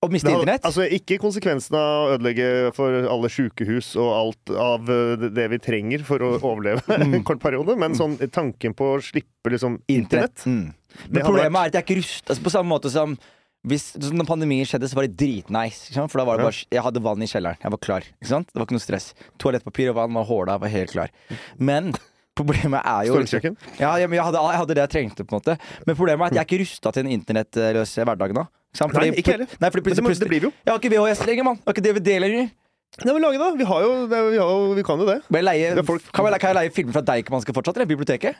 Å 0.00 0.08
miste 0.08 0.30
internett. 0.32 0.64
Altså, 0.64 0.86
ikke 0.96 1.18
konsekvensen 1.20 1.74
av 1.76 1.88
å 2.06 2.12
ødelegge 2.14 2.46
for 2.72 2.94
alle 3.04 3.28
sjukehus 3.28 3.90
og 4.00 4.08
alt 4.16 4.52
av 4.56 4.88
eh, 4.88 5.26
det- 5.28 5.48
vi 5.52 5.58
trenger 5.60 6.04
for 6.08 6.24
å 6.24 6.30
overleve 6.50 6.80
en 6.96 7.18
kort 7.22 7.42
periode, 7.42 7.76
men 7.76 7.92
sånn 7.98 8.14
tanken 8.32 8.72
på 8.74 8.94
å 8.94 9.02
slippe 9.04 9.52
liksom 9.52 9.80
internett 9.92 10.46
Mm. 10.46 10.72
Men 11.06 11.22
problemet 11.22 11.26
problemet 11.28 11.60
er 11.60 11.68
at 11.68 11.74
jeg 11.76 11.82
er 11.82 11.84
ikke 11.86 11.98
rust 12.00 12.30
altså, 12.32 12.42
På 12.42 12.50
samme 12.50 12.66
måte 12.72 12.90
som 12.90 13.12
hvis, 13.68 13.84
når 14.00 14.24
pandemien 14.26 14.64
skjedde, 14.66 14.88
så 14.88 14.96
var 14.96 15.04
det 15.06 15.18
dritnice. 15.20 15.92
For 16.08 16.16
da 16.18 16.24
var 16.24 16.38
det 16.40 16.46
bare, 16.48 16.64
Jeg 16.72 16.80
hadde 16.82 17.02
vann 17.04 17.20
i 17.22 17.28
kjelleren. 17.28 17.58
Jeg 17.60 17.70
var 17.70 17.78
klar. 17.84 18.06
Det 18.24 18.56
var 18.56 18.64
ikke 18.64 18.72
noe 18.78 18.80
stress. 18.80 19.10
Toalettpapir 19.38 19.90
og 19.92 19.98
vann 20.00 20.16
var 20.16 20.24
håla. 20.24 20.54
Jeg 20.56 20.62
var 20.64 20.72
helt 20.72 20.94
klar. 20.96 21.12
Men 21.60 21.92
problemet 22.40 22.80
er 22.88 23.04
jo 23.10 23.18
Stormkjøkken? 23.20 23.58
Ja, 23.78 23.92
jeg, 24.00 24.08
jeg, 24.08 24.24
hadde, 24.24 24.40
jeg 24.48 24.60
hadde 24.62 24.74
det 24.78 24.82
jeg 24.86 24.92
trengte. 24.96 25.26
på 25.28 25.36
en 25.36 25.42
måte 25.42 25.58
Men 25.84 25.98
problemet 26.00 26.24
er 26.24 26.26
at 26.32 26.38
jeg 26.38 26.40
er 26.40 26.48
ikke 26.48 26.62
rusta 26.64 26.92
til 26.96 27.04
en 27.04 27.12
internettløs 27.18 27.92
hverdag 28.00 28.32
nå. 28.40 28.46
Sant? 28.72 28.92
Nei, 28.94 29.10
Fordi- 29.10 29.18
ikke 29.22 29.32
heller. 29.34 29.46
Nei, 29.60 29.70
fordi 29.70 29.82
plutselig, 29.86 30.04
plutselig, 30.06 30.20
det 30.20 30.28
blir 30.30 30.40
vi 30.40 30.46
jo. 30.46 30.52
Jeg 30.64 30.72
har 30.72 30.78
ikke 30.80 30.92
VHS 30.94 31.26
lenger, 31.26 31.44
mann. 31.44 31.56
Jeg 31.56 31.66
har 31.66 31.74
ikke 31.74 31.86
DVD 31.88 32.18
lenger. 32.22 32.50
Nei, 33.04 33.12
men 33.14 33.22
lage 33.22 33.38
det. 33.38 33.58
Vi 33.58 33.64
har 33.70 33.82
jo 33.82 33.90
vi, 34.06 34.14
har, 34.16 34.30
jo- 34.34 34.74
vi 34.74 34.82
kan 34.86 34.98
jo 34.98 35.06
det. 35.06 35.18
Men 35.30 35.44
leie, 35.44 35.74
Det 35.74 35.84
folk- 35.86 36.12
kan, 36.12 36.26
jeg, 36.26 36.40
kan 36.40 36.54
jeg 36.54 36.56
leie 36.60 36.70
filmer 36.74 36.92
fra 36.92 37.02
Deichmanske 37.02 37.54
fortsatt, 37.54 37.76
eller? 37.76 37.86
Biblioteket? 37.86 38.36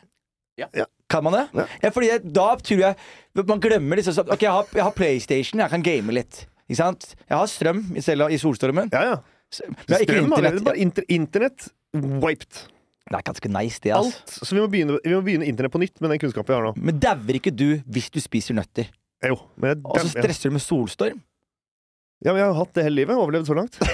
Ja. 0.59 0.67
Ja. 0.75 0.85
Kan 1.09 1.23
man 1.23 1.33
det? 1.33 1.43
Ja. 1.55 1.65
Ja, 1.83 1.89
fordi 1.89 2.07
jeg, 2.11 2.33
da 2.33 2.55
tror 2.59 2.77
jeg 2.83 2.95
Man 3.47 3.59
glemmer 3.63 3.95
liksom 3.95 4.13
sånn 4.13 4.27
Ok, 4.29 4.41
jeg 4.43 4.51
har, 4.51 4.65
jeg 4.75 4.83
har 4.83 4.91
PlayStation, 4.91 5.59
jeg 5.63 5.69
kan 5.71 5.81
game 5.81 6.11
litt. 6.11 6.45
Ikke 6.69 6.75
sant? 6.77 7.15
Jeg 7.29 7.37
har 7.37 7.47
strøm 7.47 7.79
i, 7.95 8.01
selv, 8.03 8.27
i 8.31 8.37
solstormen. 8.37 8.89
Ja, 8.91 9.01
ja. 9.03 9.15
Men 9.59 9.75
jeg 9.87 9.95
har 9.97 10.03
ikke 10.05 10.21
internett. 10.23 10.63
bare 10.63 10.77
inter, 10.77 11.03
internett 11.09 11.69
wiped. 11.93 12.67
Det 13.11 13.17
er 13.17 13.23
ganske 13.27 13.49
nice, 13.51 13.79
det. 13.83 13.91
Altså. 13.91 14.19
Alt. 14.21 14.47
Så 14.47 14.55
vi 14.55 14.59
må, 14.61 14.67
begynne, 14.71 14.99
vi 15.03 15.11
må 15.15 15.21
begynne 15.25 15.47
internett 15.47 15.71
på 15.73 15.79
nytt 15.81 15.99
med 15.99 16.11
den 16.13 16.19
kunnskapen 16.19 16.47
vi 16.47 16.59
har 16.59 16.63
nå. 16.69 16.73
Men 16.77 16.99
dauer 17.03 17.35
ikke 17.39 17.51
du 17.55 17.81
hvis 17.91 18.09
du 18.11 18.19
spiser 18.23 18.55
nøtter? 18.55 18.87
Jo, 19.27 19.37
men 19.57 19.81
Og 19.85 19.99
så 19.99 20.09
stresser 20.09 20.49
du 20.49 20.53
med 20.53 20.63
solstorm? 20.63 21.21
Ja, 22.21 22.33
men 22.35 22.37
jeg 22.37 22.49
har 22.51 22.57
hatt 22.59 22.73
det 22.77 22.83
hele 22.85 22.99
livet. 22.99 23.17
Overlevd 23.17 23.47
så 23.49 23.55
langt. 23.57 23.77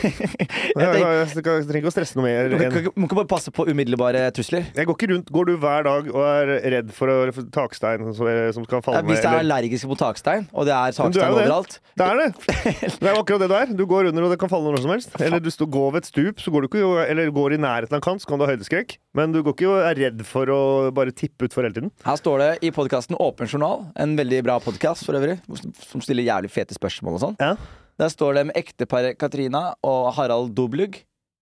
Jeg, 0.78 0.86
jeg, 0.94 1.02
jeg, 1.02 1.30
jeg, 1.34 1.64
trenger 1.66 1.78
ikke 1.80 1.90
å 1.90 1.94
stresse 1.94 2.18
noe 2.18 2.26
mer. 2.28 2.50
Du 2.52 2.56
må, 2.60 2.92
må 3.02 3.08
ikke 3.08 3.18
bare 3.18 3.30
passe 3.32 3.52
på 3.54 3.64
umiddelbare 3.66 4.20
trusler. 4.36 4.68
Jeg 4.78 4.86
går 4.86 4.98
ikke 4.98 5.08
rundt, 5.10 5.32
Går 5.34 5.48
du 5.48 5.54
hver 5.62 5.86
dag 5.88 6.10
og 6.12 6.20
er 6.22 6.52
redd 6.76 6.92
for, 6.94 7.10
å, 7.10 7.32
for 7.34 7.48
takstein 7.56 8.04
som, 8.04 8.30
som 8.54 8.68
skal 8.68 8.84
falle 8.86 9.00
Ja, 9.00 9.08
hvis 9.08 9.24
du 9.24 9.30
er 9.30 9.40
allergisk 9.40 9.90
mot 9.90 10.00
takstein, 10.02 10.46
og 10.54 10.68
det 10.70 10.76
er 10.76 10.94
takstein 10.98 11.24
det. 11.24 11.32
overalt 11.34 11.80
Det 11.98 12.08
er 12.08 12.22
det! 12.22 12.28
Det 13.02 13.10
er 13.10 13.18
akkurat 13.18 13.42
det 13.42 13.50
det 13.50 13.62
er. 13.64 13.74
Du 13.80 13.86
går 13.90 14.12
under, 14.12 14.28
og 14.28 14.34
det 14.34 14.40
kan 14.42 14.52
falle 14.52 14.74
når 14.74 14.84
som 14.84 14.94
helst. 14.94 15.18
Eller 15.24 15.42
du 15.42 15.50
står, 15.54 15.72
går 15.74 15.90
ved 15.96 16.04
et 16.04 16.12
stup, 16.12 16.44
så 16.44 16.54
går 16.54 16.66
du 16.66 16.70
ikke 16.70 16.86
eller 17.08 17.34
går 17.34 17.58
i 17.58 17.62
nærheten 17.64 17.96
av 17.96 18.02
en 18.02 18.06
kant, 18.06 18.22
så 18.22 18.30
kan 18.30 18.40
du 18.40 18.46
ha 18.46 18.52
høydeskrekk. 18.52 18.98
Men 19.18 19.34
du 19.34 19.42
går 19.42 19.56
ikke 19.56 19.72
og 19.72 19.82
er 19.88 20.00
redd 20.04 20.22
for 20.28 20.52
å 20.54 20.62
bare 20.96 21.16
tippe 21.16 21.48
utfor 21.50 21.66
hele 21.66 21.80
tiden. 21.80 21.92
Her 22.06 22.20
står 22.20 22.44
det 22.44 22.52
i 22.68 22.74
podkasten 22.76 23.18
Åpen 23.24 23.50
journal, 23.50 23.88
en 23.98 24.16
veldig 24.20 24.44
bra 24.46 24.60
podkast 24.64 25.08
for 25.08 25.18
øvrig, 25.18 25.40
som 25.88 26.04
stiller 26.06 26.28
jævlig 26.28 26.54
fete 26.54 26.78
spørsmål 26.78 27.20
og 27.20 27.26
sånn. 27.28 27.38
Ja. 27.42 27.56
Der 27.98 28.12
står 28.14 28.38
det 28.38 28.44
med 28.50 28.58
ekteparet 28.60 29.18
Katrina 29.18 29.72
og 29.86 30.12
Harald 30.14 30.54
Doblug. 30.58 31.00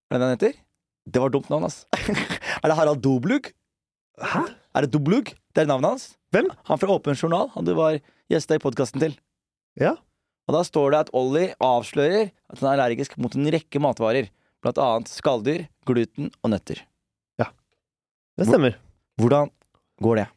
Er 0.08 0.16
det 0.16 0.22
det 0.22 0.28
han 0.28 0.36
heter? 0.38 0.54
Det 1.06 1.22
var 1.22 1.34
dumt 1.34 1.50
navn, 1.52 1.68
ass. 1.68 1.84
er 2.64 2.68
det 2.72 2.78
Harald 2.78 3.02
Doblug? 3.04 3.52
Hæ? 4.22 4.46
Er 4.76 4.86
det 4.86 4.92
Doblug? 4.94 5.34
Det 5.52 5.64
er 5.64 5.68
navnet 5.70 5.96
hans. 5.96 6.06
Hvem? 6.32 6.48
Han 6.70 6.80
fra 6.80 6.96
Åpen 6.96 7.20
journal. 7.20 7.52
Han 7.56 7.68
du 7.68 7.74
var 7.76 8.00
gjesta 8.32 8.56
i 8.56 8.64
podkasten 8.64 9.04
til. 9.04 9.18
Ja. 9.80 9.98
Og 10.48 10.56
da 10.56 10.64
står 10.64 10.94
det 10.94 11.04
at 11.06 11.12
Ollie 11.18 11.52
avslører 11.64 12.32
at 12.32 12.62
han 12.62 12.70
er 12.72 12.76
allergisk 12.78 13.18
mot 13.20 13.36
en 13.36 13.52
rekke 13.52 13.82
matvarer. 13.84 14.32
Blant 14.64 14.80
annet 14.82 15.12
skalldyr, 15.12 15.68
gluten 15.86 16.32
og 16.42 16.54
nøtter. 16.56 16.80
Ja. 17.42 17.52
Det 18.40 18.48
stemmer. 18.48 18.80
Hvordan 19.20 19.52
går 20.04 20.24
det? 20.24 20.28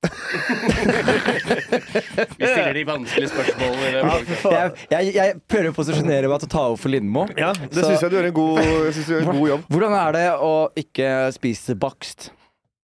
Vi 2.38 2.46
stiller 2.46 2.74
de 2.74 2.84
vanskelige 2.88 3.28
spørsmålene. 3.28 4.12
Jeg, 4.54 4.72
jeg, 4.90 5.14
jeg 5.16 5.34
prøver 5.50 5.68
å 5.70 5.72
posisjonere 5.76 6.28
meg 6.30 6.38
til 6.42 6.48
å 6.48 6.52
ta 6.54 6.62
over 6.70 6.78
for 6.80 6.90
Lindmo. 6.92 7.22
Ja, 7.36 7.50
det 7.60 7.84
syns 7.84 8.02
jeg 8.04 8.10
du 8.12 8.16
gjør 8.16 8.28
en 8.30 8.36
god, 8.36 8.60
gjør 8.96 9.20
en 9.20 9.32
god 9.34 9.48
jobb. 9.52 9.62
Hvordan 9.74 9.92
er 10.00 10.10
det 10.16 10.26
å 10.46 10.52
ikke 10.80 11.08
spise 11.36 11.72
bakst 11.80 12.20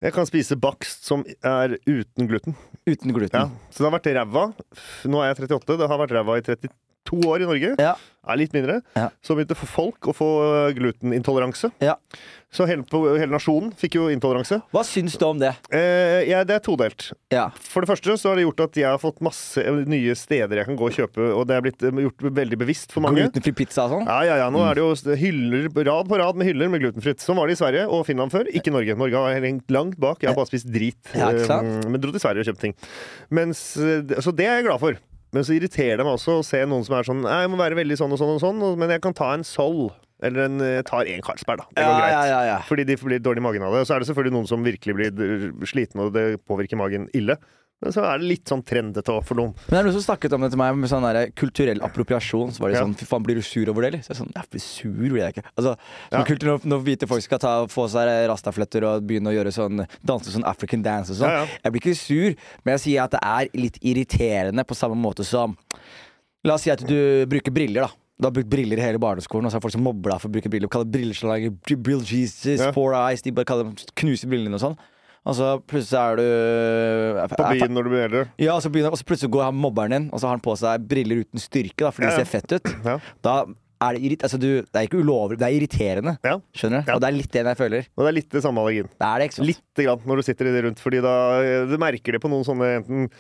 Jeg 0.05 0.13
kan 0.17 0.25
spise 0.29 0.55
bakst 0.61 0.99
som 1.09 1.19
er 1.41 1.69
uten 1.89 2.29
gluten. 2.29 2.53
uten 2.87 3.11
gluten? 3.17 3.41
Ja. 3.41 3.47
Så 3.73 3.77
det 3.83 3.87
har 3.89 3.97
vært 3.97 4.13
ræva. 4.21 4.45
Nå 5.09 5.17
er 5.23 5.27
jeg 5.33 5.37
38, 5.49 5.79
det 5.81 5.89
har 5.91 5.99
vært 6.05 6.15
ræva 6.19 6.33
i 6.39 6.43
32 6.45 6.69
år 7.15 7.45
i 7.45 7.49
Norge. 7.51 7.75
Ja. 7.79 7.95
Er 8.27 8.41
litt 8.41 8.51
mindre. 8.57 8.81
Ja. 8.99 9.11
Så 9.23 9.37
begynte 9.39 9.55
folk 9.55 10.09
å 10.11 10.15
få 10.17 10.27
glutenintoleranse. 10.75 11.71
Ja. 11.79 11.95
Så 12.51 12.65
hele, 12.67 12.83
hele 13.19 13.29
nasjonen 13.35 13.73
fikk 13.77 13.97
jo 13.99 14.07
intoleranse. 14.11 14.61
Hva 14.75 14.83
syns 14.87 15.15
du 15.21 15.25
om 15.29 15.39
det? 15.39 15.53
Eh, 15.75 16.25
ja, 16.31 16.41
det 16.47 16.57
er 16.57 16.63
todelt. 16.65 17.11
Ja. 17.31 17.49
For 17.55 17.85
det 17.85 17.91
første 17.91 18.17
så 18.19 18.31
har 18.33 18.39
det 18.41 18.47
gjort 18.47 18.63
at 18.69 18.79
jeg 18.81 18.89
har 18.89 19.01
fått 19.03 19.21
masse 19.25 19.63
nye 19.87 20.15
steder 20.19 20.63
jeg 20.63 20.69
kan 20.71 20.79
gå 20.79 20.89
og 20.89 20.95
kjøpe, 20.97 21.27
og 21.37 21.47
det 21.51 21.57
er 21.59 21.65
blitt 21.67 21.85
eh, 21.87 22.03
gjort 22.07 22.27
veldig 22.41 22.59
bevisst 22.63 22.95
for 22.95 23.05
mange. 23.05 23.23
Glutenfri 23.27 23.55
pizza 23.63 23.87
og 23.87 23.97
sånn? 23.97 24.07
Ja, 24.11 24.21
ja, 24.27 24.39
ja. 24.43 24.51
Nå 24.55 24.63
er 24.67 24.79
det 24.79 24.87
jo 24.87 25.17
hyller, 25.23 25.69
rad 25.91 26.11
på 26.11 26.21
rad 26.23 26.39
med 26.41 26.49
hyller 26.51 26.73
med 26.73 26.83
glutenfritt. 26.83 27.23
Sånn 27.23 27.39
var 27.39 27.51
det 27.51 27.59
i 27.59 27.61
Sverige 27.63 27.87
og 27.91 28.07
Finland 28.09 28.35
før, 28.35 28.49
ikke 28.51 28.75
Norge. 28.75 28.97
Norge 28.99 29.27
har 29.27 29.43
hengt 29.47 29.71
langt 29.75 29.99
bak. 30.03 30.23
Jeg 30.25 30.33
har 30.33 30.39
bare 30.39 30.51
spist 30.51 30.71
drit. 30.73 30.99
Eh, 31.15 31.45
Men 31.87 32.01
dro 32.03 32.15
til 32.15 32.23
Sverige 32.23 32.47
og 32.47 32.51
kjøpte 32.51 32.67
ting. 32.69 32.79
Mens, 33.35 33.69
eh, 33.77 34.17
så 34.23 34.35
det 34.35 34.49
er 34.49 34.59
jeg 34.63 34.71
glad 34.71 34.83
for. 34.83 34.99
Men 35.37 35.45
så 35.45 35.53
irriterer 35.53 36.01
det 36.01 36.07
meg 36.09 36.17
også 36.17 36.39
å 36.41 36.45
se 36.47 36.63
noen 36.65 36.85
som 36.87 36.97
er 36.97 37.05
sånn 37.05 37.23
jeg 37.29 37.53
må 37.53 37.59
være 37.61 37.77
veldig 37.77 37.99
sånn 38.01 38.15
og 38.17 38.21
sånn 38.23 38.35
og 38.39 38.43
sånn, 38.43 38.63
men 38.81 38.95
jeg 38.95 39.03
kan 39.05 39.17
ta 39.17 39.35
en 39.37 39.45
Sol. 39.45 39.91
Eller 40.25 40.47
en, 40.49 40.55
jeg 40.65 40.85
tar 40.89 41.05
en 41.13 41.21
Carlsberg, 41.27 41.61
da. 41.61 41.67
Det 41.77 41.83
går 41.85 41.93
Ja, 41.93 41.97
greit. 42.01 42.29
ja, 42.31 42.39
ja. 42.49 42.57
Fordi 42.65 42.87
de 42.89 42.95
blir 43.03 43.21
dårlig 43.21 43.43
i 43.43 43.45
magen 43.45 43.67
av 43.67 43.75
det. 43.77 43.83
Så 43.85 43.93
er 43.93 44.01
det 44.01 44.09
selvfølgelig 44.09 44.33
noen 44.39 44.49
som 44.49 44.63
virkelig 44.65 44.95
blir 44.97 45.11
sliten, 45.13 45.67
slitne, 45.69 46.07
og 46.09 46.15
det 46.17 46.23
påvirker 46.49 46.81
magen 46.81 47.05
ille. 47.13 47.37
Men 47.85 47.93
så 47.93 48.01
er 48.09 48.19
det 48.19 48.25
litt 48.31 48.49
sånn 48.49 48.63
trendete 48.65 49.13
òg 49.13 49.25
for 49.29 49.37
noen. 49.37 49.51
Men 49.67 49.75
det 49.75 49.79
er 49.79 49.85
noen 49.85 49.95
som 49.99 50.05
snakket 50.07 50.33
om 50.33 50.41
det 50.41 50.49
til 50.55 50.59
meg 50.63 50.77
med 50.81 50.89
sånn 50.89 51.05
der 51.05 51.29
kulturell 51.37 51.83
appropriasjon. 51.85 52.55
Så 52.57 52.63
var 52.65 52.71
de 52.73 52.79
Ja. 52.79 52.85
sånn 52.87 52.95
Fy 52.97 53.05
faen, 53.05 53.23
blir 53.23 53.35
du 53.37 53.43
sur 53.43 53.69
over 53.69 53.83
det, 53.83 53.89
eller? 53.93 54.03
Så 54.03 54.15
jeg 54.15 54.17
sånn 54.23 54.33
Jeg 54.35 54.49
blir 54.51 54.61
sur, 54.65 54.93
blir 54.97 55.21
jeg 55.21 55.35
ikke. 55.35 55.45
Altså, 55.59 55.77
Ja. 56.11 56.25
kultur, 56.25 56.47
når, 56.57 56.65
når 56.65 56.81
hvite 56.87 57.07
folk 57.07 57.23
skal 57.23 57.39
ta, 57.39 57.67
få 57.67 57.85
seg 57.93 58.09
rastafletter 58.33 58.83
og 58.83 59.07
begynne 59.07 59.29
å 59.29 59.35
gjøre 59.37 59.53
sånn 59.53 59.87
danse 60.05 60.33
sånn 60.33 60.45
African 60.49 60.83
dance 60.83 61.11
og 61.11 61.17
sånn. 61.21 61.29
Ja. 61.29 61.47
Jeg 61.65 61.73
blir 61.73 61.81
ikke 61.85 61.97
sur, 61.97 62.35
men 62.65 62.79
jeg 62.79 62.81
sier 62.81 63.03
at 63.05 63.11
det 63.11 63.21
er 63.23 63.49
litt 63.61 63.79
irriterende 63.83 64.65
på 64.65 64.75
samme 64.75 64.97
måte 64.97 65.23
som 65.25 65.57
La 66.45 66.55
oss 66.55 66.63
si 66.63 66.71
at 66.71 66.79
du 66.87 67.27
bruker 67.27 67.51
briller, 67.53 67.83
da. 67.83 67.91
Du 68.21 68.27
har 68.29 68.31
brukt 68.33 68.49
briller 68.49 68.79
i 68.79 68.81
hele 68.81 68.99
barneskolen, 68.99 69.45
og 69.45 69.51
så 69.53 69.57
er 69.57 69.61
folk 69.61 69.73
som 69.73 69.83
mobber 69.83 70.13
deg 70.13 70.21
for 70.23 70.29
å 70.29 70.33
bruke 70.33 70.49
briller. 70.49 70.69
Kaller 70.69 70.87
brilleslager 70.89 71.51
Brill 71.83 72.01
Jesus. 72.01 72.63
Four 72.73 72.95
Eyes. 72.95 73.21
De 73.21 73.31
bare 73.33 73.45
kaller 73.45 73.65
knuser 73.97 74.29
brillene 74.31 74.55
og 74.55 74.61
sånn. 74.63 74.79
Og 75.27 75.35
så 75.35 75.53
plutselig 75.67 75.99
er 75.99 76.21
du 76.21 77.21
På 77.35 77.51
byen 77.51 77.75
når 77.75 77.87
du 77.87 77.93
blir 77.93 78.07
eldre. 78.07 78.25
ja, 78.39 78.55
og 78.55 78.63
så, 78.63 78.71
begynner, 78.71 78.95
og 78.95 79.01
så 79.01 79.07
plutselig 79.09 79.33
går 79.35 79.49
han 79.49 79.59
mobberen 79.59 79.97
din, 79.97 80.09
og 80.13 80.23
så 80.23 80.31
har 80.31 80.39
han 80.39 80.45
på 80.45 80.55
seg 80.61 80.87
briller 80.87 81.25
uten 81.27 81.43
styrke, 81.43 81.83
da, 81.83 81.93
fordi 81.95 82.09
Ja, 82.09 82.15
det 82.15 82.27
ser 82.27 82.31
fett 82.31 82.59
ut. 82.59 82.75
Ja. 82.87 82.99
Da 83.27 83.37
er 83.83 83.99
det. 83.99 84.19
Altså, 84.25 84.39
du, 84.41 84.49
det 84.63 84.79
er 84.79 84.87
ikke 84.87 85.01
ulovlig, 85.03 85.39
det 85.41 85.47
er 85.49 85.57
irriterende. 85.57 86.15
Ja. 86.25 86.37
Skjønner 86.57 86.85
du? 86.85 86.91
Ja. 86.91 86.97
Og 86.97 87.03
det 87.03 87.09
er 87.09 87.17
litt 87.17 87.33
det 87.35 87.43
jeg 87.45 87.59
føler. 87.59 87.89
Og 87.97 88.05
det 88.05 88.11
er 88.11 88.17
litt 88.19 88.37
det 88.37 88.43
samme 88.45 88.63
allergien. 88.63 88.91
Det 88.93 89.09
er 89.09 89.19
det, 89.19 89.29
ikke 89.29 89.39
sant? 89.39 89.49
Litt 89.51 89.83
grann 89.83 90.07
når 90.11 90.21
du 90.21 90.27
sitter 90.29 90.51
i 90.51 90.55
det 90.55 90.63
rundt, 90.67 90.85
fordi 90.85 91.03
da 91.05 91.17
du 91.69 91.75
merker 91.83 92.17
det 92.17 92.23
på 92.23 92.31
noen 92.33 92.47
sånne 92.47 92.71
enten 92.81 93.11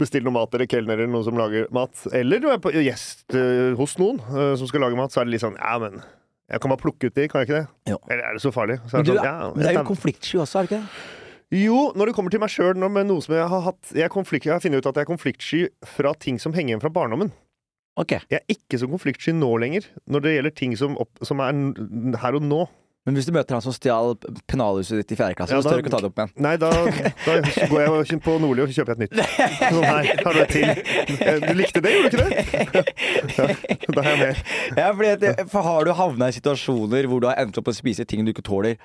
bestill 0.00 0.24
noe 0.26 0.38
mat 0.40 0.56
eller 0.56 0.70
kelner 0.70 0.98
eller 0.98 1.12
noen 1.12 1.28
som 1.28 1.38
lager 1.38 1.68
mat, 1.74 2.06
eller 2.16 2.42
du 2.42 2.48
er 2.50 2.62
på 2.62 2.72
gjest 2.74 3.36
uh, 3.36 3.76
hos 3.78 3.98
noen 4.00 4.18
uh, 4.32 4.56
som 4.58 4.70
skal 4.70 4.82
lage 4.86 4.98
mat, 4.98 5.14
så 5.14 5.22
er 5.22 5.28
det 5.28 5.36
litt 5.36 5.44
sånn 5.44 5.58
ja, 5.60 5.76
men 5.82 6.00
jeg 6.50 6.58
kan 6.62 6.72
bare 6.72 6.82
plukke 6.82 7.06
ut 7.06 7.14
de, 7.14 7.28
kan 7.30 7.44
jeg 7.44 7.46
ikke 7.46 7.58
det? 7.60 7.92
Jo. 7.92 8.00
Eller 8.10 8.26
er 8.26 8.34
det 8.34 8.42
så 8.42 8.50
farlig? 8.50 8.80
Så 8.90 8.98
Men 8.98 9.06
det, 9.06 9.12
du, 9.12 9.18
sånn, 9.20 9.28
ja, 9.28 9.50
det 9.54 9.68
er 9.70 9.76
jo 9.76 9.86
konfliktsky 9.86 10.40
også, 10.42 10.58
er 10.58 10.66
det 10.66 10.72
ikke 10.72 10.80
det? 10.82 11.19
Jo, 11.50 11.78
når 11.98 12.10
det 12.10 12.14
kommer 12.16 12.30
til 12.30 12.42
meg 12.42 12.52
sjøl, 12.52 12.76
med 12.78 13.08
noe 13.10 13.22
som 13.24 13.34
jeg 13.34 13.46
har 13.50 13.62
hatt 13.66 13.92
Jeg, 13.96 14.10
konflikt, 14.14 14.46
jeg 14.46 14.54
har 14.54 14.62
funnet 14.62 14.82
ut 14.84 14.90
at 14.90 15.00
jeg 15.00 15.06
er 15.06 15.10
konfliktsky 15.12 15.62
fra 15.96 16.12
ting 16.14 16.38
som 16.42 16.54
henger 16.54 16.76
igjen 16.76 16.82
fra 16.84 16.92
barndommen. 16.94 17.32
Ok. 17.98 18.14
Jeg 18.30 18.38
er 18.38 18.54
ikke 18.54 18.78
så 18.80 18.86
konfliktsky 18.88 19.34
nå 19.34 19.48
lenger, 19.60 19.88
når 20.08 20.22
det 20.24 20.34
gjelder 20.36 20.54
ting 20.56 20.76
som, 20.78 20.94
opp, 21.02 21.10
som 21.26 21.42
er 21.42 21.58
her 22.22 22.38
og 22.38 22.46
nå. 22.46 22.60
Men 23.08 23.16
hvis 23.16 23.24
du 23.26 23.32
møter 23.32 23.56
han 23.56 23.62
som 23.64 23.72
stjal 23.72 24.12
pennalhuset 24.50 24.98
ditt 25.00 25.14
i 25.14 25.16
fjerde 25.16 25.34
klasse, 25.38 25.54
Ja, 25.56 25.62
så 25.64 25.70
tør 25.72 25.80
du 25.80 25.86
ikke 25.86 25.92
ta 25.94 26.00
det 26.04 26.10
opp 26.10 26.18
igjen? 26.20 26.32
Nei, 26.44 26.52
da, 26.60 26.68
da 27.26 27.36
går 27.72 28.04
jeg 28.04 28.18
på 28.26 28.34
Nordli 28.42 28.62
og 28.66 28.74
kjøper 28.76 28.92
et 28.92 29.00
nytt. 29.06 29.16
Sånn 29.56 29.86
her, 29.88 30.10
har 30.20 30.36
du 30.36 30.40
et 30.44 30.52
til? 30.52 30.82
Eh, 31.16 31.38
Du 31.46 31.54
likte 31.56 31.80
det, 31.82 31.94
gjorde 31.96 32.10
du 32.12 32.20
ikke 32.20 32.74
det? 32.76 32.84
Ja, 33.40 33.94
da 33.96 34.04
er 34.04 34.10
jeg 34.10 34.20
med. 34.20 34.42
Ja, 34.76 34.90
fordi 34.92 35.10
at, 35.16 35.42
for 35.50 35.64
har 35.66 35.88
du 35.88 35.94
havna 35.96 36.28
i 36.28 36.36
situasjoner 36.36 37.08
hvor 37.10 37.24
du 37.24 37.28
har 37.32 37.40
endt 37.40 37.56
opp 37.58 37.72
å 37.72 37.74
spise 37.74 38.04
ting 38.06 38.22
du 38.28 38.34
ikke 38.34 38.44
tåler, 38.46 38.76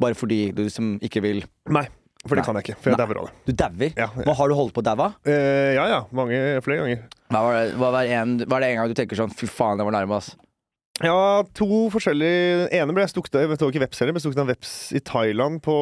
bare 0.00 0.20
fordi 0.20 0.42
du 0.52 0.62
liksom 0.66 0.94
ikke 1.04 1.24
vil 1.24 1.42
Nei, 1.72 1.86
for 2.22 2.36
det 2.38 2.42
Nei. 2.42 2.46
kan 2.46 2.58
jeg 2.60 2.66
ikke. 2.68 2.76
For 2.82 2.92
jeg 2.92 2.98
Nei. 2.98 3.06
dauer 3.06 3.18
av 3.22 3.26
det. 3.28 3.34
Du 3.48 3.52
dauer? 3.64 3.92
Ja, 3.98 4.06
ja. 4.14 4.24
Hva 4.28 4.34
har 4.38 4.48
du 4.52 4.54
holdt 4.54 4.74
på 4.76 4.82
å 4.84 4.86
daue? 4.86 5.08
Eh, 5.26 5.72
ja 5.74 5.86
ja, 5.90 6.00
mange, 6.14 6.38
flere 6.62 6.84
ganger. 6.84 7.02
Hva 7.32 7.40
var 7.46 7.56
det, 7.58 7.74
hva 7.80 7.90
var 7.96 8.10
en, 8.20 8.36
var 8.46 8.62
det 8.62 8.68
en 8.70 8.78
gang 8.82 8.92
du 8.92 8.94
tenker 8.98 9.18
sånn 9.18 9.32
Fy 9.34 9.48
faen, 9.50 9.80
det 9.80 9.86
var 9.88 9.96
nærme, 9.96 10.20
ass. 10.20 10.34
Ja, 11.02 11.42
to 11.58 11.66
forskjellige 11.90 12.68
Den 12.68 12.76
ene 12.78 12.94
ble 12.94 13.04
stukket 13.10 13.34
av, 13.34 13.42
jeg 13.50 13.58
ikke 13.72 13.82
veps 13.82 14.02
heller, 14.02 14.14
men 14.14 14.22
stukket 14.22 14.42
av 14.42 14.50
veps 14.52 14.72
i 14.94 15.00
Thailand, 15.02 15.58
på, 15.64 15.74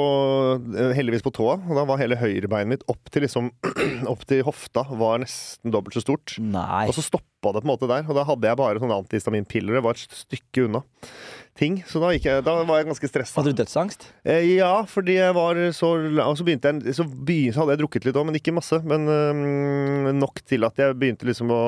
eh, 0.72 0.94
heldigvis 0.96 1.24
på 1.26 1.32
tåa. 1.36 1.58
Og 1.60 1.76
da 1.76 1.84
var 1.88 2.00
hele 2.00 2.16
høyrebeinet 2.16 2.72
mitt 2.72 2.86
opp 2.88 3.12
til, 3.12 3.26
liksom, 3.26 3.50
opp 4.12 4.24
til 4.30 4.40
hofta 4.46 4.86
var 4.88 5.20
nesten 5.20 5.74
dobbelt 5.74 5.98
så 5.98 6.04
stort. 6.04 6.38
Nei. 6.40 6.86
Og 6.88 6.96
så 6.96 7.04
stoppa 7.04 7.52
det 7.52 7.60
på 7.60 7.68
en 7.68 7.72
måte 7.74 7.90
der, 7.90 8.08
og 8.08 8.16
da 8.16 8.24
hadde 8.28 8.48
jeg 8.48 8.60
bare 8.62 8.80
sånne 8.80 8.98
antihistaminpiller. 9.04 9.76
Det 9.76 9.84
var 9.84 10.00
et 10.00 10.18
stykke 10.22 10.66
unna 10.70 10.82
ting. 11.60 11.82
Så 11.84 12.00
da, 12.00 12.14
jeg, 12.16 12.40
da 12.46 12.56
var 12.64 12.80
jeg 12.80 12.88
ganske 12.88 13.12
stressa. 13.12 13.36
Hadde 13.42 13.52
du 13.52 13.60
dødsangst? 13.60 14.08
Eh, 14.24 14.56
ja, 14.56 14.72
fordi 14.88 15.18
jeg 15.18 15.36
var 15.36 15.60
så 15.76 15.92
Og 16.00 16.36
så 16.38 16.46
begynte 16.46 16.70
jeg 16.72 16.94
Så, 16.96 17.04
begynte, 17.04 17.52
så 17.52 17.62
hadde 17.62 17.76
jeg 17.76 17.84
drukket 17.84 18.08
litt 18.08 18.16
òg, 18.16 18.28
men 18.30 18.40
ikke 18.40 18.56
masse. 18.56 18.80
Men 18.88 19.04
øh, 19.04 20.12
nok 20.16 20.40
til 20.48 20.64
at 20.64 20.80
jeg 20.80 20.96
begynte 20.96 21.28
liksom 21.28 21.52
å 21.52 21.64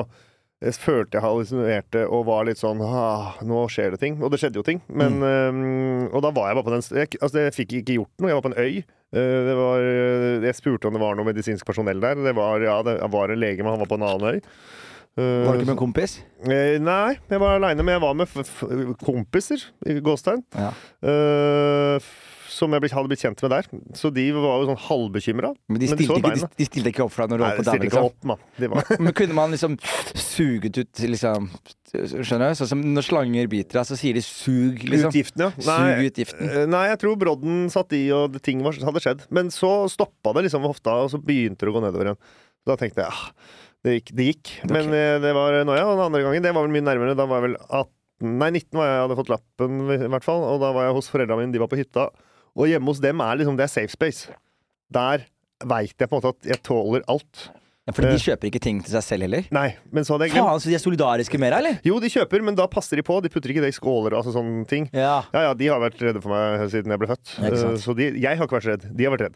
jeg 0.63 0.75
følte 0.79 1.17
jeg 1.17 1.23
hallusinerte 1.25 2.03
og 2.07 2.27
var 2.29 2.45
litt 2.47 2.61
sånn 2.61 2.79
ah, 2.85 3.33
Nå 3.43 3.65
skjer 3.71 3.95
det 3.95 3.99
ting. 4.03 4.19
Og 4.23 4.31
det 4.31 4.39
skjedde 4.39 4.61
jo 4.61 4.65
ting. 4.65 4.79
Men, 4.87 5.19
øhm, 5.27 6.05
og 6.07 6.23
da 6.23 6.31
var 6.35 6.49
jeg 6.49 6.59
bare 6.59 6.67
på 6.69 6.75
den 6.75 6.85
jeg, 7.01 7.09
altså, 7.19 7.41
jeg 7.43 7.55
fikk 7.57 7.75
ikke 7.81 7.97
gjort 7.97 8.23
noe. 8.23 8.31
Jeg 8.31 8.39
var 8.39 8.45
på 8.45 8.53
en 8.53 8.61
øy. 8.61 8.77
Uh, 9.13 9.39
det 9.45 9.57
var, 9.59 9.83
jeg 10.47 10.57
spurte 10.57 10.89
om 10.89 10.95
det 10.95 11.03
var 11.03 11.19
noe 11.19 11.27
medisinsk 11.27 11.67
personell 11.67 11.99
der. 12.01 12.17
Det 12.29 12.33
var, 12.37 12.63
ja, 12.63 12.79
det 12.85 12.95
var 13.13 13.33
en 13.33 13.41
lege, 13.43 13.61
men 13.61 13.75
han 13.75 13.83
var 13.83 13.91
på 13.91 13.99
en 13.99 14.07
annen 14.07 14.37
øy. 14.37 14.39
Uh, 15.13 15.45
Var 15.45 15.53
du 15.53 15.59
ikke 15.59 15.67
med 15.67 15.75
en 15.75 15.83
kompis? 15.83 16.15
Uh, 16.41 16.79
nei, 16.81 17.19
jeg 17.29 17.41
var 17.43 17.59
aleine, 17.59 17.85
men 17.85 17.93
jeg 17.93 18.01
var 18.01 18.15
med 18.17 18.95
kompiser 19.03 19.67
i 19.85 19.99
Gåstein. 20.01 20.41
Ja. 20.57 20.71
Uh, 21.05 22.13
som 22.63 22.73
jeg 22.79 22.93
hadde 22.95 23.11
blitt 23.11 23.23
kjent 23.27 23.43
med 23.45 23.53
der. 23.53 23.69
Så 23.99 24.09
de 24.15 24.25
var 24.35 24.63
jo 24.63 24.69
sånn 24.71 24.79
halvbekymra. 24.87 25.53
Men 25.67 25.83
de 25.83 25.91
Men 25.91 25.99
de 25.99 26.07
stilte, 26.07 26.19
ikke, 26.33 26.49
de, 26.63 26.67
stilte 26.71 26.91
ikke 26.93 27.05
opp 27.05 27.13
for 27.13 27.23
deg 27.27 27.33
når 27.35 27.41
du 27.41 27.43
Nei, 27.43 27.51
holdt 27.51 27.59
på 27.59 27.67
damer? 27.67 27.79
stilte 27.83 27.89
Liksom. 27.91 28.09
opp, 28.09 28.27
mann. 28.31 28.43
Var 28.73 28.99
Men 29.07 29.15
kunne 29.19 29.37
man 29.37 29.53
liksom 29.55 29.77
suget 30.17 30.79
ut 30.81 31.03
liksom 31.13 31.49
Skjønner 31.93 32.49
du? 32.49 32.57
Sånn 32.57 32.69
som 32.71 32.79
når 32.95 33.05
slanger 33.05 33.49
biter 33.51 33.77
deg, 33.77 33.85
så 33.85 33.93
sier 33.99 34.15
de 34.17 34.21
'sug', 34.25 34.79
liksom. 34.89 35.11
Utgiften, 35.13 35.43
ja. 35.45 35.49
Sug 35.61 36.07
utgiften. 36.07 36.47
eh, 36.49 36.63
nei, 36.65 36.87
jeg 36.89 36.97
tror 37.03 37.19
brodden 37.21 37.67
satt 37.69 37.93
i, 37.93 38.07
og 38.17 38.39
ting 38.41 38.63
var, 38.65 38.73
hadde 38.81 39.03
skjedd. 39.03 39.21
Men 39.29 39.51
så 39.53 39.85
stoppa 39.93 40.33
det 40.33 40.47
liksom 40.47 40.63
ved 40.65 40.73
hofta, 40.73 40.95
og 41.05 41.11
så 41.13 41.19
begynte 41.21 41.61
det 41.61 41.69
å 41.69 41.75
gå 41.77 41.83
nedover 41.85 42.09
igjen. 42.09 42.21
Da 42.65 42.79
tenkte 42.81 43.05
jeg 43.05 43.13
ja, 43.13 43.29
det 43.85 43.93
gikk. 43.99 44.09
Det 44.17 44.25
gikk. 44.31 44.53
Men 44.73 44.89
eh, 44.89 45.19
det 45.21 45.35
var 45.37 45.59
noia. 45.69 45.85
Og 45.85 45.99
den 45.99 46.05
andre 46.07 46.23
gangen, 46.25 46.41
det 46.47 46.53
var 46.57 46.65
vel 46.65 46.73
mye 46.73 46.87
nærmere. 46.89 47.13
Da 47.19 47.27
var 47.29 47.43
jeg 47.43 47.51
vel 47.51 47.59
18 47.69 47.91
Nei, 48.23 48.47
19 48.55 48.77
var 48.79 48.85
jeg, 48.87 48.93
jeg 48.95 49.01
hadde 49.03 49.15
fått 49.19 49.31
lappen, 49.33 49.79
i 49.91 50.09
hvert 50.13 50.23
fall. 50.23 50.43
Og 50.47 50.61
da 50.61 50.69
var 50.71 50.85
jeg 50.87 50.93
hos 50.95 51.09
foreldrene 51.11 51.43
mine, 51.43 51.51
de 51.51 51.59
var 51.59 51.67
på 51.67 51.75
hytta. 51.75 52.05
Og 52.57 52.69
hjemme 52.69 52.91
hos 52.91 53.01
dem 53.03 53.21
er 53.25 53.39
liksom 53.41 53.57
det 53.57 53.65
er 53.67 53.73
safe 53.73 53.93
space. 53.95 54.29
Der 54.93 55.25
veit 55.63 55.95
jeg 55.97 56.09
på 56.09 56.17
en 56.17 56.21
måte 56.21 56.33
at 56.35 56.49
jeg 56.53 56.61
tåler 56.67 57.05
alt. 57.09 57.47
Ja, 57.83 57.91
fordi 57.91 58.13
de 58.13 58.19
kjøper 58.23 58.47
ikke 58.47 58.59
ting 58.63 58.77
til 58.79 58.93
seg 58.93 59.03
selv 59.03 59.25
heller. 59.25 59.43
Nei, 59.51 59.73
men 59.91 60.05
så 60.07 60.13
hadde 60.15 60.29
jeg 60.29 60.37
glemt 60.37 60.47
Faen, 60.47 60.61
så 60.63 60.69
de 60.71 60.75
er 60.77 60.79
solidariske 60.79 61.35
med 61.41 61.51
deg, 61.51 61.57
eller? 61.59 61.79
Jo, 61.83 61.97
de 61.99 62.11
kjøper, 62.13 62.43
men 62.47 62.55
da 62.55 62.63
passer 62.71 62.95
de 62.95 63.03
på. 63.03 63.17
De 63.25 63.27
putter 63.33 63.51
ikke 63.51 63.63
det 63.65 63.73
i 63.73 63.75
skåler 63.75 64.13
og 64.15 64.21
altså 64.21 64.31
sånne 64.37 64.63
ting. 64.69 64.85
Ja. 64.95 65.17
Ja, 65.35 65.41
ja, 65.49 65.51
de 65.59 65.67
har 65.67 65.81
vært 65.83 65.99
redde 65.99 66.21
for 66.23 66.31
meg 66.31 66.63
siden 66.71 66.93
jeg 66.95 67.01
ble 67.01 67.09
født. 67.11 67.33
Ja. 67.43 67.51
Eh, 67.51 67.75
Så 67.83 67.95
de, 67.97 68.07
jeg 68.23 68.39
har 68.39 68.47
ikke 68.47 68.55
vært 68.61 68.69
redd. 68.71 68.85
De 68.95 69.03
har 69.09 69.17
vært 69.17 69.25
redd. 69.27 69.35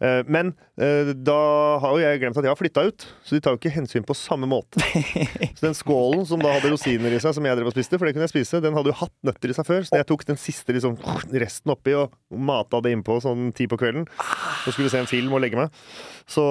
Eh, 0.00 0.22
Men 0.26 0.54
eh, 0.80 1.12
da 1.14 1.36
har 1.82 1.94
jo 1.94 2.02
jeg 2.02 2.22
glemt 2.22 2.38
at 2.40 2.46
jeg 2.46 2.52
har 2.54 2.58
flytta 2.58 2.86
ut, 2.88 3.06
så 3.22 3.36
de 3.36 3.42
tar 3.44 3.54
jo 3.54 3.60
ikke 3.60 3.74
hensyn 3.76 4.06
på 4.06 4.16
samme 4.18 4.48
måte. 4.50 4.80
Så 5.54 5.68
den 5.68 5.76
skålen 5.78 6.24
som 6.26 6.42
da 6.42 6.56
hadde 6.56 6.72
rosiner 6.72 7.14
i 7.14 7.20
seg, 7.22 7.36
som 7.36 7.46
jeg 7.46 7.58
drev 7.58 7.68
og 7.70 7.76
spiste, 7.76 7.98
for 8.00 8.08
det 8.08 8.14
kunne 8.16 8.26
jeg 8.26 8.32
spise, 8.34 8.62
den 8.64 8.74
hadde 8.74 8.90
jo 8.90 8.96
hatt 8.98 9.14
nøtter 9.26 9.52
i 9.52 9.56
seg 9.56 9.68
før, 9.68 9.84
så 9.86 10.00
jeg 10.00 10.08
tok 10.08 10.24
den 10.26 10.40
siste 10.40 10.74
liksom, 10.74 10.96
resten 11.34 11.72
oppi 11.74 11.94
og 11.98 12.14
mata 12.34 12.80
det 12.82 12.94
innpå 12.96 13.20
sånn 13.22 13.52
ti 13.54 13.68
på 13.70 13.78
kvelden. 13.80 14.08
Og 14.08 14.74
skulle 14.74 14.90
se 14.92 15.02
en 15.02 15.10
film 15.10 15.36
og 15.36 15.44
legge 15.44 15.60
meg. 15.60 15.70
Så 16.30 16.42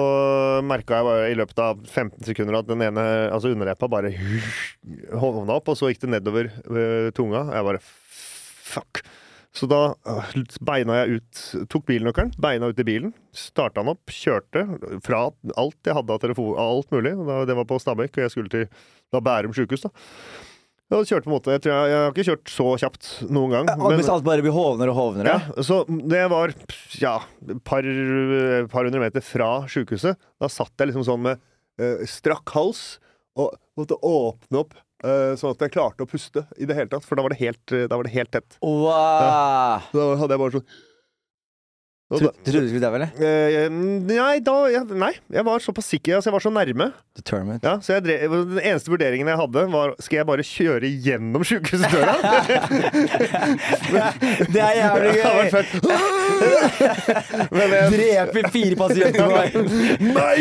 merka 0.64 1.00
jeg 1.00 1.08
bare 1.10 1.28
i 1.32 1.36
løpet 1.36 1.60
av 1.60 1.82
15 1.84 2.24
sekunder 2.30 2.60
at 2.60 2.70
den 2.70 2.84
ene, 2.86 3.04
altså 3.34 3.52
underleppa, 3.52 3.90
bare 3.92 4.14
hovna 5.12 5.58
opp, 5.58 5.68
og 5.72 5.78
så 5.78 5.90
gikk 5.90 6.04
det 6.06 6.14
nedover 6.14 6.50
tunga 7.14 7.24
tunga. 7.24 7.44
Jeg 7.56 7.66
bare 7.66 7.82
fuck. 8.64 9.02
Så 9.54 9.68
da 9.70 9.80
øh, 10.10 10.30
beina 10.66 10.96
jeg 11.02 11.20
ut 11.20 11.42
Tok 11.70 11.84
bilnøkkelen, 11.86 12.32
beina 12.42 12.72
ut 12.72 12.80
i 12.82 12.86
bilen, 12.86 13.12
starta 13.34 13.82
den 13.82 13.92
opp, 13.92 14.10
kjørte 14.10 14.64
fra 15.06 15.28
alt 15.54 15.86
jeg 15.86 15.94
hadde 15.94 16.16
av 16.16 16.24
telefon, 16.24 16.56
alt 16.58 16.90
mulig. 16.94 17.14
Det 17.46 17.56
var 17.60 17.68
på 17.70 17.78
Stabekk, 17.82 18.18
og 18.18 18.26
jeg 18.26 18.34
skulle 18.34 18.50
til 18.52 18.66
da 19.14 19.22
Bærum 19.22 19.54
sjukehus. 19.54 19.86
da. 19.86 19.92
Jeg 20.92 21.08
kjørte 21.08 21.24
på 21.24 21.30
en 21.30 21.34
måte 21.34 21.54
Jeg, 21.54 21.62
tror 21.64 21.72
jeg, 21.72 21.90
jeg 21.90 22.00
har 22.02 22.12
ikke 22.12 22.26
kjørt 22.28 22.50
så 22.52 22.66
kjapt 22.82 23.08
noen 23.32 23.54
gang. 23.54 23.70
Men, 23.80 23.96
hvis 23.98 24.10
alt 24.12 24.26
bare 24.26 24.44
blir 24.44 24.54
hovnere 24.54 24.92
og 24.92 24.98
hovnere. 24.98 25.32
ja, 25.32 25.64
så 25.64 25.80
det 25.88 26.26
var 26.30 26.52
ja, 27.00 27.14
par, 27.64 27.88
par 28.70 28.86
hundre 28.86 29.02
meter 29.02 29.24
fra 29.24 29.64
sjukehuset. 29.70 30.18
Da 30.42 30.50
satt 30.52 30.74
jeg 30.78 30.92
liksom 30.92 31.06
sånn 31.08 31.24
med 31.24 31.40
eh, 31.80 32.04
strakk 32.10 32.52
hals 32.54 32.84
og 33.40 33.56
måtte 33.78 33.96
åpne 33.98 34.60
opp 34.60 34.76
sånn 35.36 35.52
at 35.52 35.64
jeg 35.66 35.74
klarte 35.74 36.06
å 36.06 36.08
puste 36.08 36.46
i 36.56 36.68
det 36.68 36.76
hele 36.78 36.90
tatt. 36.92 37.04
For 37.04 37.18
da 37.18 37.24
var 37.26 37.34
det 37.34 37.40
helt, 37.42 37.64
eh, 37.72 37.86
da 37.90 37.98
var 38.00 38.08
det 38.08 38.14
helt 38.14 38.32
tett. 38.32 38.58
Wow! 38.64 38.88
Ja. 38.88 39.80
da 39.92 40.08
hadde 40.22 40.36
jeg 40.36 40.42
bare 40.44 40.58
sånn 40.58 40.68
Tro- 42.20 42.32
Trodde 42.44 42.60
du 42.64 42.68
skulle 42.70 42.84
daue, 42.84 42.96
eller? 42.98 43.10
eh, 43.18 43.68
Nei, 43.70 44.36
da 44.44 44.56
jeg, 44.72 44.82
Nei, 45.00 45.12
jeg 45.32 45.44
var 45.46 45.58
såpass 45.64 45.86
sikker. 45.92 46.12
Altså, 46.18 46.28
jeg 46.30 46.34
var 46.36 46.44
så 46.44 46.52
nærme. 46.54 46.86
Determined. 47.18 47.60
Ja, 47.64 47.74
så 47.84 47.88
jeg 47.96 48.02
drev, 48.08 48.30
Den 48.54 48.60
eneste 48.62 48.90
vurderingen 48.92 49.28
jeg 49.30 49.38
hadde, 49.38 49.60
var 49.72 49.88
skal 50.02 50.16
jeg 50.22 50.26
bare 50.30 50.42
kjøre 50.46 50.86
gjennom 51.06 51.42
sjukehusdøra. 51.46 52.14
Det 54.54 54.60
er 54.60 54.74
jævlig 54.78 55.10
gøy! 55.18 55.50
fett. 55.54 55.70
Men 57.54 57.66
jeg, 57.74 57.84
Dreper 57.94 58.44
fire 58.54 58.76
pasienter 58.78 59.20
på 59.20 59.26
veien. 59.34 59.64
Nei! 60.14 60.40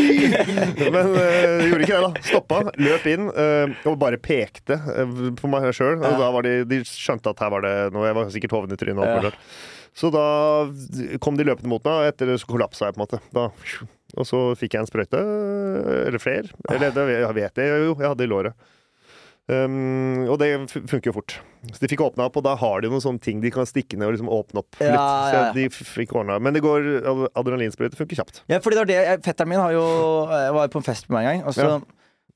Men 0.94 1.06
uh, 1.14 1.20
gjorde 1.68 1.84
ikke 1.86 1.94
det, 1.94 2.04
da. 2.08 2.12
Stoppa, 2.30 2.58
løp 2.82 3.04
inn 3.14 3.26
eh, 3.30 3.66
og 3.90 3.96
bare 4.02 4.18
pekte 4.22 4.76
eh, 4.78 5.08
på 5.40 5.46
meg 5.52 5.62
sjøl. 5.76 5.98
Og 6.02 6.14
da 6.22 6.28
var 6.36 6.42
de, 6.48 6.54
de 6.70 6.78
skjønte 6.88 7.28
at 7.34 7.40
her 7.44 7.52
var 7.54 7.62
det 7.66 7.76
noe. 7.96 8.06
Jeg 8.10 8.18
var 8.20 8.24
sikkert 8.34 8.56
hoven 8.58 8.74
i 8.76 8.78
trynet. 8.80 9.00
og 9.00 9.04
alt 9.06 9.16
mulig 9.20 9.30
rart. 9.34 9.42
Så 9.94 10.10
da 10.14 10.24
kom 11.22 11.36
de 11.38 11.46
løpende 11.46 11.70
mot 11.70 11.84
meg, 11.86 11.94
og 11.94 12.08
etter 12.10 12.26
det 12.32 12.40
så 12.42 12.48
kollapsa 12.50 12.88
jeg. 12.90 12.96
på 12.96 13.02
en 13.02 13.06
måte 13.06 13.20
da, 13.36 13.50
Og 14.18 14.26
så 14.26 14.40
fikk 14.58 14.74
jeg 14.74 14.82
en 14.82 14.90
sprøyte. 14.90 15.20
Eller 16.08 16.20
flere. 16.22 16.50
Eller 16.70 16.92
det 16.96 17.04
jeg 17.20 17.36
vet 17.38 17.62
jeg 17.62 17.84
jo, 17.88 17.96
jeg 18.00 18.10
hadde 18.10 18.26
i 18.26 18.32
låret. 18.32 18.54
Um, 19.44 20.24
og 20.32 20.38
det 20.40 20.48
funker 20.72 21.10
jo 21.10 21.16
fort. 21.18 21.34
Så 21.76 21.82
de 21.84 21.90
fikk 21.92 22.00
åpna 22.06 22.30
opp, 22.30 22.38
og 22.40 22.46
da 22.46 22.54
har 22.56 22.80
de 22.84 22.88
noen 22.92 23.04
sånne 23.04 23.20
ting 23.24 23.42
de 23.44 23.50
kan 23.52 23.68
stikke 23.68 23.98
ned 24.00 24.08
og 24.08 24.14
liksom 24.16 24.30
åpne 24.32 24.62
opp 24.62 24.78
litt. 24.80 24.88
Ja, 24.88 25.08
ja. 25.34 25.42
jeg- 25.52 25.56
de 25.58 25.84
fikk 25.84 26.14
ordna. 26.16 26.38
Men 26.40 26.54
det 26.56 26.62
går 26.64 26.88
adrenalinsprøyte 27.36 28.00
funker 28.00 28.16
kjapt. 28.22 28.40
Ja, 28.48 28.60
fordi 28.64 28.78
det 28.80 28.84
var 28.86 28.92
det 29.18 29.24
Fetteren 29.28 29.50
min 29.52 29.60
har 29.60 29.74
jo, 29.76 29.84
jeg 30.32 30.54
var 30.56 30.68
på 30.72 30.80
en 30.80 30.88
fest 30.88 31.10
med 31.10 31.18
meg 31.20 31.26
en 31.26 31.40
gang, 31.42 31.48
og 31.48 31.54
så, 31.54 31.68
Ja. 31.68 31.80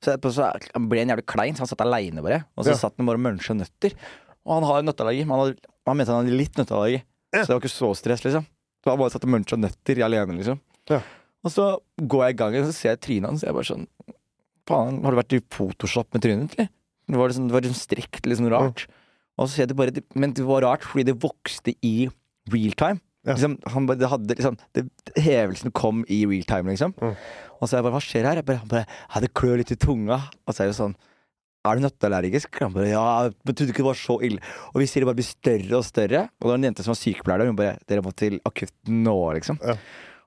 så, 0.04 0.18
så 0.20 0.52
han 0.74 0.88
ble 0.88 0.98
han 1.00 1.08
jævlig 1.16 1.26
klein, 1.26 1.54
så 1.56 1.64
han 1.64 1.72
satt 1.72 1.80
aleine 1.80 2.22
bare. 2.22 2.44
Og 2.58 2.64
så 2.66 2.70
Ja. 2.70 2.76
satt 2.76 2.94
han 2.98 3.06
bare 3.06 3.16
og 3.16 3.24
muncha 3.24 3.54
nøtter. 3.56 3.94
Og 4.44 4.52
han 4.60 4.68
har 4.68 4.82
nøtteallergi, 4.82 5.24
men 5.26 5.32
han, 5.38 5.40
hadde, 5.48 5.56
han 5.86 5.96
mente 5.96 6.12
han 6.12 6.24
hadde 6.26 6.36
litt 6.36 6.54
nøtteallergi. 6.60 7.02
Så 7.34 7.44
det 7.44 7.54
var 7.54 7.62
ikke 7.62 7.74
så 7.74 7.90
stress, 7.98 8.24
liksom. 8.24 8.46
Det 8.78 8.90
var 8.90 8.98
bare 9.00 9.12
satt 9.12 9.26
og 9.26 9.32
muncha 9.34 9.58
nøtter 9.58 10.00
alene, 10.06 10.38
liksom. 10.38 10.60
Ja. 10.88 11.02
Og 11.44 11.52
så 11.54 11.66
går 12.00 12.24
jeg 12.26 12.36
i 12.36 12.38
gang, 12.40 12.56
og 12.58 12.68
så 12.68 12.76
ser 12.76 12.94
jeg 12.94 13.02
trynet 13.04 13.30
hans, 13.30 13.44
og 13.44 13.50
jeg 13.50 13.58
bare 13.58 13.70
sånn 13.72 13.88
Faen, 14.68 14.98
har 15.00 15.14
du 15.14 15.16
vært 15.16 15.32
i 15.32 15.40
Photoshop 15.48 16.10
med 16.12 16.24
trynet 16.24 16.50
ditt, 16.50 16.58
eller? 16.58 16.72
Det 17.08 17.16
var 17.16 17.30
liksom, 17.30 17.46
det 17.48 17.54
var 17.56 17.64
liksom 17.64 17.78
strekt, 17.78 18.26
sånn 18.36 18.50
rart. 18.52 18.84
Og 19.38 19.46
så 19.46 19.54
ser 19.54 19.64
jeg 19.64 19.70
det 19.70 19.78
bare 19.78 20.02
Men 20.18 20.34
det 20.36 20.44
var 20.44 20.64
rart, 20.66 20.84
fordi 20.84 21.06
det 21.08 21.16
vokste 21.22 21.72
i 21.80 22.10
real 22.52 22.74
time. 22.76 23.00
Ja. 23.26 23.34
Liksom, 23.34 23.56
han 23.72 23.86
det 23.90 24.08
hadde 24.08 24.36
liksom 24.36 24.58
det, 24.76 24.84
Hevelsen 25.16 25.72
kom 25.74 26.04
i 26.08 26.22
real 26.28 26.44
time, 26.48 26.72
liksom. 26.72 26.94
Mm. 27.00 27.16
Og 27.58 27.64
så 27.64 27.78
jeg 27.78 27.86
bare 27.86 27.96
Hva 27.96 28.02
skjer 28.04 28.28
her? 28.28 28.40
Jeg 28.40 28.48
bare, 28.48 28.62
han 28.62 28.72
bare 28.72 28.86
Ja, 28.86 29.22
det 29.24 29.32
klør 29.36 29.58
litt 29.60 29.72
i 29.74 29.78
tunga. 29.80 30.20
Og 30.46 30.54
så 30.54 30.64
er 30.64 30.70
det 30.70 30.78
sånn 30.78 30.96
Er 31.66 31.74
du 31.78 31.82
nøtteallergisk? 31.82 32.60
Bare 32.74 32.88
Ja, 32.92 33.04
men 33.44 33.54
trodde 33.54 33.72
ikke 33.72 33.82
det 33.82 33.88
var 33.90 33.98
så 33.98 34.18
ille. 34.24 34.38
Og 34.72 34.78
vi 34.82 34.86
sier 34.86 35.02
det 35.02 35.08
bare 35.10 35.18
blir 35.18 35.26
større 35.26 35.80
og 35.80 35.84
større. 35.86 36.26
Og 36.38 36.44
det 36.46 36.52
var 36.52 36.60
en 36.60 36.68
jente 36.70 36.84
som 36.86 36.94
var 36.94 37.00
sykepleier 37.00 37.42
der. 37.42 37.50
Hun 37.50 37.58
bare 37.58 37.78
Dere 37.88 38.04
må 38.04 38.12
til 38.16 38.38
akutten 38.46 39.02
nå, 39.04 39.16
liksom. 39.38 39.58
Ja. 39.64 39.74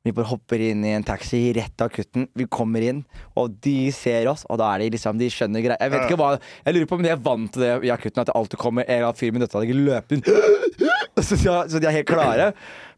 Vi 0.01 0.09
bare 0.17 0.25
hopper 0.31 0.57
inn 0.65 0.81
i 0.83 0.95
en 0.97 1.03
taxi 1.05 1.39
rett 1.53 1.75
til 1.77 1.85
akutten. 1.85 2.23
Vi 2.35 2.47
kommer 2.49 2.81
inn, 2.81 3.03
og 3.37 3.53
de 3.61 3.91
ser 3.93 4.25
oss, 4.31 4.47
og 4.49 4.57
da 4.57 4.71
er 4.73 4.81
de 4.81 4.87
liksom 4.95 5.19
De 5.21 5.27
skjønner 5.29 5.61
greia. 5.61 5.77
Jeg 5.77 5.93
vet 5.93 6.07
ikke 6.07 6.17
hva 6.17 6.29
Jeg 6.65 6.73
lurer 6.73 6.87
på 6.89 6.97
om 6.97 7.03
de 7.05 7.11
er 7.13 7.21
vant 7.21 7.51
til 7.53 7.61
det 7.61 7.71
i 7.85 7.91
akutten, 7.93 8.23
at 8.23 8.31
det 8.31 8.35
alltid 8.39 8.59
kommer 8.63 8.81
en 8.87 8.89
eller 8.95 9.11
annen 9.11 9.19
fyr 9.21 9.31
med 9.35 9.43
nøtteallergi 9.45 9.77
løpende 9.77 10.33
inn. 10.33 10.97
Så 11.21 11.35
de, 11.37 11.45
er, 11.51 11.67
så 11.69 11.77
de 11.77 11.85
er 11.85 11.93
helt 11.99 12.07
klare. 12.07 12.45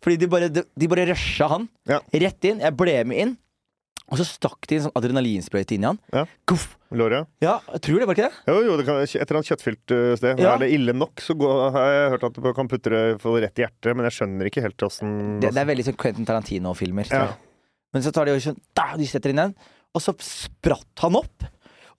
Fordi 0.05 0.15
de 0.21 0.27
bare, 0.31 0.47
de, 0.53 0.61
de 0.79 0.87
bare 0.87 1.03
rusha 1.09 1.47
han 1.51 1.65
Ja. 1.89 1.97
rett 2.13 2.45
inn. 2.47 2.61
Jeg 2.63 2.75
ble 2.79 2.93
med 3.09 3.19
inn. 3.19 3.31
Og 4.11 4.19
så 4.19 4.25
stakk 4.27 4.67
de 4.67 4.77
en 4.77 4.85
sånn 4.87 4.95
adrenalinsprøyte 4.99 5.77
inn 5.77 5.85
i 5.85 5.89
han. 5.89 5.99
Ja. 6.13 6.25
Guff. 6.49 6.73
Låret. 6.93 7.29
Ja, 7.41 7.55
jeg 7.71 7.81
tror 7.87 8.01
det, 8.01 8.07
var 8.09 8.17
ikke 8.17 8.27
det? 8.27 8.41
Jo, 8.51 8.57
jo, 8.67 8.73
det 8.77 8.85
kan, 8.85 8.99
et 9.01 9.15
eller 9.17 9.39
annet 9.39 9.49
kjøttfylt 9.49 9.93
uh, 9.95 10.09
sted. 10.19 10.41
Ja. 10.43 10.51
Er 10.53 10.61
det 10.61 10.69
ille 10.75 10.93
nok, 10.93 11.23
så 11.23 11.33
går, 11.39 11.63
har 11.73 11.87
jeg 11.89 12.11
hørt 12.13 12.27
at 12.27 12.37
du 12.37 12.49
kan 12.59 12.69
putte 12.69 12.93
det 12.93 13.05
rett 13.23 13.61
i 13.61 13.65
hjertet, 13.65 13.89
men 13.95 14.09
jeg 14.09 14.17
skjønner 14.19 14.49
ikke 14.51 14.65
helt 14.65 14.85
åssen 14.85 15.15
det? 15.41 15.53
Det 15.55 15.63
er 15.63 15.69
veldig 15.71 15.87
sånn 15.87 15.97
Quentin 16.03 16.29
Tarantino-filmer. 16.29 17.09
Ja. 17.09 17.31
Men 17.93 18.05
så 18.05 18.13
tar 18.13 18.29
de 18.29 18.35
og 18.35 18.43
sånn 18.43 18.59
da, 18.77 18.91
De 18.99 19.07
setter 19.09 19.33
inn 19.33 19.41
den, 19.41 19.55
og 19.93 20.03
så 20.03 20.13
spratt 20.25 21.05
han 21.05 21.17
opp. 21.21 21.47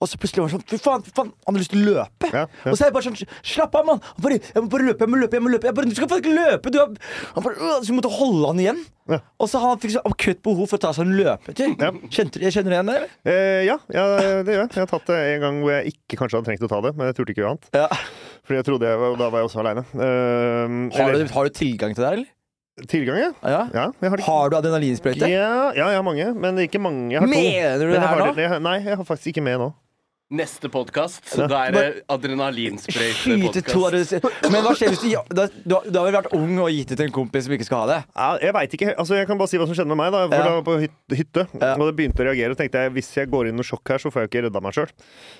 Og 0.05 0.09
så 0.11 0.19
plutselig 0.21 0.43
var 0.43 0.51
han 0.51 0.59
sånn 0.59 0.65
Fy 0.69 0.77
faen, 0.81 1.03
fy 1.05 1.13
faen, 1.17 1.31
han 1.47 1.55
har 1.55 1.63
lyst 1.63 1.71
til 1.73 1.81
å 1.81 1.93
løpe. 1.95 2.29
Ja, 2.29 2.43
ja. 2.45 2.71
Og 2.71 2.77
så 2.77 2.85
er 2.85 2.91
jeg 2.91 2.95
bare 2.97 3.07
sånn 3.07 3.31
Slapp 3.55 3.77
av, 3.79 3.87
mann! 3.87 4.03
Jeg, 4.21 4.41
jeg 4.53 4.61
må 4.65 4.69
bare 4.73 4.85
løpe, 4.91 5.05
jeg 5.07 5.11
må 5.11 5.21
løpe, 5.21 5.39
jeg 5.39 5.45
må 5.45 5.53
løpe. 5.53 5.69
Jeg 5.69 5.77
bare, 5.79 5.89
du 5.89 5.97
skal 5.97 6.11
faen 6.11 6.21
ikke 6.21 6.35
løpe! 6.35 6.73
Du 6.73 6.77
har 6.81 6.91
Han 7.37 7.47
bare 7.47 7.71
Så 7.79 7.89
vi 7.89 7.97
måtte 7.97 8.11
holde 8.13 8.51
han 8.51 8.61
igjen. 8.61 8.83
Ja. 9.09 9.19
Og 9.41 9.49
så 9.49 9.61
han 9.61 9.81
fikk 9.81 9.95
så 9.95 10.03
akutt 10.05 10.43
behov 10.45 10.69
for 10.69 10.77
å 10.77 10.83
ta 10.85 10.93
seg 10.97 11.05
en 11.07 11.17
løpetur. 11.17 11.73
Ja. 11.81 11.91
Kjente, 12.13 12.41
kjenner 12.41 12.69
du 12.69 12.77
igjen 12.77 12.91
det? 12.93 13.01
Eh, 13.29 13.63
ja, 13.67 13.79
ja, 13.93 14.05
det 14.45 14.55
gjør 14.55 14.63
jeg. 14.63 14.71
Jeg 14.77 14.81
har 14.81 14.89
tatt 14.93 15.11
det 15.11 15.19
en 15.33 15.43
gang 15.45 15.59
hvor 15.61 15.75
jeg 15.75 15.93
ikke 15.95 16.21
kanskje 16.21 16.39
hadde 16.39 16.49
trengt 16.51 16.65
å 16.65 16.71
ta 16.71 16.81
det, 16.85 16.93
men 16.97 17.11
jeg 17.11 17.19
turte 17.19 17.35
ikke 17.35 17.49
annet. 17.51 17.69
Ja. 17.77 17.89
Fordi 18.45 18.61
jeg 18.61 18.69
trodde 18.69 18.93
jeg 18.93 19.01
var, 19.01 19.19
Da 19.21 19.29
var 19.33 19.41
jeg 19.43 19.49
også 19.51 19.61
aleine. 19.61 19.85
Har, 19.93 21.13
du, 21.17 21.27
har 21.37 21.49
du 21.49 21.61
tilgang 21.61 21.93
til 21.93 22.05
det, 22.05 22.13
eller? 22.15 22.31
Tilgang, 22.91 23.17
ja. 23.21 23.31
Ja. 23.47 23.61
ja 23.71 24.09
har. 24.11 24.21
Har 24.25 24.49
du 24.51 24.57
adrenalinsprøyte? 24.57 25.29
ja, 25.31 25.71
ja, 25.71 25.87
jeg 25.87 25.95
har 25.95 26.03
mange, 26.03 26.25
men 26.35 26.57
ikke 26.59 26.81
mange. 26.83 27.13
Jeg 27.13 27.21
har 27.21 27.29
to. 27.29 27.31
Mener 27.31 27.79
du 27.79 27.93
det 27.93 28.01
her 28.01 28.19
nå? 28.19 28.33
det- 28.35 28.43
jeg- 28.49 28.61
Nei, 28.61 28.75
jeg 28.83 28.97
har 28.97 29.05
faktisk 29.07 29.31
ikke 29.31 29.43
med 29.43 29.59
nå. 29.59 29.73
Neste 30.33 30.71
podkast, 30.73 31.21
da 31.37 31.59
er 31.67 31.75
det 31.75 31.81
adrenalinsprøyte-podkast. 32.09 34.15
Men 34.49 34.63
hva 34.65 34.71
skjer 34.73 34.89
hvis 34.89 35.03
du 35.03 35.11
da, 35.37 35.43
du, 35.53 35.75
du 35.85 35.99
har 35.99 36.07
vel 36.07 36.15
vært 36.15 36.31
ung 36.33 36.55
og 36.63 36.71
gitt 36.73 36.89
det 36.89 36.95
til 36.97 37.05
en 37.05 37.13
kompis 37.13 37.45
som 37.45 37.53
ikke 37.53 37.67
skal 37.67 37.83
ha 37.83 37.85
det? 37.91 37.97
Ja, 38.17 38.29
jeg 38.41 38.55
vet 38.57 38.73
ikke, 38.73 38.95
altså 39.03 39.19
jeg 39.19 39.27
kan 39.29 39.37
bare 39.37 39.51
si 39.51 39.59
hva 39.61 39.67
som 39.69 39.77
skjedde 39.77 39.91
med 39.93 39.99
meg. 40.01 40.09
da 40.15 40.23
Ja. 40.25 40.29
da 40.31 40.39
var 40.47 40.55
jeg 40.57 40.65
på 40.65 40.77
hyt- 40.81 41.13
hytte, 41.19 41.43
Ja. 41.61 41.75
og 41.77 41.83
det 41.85 41.93
begynte 41.99 42.25
å 42.25 42.27
reagere. 42.31 42.57
tenkte 42.57 42.81
jeg 42.87 42.93
hvis 42.97 43.11
jeg 43.19 43.29
går 43.29 43.51
inn 43.51 43.53
i 43.53 43.59
noe 43.61 43.69
sjokk 43.69 43.85
her, 43.93 44.01
så 44.01 44.09
får 44.09 44.25
jeg 44.25 44.29
ikke 44.31 44.41
redda 44.47 44.61
meg 44.65 44.73
sjøl. 44.73 44.89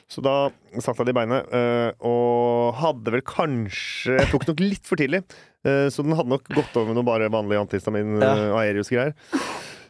Så 0.07 0.21
da 0.21 0.36
satte 0.77 1.01
jeg 1.01 1.07
det 1.09 1.15
i 1.15 1.17
beinet, 1.17 1.49
øh, 1.49 1.89
og 2.05 2.77
hadde 2.77 3.09
vel 3.15 3.25
kanskje 3.25 4.19
Jeg 4.21 4.29
tok 4.29 4.45
nok 4.53 4.61
litt 4.61 4.86
for 4.86 5.01
tidlig, 5.01 5.23
øh, 5.65 5.89
så 5.89 6.05
den 6.05 6.13
hadde 6.13 6.29
nok 6.29 6.45
gått 6.53 6.77
over 6.77 6.93
med 6.93 7.01
noe 7.01 7.09
bare 7.09 7.25
vanlig 7.33 7.57
antihistamin 7.57 8.21
Ja. 8.21 8.36
øh, 8.38 8.53
Aerius-greier. 8.61 9.17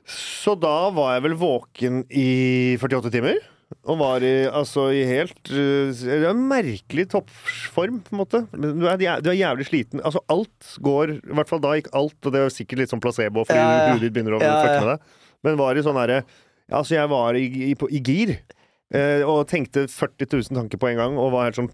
Så 0.08 0.56
da 0.56 0.88
var 0.96 1.20
jeg 1.20 1.28
vel 1.28 1.36
våken 1.36 2.06
i 2.16 2.78
48 2.80 3.12
timer. 3.12 3.44
Og 3.90 3.98
var 3.98 4.24
i, 4.26 4.34
altså, 4.46 4.88
i 4.94 5.02
helt 5.10 5.50
uh, 5.50 5.90
er 6.14 6.28
en 6.30 6.44
merkelig 6.50 7.08
toppform, 7.12 8.00
på 8.06 8.14
en 8.14 8.20
måte. 8.22 8.42
Men 8.54 8.80
Du 8.82 8.86
er, 8.90 8.98
du 9.26 9.30
er 9.32 9.38
jævlig 9.40 9.66
sliten. 9.70 10.02
Altså, 10.06 10.22
alt 10.30 10.72
går 10.86 11.16
I 11.18 11.36
hvert 11.40 11.50
fall 11.50 11.62
da 11.64 11.74
gikk 11.78 11.90
alt, 11.98 12.18
og 12.26 12.34
det 12.36 12.42
er 12.44 12.54
sikkert 12.54 12.84
litt 12.84 12.94
sånn 12.94 13.02
placebo 13.04 13.46
fordi 13.46 13.58
Ja, 13.62 13.88
ja. 13.90 13.98
ditt 14.02 14.14
begynner 14.14 14.38
å 14.38 14.42
Ja, 14.44 14.54
fucke 14.62 14.82
med 14.86 14.92
deg. 14.94 15.16
Men 15.46 15.58
var 15.62 15.78
i 15.78 15.86
sånn 15.86 15.98
herre 16.02 16.20
ja, 16.24 16.78
Altså, 16.80 16.96
jeg 16.98 17.10
var 17.12 17.38
i, 17.38 17.46
i, 17.72 17.74
på- 17.78 17.90
i 17.94 18.02
gir. 18.06 18.36
Uh, 18.94 19.26
og 19.26 19.48
tenkte 19.50 19.88
40 19.90 20.30
000 20.30 20.60
tanker 20.62 20.78
på 20.82 20.92
en 20.92 21.02
gang, 21.02 21.18
og 21.18 21.34
var 21.34 21.50
helt 21.50 21.58
sånn 21.58 21.72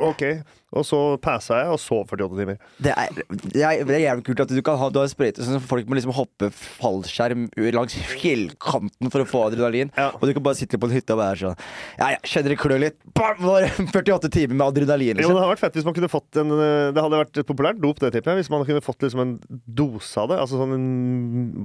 OK. 0.00 0.22
Og 0.70 0.84
så 0.86 0.98
passa 1.22 1.56
jeg, 1.64 1.70
og 1.74 1.80
sov 1.82 2.04
48 2.06 2.36
timer. 2.38 2.58
Det 2.78 2.92
er, 2.94 3.16
det 3.18 3.62
er, 3.66 3.80
det 3.88 3.94
er 3.96 4.02
jævlig 4.04 4.24
kult 4.28 4.42
at 4.44 4.52
du 4.54 4.60
kan 4.62 4.78
ha 4.78 4.86
Du 4.94 5.00
har 5.00 5.08
sprøyte 5.10 5.42
sånn 5.42 5.58
at 5.58 5.64
folk 5.66 5.88
må 5.90 5.96
liksom 5.98 6.12
hoppe 6.14 6.50
fallskjerm 6.54 7.48
langs 7.74 7.96
fjellkanten 8.12 9.10
for 9.10 9.24
å 9.24 9.26
få 9.28 9.42
adrenalin. 9.48 9.90
Ja. 9.98 10.10
Og 10.14 10.28
du 10.28 10.34
kan 10.36 10.44
bare 10.46 10.58
sitte 10.60 10.78
på 10.78 10.86
en 10.86 10.94
hytte 10.94 11.16
og 11.16 11.22
være 11.22 11.40
sånn 11.42 11.56
Ja, 11.98 12.12
ja, 12.14 12.20
kjenner 12.22 12.54
det 12.54 12.58
klør 12.62 12.82
litt. 12.84 12.98
Bam! 13.18 13.42
48 13.90 14.30
timer 14.36 14.54
med 14.60 14.66
adrenalin, 14.68 15.10
Jo, 15.10 15.16
det 15.18 15.24
liksom. 15.24 15.40
hadde 15.40 15.52
vært 15.54 15.64
fett 15.64 15.80
hvis 15.80 15.88
man 15.88 15.96
kunne 15.98 16.12
fått 16.12 16.40
en 16.42 16.54
eh, 16.54 16.90
Det 16.94 17.04
hadde 17.06 17.22
vært 17.24 17.42
et 17.42 17.48
populært 17.50 17.80
dop, 17.82 18.02
det 18.04 18.12
tipper 18.14 18.34
jeg. 18.34 18.44
Hvis 18.44 18.52
man 18.54 18.66
kunne 18.68 18.84
fått 18.84 19.06
liksom 19.06 19.24
en 19.24 19.34
dose 19.66 20.22
av 20.22 20.30
det. 20.30 20.38
Altså 20.44 20.60
sånn 20.60 20.76
en, 20.76 20.86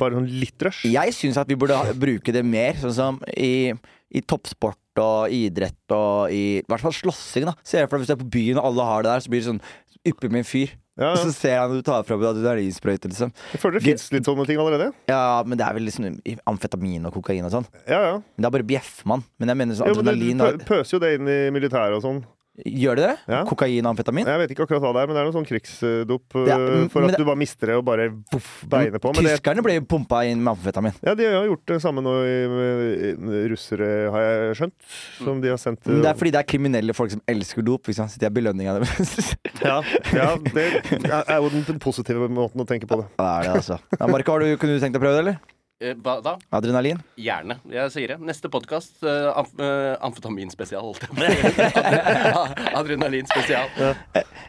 bare 0.01 0.17
sånn 0.17 0.31
litt 0.41 0.65
rush. 0.65 0.81
Jeg 0.89 1.13
syns 1.17 1.37
at 1.41 1.51
vi 1.51 1.59
burde 1.59 1.77
ha, 1.77 1.93
bruke 1.93 2.33
det 2.33 2.41
mer, 2.45 2.73
sånn 2.81 2.95
som 2.97 3.21
i, 3.37 3.69
i 4.09 4.25
toppsport 4.25 4.79
og 5.01 5.33
idrett 5.33 5.95
og 5.95 6.31
i, 6.33 6.59
i 6.61 6.65
hvert 6.69 6.83
fall 6.85 6.95
slåssing. 6.95 7.45
da 7.49 7.55
Ser 7.63 7.83
jeg 7.83 7.91
for 7.91 7.97
deg 7.97 8.05
Hvis 8.05 8.13
du 8.13 8.15
er 8.17 8.23
på 8.23 8.31
byen 8.37 8.61
og 8.61 8.71
alle 8.71 8.87
har 8.89 9.05
det 9.05 9.11
der, 9.13 9.23
så 9.25 9.33
blir 9.33 9.43
det 9.43 9.49
sånn 9.51 9.63
yppe 10.05 10.29
med 10.29 10.43
en 10.43 10.49
fyr. 10.49 10.73
Ja, 10.95 11.09
Og 11.11 11.17
så 11.19 11.31
ser 11.35 11.57
han 11.59 11.73
at 11.73 11.81
du 11.81 11.83
tar 11.83 12.05
fram 12.07 12.21
adrenalinsprøyte, 12.23 13.09
liksom. 13.11 13.33
Jeg 13.51 13.59
føler 13.59 13.81
det 13.81 13.83
fins 13.83 14.05
litt 14.13 14.27
sånne 14.29 14.45
ting 14.47 14.59
allerede. 14.61 14.93
Ja, 15.11 15.41
men 15.43 15.59
det 15.59 15.65
er 15.67 15.75
vel 15.75 15.83
liksom 15.89 16.05
amfetamin 16.47 17.09
og 17.09 17.17
kokain 17.17 17.43
og 17.43 17.51
sånn. 17.51 17.67
Ja, 17.83 17.99
ja. 17.99 18.13
Men 18.21 18.45
det 18.45 18.47
er 18.47 18.53
bare 18.55 18.67
bjeffer 18.69 19.09
mann. 19.11 19.25
Men 19.41 19.51
jeg 19.51 19.59
mener 19.59 19.75
sånn 19.75 19.91
adrenalin 19.91 20.39
du 20.55 20.63
pøser 20.69 20.95
jo 20.95 21.01
det 21.03 21.09
inn 21.17 21.27
i 21.27 21.37
militæret 21.51 21.97
og 21.97 22.05
sånn. 22.05 22.21
Gjør 22.63 22.95
de 22.95 23.03
det? 23.03 23.15
Ja. 23.27 23.41
Kokain 23.43 23.83
og 23.83 23.89
amfetamin? 23.91 24.23
Jeg 24.31 24.39
vet 24.39 24.51
ikke 24.53 24.63
akkurat 24.63 24.79
hva 24.85 24.91
det 24.95 25.01
er, 25.01 25.07
men 25.09 25.17
det 25.17 25.21
er 25.21 25.27
noe 25.27 25.35
sånn 25.35 25.47
krigsdop 25.49 26.35
Ja, 26.47 26.55
for 26.87 27.03
at 27.03 27.11
det- 27.11 27.17
du 27.19 27.25
bare 27.27 27.35
mister 27.41 27.67
det 27.67 27.75
og 27.75 27.83
bare 27.83 28.05
voff, 28.31 28.63
beiner 28.71 28.95
på. 29.03 29.11
Men 29.13 29.25
det, 29.27 29.33
Tyskerne 29.41 29.61
ble 29.65 29.73
jo 29.75 29.81
pumpa 29.81 30.21
inn 30.25 30.39
med 30.41 30.53
amfetamin. 30.55 30.93
ja, 31.03 31.13
de 31.19 31.25
har 31.25 31.43
gjort 31.49 31.65
det 31.67 31.81
samme 31.83 31.99
nå 32.05 32.13
i, 32.23 33.11
i 33.11 33.47
russere, 33.51 34.09
har 34.09 34.21
jeg 34.23 34.55
skjønt. 34.61 34.73
Som 35.19 35.41
de 35.43 35.49
har 35.51 35.57
sendt 35.59 35.85
Men 35.85 36.01
det 36.01 36.11
er 36.13 36.19
fordi 36.21 36.31
det 36.31 36.39
er 36.39 36.47
kriminelle 36.47 36.95
folk 36.95 37.11
som 37.11 37.21
elsker 37.27 37.61
dop. 37.61 37.83
hvis 37.91 37.99
man 37.99 38.07
sitter 38.07 38.27
i 38.31 38.35
belønninga 38.39 38.77
deres. 38.79 39.35
ja, 39.61 39.81
ja, 40.15 40.29
det 40.55 40.65
er 41.11 41.41
jo 41.43 41.49
den 41.49 41.79
positive 41.83 42.29
måten 42.31 42.63
å 42.63 42.65
tenke 42.65 42.87
på 42.87 43.01
det. 43.03 43.09
Det 43.19 43.25
er 43.25 43.41
det, 43.49 43.51
altså. 43.59 43.79
Ja, 43.99 44.07
Marco, 44.07 44.31
har 44.31 44.39
du, 44.39 44.55
kunne 44.55 44.79
du 44.79 44.79
tenkt 44.79 44.95
deg 44.95 45.01
å 45.01 45.05
prøve 45.05 45.19
det, 45.19 45.25
eller? 45.27 45.54
Eh, 45.83 45.91
Hva 45.99 46.21
da? 46.23 46.37
Adrenalin? 46.55 47.01
Gjerne. 47.19 47.57
Jeg 47.67 47.91
sier 47.91 48.13
det. 48.13 48.15
Neste 48.23 48.47
podkast, 48.47 48.93
uh, 49.03 49.33
amf 49.41 49.49
uh, 49.59 49.97
amfetaminspesial. 50.07 50.93
Adrenalinspesial. 52.79 53.67
Ja. 53.75 53.89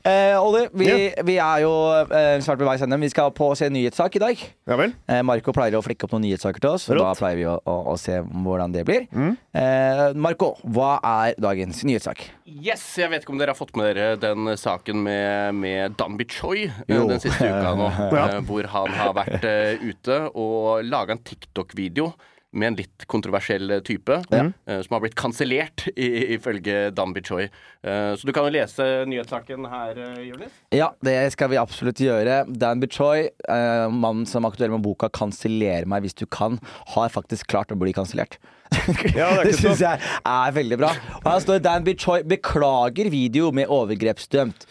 Eh, 0.07 0.37
Olli, 0.39 0.69
vi, 0.79 0.87
vi 1.27 1.35
er 1.43 1.65
jo 1.65 1.73
eh, 2.07 2.37
snart 2.47 2.61
ved 2.63 2.69
veis 2.71 2.85
ende. 2.87 2.99
Vi 3.03 3.11
skal 3.11 3.33
på 3.35 3.49
å 3.51 3.57
se 3.59 3.67
nyhetssak 3.75 4.21
i 4.21 4.23
dag. 4.23 4.45
Ja 4.71 4.79
vel? 4.79 4.95
Eh, 5.11 5.25
Marco 5.27 5.51
pleier 5.57 5.75
å 5.75 5.83
flikke 5.83 6.07
opp 6.07 6.15
noen 6.15 6.29
nyhetssaker 6.29 6.63
til 6.63 6.77
oss, 6.77 6.87
og 6.95 7.01
da 7.03 7.11
pleier 7.19 7.41
vi 7.41 7.49
å, 7.51 7.57
å, 7.59 7.75
å 7.91 7.97
se 7.99 8.21
hvordan 8.23 8.77
det 8.79 8.87
blir. 8.87 9.09
Eh, 9.11 10.05
Marco, 10.15 10.53
hva 10.63 10.93
er 11.03 11.35
dagens 11.43 11.83
nyhetssak? 11.91 12.23
Yes, 12.47 12.85
Jeg 13.03 13.11
vet 13.11 13.27
ikke 13.27 13.35
om 13.35 13.41
dere 13.43 13.51
har 13.51 13.59
fått 13.59 13.75
med 13.75 13.91
dere 13.97 14.15
den 14.23 14.53
saken 14.55 15.03
med, 15.03 15.59
med 15.59 15.97
Danby 15.99 16.29
Choi 16.31 16.69
eh, 16.69 16.95
Jo. 16.95 17.03
den 17.11 17.19
siste 17.27 17.51
uka 17.51 17.75
nå. 17.83 17.91
Ja. 18.17 18.29
eh, 18.37 18.41
Hvor 18.47 18.71
han 18.71 18.95
har 18.95 19.11
vært 19.19 19.43
eh, 19.51 19.83
ute 19.83 20.23
og 20.39 20.87
laga 20.87 21.16
en 21.17 21.23
TikTok-video 21.25 22.13
med 22.57 22.71
en 22.71 22.77
litt 22.79 23.05
kontroversiell 23.11 23.69
type, 23.85 24.17
type, 24.31 24.47
uh, 24.71 24.81
som 24.85 24.97
har 24.97 25.03
blitt 25.05 25.17
kansellert, 25.19 25.87
ifølge 26.37 26.91
Dan 26.97 27.15
Choi. 27.21 27.49
Uh, 27.85 28.15
så 28.17 28.27
du 28.27 28.33
kan 28.37 28.49
jo 28.49 28.55
lese 28.55 28.87
nyhetssaken 29.11 29.69
her, 29.71 30.01
eh, 30.01 30.23
Jonis. 30.31 30.57
Ja, 30.75 30.93
det 31.05 31.19
skal 31.37 31.53
vi 31.53 31.61
absolutt 31.61 32.01
gjøre. 32.03 32.45
Dan 32.49 32.83
Bichoy, 32.83 33.29
uh, 33.51 33.87
mannen 33.93 34.27
som 34.29 34.45
er 34.45 34.55
aktuell 34.55 34.75
med 34.75 34.85
boka 34.87 35.11
'Kanseller 35.13 35.87
meg 35.87 36.07
hvis 36.07 36.17
du 36.17 36.27
kan', 36.27 36.61
har 36.97 37.13
faktisk 37.13 37.49
klart 37.53 37.75
å 37.75 37.79
bli 37.79 37.93
kansellert. 37.97 38.39
Ja, 39.15 39.31
det 39.37 39.45
det 39.53 39.57
syns 39.61 39.83
jeg 39.85 40.01
er 40.01 40.53
veldig 40.57 40.81
bra. 40.81 40.91
Og 41.23 41.31
her 41.31 41.41
står 41.45 41.63
Dan 41.63 41.87
Bichoy 41.87 42.25
beklager 42.27 43.11
video 43.13 43.53
med 43.55 43.71
overgrepsdømt. 43.71 44.67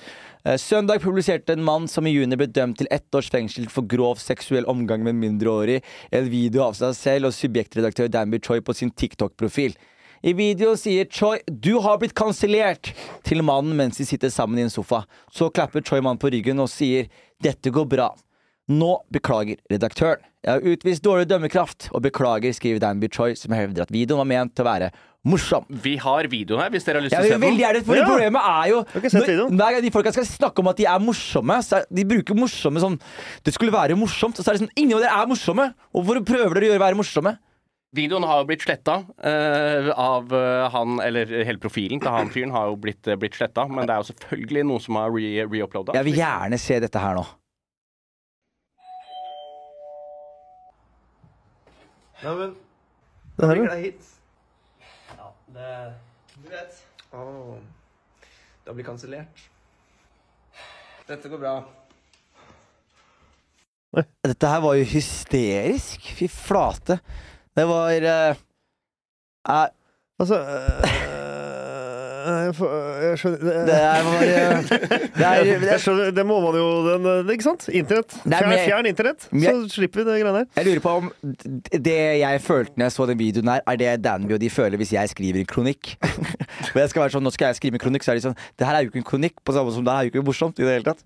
Eh, 0.45 0.57
Søndag 0.57 0.99
publiserte 0.99 1.53
en 1.53 1.63
mann 1.63 1.87
som 1.87 2.05
i 2.05 2.11
juni 2.13 2.37
ble 2.37 2.45
dømt 2.45 2.77
til 2.77 2.89
ett 2.93 3.15
års 3.17 3.31
fengsel 3.33 3.65
for 3.73 3.87
grov 3.89 4.19
seksuell 4.21 4.67
omgang 4.69 5.01
med 5.01 5.17
mindreårig, 5.17 5.79
en 6.13 6.27
video 6.29 6.67
av 6.67 6.75
seg 6.77 6.93
selv 6.93 7.31
og 7.31 7.33
subjektredaktør 7.33 8.11
Danby 8.13 8.37
Choi 8.45 8.59
på 8.61 8.75
sin 8.77 8.91
TikTok-profil. 8.93 9.73
I 10.21 10.33
videoen 10.37 10.77
sier 10.77 11.09
Choi 11.09 11.39
'du 11.49 11.79
har 11.81 11.97
blitt 11.97 12.13
kansellert' 12.13 12.93
til 13.23 13.41
mannen 13.41 13.75
mens 13.75 13.97
de 13.97 14.05
sitter 14.05 14.29
sammen 14.29 14.59
i 14.59 14.61
en 14.61 14.69
sofa. 14.69 15.05
Så 15.31 15.49
klapper 15.49 15.81
Choi 15.81 16.01
mannen 16.01 16.21
på 16.21 16.29
ryggen 16.29 16.59
og 16.59 16.69
sier 16.69 17.09
'dette 17.41 17.73
går 17.73 17.85
bra'. 17.85 18.13
Nå 18.69 19.01
beklager 19.11 19.57
redaktøren. 19.69 20.21
Jeg 20.45 20.51
har 20.51 20.61
utvist 20.61 21.03
dårlig 21.03 21.25
dømmekraft 21.25 21.89
og 21.91 22.01
beklager, 22.01 22.53
skriver 22.53 22.79
Danby 22.79 23.09
Choi, 23.09 23.33
som 23.33 23.51
hevder 23.51 23.81
at 23.81 23.91
videoen 23.91 24.21
var 24.21 24.29
ment 24.29 24.55
til 24.55 24.65
å 24.65 24.69
være 24.69 24.91
morsom. 25.25 25.65
Vi 25.69 25.95
har 26.01 26.27
videoen 26.31 26.61
her, 26.61 26.69
hvis 26.73 26.85
dere 26.85 26.99
har 27.01 27.05
lyst 27.05 27.15
til 27.15 27.25
til 27.25 27.33
å 27.33 27.39
se 27.39 27.41
den. 27.41 27.57
gjerne, 27.59 27.81
for 27.85 27.95
Ja. 27.97 28.05
Problemet 28.05 28.41
er 28.45 28.69
jo 28.69 28.83
når- 28.83 29.49
Hver 29.57 29.71
gang 29.73 29.81
de 29.81 29.91
folka 29.91 30.11
skal 30.13 30.25
snakke 30.25 30.59
om 30.59 30.67
at 30.67 30.77
de 30.77 30.85
er 30.85 30.99
morsomme, 30.99 31.57
så 31.65 31.81
er, 31.81 31.85
de 31.91 32.03
bruker 32.05 32.35
morsomme 32.35 32.79
sånn 32.79 32.99
Det 33.43 33.53
skulle 33.53 33.71
være 33.71 33.97
morsomt, 33.97 34.37
og 34.39 34.45
så 34.45 34.49
er 34.49 34.57
det 34.57 34.61
sånn 34.67 34.77
Ingen 34.77 34.97
av 34.97 35.01
dere 35.01 35.21
er 35.21 35.27
morsomme! 35.27 35.73
Hvorfor 35.93 36.23
prøver 36.25 36.53
dere 36.53 36.69
å 36.69 36.71
gjøre 36.73 36.85
være 36.85 36.95
morsomme? 37.01 37.37
Videoen 37.95 38.25
har 38.27 38.41
jo 38.41 38.47
blitt 38.49 38.61
sletta 38.65 39.05
uh, 39.07 39.89
av 39.95 40.31
uh, 40.33 40.67
han 40.69 40.99
Eller 40.99 41.25
hele 41.47 41.57
profilen 41.57 42.01
til 42.01 42.11
han 42.11 42.29
fyren 42.29 42.51
har 42.51 42.67
jo 42.67 42.75
blitt, 42.75 43.07
uh, 43.07 43.15
blitt 43.15 43.37
sletta, 43.37 43.67
men 43.69 43.87
det 43.87 43.95
er 43.95 44.01
jo 44.03 44.09
selvfølgelig 44.11 44.65
noen 44.67 44.81
som 44.83 44.95
har 44.99 45.09
re- 45.09 45.47
reuploada. 45.47 45.93
Jeg 45.95 46.03
vil 46.09 46.19
gjerne 46.19 46.59
se 46.59 46.79
dette 46.83 46.99
her 46.99 47.15
nå. 47.15 47.25
Neimen, 52.23 52.55
bring 53.37 53.65
ja. 53.65 53.71
deg 53.75 53.83
hit. 53.89 54.14
Det 55.55 55.93
Du 56.35 56.49
vet. 56.51 56.79
Åh, 57.15 57.55
det 58.63 58.69
har 58.69 58.75
blitt 58.75 58.87
kansellert. 58.87 59.45
Dette 61.07 61.29
går 61.31 61.39
bra. 61.39 61.55
Dette 64.25 64.51
her 64.51 64.59
var 64.65 64.75
jo 64.75 64.87
hysterisk. 64.89 66.09
Fy 66.17 66.27
flate. 66.27 66.99
Det 67.55 67.63
var 67.69 68.07
uh, 68.11 68.43
uh, 69.47 69.67
Altså 70.19 70.39
øh, 70.39 71.04
jeg 72.25 73.19
skjønner 73.21 73.67
Det 73.67 73.75
eh, 75.25 75.65
er 75.75 75.81
skjønner, 75.81 76.25
må 76.27 76.39
man 76.43 76.57
jo 76.59 76.67
den, 76.87 77.07
øh, 77.11 77.31
Ikke 77.33 77.47
sant? 77.47 77.67
Internett. 77.69 78.17
Er 78.25 78.37
Fjern, 78.37 78.55
fjern 78.65 78.89
internett, 78.89 79.27
så 79.29 79.55
slipper 79.71 80.01
vi 80.01 80.07
det 80.07 80.17
greiene 80.21 80.33
der. 80.39 80.47
Jeg 80.57 80.67
lurer 80.69 80.83
på 80.85 80.95
om 81.01 81.11
det 81.89 81.97
jeg 82.21 82.41
følte 82.45 82.79
når 82.79 82.89
jeg 82.89 82.95
så 82.97 83.07
den 83.11 83.19
videoen 83.19 83.53
her, 83.53 83.61
er 83.67 83.81
det 83.81 83.93
Danby 84.05 84.37
og 84.37 84.41
de 84.41 84.49
føler 84.53 84.81
hvis 84.81 84.93
jeg 84.95 85.13
skriver 85.13 85.43
en 85.43 85.49
kronikk. 85.49 85.95
Og 86.73 86.79
jeg 86.81 86.89
skal 86.91 87.05
være 87.05 87.13
sånn, 87.15 87.23
Nå 87.25 87.31
skal 87.33 87.51
jeg 87.51 87.59
skrive 87.59 87.77
en 87.79 87.83
kronikk, 87.83 88.03
så 88.05 88.13
er 88.13 88.19
de 88.19 88.25
sånn 88.25 88.35
Det 88.59 88.67
her 88.67 88.77
er 88.77 88.85
jo 88.85 88.91
ikke 88.91 89.01
en 89.03 89.07
kronikk, 89.07 89.39
på 89.45 89.55
samme 89.55 89.73
som 89.75 89.85
det 89.85 89.93
her 89.93 90.05
er 90.05 90.09
jo 90.09 90.13
ikke 90.13 90.25
morsomt 90.27 90.59
i 90.59 90.65
det 90.65 90.77
hele 90.77 90.87
tatt. 90.87 91.05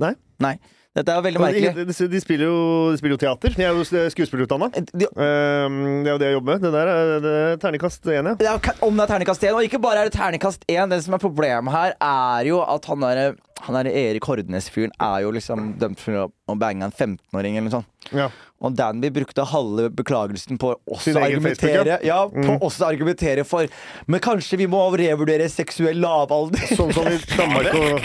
Nei. 0.00 0.14
Nei. 0.42 0.54
Dette 0.90 1.12
er 1.12 1.20
jo 1.20 1.22
veldig 1.22 1.40
merkelig. 1.40 1.70
De, 1.76 1.84
de, 1.86 2.06
de, 2.10 2.20
spiller 2.22 2.48
jo, 2.48 2.56
de 2.90 2.98
spiller 2.98 3.14
jo 3.14 3.20
teater. 3.22 3.54
De 3.54 3.62
er 3.62 3.76
jo 3.76 3.84
skuespillerutdanna. 4.14 4.70
De, 4.90 5.06
Um, 5.20 6.02
det 6.02 6.08
er 6.08 6.14
jo 6.14 6.18
det 6.20 6.28
jeg 6.28 6.34
jobber 6.36 6.50
med. 6.50 6.62
Det 6.64 6.72
der 6.74 6.90
er 6.90 7.10
det 7.22 7.32
er 7.36 7.58
terningkast 7.62 8.06
én, 8.10 8.30
ja. 8.42 8.54
om 8.86 8.96
det 8.96 9.04
er 9.04 9.10
terningkast 9.12 9.44
én, 9.46 9.54
og 9.54 9.66
ikke 9.66 9.80
bare 9.82 10.02
er 10.02 10.08
det 10.08 10.16
terningkast 10.16 10.64
én. 10.70 10.90
Det 10.90 10.98
som 11.04 11.14
er 11.14 11.22
problemet 11.22 11.74
her, 11.74 11.94
er 12.00 12.48
jo 12.48 12.60
at 12.64 12.88
han 12.90 13.04
der, 13.04 13.34
han 13.66 13.78
der 13.78 13.90
Erik 13.90 14.26
Hordnes-fyren 14.26 14.94
er 14.98 15.18
jo 15.26 15.32
liksom 15.36 15.74
dømt 15.80 16.00
for 16.02 16.26
å 16.26 16.58
bange 16.58 16.88
en 16.88 16.94
15-åring 16.94 17.58
eller 17.58 17.68
noe 17.68 17.76
sånt. 17.80 18.10
ja. 18.16 18.30
Og 18.60 18.74
Danby 18.76 19.08
brukte 19.14 19.44
halve 19.48 19.86
beklagelsen 19.96 20.58
på 20.60 20.74
å 20.74 20.78
også 20.92 21.14
argumentere 21.16 21.96
ja, 22.04 22.18
på 22.28 22.56
også 22.60 22.84
argumentere 22.90 23.44
for 23.48 23.64
Men 24.10 24.20
kanskje 24.20 24.58
vi 24.60 24.66
må 24.68 24.82
revurdere 25.00 25.46
seksuell 25.48 25.96
lavalder? 26.02 26.60
Sånn 26.76 26.92
som 26.92 27.08
i 27.08 27.16
Danmark 27.38 27.72
og 27.78 28.02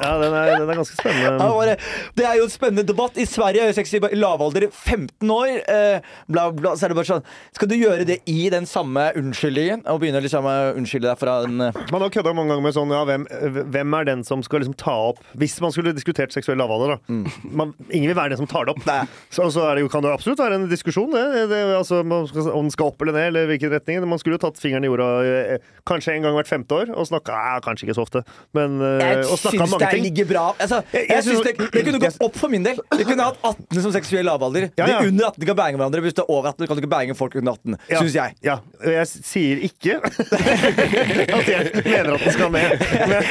Ja, 0.00 0.12
den 0.20 0.36
er, 0.36 0.52
den 0.60 0.70
er 0.70 0.78
ganske 0.78 0.94
Ja, 0.94 1.02
spennende. 1.02 1.48
bare, 1.56 1.74
det 2.16 2.26
er 2.28 2.38
jo 2.38 2.44
en 2.46 2.52
spennende 2.52 2.84
debatt. 2.86 3.18
I 3.18 3.26
Sverige 3.28 3.64
er 3.64 3.72
jo 3.72 3.76
seksuell 3.80 4.14
lavalder 4.20 4.68
15 4.70 5.32
år. 5.34 5.50
Eh, 5.74 6.06
bla, 6.30 6.46
bla, 6.54 6.76
så 6.78 6.86
er 6.86 6.94
det 6.94 6.98
bare 7.00 7.10
sånn 7.10 7.26
Skal 7.56 7.70
du 7.72 7.76
gjøre 7.80 8.06
det 8.08 8.20
i 8.30 8.46
den 8.52 8.68
samme 8.70 9.08
unnskyldningen? 9.18 9.82
Og 9.90 10.00
begynne 10.04 10.22
liksom 10.22 10.46
å 10.46 10.54
unnskylde 10.78 11.10
deg 11.10 11.18
fra 11.20 11.40
en 11.48 11.66
eh, 11.66 11.82
Man 11.90 12.06
har 12.06 12.14
kødda 12.14 12.36
mange 12.36 12.54
ganger 12.54 12.66
med 12.68 12.76
sånn 12.78 12.94
ja, 12.94 13.02
hvem, 13.10 13.26
hvem 13.74 13.98
er 13.98 14.08
den 14.12 14.24
som 14.28 14.44
skal 14.46 14.62
liksom 14.62 14.78
ta 14.80 14.94
opp 15.10 15.20
Hvis 15.40 15.58
man 15.64 15.74
skulle 15.74 15.96
diskutert 15.96 16.34
seksuell 16.34 16.60
lavalder, 16.62 16.94
da. 16.94 17.20
Man, 17.50 17.74
ingen 17.90 18.12
vil 18.12 18.18
være 18.18 18.36
den 18.36 18.40
som 18.44 18.48
tar 18.50 18.68
det 18.70 18.76
opp. 18.76 18.86
Så, 19.34 19.50
så 19.50 19.66
er 19.66 19.76
det 19.76 19.79
jo, 19.80 19.88
kan 19.92 20.04
det 20.04 20.10
jo 20.12 20.16
absolutt 20.18 20.40
være 20.42 20.58
en 20.60 20.66
diskusjon, 20.70 21.10
det. 21.14 21.24
det 21.50 21.60
altså, 21.76 22.00
skal, 22.30 22.50
om 22.56 22.66
den 22.68 22.74
skal 22.74 22.90
opp 22.92 23.02
eller 23.04 23.16
ned, 23.16 23.26
eller 23.32 23.48
hvilken 23.50 23.72
retning. 23.74 24.00
Man 24.10 24.20
skulle 24.22 24.36
jo 24.38 24.42
tatt 24.46 24.60
fingeren 24.60 24.84
i 24.86 24.90
jorda 24.90 25.08
eh, 25.56 25.58
kanskje 25.88 26.14
en 26.16 26.26
gang 26.28 26.36
hvert 26.38 26.50
femte 26.50 26.76
år, 26.82 26.92
og 26.94 27.08
snakka 27.08 27.36
ja, 27.36 27.56
Kanskje 27.64 27.86
ikke 27.88 27.96
så 27.98 28.04
ofte, 28.06 28.22
men 28.56 28.78
eh, 28.80 29.00
Jeg 29.02 29.24
Og 29.26 29.38
snakka 29.40 29.56
syns 29.56 29.70
mange 29.74 29.80
det 29.84 29.90
ting. 29.96 30.04
ligger 30.08 30.28
bra 30.30 30.44
altså, 30.58 30.80
Jeg- 30.92 31.06
jeg, 31.06 31.10
jeg 31.16 31.22
synes 31.26 31.40
det, 31.46 31.54
det 31.74 31.84
kunne 31.86 32.00
gått 32.02 32.20
opp 32.26 32.36
for 32.40 32.48
min 32.52 32.64
del. 32.66 32.78
Vi 32.98 33.04
kunne 33.08 33.26
hatt 33.30 33.38
18 33.44 33.82
som 33.84 33.92
seksuell 33.94 34.24
lavalder. 34.28 34.68
Ja, 34.78 34.86
ja. 34.88 35.00
De 35.00 35.08
under 35.12 35.30
18 35.32 35.46
kan 35.50 35.56
bange 35.58 35.76
hverandre. 35.80 36.00
Hvis 36.04 36.16
du 36.16 36.22
er 36.22 36.30
over 36.30 36.48
18, 36.52 36.66
kan 36.66 36.76
du 36.76 36.82
ikke 36.84 36.90
bange 36.92 37.14
folk 37.18 37.34
under 37.40 37.52
18. 37.58 37.76
Ja, 37.90 37.98
Syns 38.02 38.14
jeg. 38.18 38.34
Ja. 38.44 38.56
Jeg 38.84 39.06
sier 39.10 39.62
ikke 39.68 39.98
at 40.60 41.48
jeg 41.48 41.60
mener 41.84 42.14
at 42.14 42.20
den 42.24 42.32
skal 42.34 42.50
ned. 42.52 42.70
Men, 43.10 43.22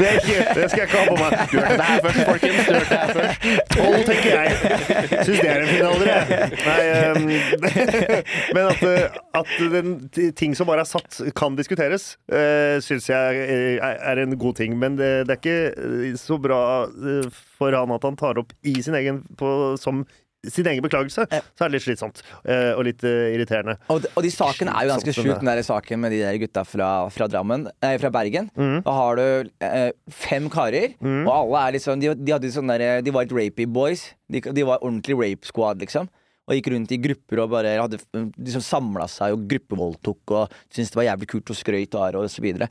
det, 0.00 0.08
ikke, 0.20 0.36
det 0.56 0.66
skal 0.70 0.80
jeg 0.80 0.88
ikke 0.88 0.98
ha 0.98 1.04
på 1.08 1.16
meg. 1.20 1.30
Du 1.50 1.56
hørte 1.58 1.76
det 1.80 1.86
her 1.90 2.00
først, 2.04 2.20
folkens. 2.30 2.56
Du 2.60 2.72
hørte 2.74 2.90
det 2.90 2.98
her 3.00 3.08
først. 3.16 3.36
Tolv, 3.74 4.00
tenker 4.08 4.30
jeg. 4.36 4.48
Syns 5.26 5.40
det 5.40 5.50
er 5.50 5.64
en 5.64 5.69
jeg. 5.70 6.50
Nei, 6.66 6.80
um, 7.10 7.26
men 8.56 8.70
at, 8.70 8.82
eh, 8.86 9.18
at 9.40 9.52
den, 9.72 9.94
ting 10.36 10.56
som 10.58 10.68
bare 10.70 10.84
er 10.84 10.90
satt, 10.90 11.20
kan 11.36 11.58
diskuteres, 11.58 12.14
uh, 12.32 12.78
syns 12.84 13.08
jeg 13.10 13.44
er, 13.44 13.98
er 14.12 14.22
en 14.22 14.38
god 14.40 14.58
ting. 14.60 14.76
Men 14.80 14.98
det, 15.00 15.10
det 15.28 15.36
er 15.36 15.40
ikke 15.40 15.60
eh, 15.74 16.18
så 16.20 16.38
bra 16.42 16.62
eh, 16.88 17.28
for 17.60 17.76
han 17.76 17.94
at 17.94 18.06
han 18.06 18.18
tar 18.20 18.40
opp 18.40 18.54
i 18.66 18.76
sin 18.82 18.96
egen 18.98 19.22
på, 19.38 19.76
som 19.80 20.04
sin 20.48 20.66
egen 20.70 20.80
beklagelse. 20.84 21.26
Så 21.28 21.64
er 21.66 21.68
det 21.68 21.74
litt 21.76 21.84
slitsomt 21.84 22.22
eh, 22.48 22.70
og 22.76 22.84
litt 22.86 23.02
eh, 23.04 23.34
irriterende. 23.34 23.74
Og, 23.92 24.00
de- 24.04 24.10
og 24.16 24.24
de 24.24 24.30
sakene 24.32 24.72
er 24.72 24.86
jo 24.86 24.94
ganske 24.94 25.14
Sånn 25.16 25.28
den 25.42 25.50
der 25.50 25.62
saken 25.66 26.00
med 26.00 26.14
de 26.14 26.22
der 26.22 26.38
gutta 26.40 26.62
fra, 26.64 26.90
fra 27.12 27.26
Drammen 27.28 27.66
nei, 27.68 27.92
Fra 28.00 28.10
Bergen. 28.14 28.48
Mm. 28.56 28.78
Da 28.86 28.94
har 28.96 29.20
du 29.20 29.50
eh, 29.66 29.90
fem 30.08 30.48
karer, 30.52 30.94
og 31.02 31.32
alle 31.34 31.66
er 31.68 31.76
liksom 31.76 32.00
De, 32.00 32.14
de, 32.16 32.50
sånn 32.54 32.70
der, 32.72 33.02
de 33.04 33.12
var 33.12 33.28
et 33.28 33.34
rapey 33.36 33.66
boys. 33.68 34.06
De, 34.30 34.40
de 34.40 34.64
var 34.64 34.80
ordentlig 34.80 35.18
rape 35.18 35.48
squad, 35.48 35.80
liksom. 35.84 36.08
Og 36.50 36.56
gikk 36.58 36.72
rundt 36.74 36.90
i 36.90 36.98
grupper 36.98 37.44
og 37.44 37.52
bare 37.52 37.76
hadde 37.78 38.00
liksom 38.10 38.64
samla 38.66 39.06
seg 39.10 39.36
og 39.36 39.44
gruppevoldtok 39.52 40.34
og 40.34 40.56
syntes 40.66 40.90
det 40.90 40.98
var 40.98 41.06
jævlig 41.12 41.28
kult 41.30 41.52
og 41.54 41.58
skrøyt 41.60 41.94
av 41.94 42.18
og 42.18 42.26
så 42.32 42.42
videre. 42.42 42.66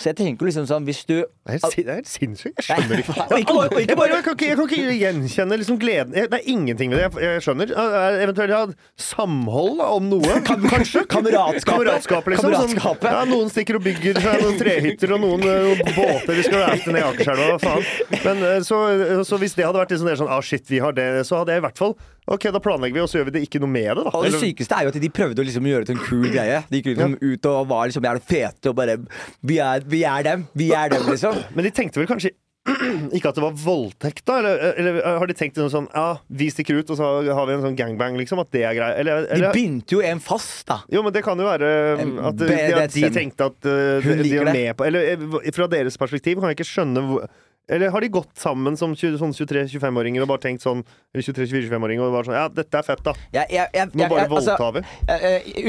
Så 0.00 0.08
jeg 0.10 0.16
tenker 0.16 0.48
liksom 0.48 0.64
sånn, 0.64 0.86
hvis 0.88 1.02
du 1.04 1.18
Det 1.20 1.58
er 1.58 1.60
det 1.60 1.82
er 1.84 1.98
helt 2.00 2.08
sinnssykt. 2.08 2.56
Jeg 2.56 2.66
skjønner 2.66 3.02
ikke. 3.02 3.14
Jeg, 3.20 3.44
kan 3.46 4.32
ikke, 4.32 4.46
jeg 4.48 4.56
kan 4.56 4.64
ikke 4.64 4.94
gjenkjenne 4.96 5.58
liksom 5.60 5.78
gleden 5.82 6.14
Det 6.16 6.38
er 6.38 6.46
ingenting 6.48 6.94
ved 6.94 7.02
det. 7.02 7.20
Jeg, 7.20 7.34
jeg 7.36 7.44
skjønner. 7.44 7.74
Er- 7.76 8.18
Eventuelt 8.24 8.54
ja, 8.54 8.60
samhold 8.96 9.82
om 9.84 10.08
noe. 10.10 10.38
Kanskje. 10.46 11.04
Kameratskapet. 11.10 11.68
Kameratskapet, 11.68 12.32
liksom. 12.34 12.56
Sånn, 12.80 13.04
ja, 13.04 13.24
noen 13.28 13.52
stikker 13.52 13.76
og 13.78 13.84
bygger 13.84 14.20
seg 14.24 14.44
noen 14.44 14.58
trehytter 14.60 15.14
og 15.16 15.22
noen 15.26 15.44
noen 15.44 15.82
båter. 15.84 16.32
Vi 16.38 16.46
skal 16.48 16.64
rafte 16.64 16.94
ned 16.94 17.02
i 17.02 17.06
Akerselva, 17.10 17.58
faen. 17.62 17.84
Men 18.24 18.44
eh, 18.46 18.58
så, 18.66 18.80
så 19.28 19.40
hvis 19.40 19.56
det 19.58 19.68
hadde 19.68 19.82
vært 19.82 19.94
liksom, 19.94 20.08
det 20.10 20.16
sånn 20.20 20.32
ah, 20.32 20.40
shit, 20.44 20.64
vi 20.70 20.80
har 20.82 20.96
det, 20.96 21.10
så 21.28 21.42
hadde 21.42 21.56
jeg 21.56 21.62
i 21.62 21.66
hvert 21.68 21.80
fall 21.84 21.96
OK, 22.30 22.46
da 22.54 22.60
planlegger 22.62 22.94
vi, 22.94 23.02
og 23.02 23.10
så 23.10 23.18
gjør 23.18 23.30
vi 23.30 23.36
det 23.38 23.46
ikke 23.46 23.60
noe 23.62 23.72
med 23.72 23.88
det, 23.88 24.04
da. 24.06 24.12
Og 24.14 24.26
det 24.26 24.38
sykeste 24.38 24.76
er 24.76 24.86
jo 24.86 24.92
at 24.92 25.00
de 25.02 25.10
prøvde 25.14 25.42
å 25.42 25.46
liksom 25.46 25.66
gjøre 25.66 25.82
det 25.82 25.90
til 25.90 25.98
en 25.98 26.04
kul 26.04 26.28
greie. 26.30 26.60
De 26.70 26.78
gikk 26.78 26.92
liksom 26.92 27.16
ut 27.18 27.48
og 27.50 27.64
var 27.72 27.90
liksom 27.90 28.06
jævlig 28.06 28.22
fete 28.28 28.70
og 28.70 28.76
bare 28.78 29.00
Vi 29.46 29.58
er, 29.58 29.82
vi 29.90 30.04
er 30.06 30.28
dem. 30.28 30.46
Vi 30.54 30.70
er 30.76 30.92
dem, 30.94 31.08
liksom. 31.10 31.42
Men 31.56 31.66
de 31.66 31.74
tenkte 31.74 32.02
vel 32.02 32.08
kanskje 32.10 32.36
Ikke 33.16 33.30
at 33.30 33.38
det 33.38 33.42
var 33.42 33.54
voldtekt, 33.56 34.22
da? 34.28 34.38
Eller, 34.38 34.64
eller 34.78 34.98
har 35.22 35.30
de 35.30 35.36
tenkt 35.36 35.58
noe 35.58 35.72
sånn 35.72 35.88
Ja, 35.94 36.20
vi 36.28 36.50
stikker 36.52 36.76
ut, 36.78 36.92
og 36.92 36.98
så 37.00 37.10
har 37.24 37.48
vi 37.48 37.56
en 37.56 37.64
sånn 37.64 37.78
gangbang, 37.78 38.18
liksom? 38.20 38.42
At 38.44 38.52
det 38.54 38.64
er 38.68 38.76
greia? 38.76 38.98
Eller, 39.00 39.26
De 39.26 39.38
begynte 39.40 39.54
bindte 39.56 39.96
jo 39.96 40.02
en 40.04 40.20
fast, 40.22 40.66
da. 40.68 40.80
Jo, 40.92 41.02
men 41.06 41.14
det 41.16 41.24
kan 41.26 41.40
jo 41.40 41.48
være 41.48 41.70
at, 41.96 42.42
de, 42.42 42.58
at 42.84 42.94
de 42.94 43.12
tenkte 43.14 43.48
at 43.50 43.70
uh, 43.70 44.10
de, 44.22 44.32
var 44.36 44.52
med 44.52 44.74
på 44.76 44.86
Eller 44.86 45.14
eh, 45.16 45.54
fra 45.56 45.70
deres 45.72 45.98
perspektiv 46.00 46.40
kan 46.40 46.52
jeg 46.52 46.60
ikke 46.60 46.68
skjønne 46.70 47.06
hvor 47.08 47.30
Eller 47.70 47.92
har 47.94 48.02
de 48.02 48.08
gått 48.12 48.32
sammen 48.38 48.76
som 48.78 48.94
20 48.96 49.20
sånn 49.20 49.34
23-25-åringer 49.36 50.24
og 50.24 50.30
bare 50.32 50.42
tenkt 50.42 50.64
sånn 50.64 50.80
Eller 51.14 51.22
23-24-25-åringer 51.22 52.06
og 52.06 52.16
bare 52.16 52.28
sånn 52.28 52.38
Ja, 52.38 52.46
dette 52.50 52.80
er 52.80 52.86
fett, 52.86 53.02
da. 53.06 53.14
Ja, 53.34 53.44
jeg, 53.46 53.68
jeg, 53.76 53.92
Nå 53.94 54.08
bare 54.10 54.26
altså, 54.26 54.56
voldtar 54.56 54.74
vi. 54.74 54.82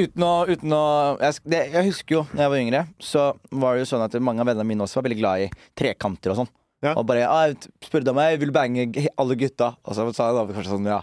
Uten 0.02 0.26
å, 0.26 0.32
uten 0.49 0.74
å 0.78 0.86
jeg, 1.22 1.43
det, 1.54 1.62
jeg 1.76 1.89
husker 1.91 2.18
jo 2.18 2.24
da 2.32 2.45
jeg 2.45 2.54
var 2.54 2.64
yngre, 2.64 2.82
så 3.02 3.28
var 3.62 3.76
det 3.78 3.84
jo 3.84 3.91
sånn 3.91 4.06
at 4.08 4.18
mange 4.24 4.43
av 4.43 4.49
vennene 4.49 4.68
mine 4.68 4.88
også 4.88 4.99
var 4.99 5.08
veldig 5.10 5.20
glad 5.22 5.45
i 5.45 5.52
trekanter 5.78 6.34
og 6.34 6.41
sånn. 6.41 6.52
Ja. 6.82 6.95
Og 6.95 7.06
bare 7.06 7.28
ah, 7.30 7.52
spurte 7.86 8.10
om 8.10 8.20
jeg 8.24 8.41
ville 8.41 8.56
bange 8.56 8.88
alle 9.22 9.38
gutta. 9.38 9.76
Og 9.86 9.97
så 9.97 10.08
sa 10.18 10.32
jeg 10.32 10.39
da 10.39 10.45
kanskje 10.49 10.74
sånn, 10.74 10.89
ja. 10.89 11.02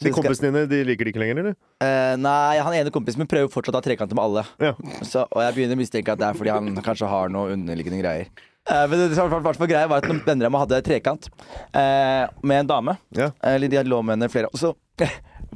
Så 0.00 0.08
De 0.08 0.14
kompisene 0.16 0.50
dine 0.50 0.64
de 0.70 0.80
liker 0.88 1.06
de 1.06 1.12
ikke 1.12 1.20
lenger, 1.22 1.42
eller? 1.42 1.58
Uh, 1.84 2.14
nei, 2.18 2.56
han 2.58 2.74
ene 2.74 2.90
kompisen 2.94 3.22
min 3.22 3.30
prøver 3.30 3.52
fortsatt 3.52 3.76
å 3.76 3.82
ha 3.82 3.84
trekanter 3.84 4.18
med 4.18 4.24
alle. 4.24 4.42
Ja. 4.62 4.72
Så, 5.06 5.22
og 5.28 5.44
jeg 5.44 5.54
begynner 5.58 5.78
å 5.78 5.82
mistenke 5.82 6.16
at 6.16 6.22
det 6.22 6.26
er 6.30 6.38
fordi 6.38 6.50
han 6.50 6.72
kanskje 6.82 7.10
har 7.12 7.30
noe 7.30 7.54
underliggende 7.54 8.00
greier. 8.00 8.32
Eh, 8.70 8.84
men 8.88 8.96
det 8.98 9.16
som 9.16 9.28
var 9.28 9.44
hvert 9.44 9.68
greia 9.68 9.88
var 9.90 10.00
at 10.00 10.08
noen 10.08 10.22
venner 10.24 10.48
av 10.48 10.54
meg 10.54 10.64
hadde 10.64 10.80
trekant 10.86 11.28
eh, 11.76 12.24
med 12.40 12.62
en 12.62 12.70
dame. 12.70 12.96
Ja. 13.16 13.30
Eller 13.44 13.68
de 13.68 13.80
hadde 13.80 13.92
lå 13.92 14.00
med 14.00 14.16
henne 14.16 14.30
flere 14.32 14.48
Og 14.52 14.60
så 14.60 14.72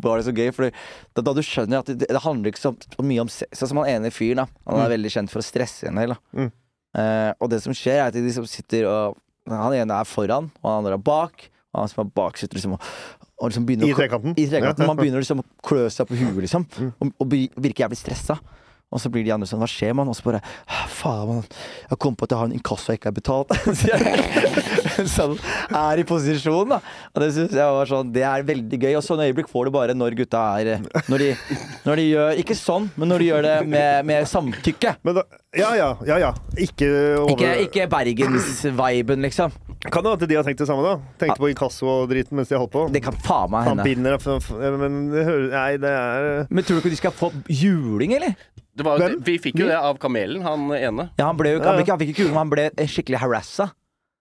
var 0.04 0.20
det 0.20 0.28
så 0.28 0.34
gøy, 0.34 0.50
for 0.54 0.68
da, 0.68 1.24
da 1.24 1.34
du 1.34 1.42
skjønner 1.42 1.80
at 1.80 1.90
det, 1.90 2.06
det 2.06 2.22
handler 2.22 2.52
ikke 2.52 2.62
så, 2.62 2.74
så 2.76 3.04
mye 3.06 3.24
om 3.24 3.30
sex. 3.32 3.50
Sånn 3.56 3.72
som 3.72 3.80
han 3.82 3.90
ene 3.96 4.12
fyren. 4.14 4.44
Han 4.68 4.82
er 4.84 4.92
veldig 4.94 5.14
kjent 5.14 5.32
for 5.32 5.42
å 5.42 5.46
stresse 5.46 5.88
en 5.90 6.00
del. 6.00 6.14
da. 6.14 6.20
Mm. 6.36 6.50
Eh, 6.98 7.30
og 7.38 7.50
det 7.52 7.62
som 7.64 7.76
skjer, 7.76 8.02
er 8.02 8.10
at 8.10 8.16
de 8.16 8.34
som 8.34 8.46
sitter 8.48 8.86
og 8.88 9.18
Han 9.48 9.72
ene 9.72 9.96
er 9.96 10.04
foran, 10.04 10.50
og 10.60 10.66
han 10.68 10.82
andre 10.82 10.98
er 10.98 11.00
bak. 11.00 11.46
Og 11.72 11.80
han 11.80 11.88
som 11.88 12.02
er 12.02 12.08
bak, 12.12 12.36
sitter 12.36 12.58
liksom 12.58 12.74
og, 12.76 13.46
liksom 13.46 13.64
I 13.70 13.92
trekanten? 13.96 14.34
I 14.36 14.44
trekanten. 14.50 14.84
Man 14.84 14.98
begynner 14.98 15.22
liksom 15.22 15.40
å 15.40 15.46
klø 15.64 15.86
seg 15.92 16.08
på 16.10 16.18
huet, 16.18 16.42
liksom. 16.42 16.66
Mm. 16.68 16.90
Og, 16.98 17.12
og 17.22 17.32
virker 17.32 17.86
jævlig 17.86 18.00
stressa. 18.00 18.36
Og 18.88 19.02
så 19.02 19.10
blir 19.12 19.24
de 19.26 19.32
andre 19.34 19.48
sånn, 19.48 19.60
hva 19.60 19.68
skjer 19.68 19.92
man? 19.96 20.08
Og 20.08 20.16
så 20.16 20.24
bare 20.24 20.40
Faen, 20.88 21.28
mann. 21.28 21.44
Jeg 21.90 22.00
kom 22.00 22.16
på 22.16 22.24
at 22.24 22.32
jeg 22.32 22.40
har 22.40 22.48
en 22.48 22.56
inkasso 22.56 22.92
jeg 22.92 23.02
ikke 23.02 23.10
har 23.10 23.18
betalt. 23.18 23.48
Sånn, 25.18 25.36
er 25.74 26.00
i 26.02 26.04
posisjon, 26.08 26.68
da. 26.74 26.78
Og 27.14 27.20
det 27.22 27.28
synes 27.36 27.52
jeg 27.54 27.74
var 27.78 27.86
sånn 27.90 28.08
Det 28.14 28.24
er 28.26 28.42
veldig 28.48 28.80
gøy. 28.82 28.96
Og 28.98 29.04
sånne 29.06 29.28
øyeblikk 29.28 29.50
får 29.52 29.68
du 29.68 29.74
bare 29.74 29.94
når 29.96 30.16
gutta 30.18 30.40
er 30.58 30.82
Når 31.08 31.22
de, 31.22 31.28
når 31.86 32.00
de 32.02 32.06
gjør 32.08 32.40
Ikke 32.42 32.56
sånn, 32.58 32.88
men 32.98 33.12
når 33.12 33.22
de 33.24 33.28
gjør 33.30 33.46
det 33.46 33.54
med, 33.70 34.08
med 34.10 34.28
samtykke. 34.30 34.96
Men 35.06 35.20
da, 35.20 35.24
ja, 35.56 35.70
ja, 35.78 35.88
ja, 36.08 36.18
ja. 36.26 36.32
Ikke 36.58 36.90
over 37.22 37.34
Ikke, 37.36 37.54
ikke 37.68 37.88
Bergens-viben, 37.94 39.22
liksom. 39.26 39.54
Kan 39.88 40.02
det 40.02 40.10
være 40.10 40.18
at 40.18 40.28
de 40.32 40.36
har 40.40 40.46
tenkt 40.46 40.58
det 40.64 40.66
samme, 40.68 40.82
da? 40.82 40.96
Tenkte 41.20 41.38
på 41.38 41.50
inkasso 41.52 41.86
og 41.86 42.08
driten 42.10 42.34
mens 42.38 42.50
de 42.50 42.58
holdt 42.58 42.72
på? 42.74 42.86
Det 42.92 43.02
kan 43.04 43.14
faen 43.22 43.52
meg 43.54 43.68
henne 43.68 43.86
hende. 43.86 44.78
Men 44.82 44.96
det 45.14 45.24
hører 45.28 45.48
Nei, 45.54 45.72
det 45.80 45.92
er 45.94 46.46
Men 46.50 46.66
tror 46.66 46.78
du 46.80 46.82
ikke 46.82 46.94
de 46.96 46.98
skal 47.00 47.14
få 47.14 47.30
juling, 47.46 48.16
eller? 48.18 48.34
Det 48.78 48.86
var, 48.86 49.02
vi 49.26 49.34
fikk 49.42 49.58
jo 49.58 49.66
det 49.66 49.74
av 49.78 49.96
kamelen, 49.98 50.42
han 50.46 50.68
ene. 50.76 51.08
Ja, 51.18 51.28
han 51.32 51.38
ble 51.38 51.56
jo 51.56 51.58
Ja, 51.58 51.64
ja. 51.64 51.70
han, 51.72 51.80
fikk- 51.80 51.90
han 51.94 52.00
fikk 52.02 52.12
ikke 52.12 52.22
juling, 52.26 52.34
men 52.36 52.42
han 52.44 52.52
ble 52.52 52.88
skikkelig 52.92 53.22
harassa. 53.24 53.70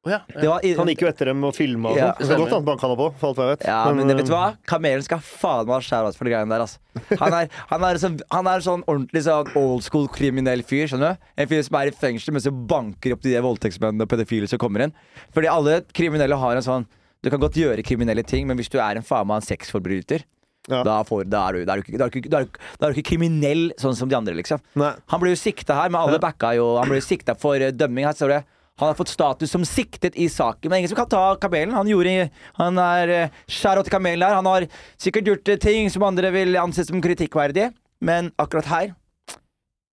Det 0.08 0.48
var 0.48 0.66
Han 0.80 0.92
gikk 0.92 1.04
jo 1.06 1.10
etter 1.10 1.32
dem 1.32 1.44
og 1.48 1.56
filma 1.58 1.92
og 1.94 1.98
Ja, 2.00 2.10
sånn. 2.18 2.28
Det 2.28 2.36
er 2.36 2.42
godt 2.44 2.56
han 2.56 2.66
banka 2.68 2.90
på, 2.92 3.08
for 3.20 3.30
alt 3.30 3.42
jeg 3.44 3.52
vet. 3.54 3.66
Ja, 3.70 3.80
men, 3.94 4.08
vet 4.08 4.26
du 4.28 4.34
eh, 4.34 4.36
hva? 4.38 4.46
Kamelen 4.70 5.04
skal 5.06 5.22
faen 5.24 5.68
meg 5.68 5.76
ha 5.76 5.80
shout-out 5.88 6.18
for 6.20 6.28
de 6.28 6.34
greiene 6.36 6.52
der. 6.54 6.66
Altså. 6.66 6.80
Han, 7.22 7.36
er, 7.38 7.50
han, 7.72 7.84
er 7.90 8.00
sånn, 8.02 8.16
han 8.34 8.48
er 8.52 8.64
sånn 8.66 8.86
ordentlig 8.90 9.24
sånn 9.28 9.52
old 9.60 9.84
school 9.86 10.08
kriminell 10.14 10.64
fyr. 10.66 10.88
skjønner 10.90 11.18
du? 11.18 11.28
En 11.44 11.52
fyr 11.52 11.66
som 11.68 11.78
er 11.82 11.92
i 11.92 11.96
fengsel, 11.96 12.34
men 12.34 12.44
som 12.46 12.64
banker 12.70 13.14
opp 13.18 13.22
de 13.26 13.36
der 13.36 13.46
voldtektsmennene 13.46 14.08
og 14.08 14.10
pedofile 14.12 14.50
som 14.50 14.62
kommer 14.62 14.88
inn. 14.88 14.96
Fordi 15.36 15.52
alle 15.52 15.82
kriminelle 15.94 16.40
har 16.42 16.56
en 16.58 16.66
sånn 16.66 16.88
Du 17.26 17.32
kan 17.34 17.42
godt 17.42 17.56
gjøre 17.58 17.82
kriminelle 17.84 18.22
ting, 18.24 18.46
men 18.48 18.58
hvis 18.60 18.70
du 18.70 18.78
er 18.80 18.96
en 19.00 19.06
faen 19.06 19.26
meg 19.28 19.42
en 19.42 19.48
sexforbryter 19.48 20.22
Ja. 20.70 20.84
da, 20.84 20.98
får, 21.08 21.24
da, 21.32 21.46
er 21.48 21.54
du, 21.54 21.66
da, 21.66 21.74
er 21.74 21.80
du, 21.80 21.84
ikke- 21.88 21.98
da, 21.98 22.06
er 22.06 22.10
du, 22.12 22.30
da, 22.30 22.40
er 22.40 22.46
du, 22.46 22.60
da 22.80 22.88
er 22.88 22.94
du 22.94 23.00
ikke 23.00 23.10
kriminell 23.14 23.64
sånn 23.80 23.96
som 23.96 24.10
de 24.12 24.16
andre, 24.18 24.34
liksom. 24.36 24.60
Nei. 24.76 24.92
Han 25.14 25.22
ble 25.22 25.32
jo 25.32 25.40
sikta 25.40 25.78
her, 25.80 25.90
men 25.90 26.02
alle 26.02 26.20
backa 26.20 26.52
jo 26.58 26.66
Han 26.78 26.90
ble 26.92 27.00
jo 27.00 27.06
sikta 27.08 27.38
for 27.40 27.56
uh, 27.56 27.72
dømming. 27.72 28.06
Her 28.06 28.14
står 28.18 28.34
det 28.36 28.42
han 28.78 28.92
har 28.92 28.98
fått 28.98 29.10
status 29.10 29.52
som 29.52 29.66
siktet 29.66 30.16
i 30.16 30.30
saken, 30.30 30.70
men 30.70 30.80
ingen 30.84 30.90
som 30.90 31.00
kan 31.00 31.10
ta 31.10 31.36
kamelen. 31.42 31.74
Han 31.74 31.90
gjorde 31.90 32.30
Han 32.60 32.78
er 32.78 33.14
skjær 33.48 33.58
Shout-out 33.58 33.88
til 33.90 33.96
kamelen 33.96 34.28
her. 34.28 34.38
Han 34.38 34.46
har 34.46 34.68
sikkert 35.02 35.28
gjort 35.28 35.50
eh, 35.50 35.58
ting 35.58 35.90
som 35.90 36.06
andre 36.06 36.32
vil 36.32 36.58
anse 36.62 36.86
som 36.86 37.02
kritikkverdige, 37.02 37.72
men 38.02 38.32
akkurat 38.38 38.70
her 38.70 38.96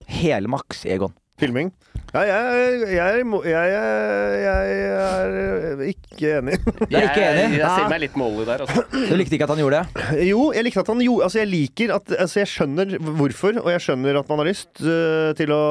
Hele 0.04 0.48
maks, 0.52 0.84
Egon. 0.84 1.14
Filming? 1.40 1.72
Ja, 2.14 2.20
jeg, 2.28 2.74
jeg, 2.94 3.22
jeg, 3.42 3.70
jeg, 4.46 4.90
er 4.94 5.80
ikke 5.88 6.28
enig. 6.38 6.58
Du 6.90 6.94
er 6.94 7.08
ikke 7.08 7.24
enig? 7.26 7.56
jeg 7.58 7.66
ser 7.66 7.88
meg 7.90 8.02
litt 8.04 8.18
målig 8.18 8.44
der, 8.46 8.62
altså. 8.62 8.84
Du 9.10 9.14
likte 9.18 9.34
ikke 9.34 9.48
at 9.48 9.52
han 9.56 9.62
gjorde 9.64 9.80
det? 9.80 10.04
Jo, 10.28 10.44
jeg 10.54 10.66
likte 10.68 10.84
at 10.84 10.92
han 10.92 11.02
gjorde 11.02 11.26
Altså, 11.26 11.40
jeg 11.42 11.50
liker 11.50 11.94
at 11.96 12.12
Altså, 12.14 12.38
jeg 12.44 12.50
skjønner 12.52 12.94
hvorfor, 13.18 13.58
og 13.64 13.70
jeg 13.72 13.82
skjønner 13.82 14.20
at 14.20 14.30
man 14.30 14.42
har 14.44 14.50
lyst 14.52 14.84
uh, 14.86 15.32
til 15.38 15.54
å 15.56 15.62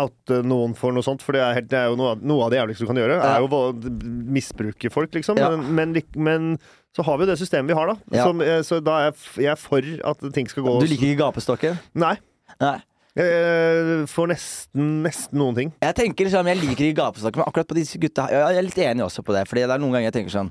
oute 0.00 0.40
noen 0.42 0.74
for 0.78 0.96
noe 0.96 1.06
sånt, 1.06 1.22
for 1.22 1.38
det 1.38 1.44
er, 1.44 1.60
helt, 1.60 1.68
det 1.70 1.78
er 1.78 1.92
jo 1.92 1.98
noe 2.00 2.16
av, 2.16 2.24
noe 2.26 2.48
av 2.48 2.50
det 2.50 2.58
jævligste 2.58 2.86
du 2.86 2.90
kan 2.90 3.00
gjøre. 3.04 3.20
Det 3.20 3.28
Er 3.30 3.44
jo 3.44 3.60
å 3.60 4.00
misbruke 4.34 4.90
folk, 4.90 5.14
liksom. 5.14 5.38
Ja. 5.38 5.52
Men, 5.54 5.94
men, 5.94 6.02
men 6.18 6.56
så 6.96 7.06
har 7.06 7.20
vi 7.20 7.26
jo 7.26 7.30
det 7.30 7.38
systemet 7.38 7.70
vi 7.70 7.78
har, 7.78 7.90
da. 7.92 7.96
Ja. 8.14 8.26
Som, 8.26 8.42
eh, 8.42 8.60
så 8.66 8.80
da 8.82 8.98
er 8.98 9.06
jeg, 9.12 9.20
jeg 9.46 9.52
er 9.54 9.62
for 9.62 9.94
at 10.10 10.26
ting 10.34 10.50
skal 10.50 10.66
gå 10.66 10.74
Du 10.82 10.88
liker 10.90 11.12
ikke 11.12 11.22
gapestokken? 11.22 11.78
Nei. 12.02 12.16
Nei. 12.62 12.76
Eh, 13.14 14.02
nesten, 14.26 14.86
nesten 15.04 15.38
noen 15.38 15.54
ting. 15.54 15.68
Jeg 15.84 15.94
tenker 15.94 16.26
liksom, 16.26 16.48
jeg 16.50 16.58
liker 16.58 16.88
ikke 16.88 16.98
gapestokken, 16.98 17.44
men 17.44 17.46
akkurat 17.46 17.68
på 17.70 17.76
disse 17.78 17.98
gutta 18.02 18.24
Jeg 18.32 18.58
er 18.58 18.66
litt 18.66 18.80
enig 18.82 19.04
også 19.04 19.22
på 19.22 19.36
det, 19.36 19.44
Fordi 19.46 19.62
det 19.62 19.70
er 19.70 19.82
noen 19.82 19.94
ganger 19.94 20.08
jeg 20.08 20.16
tenker 20.16 20.34
sånn 20.34 20.50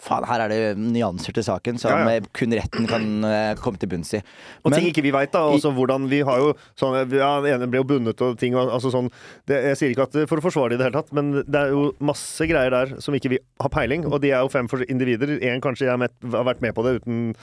Faen, 0.00 0.24
her 0.24 0.40
er 0.44 0.48
det 0.52 0.60
nyanser 0.78 1.32
til 1.34 1.42
saken 1.44 1.78
som 1.80 1.90
Ja, 1.90 1.98
ja. 2.06 2.16
eh, 2.20 2.26
kun 2.32 2.52
retten 2.56 2.86
kan 2.88 3.24
uh, 3.24 3.54
komme 3.60 3.78
til 3.80 3.88
bunns 3.90 4.12
i. 4.14 4.20
Og 4.64 4.72
ting 4.72 4.86
ikke 4.88 5.02
vi 5.02 5.10
veit, 5.12 5.32
da. 5.32 5.42
Også 5.50 5.72
hvordan 5.74 6.06
vi 6.08 6.20
har 6.24 6.38
jo 6.38 6.52
sånn 6.78 7.10
Ja, 7.12 7.32
ene 7.42 7.66
ble 7.68 7.80
jo 7.82 7.84
bundet 7.84 8.20
og 8.22 8.38
ting 8.38 8.54
altså 8.54 8.90
sånn 8.94 9.10
det, 9.50 9.58
Jeg 9.70 9.76
sier 9.80 9.90
ikke 9.94 10.02
at 10.08 10.12
det- 10.12 10.28
for 10.30 10.38
å 10.38 10.44
forsvare 10.46 10.70
det 10.70 10.74
i 10.74 10.78
det 10.78 10.86
hele 10.92 11.02
tatt, 11.02 11.12
men 11.12 11.32
det 11.44 11.54
er 11.60 11.68
jo 11.74 11.92
masse 12.00 12.46
greier 12.46 12.70
der 12.70 13.00
som 13.00 13.14
ikke 13.14 13.30
vi 13.34 13.38
har 13.60 13.68
peiling, 13.68 14.06
og 14.06 14.20
de 14.22 14.30
er 14.30 14.40
jo 14.40 14.48
fem 14.48 14.68
for 14.68 14.78
individer. 14.88 15.38
En 15.42 15.60
kanskje 15.60 15.86
jeg 15.88 15.98
har, 15.98 16.44
vært 16.44 16.60
med 16.62 16.74
på 16.74 16.84
det 16.86 17.00
uten 17.02 17.34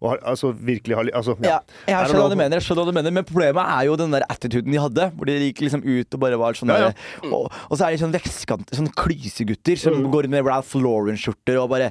å 0.00 0.10
ha 0.12 0.16
altså, 0.32 0.52
virkelig 0.52 0.94
ha 0.96 1.02
altså, 1.16 1.36
Ja, 1.42 1.58
jeg 1.86 1.90
I 1.90 1.92
don't 1.96 2.10
skjønner 2.12 2.22
hva 2.26 2.30
du 2.30 2.36
mener, 2.36 2.56
jeg 2.60 2.66
skjønner 2.68 2.84
hva 2.84 2.92
du 2.92 2.96
mener, 2.98 3.10
men 3.16 3.24
problemet 3.24 3.64
er 3.76 3.84
jo 3.88 3.96
den 3.96 4.10
der 4.12 4.24
attituden 4.28 4.70
de 4.72 4.78
hadde. 4.80 5.10
Hvor 5.16 5.24
de 5.26 5.36
gikk 5.52 5.62
liksom 5.64 5.82
ut 5.84 6.14
og 6.14 6.20
bare 6.20 6.36
var 6.38 6.52
sånn 6.58 6.68
Ja, 6.68 6.76
ja. 6.76 6.90
der- 6.92 7.32
Og, 7.32 7.50
og 7.70 7.76
så 7.78 7.86
er 7.86 7.96
de 7.96 8.02
sånn 8.04 8.12
vestkant, 8.12 8.68
sånn 8.76 8.92
klysegutter 8.94 9.76
som 9.78 9.94
Mm. 9.96 10.10
går 10.12 10.28
med 10.28 10.44
Ralph 10.44 10.74
Lauren-skjorter 10.76 11.56
og 11.62 11.70
bare 11.70 11.90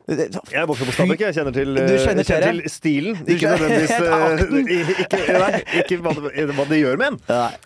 Jeg 0.11 0.59
er 0.61 0.67
vokst 0.69 0.83
opp 0.83 0.91
på 0.91 0.95
Stabekk, 0.97 1.23
jeg 1.27 1.37
kjenner 1.37 1.55
til, 1.55 1.73
Du 1.77 1.81
eh, 1.81 1.95
kjenner 2.01 2.27
kjenner 2.27 2.51
til 2.51 2.61
til 2.61 2.73
stilen. 2.73 3.21
Du 3.21 3.31
Ikke 3.35 3.53
nødvendigvis 3.53 3.95
eh, 4.01 5.05
ikke, 5.05 5.21
nei, 5.45 5.63
ikke 5.81 5.99
hva, 6.03 6.15
det, 6.17 6.45
hva 6.57 6.67
det 6.69 6.81
gjør 6.81 7.01
med 7.01 7.13
en, 7.13 7.19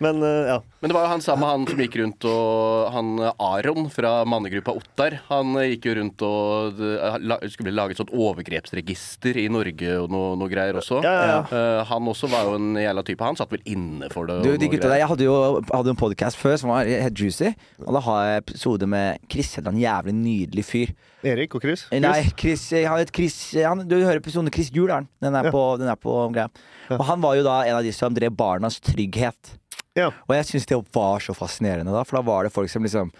men 0.05 0.23
eh, 0.29 0.53
ja. 0.53 0.59
Men 0.81 0.91
det 0.91 0.97
var 0.99 1.07
jo 1.07 1.13
han 1.15 1.25
samme 1.25 1.47
han 1.49 1.63
som 1.65 1.79
gikk 1.81 1.95
rundt 1.97 2.25
og 2.29 2.91
Han 2.93 3.07
Aron 3.41 3.87
fra 3.89 4.11
mannegruppa 4.29 4.75
Ottar, 4.77 5.15
han 5.31 5.55
gikk 5.71 5.87
jo 5.89 5.95
rundt 5.97 6.25
og 6.27 6.77
det 6.77 7.51
skulle 7.55 7.71
bli 7.71 7.73
laget 7.73 7.97
sånn 7.97 8.13
overgrepsregister 8.13 9.39
i 9.41 9.47
Norge 9.49 9.95
og 10.03 10.13
noe, 10.13 10.35
noe 10.37 10.51
greier 10.51 10.77
også. 10.77 11.01
Ja, 11.05 11.15
ja, 11.25 11.39
Eh, 11.55 11.85
han 11.89 12.07
også 12.07 12.29
var 12.31 12.47
jo 12.49 12.55
en 12.59 12.75
jævla 12.79 13.03
type. 13.05 13.25
Han 13.25 13.37
satt 13.39 13.53
vel 13.53 13.63
inne 13.69 14.09
for 14.13 14.29
det. 14.29 14.39
Du, 14.45 14.51
de 14.59 14.69
gutta 14.71 14.89
der. 14.89 14.99
Jeg 15.01 15.09
hadde 15.11 15.27
jo 15.27 15.35
hadde 15.71 15.93
en 15.93 15.99
podcast 15.99 16.39
før 16.39 16.57
som 16.61 16.73
var 16.73 16.89
helt 16.89 17.19
juicy. 17.19 17.53
Og 17.85 17.91
da 17.95 18.03
har 18.07 18.23
jeg 18.29 18.45
episode 18.45 18.89
med 18.89 19.27
Chris. 19.31 19.55
En 19.61 19.81
jævlig 19.81 20.15
nydelig 20.17 20.65
fyr. 20.67 20.95
Erik 21.25 21.55
og 21.57 21.63
Chris. 21.65 21.87
Nei, 21.89 22.21
Chris, 22.37 22.71
eh, 22.73 23.05
Chris 23.13 23.53
han, 23.63 23.87
Du 23.87 23.95
hører 24.03 24.19
episoden 24.19 24.51
Chris 24.53 24.69
Juel, 24.71 24.89
er 24.91 25.01
den. 25.01 25.07
Den 25.21 25.35
er 25.35 25.43
Ja. 25.45 25.51
på, 25.51 25.77
den 25.79 25.87
er 25.87 25.95
på 25.95 26.31
greia. 26.33 26.49
Og 26.91 27.05
han 27.05 27.21
var 27.21 27.35
jo 27.35 27.43
da 27.43 27.61
en 27.63 27.75
av 27.77 27.83
de 27.83 27.91
som 27.91 28.13
drev 28.13 28.35
Barnas 28.35 28.79
Trygghet. 28.79 29.57
Ja. 29.95 30.07
Og 30.27 30.35
jeg 30.35 30.45
syns 30.45 30.65
det 30.67 30.77
var 30.93 31.19
så 31.19 31.33
fascinerende, 31.33 31.91
da, 31.91 32.03
for 32.03 32.17
da 32.17 32.21
var 32.23 32.43
det 32.43 32.51
folk 32.53 32.69
som 32.69 32.83
liksom 32.83 33.11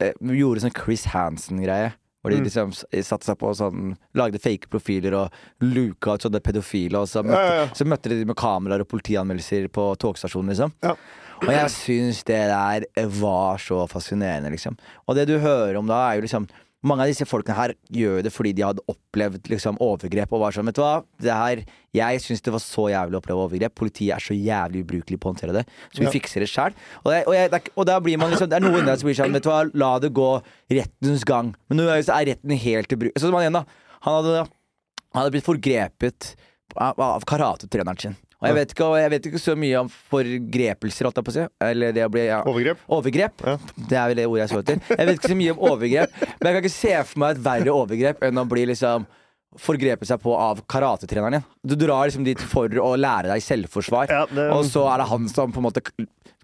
eh, 0.00 0.12
gjorde 0.20 0.60
sånn 0.60 0.74
Chris 0.76 1.06
Hansen-greie. 1.06 1.92
Hvor 2.22 2.30
de 2.32 2.38
Mm. 2.40 2.44
liksom 2.44 2.72
satte 3.04 3.22
seg 3.24 3.38
på 3.38 3.54
sånn 3.54 3.96
Lagde 4.14 4.40
fake 4.40 4.66
profiler 4.68 5.14
og 5.14 5.30
luka 5.62 6.14
ut 6.14 6.22
sånne 6.22 6.40
pedofile. 6.42 6.94
Og 6.98 7.06
så 7.06 7.22
møtte, 7.22 7.38
Ja, 7.38 7.54
ja, 7.54 7.64
ja. 7.64 7.66
så 7.72 7.84
møtte 7.86 8.08
de 8.10 8.24
med 8.24 8.34
kameraer 8.36 8.80
og 8.80 8.88
politianmeldelser 8.88 9.68
på 9.70 9.96
togstasjonen, 9.96 10.48
liksom. 10.50 10.72
Ja. 10.82 10.96
Og 11.42 11.48
jeg 11.48 11.68
syns 11.70 12.24
det 12.24 12.48
der 12.48 13.06
var 13.06 13.58
så 13.58 13.86
fascinerende, 13.88 14.50
liksom. 14.50 14.76
Og 15.06 15.14
det 15.14 15.26
du 15.28 15.38
hører 15.38 15.76
om 15.78 15.86
da, 15.86 16.10
er 16.10 16.16
jo 16.20 16.22
liksom 16.26 16.48
mange 16.86 17.04
av 17.04 17.10
disse 17.10 17.26
folkene 17.28 17.56
her 17.58 17.72
gjør 17.92 18.22
det 18.26 18.30
fordi 18.34 18.52
de 18.56 18.64
hadde 18.66 18.82
opplevd 18.90 19.48
liksom, 19.52 19.78
overgrep 19.82 20.32
og 20.36 20.42
var 20.44 20.54
sånn 20.56 20.68
Vet 20.70 20.78
du 20.78 20.82
hva, 20.84 20.92
det 21.22 21.34
her 21.34 21.62
Jeg 21.96 22.20
syns 22.24 22.44
det 22.46 22.52
var 22.54 22.62
så 22.62 22.86
jævlig 22.92 23.16
å 23.18 23.20
oppleve 23.22 23.44
overgrep. 23.46 23.74
Politiet 23.78 24.14
er 24.16 24.22
så 24.24 24.36
jævlig 24.36 24.82
ubrukelig 24.84 25.18
på 25.20 25.28
å 25.28 25.32
håndtere 25.34 25.54
det, 25.58 25.64
så 25.92 26.02
vi 26.02 26.06
Ja. 26.08 26.12
fikser 26.14 26.44
det 26.44 26.50
sjæl. 26.52 26.76
Og, 27.04 27.12
og, 27.32 27.70
og 27.76 27.86
da 27.88 27.98
blir 28.04 28.18
man 28.20 28.30
liksom 28.34 28.50
Det 28.50 28.58
er 28.60 28.66
noen 28.66 28.84
der 28.86 28.96
som 29.00 29.08
blir 29.08 29.18
sånn 29.18 29.32
Vet 29.36 29.46
du 29.46 29.50
hva, 29.50 29.62
la 29.74 29.92
det 30.02 30.12
gå 30.16 30.30
rettens 30.70 31.24
gang. 31.28 31.54
Men 31.68 31.80
nå 31.82 31.88
er 31.90 32.04
retten 32.04 32.50
helt 32.66 32.92
ubrukelig. 32.92 33.18
Sånn 33.20 33.30
som 33.32 33.38
han 33.40 33.46
igjen, 33.46 33.58
da. 33.60 33.64
Han 34.06 34.18
hadde, 34.20 34.44
han 35.14 35.22
hadde 35.22 35.32
blitt 35.34 35.46
forgrepet 35.48 36.34
av, 36.76 36.94
av 37.00 37.24
karatetreneren 37.26 37.98
sin. 37.98 38.16
Og 38.46 38.52
jeg 38.52 38.56
vet, 38.60 38.72
ikke, 38.76 38.88
jeg 39.02 39.10
vet 39.16 39.26
ikke 39.30 39.40
så 39.42 39.54
mye 39.58 39.80
om 39.82 39.90
forgrepelser, 40.12 41.08
holdt 41.08 41.20
jeg 41.20 41.26
på 41.26 41.32
å 41.32 41.36
si. 41.36 41.44
Eller 41.66 41.92
det 41.96 42.04
å 42.06 42.10
bli 42.12 42.24
ja. 42.28 42.40
Overgrep? 42.46 42.82
Overgrep. 42.96 43.44
Ja. 43.46 43.56
Det 43.76 43.98
er 44.00 44.10
vel 44.12 44.20
det 44.20 44.26
ordet 44.30 44.44
jeg 44.46 44.52
så 44.54 44.62
etter. 44.62 44.80
Jeg 44.96 45.06
vet 45.10 45.18
ikke 45.20 45.32
så 45.34 45.38
mye 45.42 45.54
om 45.56 45.62
overgrep, 45.72 46.18
men 46.22 46.48
jeg 46.50 46.56
kan 46.56 46.62
ikke 46.64 46.74
se 46.78 46.94
for 47.10 47.22
meg 47.24 47.36
et 47.36 47.44
verre 47.46 47.74
overgrep 47.76 48.26
enn 48.28 48.42
å 48.42 48.46
bli 48.48 48.66
liksom 48.72 49.06
forgrepet 49.66 50.08
seg 50.10 50.20
på 50.20 50.34
av 50.36 50.58
karatetreneren 50.68 51.38
din. 51.38 51.44
Du 51.64 51.76
drar 51.80 52.08
liksom 52.10 52.24
dit 52.26 52.40
for 52.52 52.68
å 52.82 52.90
lære 53.00 53.30
deg 53.30 53.40
selvforsvar, 53.44 54.10
Ja, 54.12 54.26
det- 54.28 54.50
og 54.52 54.64
så 54.68 54.84
er 54.92 54.98
det 55.00 55.06
han 55.08 55.28
som 55.32 55.52
på 55.54 55.62
en 55.62 55.68
måte 55.70 55.80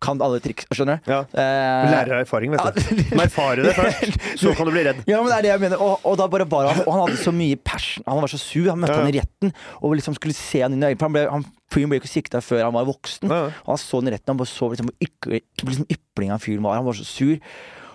kan 0.03 0.21
alle 0.25 0.41
triks. 0.45 0.67
Skjønner 0.75 0.99
du? 1.01 1.11
Ja. 1.13 1.21
Eh, 1.31 1.87
Lærer 1.93 2.17
av 2.19 2.23
erfaring, 2.25 2.53
vet 2.55 2.77
du. 2.77 2.83
Ja. 2.99 3.07
Må 3.17 3.25
erfare 3.25 3.65
det 3.65 3.73
først, 3.79 4.19
så 4.43 4.53
kan 4.59 4.67
du 4.69 4.75
bli 4.75 4.83
redd. 4.89 5.01
Ja, 5.09 5.21
men 5.23 5.31
det 5.33 5.39
er 5.39 5.47
det 5.47 5.53
jeg 5.55 5.63
mener. 5.65 5.83
Og, 5.83 6.03
og 6.11 6.19
da 6.21 6.27
bare 6.33 6.47
bar 6.51 6.69
han 6.73 6.83
Og 6.85 6.91
han 6.97 7.05
hadde 7.07 7.21
så 7.23 7.33
mye 7.35 7.59
passion. 7.63 8.05
Han 8.09 8.21
var 8.25 8.33
så 8.35 8.41
sur. 8.43 8.67
Han 8.73 8.83
møtte 8.83 8.97
Ja. 8.99 9.05
han 9.05 9.13
i 9.15 9.19
retten 9.21 9.55
og 9.81 9.95
liksom 9.99 10.19
skulle 10.19 10.35
se 10.37 10.61
han 10.65 10.75
inn 10.77 10.83
i 10.83 10.91
øynene. 10.93 11.07
Han 11.07 11.15
ble, 11.17 11.23
han, 11.31 11.47
fyren 11.73 11.93
ble 11.93 12.01
ikke 12.03 12.11
sikta 12.13 12.43
før 12.45 12.67
han 12.67 12.75
var 12.77 12.89
voksen. 12.91 13.31
Og 13.33 13.71
han 13.71 13.81
så 13.81 14.03
han 14.03 14.11
i 14.11 14.17
retten, 14.17 14.35
han 14.35 14.41
bare 14.43 14.51
så 14.53 14.69
liksom 14.75 14.91
liksom 15.01 15.87
ypling 15.93 16.35
av 16.35 16.43
fyren 16.45 16.65
var. 16.67 16.77
Han 16.81 16.89
var 16.91 16.99
så 16.99 17.07
sur. 17.09 17.39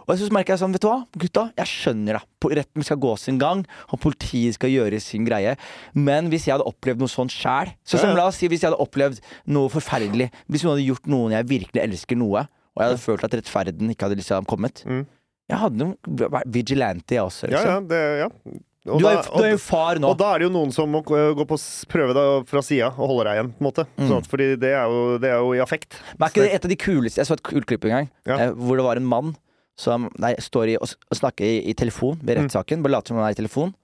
Og 0.07 0.17
så 0.17 0.29
merker 0.31 0.53
jeg 0.55 0.59
sånn, 0.61 0.71
vet 0.71 0.81
du 0.81 0.87
hva, 0.87 1.01
gutta, 1.19 1.41
jeg 1.57 1.67
skjønner 1.67 2.15
det. 2.15 2.51
Retten 2.57 2.83
skal 2.87 2.97
gå 3.03 3.09
sin 3.19 3.37
gang, 3.41 3.65
og 3.91 3.99
politiet 3.99 4.53
skal 4.55 4.69
gjøre 4.71 5.01
sin 5.03 5.25
greie. 5.27 5.57
Men 5.93 6.29
hvis 6.31 6.45
jeg 6.47 6.55
hadde 6.55 6.67
opplevd 6.69 6.99
noe 7.03 7.11
sånt 7.11 7.33
sjæl 7.33 7.73
Så 7.83 7.97
som 7.99 8.09
Ja, 8.09 8.15
ja. 8.15 8.21
la 8.21 8.27
oss 8.31 8.37
si 8.39 8.47
hvis 8.47 8.61
jeg 8.63 8.71
hadde 8.71 8.79
opplevd 8.79 9.19
noe 9.47 9.67
forferdelig 9.69 10.29
Hvis 10.47 10.63
noen 10.63 10.77
hadde 10.77 10.87
gjort 10.87 11.07
noen 11.11 11.31
jeg 11.35 11.47
virkelig 11.49 11.83
elsker 11.83 12.15
noe, 12.17 12.45
og 12.47 12.79
jeg 12.83 12.87
hadde 12.93 13.03
følt 13.03 13.23
at 13.27 13.35
rettferden 13.41 13.91
ikke 13.91 14.07
hadde 14.07 14.19
liksom 14.21 14.45
kommet 14.47 14.83
Mm. 14.87 15.05
Jeg 15.49 15.57
hadde 15.59 15.85
vært 16.29 16.47
vigilante, 16.51 17.15
jeg 17.15 17.23
også. 17.23 17.47
Liksom. 17.47 17.67
ja, 17.67 17.79
det, 17.79 18.19
ja. 18.19 18.27
Og 18.91 18.99
Du 19.01 19.05
er, 19.07 19.15
da- 19.15 19.21
jo- 19.23 19.37
du 19.37 19.43
er 19.43 19.51
jo 19.51 19.57
far 19.57 19.95
nå. 19.99 20.09
Og 20.11 20.17
da 20.17 20.33
er 20.35 20.39
det 20.39 20.45
jo 20.47 20.51
noen 20.51 20.71
som 20.73 20.89
må 20.91 21.01
gå 21.03 21.45
på 21.47 21.57
prøve 21.87 22.13
deg 22.15 22.47
fra 22.47 22.61
sida 22.61 22.87
og 22.97 23.07
holde 23.11 23.23
deg 23.27 23.35
igjen. 23.39 23.51
på 23.55 23.59
en 23.63 23.67
måte 23.71 23.85
Mm. 23.97 24.07
sånn 24.09 24.17
at, 24.23 24.27
Fordi 24.27 24.47
det 24.59 24.71
er, 24.75 24.83
jo, 24.87 25.17
det 25.17 25.29
er 25.31 25.37
jo 25.39 25.51
i 25.53 25.59
affekt. 25.63 25.95
Men 26.19 26.27
er 26.27 26.31
ikke 26.31 26.43
det 26.43 26.53
et 26.53 26.65
av 26.65 26.69
de 26.69 26.75
kuleste 26.75 27.17
Jeg 27.17 27.25
så 27.27 27.33
et 27.33 27.43
kult 27.43 27.65
klipp 27.65 27.83
en 27.85 27.89
gang, 27.91 28.09
Ja. 28.25 28.37
eh, 28.37 28.51
hvor 28.51 28.75
det 28.77 28.83
var 28.85 28.95
en 28.95 29.05
mann 29.05 29.35
som 29.77 30.07
nei, 30.17 30.33
står 30.41 30.73
i, 30.73 30.77
og, 30.81 30.89
og 31.11 31.17
snakker 31.19 31.45
i, 31.45 31.59
i 31.69 31.73
telefon 31.77 32.17
Mm. 32.17 32.25
ved 32.27 32.37
rettssaken. 32.41 32.81
Bare 32.83 32.95
later 32.97 33.13
som 33.13 33.17
han 33.21 33.27
er 33.29 33.35
i 33.35 33.41
telefon. 33.41 33.75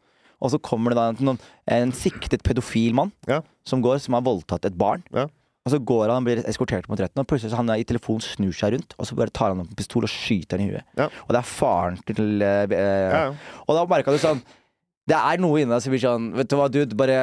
Og 0.43 0.51
så 0.51 0.57
kommer 0.59 0.91
det 0.91 0.97
da 0.97 1.05
en, 1.13 1.19
noen, 1.23 1.39
en 1.71 1.91
siktet 1.95 2.41
pedofil 2.43 2.93
mann 2.97 3.11
Ja. 3.29 3.41
som 3.63 3.81
går, 3.85 4.01
som 4.03 4.13
har 4.17 4.25
voldtatt 4.25 4.65
et 4.65 4.75
barn. 4.77 5.03
Ja. 5.13 5.27
Og 5.63 5.71
så 5.71 5.77
går 5.79 6.09
han 6.11 6.17
og 6.19 6.25
blir 6.27 6.41
eskortert 6.49 6.89
mot 6.91 6.99
retten, 6.99 7.21
og 7.21 7.27
plutselig 7.29 7.53
så 7.53 7.61
han 7.61 7.69
i 7.77 7.85
telefon 7.87 8.19
snur 8.19 8.51
seg 8.51 8.73
rundt, 8.73 8.95
og 8.99 9.05
så 9.07 9.15
bare 9.15 9.31
tar 9.31 9.53
han 9.53 9.61
opp 9.63 9.69
en 9.71 9.77
pistol 9.79 10.03
og 10.03 10.11
skyter 10.11 10.59
han 10.59 10.65
i 10.65 10.73
huet. 10.73 10.83
Ja. 10.99 11.05
Og 11.23 11.29
det 11.31 11.39
er 11.39 11.47
faren 11.47 12.01
til 12.09 12.41
eh. 12.43 13.31
Og 13.69 13.77
da 13.77 13.85
merka 13.87 14.11
du 14.11 14.19
sånn 14.19 14.41
det 15.09 15.17
er 15.19 15.41
noe 15.43 15.59
inni 15.59 15.73
deg 15.73 15.81
som 15.83 15.91
blir 15.91 15.99
sånn 15.99 16.27
Vet 16.37 16.47
du 16.47 16.55
hva, 16.55 16.69
dude, 16.71 16.95
bare 16.95 17.17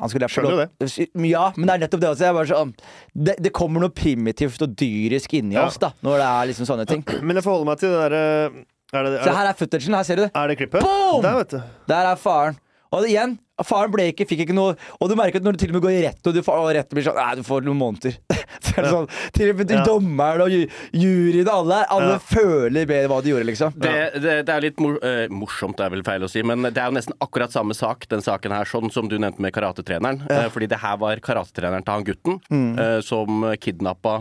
han 0.00 0.10
skulle 0.10 0.26
jeg 0.26 0.34
få 0.34 0.42
det 0.48 0.64
det? 0.82 1.06
Ja, 1.30 1.44
men 1.56 1.68
det 1.70 1.76
er 1.76 1.82
nettopp 1.84 2.00
det 2.02 2.08
også. 2.10 2.24
Jeg 2.26 2.34
bare 2.34 2.50
sånn, 2.50 2.72
det, 3.14 3.36
det 3.46 3.52
kommer 3.54 3.84
noe 3.84 3.94
primitivt 3.94 4.62
og 4.66 4.74
dyrisk 4.80 5.36
inni 5.38 5.54
Ja. 5.54 5.68
oss 5.70 5.78
da 5.78 5.92
når 6.02 6.18
det 6.18 6.26
er 6.30 6.50
liksom 6.50 6.66
sånne 6.72 6.88
ting. 6.90 7.04
Men 7.22 7.38
jeg 7.38 7.46
forholder 7.46 7.70
meg 7.70 7.78
til 7.82 7.94
det 7.94 8.00
derre 8.02 8.24
er, 8.26 8.58
Se, 8.90 9.28
er, 9.30 9.36
her 9.36 9.46
er 9.52 9.54
footagen. 9.54 9.94
Her 9.94 10.02
ser 10.08 10.18
du 10.18 10.22
det. 10.24 10.30
er 10.34 10.50
det 10.50 10.56
klippet? 10.58 10.82
Boom! 10.82 11.20
Der, 11.22 11.36
vet 11.38 11.52
du. 11.54 11.60
Der 11.92 12.08
er 12.10 12.16
faren. 12.18 12.56
Og 12.90 13.04
igjen, 13.06 13.36
faren 13.66 13.90
ble 13.92 14.08
ikke, 14.12 14.26
fikk 14.28 14.44
ikke 14.46 14.54
noe 14.56 14.76
Og 15.00 15.08
du 15.10 15.14
merker 15.18 15.40
at 15.40 15.44
når 15.46 15.56
du 15.56 15.58
til 15.64 15.70
og 15.70 15.74
med 15.78 15.82
går 15.84 15.94
i 15.98 16.02
rett, 16.06 16.20
og 16.26 16.34
du 16.34 16.40
får, 16.42 16.58
og 16.62 16.70
retten 16.76 16.96
blir 16.96 17.04
sånn 17.06 17.18
Nei, 17.20 17.34
du 17.36 17.42
får 17.46 17.64
noen 17.66 17.78
måneder. 17.80 18.16
Så 18.64 18.74
er 18.76 18.82
det 18.86 18.90
sånn, 18.92 19.08
til 19.36 19.50
og 19.52 19.56
med 19.60 19.70
Ja. 19.70 19.82
dommeren 19.86 20.42
og 20.44 20.50
juryen 20.96 21.48
alle, 21.50 21.80
alle 21.90 22.14
Ja. 22.16 22.18
føler 22.18 22.86
bedre 22.88 23.08
hva 23.10 23.20
de 23.22 23.30
gjorde, 23.32 23.46
liksom. 23.48 23.72
Det, 23.80 23.94
det, 24.20 24.34
det 24.46 24.54
er 24.54 24.64
litt 24.64 24.80
mor 24.82 24.98
eh, 25.04 25.26
morsomt, 25.32 25.76
det 25.78 25.86
er 25.86 25.92
vel 25.94 26.02
feil 26.06 26.22
å 26.26 26.30
si, 26.30 26.42
men 26.46 26.62
det 26.68 26.76
er 26.78 26.90
jo 26.90 26.96
nesten 26.98 27.14
akkurat 27.24 27.52
samme 27.54 27.74
sak, 27.76 28.06
den 28.10 28.22
saken 28.24 28.52
her, 28.54 28.64
sånn 28.68 28.90
som 28.92 29.08
du 29.10 29.16
nevnte 29.18 29.40
med 29.44 29.52
karatetreneren. 29.56 30.22
Eh, 30.30 30.48
fordi 30.52 30.68
det 30.70 30.80
her 30.82 30.96
var 31.00 31.20
karatetreneren 31.24 31.84
til 31.86 31.94
han 31.94 32.04
gutten 32.08 32.40
Mm. 32.50 32.78
eh, 32.78 33.00
som 33.06 33.44
kidnappa 33.60 34.14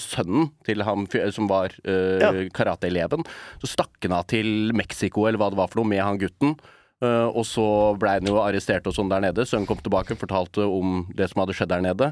sønnen 0.00 0.50
til 0.66 0.82
han 0.86 1.06
som 1.32 1.48
var 1.50 1.70
Ja. 1.84 2.32
karateeleven. 2.54 3.24
Så 3.62 3.70
stakk 3.76 4.02
han 4.02 4.12
av 4.18 4.26
til 4.30 4.72
Mexico 4.76 5.26
eller 5.26 5.38
hva 5.38 5.50
det 5.50 5.58
var 5.58 5.68
for 5.68 5.80
noe 5.82 5.88
med 5.88 6.02
han 6.04 6.18
gutten. 6.18 6.56
Eh, 7.00 7.28
og 7.32 7.46
så 7.48 7.64
ble 7.98 8.18
han 8.18 8.26
jo 8.28 8.36
arrestert 8.42 8.86
og 8.86 8.92
sånn 8.96 9.08
der 9.08 9.22
nede. 9.24 9.46
Sønnen 9.48 9.66
kom 9.68 9.78
tilbake, 9.80 10.16
fortalte 10.20 10.66
om 10.68 11.06
det 11.16 11.30
som 11.30 11.40
hadde 11.42 11.54
skjedd 11.56 11.72
der 11.72 11.80
nede. 11.86 12.10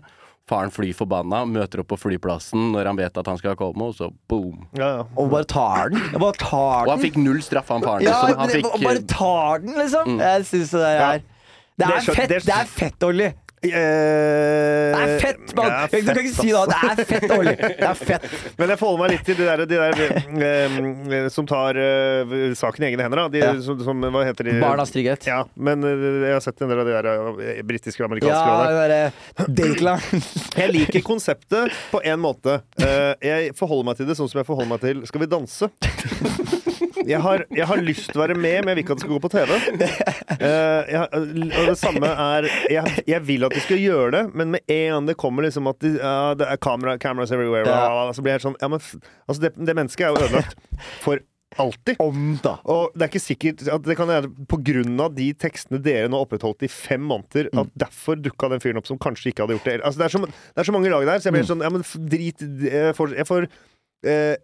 Faren 0.49 0.71
flyr 0.73 0.95
forbanna, 0.97 1.43
møter 1.45 1.83
opp 1.83 1.91
på 1.93 1.99
flyplassen 2.01 2.71
når 2.73 2.89
han 2.89 2.97
vet 2.97 3.19
at 3.21 3.27
han 3.29 3.37
skal 3.37 3.57
komme, 3.61 3.91
og 3.91 3.99
så 3.99 4.09
boom. 4.33 4.63
Ja, 4.79 4.87
ja. 4.97 5.03
Og 5.21 5.29
bare 5.35 5.45
tar 5.45 5.91
den. 5.93 6.01
Bare 6.17 6.39
tar 6.41 6.87
Og 6.87 6.95
han 6.95 7.03
fikk 7.03 7.19
null 7.21 7.43
straff, 7.45 7.69
han 7.69 7.85
faren. 7.85 8.07
Ja, 8.07 8.15
liksom. 8.25 8.39
han 8.41 8.55
fikk, 8.55 8.71
og 8.73 8.87
bare 8.87 9.03
tar 9.13 9.59
den, 9.67 9.75
liksom. 9.77 10.15
Mm. 10.15 10.23
Jeg 10.25 10.47
syns 10.55 10.73
det 10.73 10.87
er 10.95 11.19
Det 11.19 11.87
Det 11.87 11.95
er 11.95 12.01
fett, 12.15 12.29
det- 12.33 12.45
det 12.47 12.55
er 12.57 12.65
fett, 12.67 13.05
Olli. 13.07 13.29
Eh, 13.63 13.71
Det 14.95 15.01
er 15.03 15.19
fett, 15.23 15.55
mann! 15.57 15.73
Du 15.91 15.97
kan 16.07 16.21
ikke 16.21 16.23
fett, 16.23 16.37
si 16.39 16.53
det. 16.53 16.63
Det 16.69 17.03
er 17.03 17.09
fett, 17.11 17.31
Olli. 17.35 17.55
Det 17.59 17.89
er 17.89 17.99
fett. 17.99 18.27
Men 18.59 18.73
jeg 18.73 18.81
forholder 18.81 19.03
meg 19.03 19.13
litt 19.15 19.25
til 19.29 19.39
de 19.39 19.49
der, 19.49 19.63
de 19.67 19.79
der 19.79 19.95
eh, 20.49 21.29
som 21.35 21.49
tar 21.51 21.79
eh, 21.83 22.35
saken 22.59 22.87
i 22.87 22.91
egne 22.93 23.07
hender. 23.07 23.25
Da. 23.25 23.29
De, 23.35 23.43
Ja. 23.43 23.53
som, 23.65 23.81
som, 23.85 24.07
hva 24.15 24.25
heter 24.27 24.49
de? 24.51 24.57
Barnas 24.63 24.93
trygghet. 24.95 25.27
Ja, 25.29 25.41
men 25.57 25.83
eh, 25.87 26.07
jeg 26.29 26.37
har 26.37 26.45
sett 26.45 26.63
en 26.65 26.73
del 26.73 26.83
av 26.85 26.89
de 26.91 26.97
der 26.97 27.11
eh, 27.59 27.63
britiske 27.67 28.03
og 28.05 28.11
amerikanske. 28.13 28.55
Ja, 28.55 28.87
der. 28.89 29.47
Dateline. 29.49 29.99
Jeg 30.59 30.73
liker 30.75 31.03
konseptet 31.07 31.75
på 31.93 32.01
en 32.05 32.19
måte. 32.23 32.61
Eh, 32.83 33.13
jeg 33.23 33.53
forholder 33.59 33.87
meg 33.93 33.99
til 34.01 34.09
det 34.11 34.17
sånn 34.19 34.29
som 34.31 34.41
jeg 34.41 34.47
forholder 34.49 34.71
meg 34.73 34.81
til 34.83 35.05
Skal 35.09 35.23
vi 35.23 35.29
danse? 35.31 35.69
Jeg 37.07 37.21
har, 37.23 37.45
jeg 37.55 37.67
har 37.71 37.81
lyst 37.85 38.09
til 38.11 38.19
å 38.19 38.25
være 38.25 38.35
med, 38.39 38.65
men 38.65 38.73
jeg 38.73 38.79
vil 38.79 38.85
ikke 38.85 38.97
at 38.97 38.99
det 38.99 39.05
skal 39.07 39.15
gå 39.15 39.21
på 39.23 39.31
TV. 39.35 39.55
Eh, 40.39 40.91
jeg, 40.93 41.07
og 41.61 41.71
det 41.71 41.77
samme 41.81 42.11
er 42.11 42.49
jeg, 42.73 43.05
jeg 43.09 43.23
vil 43.29 43.47
at 43.49 43.55
de 43.57 43.63
skal 43.65 43.81
gjøre 43.83 44.11
det, 44.17 44.23
men 44.35 44.53
med 44.57 44.65
en 44.75 44.93
gang 44.97 45.09
det 45.13 45.17
kommer 45.21 45.47
liksom 45.47 45.71
at 45.71 45.81
de, 45.85 45.95
ja, 46.01 46.35
det 46.39 46.49
er 46.51 46.61
camera, 46.63 46.99
cameras 47.03 47.33
everywhere, 47.35 47.67
Ja. 47.69 48.13
så 48.15 48.23
blir 48.25 48.35
jeg 48.35 48.41
helt 48.41 48.49
sånn 48.51 48.59
ja, 48.63 48.69
men, 48.73 48.83
f- 48.83 48.99
altså 49.29 49.47
det, 49.47 49.53
det 49.59 49.75
mennesket 49.79 50.07
er 50.07 50.15
jo 50.15 50.23
ødelagt 50.27 50.57
for 51.05 51.23
alltid. 51.59 51.97
Om, 52.05 52.27
da. 52.45 52.57
Og 52.71 52.93
det 52.95 53.07
er 53.07 53.11
ikke 53.13 53.23
sikkert 53.25 53.63
at 53.73 53.87
det 53.87 53.97
kan 53.99 54.11
være 54.11 54.29
på 54.51 54.59
grunn 54.69 54.99
av 55.03 55.15
de 55.17 55.31
tekstene 55.41 55.81
dere 55.83 56.11
nå 56.13 56.21
opprettholdt 56.27 56.67
i 56.67 56.71
fem 56.71 57.03
måneder, 57.09 57.49
at 57.59 57.71
derfor 57.83 58.21
dukka 58.21 58.51
den 58.53 58.61
fyren 58.63 58.79
opp 58.83 58.87
som 58.91 59.01
kanskje 59.01 59.33
ikke 59.33 59.47
hadde 59.47 59.57
gjort 59.57 59.71
det. 59.71 59.79
Altså, 59.81 60.03
det, 60.03 60.07
er 60.11 60.15
så, 60.15 60.21
det 60.29 60.63
er 60.63 60.69
så 60.69 60.75
mange 60.77 60.93
lag 60.93 61.07
der, 61.09 61.23
så 61.25 61.31
jeg 61.31 61.39
blir 61.39 61.49
sånn 61.49 61.65
Ja, 61.65 61.71
men 61.73 61.87
f- 61.87 61.97
drit 62.13 62.45
Jeg 62.69 62.93
får, 62.99 63.17
jeg 63.17 63.27
får 63.31 63.49
eh, 63.49 64.37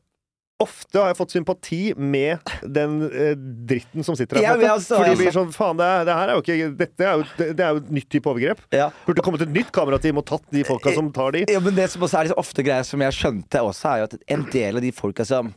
Ofte 0.62 1.00
har 1.00 1.08
jeg 1.10 1.16
fått 1.18 1.32
sympati 1.34 1.78
med 1.98 2.52
den 2.62 3.00
eh, 3.08 3.32
dritten 3.66 4.06
som 4.06 4.14
sitter 4.14 4.38
der. 4.38 4.44
Ja, 4.44 4.52
altså, 4.70 4.94
For 4.94 5.02
det 5.02 5.16
altså. 5.16 5.24
blir 5.24 5.34
sånn 5.34 5.50
Faen, 5.54 5.80
det, 5.80 5.88
det 6.06 6.14
her 6.14 6.30
er 6.30 6.38
jo 6.38 6.44
ikke 6.44 6.68
Dette 6.78 7.08
er 7.08 7.16
jo, 7.18 7.24
det, 7.40 7.48
det 7.58 7.64
er 7.66 7.72
jo 7.74 7.82
et 7.82 7.90
nytt 7.98 8.08
type 8.14 8.30
overgrep. 8.30 8.62
Ja. 8.74 8.86
Burde 9.08 9.24
kommet 9.26 9.42
et 9.42 9.50
nytt 9.50 9.72
kamerateam 9.74 10.22
og 10.22 10.26
tatt 10.30 10.46
de 10.54 10.62
folka 10.68 10.94
som 10.94 11.10
tar 11.16 11.34
de. 11.34 11.42
Ja, 11.50 11.58
men 11.64 11.74
det 11.74 11.88
som 11.90 12.06
også 12.06 12.20
er 12.20 12.28
liksom 12.28 12.42
ofte 12.44 12.66
greia 12.66 12.86
som 12.86 13.02
jeg 13.02 13.18
skjønte 13.18 13.64
også, 13.66 13.90
er 13.90 14.04
jo 14.04 14.08
at 14.12 14.16
en 14.36 14.46
del 14.54 14.78
av 14.78 14.86
de 14.86 14.94
folka 14.94 15.26
som 15.26 15.50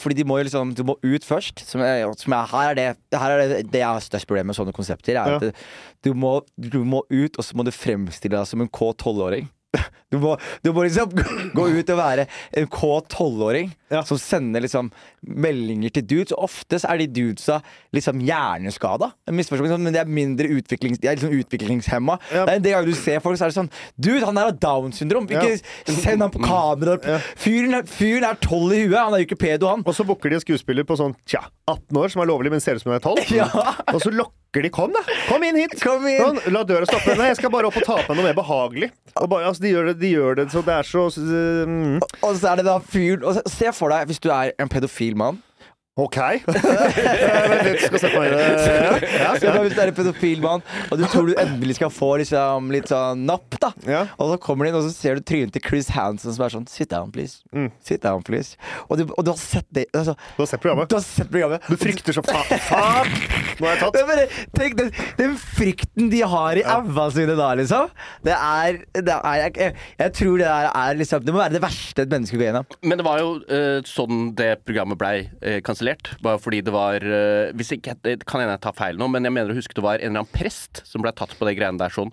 fordi 0.00 0.22
de 0.22 0.24
må 0.24 0.38
jo 0.40 0.46
liksom 0.46 0.70
Du 0.72 0.80
må 0.88 0.94
ut 1.02 1.26
først. 1.28 1.60
Som 1.68 1.82
jeg, 1.84 2.06
som 2.16 2.32
jeg, 2.32 2.50
her 2.54 2.70
er 2.70 2.78
det 2.78 3.18
Her 3.20 3.34
er 3.34 3.42
det, 3.42 3.58
det 3.68 3.82
jeg 3.82 3.84
har 3.84 4.00
størst 4.00 4.28
problem 4.30 4.48
med 4.48 4.56
sånne 4.56 4.72
konsepter. 4.72 5.18
Er 5.20 5.36
at 5.36 5.66
du, 6.00 6.14
må, 6.16 6.38
du 6.56 6.80
må 6.88 7.02
ut, 7.10 7.36
og 7.36 7.44
så 7.44 7.56
må 7.56 7.66
du 7.66 7.72
fremstille 7.74 8.38
deg 8.38 8.48
som 8.48 8.64
en 8.64 8.72
K12-åring. 8.72 9.50
Du 10.14 10.20
må, 10.22 10.36
du 10.62 10.70
må 10.76 10.86
liksom 10.86 11.10
gå 11.58 11.66
ut 11.80 11.90
og 11.94 11.98
være 12.00 12.28
en 12.54 12.70
K12-åring 12.70 13.72
Ja. 13.94 14.00
som 14.02 14.18
sender 14.18 14.62
liksom 14.64 14.88
meldinger 15.22 15.92
til 15.94 16.02
dudes. 16.10 16.32
Og 16.34 16.48
ofte 16.48 16.80
er 16.82 16.98
de 17.02 17.06
dudesa 17.14 17.60
liksom 17.94 18.22
hjerneskada. 18.26 19.12
Sånn, 19.28 19.84
men 19.84 19.94
de 19.94 20.00
er 20.00 20.10
mindre 20.10 20.48
utviklings, 20.56 20.98
de 21.02 21.08
er 21.10 21.18
liksom 21.18 21.34
utviklingshemma. 21.36 22.16
Ja. 22.32 22.44
Det 22.44 22.54
er 22.54 22.58
en 22.60 22.64
del 22.66 22.76
ganger 22.76 22.90
du 22.90 22.98
ser 22.98 23.22
folk, 23.24 23.38
så 23.38 23.46
er 23.46 23.52
det 23.52 23.58
sånn 23.58 23.70
Dude, 23.94 24.24
han 24.26 24.38
der 24.38 24.50
har 24.50 24.58
Downs 24.60 24.98
syndrom! 25.00 25.28
Ikke 25.30 25.58
send 25.94 26.24
ham 26.24 26.32
på 26.34 26.42
kamera! 26.44 26.96
Fyren, 27.44 27.80
fyren 27.88 28.26
er 28.28 28.38
tolv 28.42 28.74
i 28.74 28.84
huet! 28.84 28.98
Han 28.98 29.14
er 29.16 29.22
jo 29.22 29.28
ikke 29.28 29.40
pedo, 29.44 29.70
han! 29.70 29.84
Og 29.86 29.96
så 29.96 30.06
booker 30.06 30.32
de 30.32 30.38
en 30.40 30.44
skuespiller 30.44 30.86
på 30.88 30.96
sånn 31.00 31.14
tja, 31.28 31.44
18 31.70 32.00
år, 32.00 32.12
som 32.14 32.24
er 32.24 32.30
lovlig, 32.30 32.52
men 32.54 32.62
ser 32.64 32.78
ut 32.78 32.84
som 32.84 32.92
hun 32.92 32.98
er 32.98 33.04
12. 33.04 33.34
Ja. 33.40 33.48
Og 33.94 34.00
så 34.02 34.12
lokker 34.14 34.62
de 34.62 34.70
Kom, 34.70 34.92
da! 34.94 35.00
Kom 35.26 35.42
inn 35.42 35.56
hit! 35.58 35.72
Kom 35.82 36.04
inn. 36.06 36.20
Kom, 36.22 36.36
la 36.54 36.60
døra 36.66 36.86
stoppe. 36.86 37.16
Nei, 37.18 37.32
jeg 37.32 37.40
skal 37.40 37.50
bare 37.50 37.66
opp 37.66 37.78
og 37.80 37.86
ta 37.88 37.96
på 38.06 38.14
noe 38.14 38.28
mer 38.28 38.36
behagelig. 38.38 38.92
Og 39.18 39.26
bare, 39.32 39.48
altså, 39.50 39.64
de, 39.64 39.72
gjør 39.72 39.88
det, 39.90 39.96
de 40.04 40.12
gjør 40.12 40.38
det 40.42 40.46
så 40.52 40.62
det 40.66 40.76
er 40.76 40.88
så 40.88 41.08
mm, 41.08 41.98
Og 42.20 42.36
så 42.38 42.52
er 42.52 42.60
det 42.60 42.68
da 42.68 42.78
fyren 42.78 43.42
Se 43.50 43.72
for 43.74 43.92
deg, 43.94 44.06
hvis 44.10 44.22
du 44.22 44.30
er 44.34 44.54
en 44.60 44.70
pedofil 44.70 45.16
mann 45.18 45.40
OK. 45.94 46.16
Vent 46.50 47.60
litt, 47.68 47.84
skal 47.84 48.00
sette 48.02 48.18
meg 48.18 48.32
det. 48.34 49.10
Ja, 49.14 49.28
Se 49.38 49.50
hvis 49.62 49.76
du 49.76 49.78
er 49.78 49.90
en 49.92 49.94
pedofil 49.94 50.40
mann, 50.42 50.62
og 50.90 50.98
du 50.98 51.04
tror 51.06 51.28
du 51.28 51.36
endelig 51.38 51.76
skal 51.78 51.92
få 51.94 52.08
liksom, 52.18 52.72
litt 52.74 52.90
sånn 52.90 53.22
napp, 53.28 53.54
da. 53.62 53.70
Ja. 53.86 54.00
Og 54.18 54.32
så 54.32 54.38
kommer 54.42 54.66
du 54.66 54.72
inn, 54.72 54.78
og 54.80 54.82
så 54.88 54.90
ser 54.90 55.20
du 55.20 55.22
trynet 55.22 55.54
til 55.54 55.62
Chris 55.62 55.92
Hansen 55.94 56.34
som 56.34 56.42
er 56.42 56.50
sånn 56.50 56.66
Sit 56.66 56.90
down, 56.90 57.12
please. 57.14 57.44
Mm. 57.54 57.68
Sit 57.84 58.02
down, 58.02 58.24
please. 58.26 58.58
Og 58.88 58.98
du, 58.98 59.04
og 59.06 59.22
du 59.22 59.30
har 59.30 59.38
sett 59.38 59.68
det 59.76 59.84
altså, 59.94 60.16
Du 60.34 60.42
har 60.42 60.50
sett 60.50 60.64
programmet? 60.64 60.90
Du 60.90 60.96
har 60.98 61.04
sett 61.06 61.30
programmet. 61.30 61.70
Du 61.70 61.78
frykter 61.78 62.18
så 62.18 62.26
faen. 62.26 62.64
Faen! 62.66 63.14
Nå 63.60 63.68
er 63.68 63.76
jeg 63.76 63.82
tatt. 63.84 64.00
Bare, 64.10 64.26
tenk 64.58 64.76
den, 64.80 64.90
den 65.20 65.38
frykten 65.38 66.10
de 66.10 66.24
har 66.34 66.58
i 66.58 66.66
æva 66.74 67.06
sine 67.14 67.38
da, 67.38 67.52
liksom. 67.60 67.94
Det 68.26 68.34
er, 68.34 68.82
det 68.98 69.14
er 69.20 69.40
jeg, 69.44 69.54
jeg, 69.62 69.78
jeg 70.02 70.16
tror 70.18 70.42
det 70.42 70.50
der 70.50 70.68
er 70.74 70.98
liksom 70.98 71.22
Det 71.22 71.34
må 71.34 71.40
være 71.44 71.54
det 71.54 71.62
verste 71.62 72.02
et 72.02 72.10
menneske 72.18 72.40
går 72.40 72.48
gjennom. 72.48 72.78
Men 72.82 72.98
det 72.98 73.06
var 73.06 73.22
jo 73.22 73.32
uh, 73.46 73.78
sånn 73.86 74.32
det 74.34 74.50
programmet 74.66 74.98
blei 74.98 75.16
uh, 75.38 75.60
kansellert. 75.62 75.83
Bare 76.24 76.40
fordi 76.42 76.62
det 76.64 76.72
var 76.74 77.04
eh, 77.04 77.52
Hvis 77.56 77.74
ikke 77.76 77.96
Det 78.02 78.16
kan 78.26 78.42
hende 78.42 78.56
jeg 78.56 78.64
tar 78.66 78.76
feil 78.76 78.98
nå, 79.00 79.08
men 79.12 79.26
jeg 79.26 79.34
mener 79.34 79.52
å 79.52 79.58
huske 79.58 79.76
det 79.76 79.84
var 79.84 79.98
en 79.98 80.12
eller 80.12 80.24
annen 80.24 80.34
prest 80.34 80.82
som 80.88 81.04
ble 81.04 81.12
tatt 81.16 81.34
på 81.38 81.48
det 81.48 81.56
greiene 81.58 81.80
der 81.80 81.92
sånn. 81.94 82.12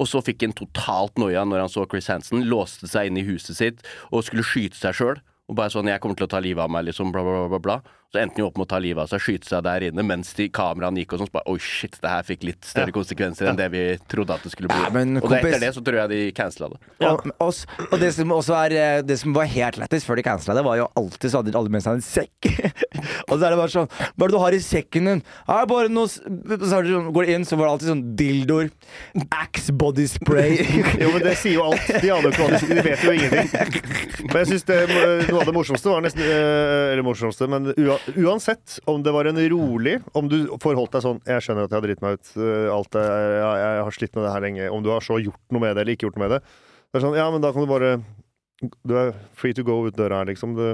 Og 0.00 0.08
så 0.08 0.22
fikk 0.24 0.46
han 0.46 0.56
totalt 0.56 1.18
noia 1.20 1.44
når 1.44 1.64
han 1.64 1.72
så 1.72 1.86
Chris 1.90 2.08
Hansen, 2.12 2.46
låste 2.48 2.88
seg 2.88 3.10
inn 3.10 3.20
i 3.20 3.26
huset 3.26 3.58
sitt 3.58 3.82
og 4.10 4.24
skulle 4.26 4.46
skyte 4.46 4.78
seg 4.78 4.96
sjøl. 4.96 5.20
Og 5.50 5.56
bare 5.58 5.72
sånn 5.74 5.88
'Jeg 5.90 6.00
kommer 6.00 6.16
til 6.16 6.28
å 6.28 6.30
ta 6.30 6.38
livet 6.38 6.62
av 6.62 6.70
meg', 6.70 6.86
liksom, 6.86 7.10
bla, 7.12 7.22
bla, 7.26 7.48
bla, 7.48 7.58
bla. 7.58 7.80
Så 8.10 8.18
endte 8.18 8.34
han 8.34 8.42
jo 8.42 8.46
opp 8.50 8.56
med 8.58 8.64
å 8.66 8.70
ta 8.72 8.78
livet 8.82 9.04
av 9.04 9.06
seg, 9.12 9.20
skyte 9.22 9.46
seg 9.46 9.60
der 9.62 9.84
inne 9.86 10.02
mens 10.02 10.32
de 10.34 10.48
kameraene 10.50 10.98
gikk 11.04 11.12
og 11.14 11.20
sånn. 11.20 11.28
Så 11.30 11.34
bare 11.36 11.52
Oi, 11.52 11.60
shit, 11.62 11.94
det 12.02 12.10
her 12.10 12.24
fikk 12.26 12.42
litt 12.48 12.66
større 12.66 12.90
konsekvenser 12.94 13.46
enn 13.46 13.58
det 13.60 13.68
vi 13.70 13.82
trodde 14.10 14.34
at 14.34 14.42
det 14.42 14.50
skulle 14.50 14.66
bli. 14.72 14.80
Ja, 14.82 14.88
men 14.94 15.20
og 15.20 15.28
det, 15.30 15.38
kompis- 15.38 15.54
etter 15.54 15.62
det 15.62 15.70
så 15.76 15.82
tror 15.86 15.98
jeg 16.00 16.10
de 16.10 16.18
cancela 16.34 16.72
det. 16.72 16.80
Og, 17.06 17.22
og, 17.46 17.60
og 17.86 17.94
det 18.02 18.08
som 18.16 18.34
også 18.34 18.56
er 18.58 18.74
eh, 18.76 19.02
Det 19.06 19.16
som 19.22 19.32
var 19.36 19.46
helt 19.52 19.78
lættis 19.78 20.04
før 20.08 20.18
de 20.18 20.24
cancela 20.26 20.56
det, 20.58 20.64
var 20.66 20.80
jo 20.80 20.88
alltid 20.98 21.30
så 21.32 21.38
hadde 21.44 21.54
alle 21.60 21.70
med 21.72 21.84
seg 21.86 22.00
en 22.00 22.02
sekk. 22.04 22.50
og 23.30 23.36
så 23.36 23.46
er 23.46 23.46
det 23.54 23.60
bare 23.62 23.72
sånn 23.76 23.86
Hva 23.94 24.26
er 24.26 24.26
det 24.26 24.34
du 24.34 24.40
har 24.42 24.56
i 24.58 24.60
sekken 24.64 25.06
din? 25.12 25.22
Ja, 25.46 25.60
bare 25.70 25.92
noe 25.94 26.10
Så 26.10 26.58
sånn, 26.66 27.12
går 27.14 27.28
det 27.30 27.38
inn, 27.38 27.46
så 27.46 27.60
var 27.60 27.68
det 27.68 27.72
alltid 27.76 27.92
sånn 27.92 28.02
dildoer. 28.18 28.72
Axe 29.38 29.70
body 29.78 30.08
spray. 30.10 30.58
Jo, 31.00 31.12
men 31.14 31.22
det 31.24 31.36
sier 31.38 31.56
jo 31.60 31.68
alt. 31.70 31.86
De 32.02 32.10
aner 32.10 32.26
jo 32.26 32.34
ikke 32.34 32.42
hva 32.42 32.50
de 32.56 32.60
sier. 32.64 32.74
De 32.74 32.84
vet 32.90 33.06
jo 33.06 33.14
ingenting. 33.14 34.26
Men 34.26 34.36
jeg 34.42 34.50
synes 34.50 34.66
det, 34.68 34.78
noe 35.30 35.40
av 35.40 35.46
det 35.48 35.54
morsomste 35.56 35.92
var 35.94 36.02
nesten 36.04 36.26
eh, 36.26 36.90
Eller 36.92 37.06
morsomste, 37.06 37.46
men 37.50 37.70
ua- 37.78 37.99
uansett 38.16 38.78
om 38.90 39.02
det 39.02 39.12
var 39.12 39.24
en 39.30 39.38
rolig 39.50 40.00
Om 40.16 40.28
du 40.28 40.36
forholdt 40.62 40.92
deg 40.96 41.02
sånn 41.04 41.20
Jeg 41.26 41.42
skjønner 41.44 41.64
at 41.66 41.70
jeg 41.74 41.78
har 41.80 41.86
dritt 41.88 42.02
meg 42.04 42.18
ut. 42.18 42.32
eh, 42.36 42.68
Alt 42.74 42.90
det, 42.96 43.04
jeg, 43.04 43.56
jeg 43.64 43.84
har 43.88 43.96
slitt 43.96 44.14
med 44.16 44.24
det 44.26 44.32
her 44.34 44.44
lenge. 44.46 44.70
Om 44.72 44.82
du 44.86 44.90
har 44.90 45.00
så 45.04 45.18
gjort 45.22 45.40
noe 45.50 45.60
med 45.60 45.76
det 45.76 45.82
eller 45.84 45.92
ikke 45.96 46.08
gjort 46.08 46.16
noe 46.20 46.26
med 46.28 46.34
det. 46.36 46.40
Det 46.90 46.98
er 47.00 47.04
sånn, 47.06 47.16
ja, 47.18 47.26
men 47.30 47.40
da 47.44 47.52
kan 47.52 47.62
du 47.66 47.70
bare 47.70 47.92
Du 48.86 48.96
er 48.98 49.12
free 49.34 49.52
to 49.56 49.62
go 49.64 49.82
ut 49.86 49.96
døra 49.96 50.20
her, 50.22 50.30
liksom. 50.32 50.54
Du, 50.58 50.64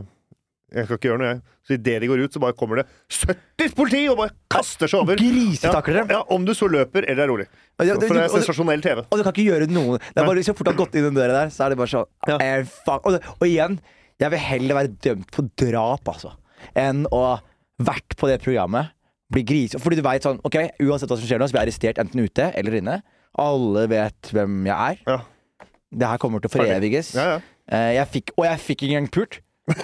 jeg 0.75 0.85
skal 0.89 0.99
ikke 0.99 1.09
gjøre 1.13 1.21
noe, 1.23 1.29
jeg. 1.37 1.43
Så 1.67 1.75
idet 1.77 2.01
de 2.03 2.09
går 2.11 2.21
ut, 2.27 2.33
så 2.35 2.41
bare 2.43 2.55
kommer 2.59 2.81
det 2.81 2.87
70 3.11 3.73
politi 3.75 4.01
og 4.11 4.17
bare 4.19 4.33
kaster 4.51 4.91
seg 4.91 5.03
over. 5.05 5.19
Grisetakler 5.19 6.01
Ja, 6.03 6.07
ja, 6.17 6.21
om 6.35 6.45
du 6.47 6.53
så 6.55 6.67
løper 6.71 7.07
eller 7.07 7.23
er 7.25 7.31
rolig. 7.31 7.47
Ja, 7.79 7.95
det- 7.95 8.07
For 8.09 8.15
det 8.19 8.25
er 8.25 8.33
sensasjonell 8.35 8.83
TV. 8.83 9.03
Og 9.11 9.19
du 9.19 9.23
kan 9.27 9.33
ikke 9.35 9.47
gjøre 9.47 9.69
noe. 9.71 9.99
Det 9.99 10.23
er 10.23 10.27
bare 10.27 10.43
Så 10.47 10.55
fort 10.57 10.67
du 10.67 10.73
har 10.73 10.79
gått 10.79 10.95
inn 10.99 11.07
den 11.07 11.15
døra 11.15 11.33
der, 11.45 11.51
så 11.55 11.67
er 11.67 11.71
det 11.75 11.79
bare 11.79 11.91
sånn 11.91 12.07
Ja. 12.27 12.39
Og, 12.99 13.19
og 13.41 13.47
igjen, 13.47 13.79
jeg 14.19 14.31
vil 14.31 14.39
heller 14.39 14.75
være 14.81 14.93
dømt 15.07 15.31
for 15.35 15.51
drap, 15.57 16.05
altså, 16.09 16.33
enn 16.79 17.07
å 17.15 17.39
vært 17.83 18.17
på 18.19 18.29
det 18.31 18.41
programmet. 18.45 18.93
Bli 19.33 19.43
gris. 19.47 19.75
Fordi 19.83 19.99
du 19.99 20.05
veit 20.07 20.23
sånn 20.27 20.39
OK, 20.47 20.57
uansett 20.87 21.11
hva 21.11 21.19
som 21.19 21.27
skjer 21.27 21.41
nå, 21.43 21.49
så 21.49 21.57
blir 21.57 21.65
jeg 21.65 21.69
arrestert 21.71 21.99
enten 22.03 22.23
ute 22.23 22.51
eller 22.57 22.79
inne. 22.79 23.01
Alle 23.37 23.87
vet 23.91 24.31
hvem 24.33 24.63
jeg 24.69 24.77
er. 24.77 25.03
Ja. 25.07 25.19
Det 25.97 26.07
her 26.13 26.21
kommer 26.23 26.43
til 26.43 26.51
å 26.51 26.55
foreviges. 26.57 27.15
Ja, 27.17 27.37
ja. 27.37 27.41
Eh, 27.67 27.91
jeg 27.97 28.07
fikk, 28.15 28.31
og 28.39 28.47
jeg 28.47 28.63
fikk 28.63 28.87
ikke 28.87 28.95
engang 28.95 29.11
pult. 29.13 29.41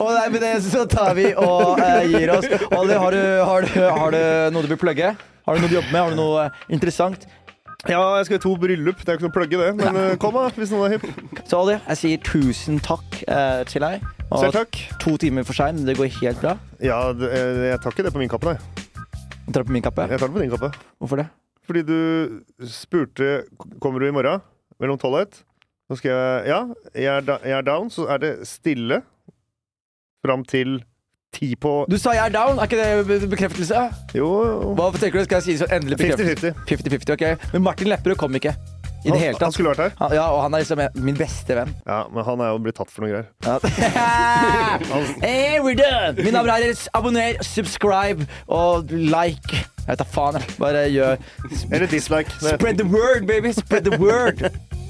og 0.00 0.08
nei, 0.08 0.28
med 0.32 0.40
det 0.40 0.54
så 0.64 0.86
tar 0.88 1.12
vi 1.18 1.26
og 1.36 1.76
uh, 1.76 2.00
gir 2.08 2.32
oss. 2.32 2.48
Olli, 2.72 2.96
har, 2.96 3.12
du- 3.12 3.44
har, 3.44 3.68
har 3.98 4.16
du 4.16 4.22
noe 4.54 4.64
du 4.64 4.70
vil 4.72 4.80
plugge? 4.80 5.12
Har 5.44 5.52
du 5.56 5.60
noe 5.60 5.68
du 5.68 5.76
jobber 5.76 5.92
med? 5.92 6.00
Har 6.00 6.10
du 6.14 6.18
noe 6.22 6.46
eh, 6.46 6.62
interessant? 6.72 7.26
Ja, 7.84 8.00
jeg 8.16 8.26
skal 8.28 8.38
i 8.38 8.42
to 8.42 8.54
bryllup. 8.56 9.00
Det 9.02 9.12
er 9.12 9.18
ikke 9.18 9.26
noe 9.26 9.34
plugge, 9.34 9.58
det. 9.60 9.70
Men 9.76 9.96
Nei. 9.96 10.04
kom, 10.20 10.36
da, 10.36 10.48
hvis 10.56 10.72
noen 10.72 10.86
er 10.88 10.94
hipp. 10.96 11.42
Så 11.44 11.58
Olli, 11.60 11.74
jeg 11.76 12.00
sier 12.00 12.22
tusen 12.24 12.78
takk 12.84 13.18
eh, 13.28 13.60
til 13.68 13.84
deg. 13.84 14.04
Og 14.30 14.40
Selv 14.40 14.56
takk. 14.56 14.78
To 15.04 15.16
timer 15.20 15.44
for 15.44 15.56
sein, 15.58 15.82
det 15.84 15.96
går 15.98 16.08
helt 16.22 16.40
bra. 16.40 16.54
Ja, 16.80 17.00
det, 17.12 17.28
eh, 17.36 17.64
jeg 17.74 17.82
tar 17.84 17.92
ikke 17.92 18.06
det 18.08 18.14
på 18.14 18.22
min 18.22 18.32
kappe, 18.32 18.54
nei. 18.54 18.84
Jeg 19.44 19.52
tar 19.52 19.60
det 19.60 19.68
på 19.68 19.76
min 19.76 19.84
kappe. 19.84 20.06
Jeg 20.08 20.20
tar 20.22 20.30
det 20.30 20.36
på 20.38 20.44
din 20.46 20.54
kappe. 20.54 20.70
Hvorfor 21.02 21.20
det? 21.20 21.28
Fordi 21.64 21.80
du 21.88 21.98
spurte 22.68 23.44
Kommer 23.80 24.02
du 24.02 24.08
i 24.08 24.12
morgen 24.12 24.42
mellom 24.80 24.98
tolv 25.00 25.18
og 25.18 25.26
ett. 25.26 25.42
Så 25.88 26.00
skal 26.00 26.12
jeg 26.12 26.48
Ja, 26.48 26.58
jeg 26.96 27.10
er, 27.12 27.24
da, 27.28 27.38
jeg 27.44 27.58
er 27.58 27.68
down. 27.68 27.92
Så 27.92 28.08
er 28.08 28.20
det 28.20 28.32
stille 28.48 29.02
fram 30.24 30.44
til 30.48 30.78
ti 31.34 31.50
på 31.60 31.74
Du 31.90 31.98
sa 32.00 32.14
jeg 32.16 32.30
er 32.30 32.34
down, 32.34 32.58
er 32.58 32.68
ikke 32.68 33.10
det 33.10 33.28
bekreftelse? 33.30 33.88
Jo, 34.16 34.30
Hva 34.78 34.90
tenker 34.96 35.20
du? 35.20 35.26
Skal 35.26 35.42
jeg 35.42 35.48
si 35.48 35.58
så 35.64 35.68
endelig 35.72 35.98
bekreftelse? 36.00 36.54
50-50. 36.68 36.88
50-50, 37.10 37.14
ok. 37.18 37.52
Men 37.52 37.66
Martin 37.66 37.92
Lepperød 37.92 38.18
kom 38.20 38.40
ikke. 38.40 38.54
I 39.04 39.10
det 39.10 39.18
hele 39.20 39.36
Han, 39.36 39.42
han 39.42 39.52
skulle 39.52 39.72
vært 39.74 39.82
her. 39.82 39.90
Han, 39.98 40.14
ja, 40.16 40.24
og 40.32 40.42
han 40.42 40.54
er 40.54 40.62
liksom 40.62 40.80
min 41.04 41.16
beste 41.18 41.56
venn. 41.58 41.74
Ja, 41.84 42.04
men 42.12 42.24
han 42.24 42.40
er 42.40 42.54
jo 42.54 42.60
blitt 42.64 42.78
tatt 42.80 42.92
for 42.92 43.04
noe 43.04 43.12
greier. 43.12 43.26
Ja. 43.44 43.58
hey, 45.26 45.60
we're 45.60 45.76
done! 45.76 46.16
Mine 46.24 46.40
herrer, 46.40 46.86
abonner, 46.96 47.42
subscribe 47.44 48.24
og 48.48 48.94
like. 48.94 49.64
Jeg 49.84 49.90
vet 49.90 50.00
da 50.00 50.06
faen. 50.08 50.40
Bare 50.56 50.86
gjør 50.88 51.18
Eller 51.70 51.86
dislike. 51.92 52.32
Spread 52.40 52.80
the 52.80 52.88
word, 52.88 53.28
baby! 53.28 53.52
Spread 53.52 53.84
the 53.84 54.00
word! 54.00 54.48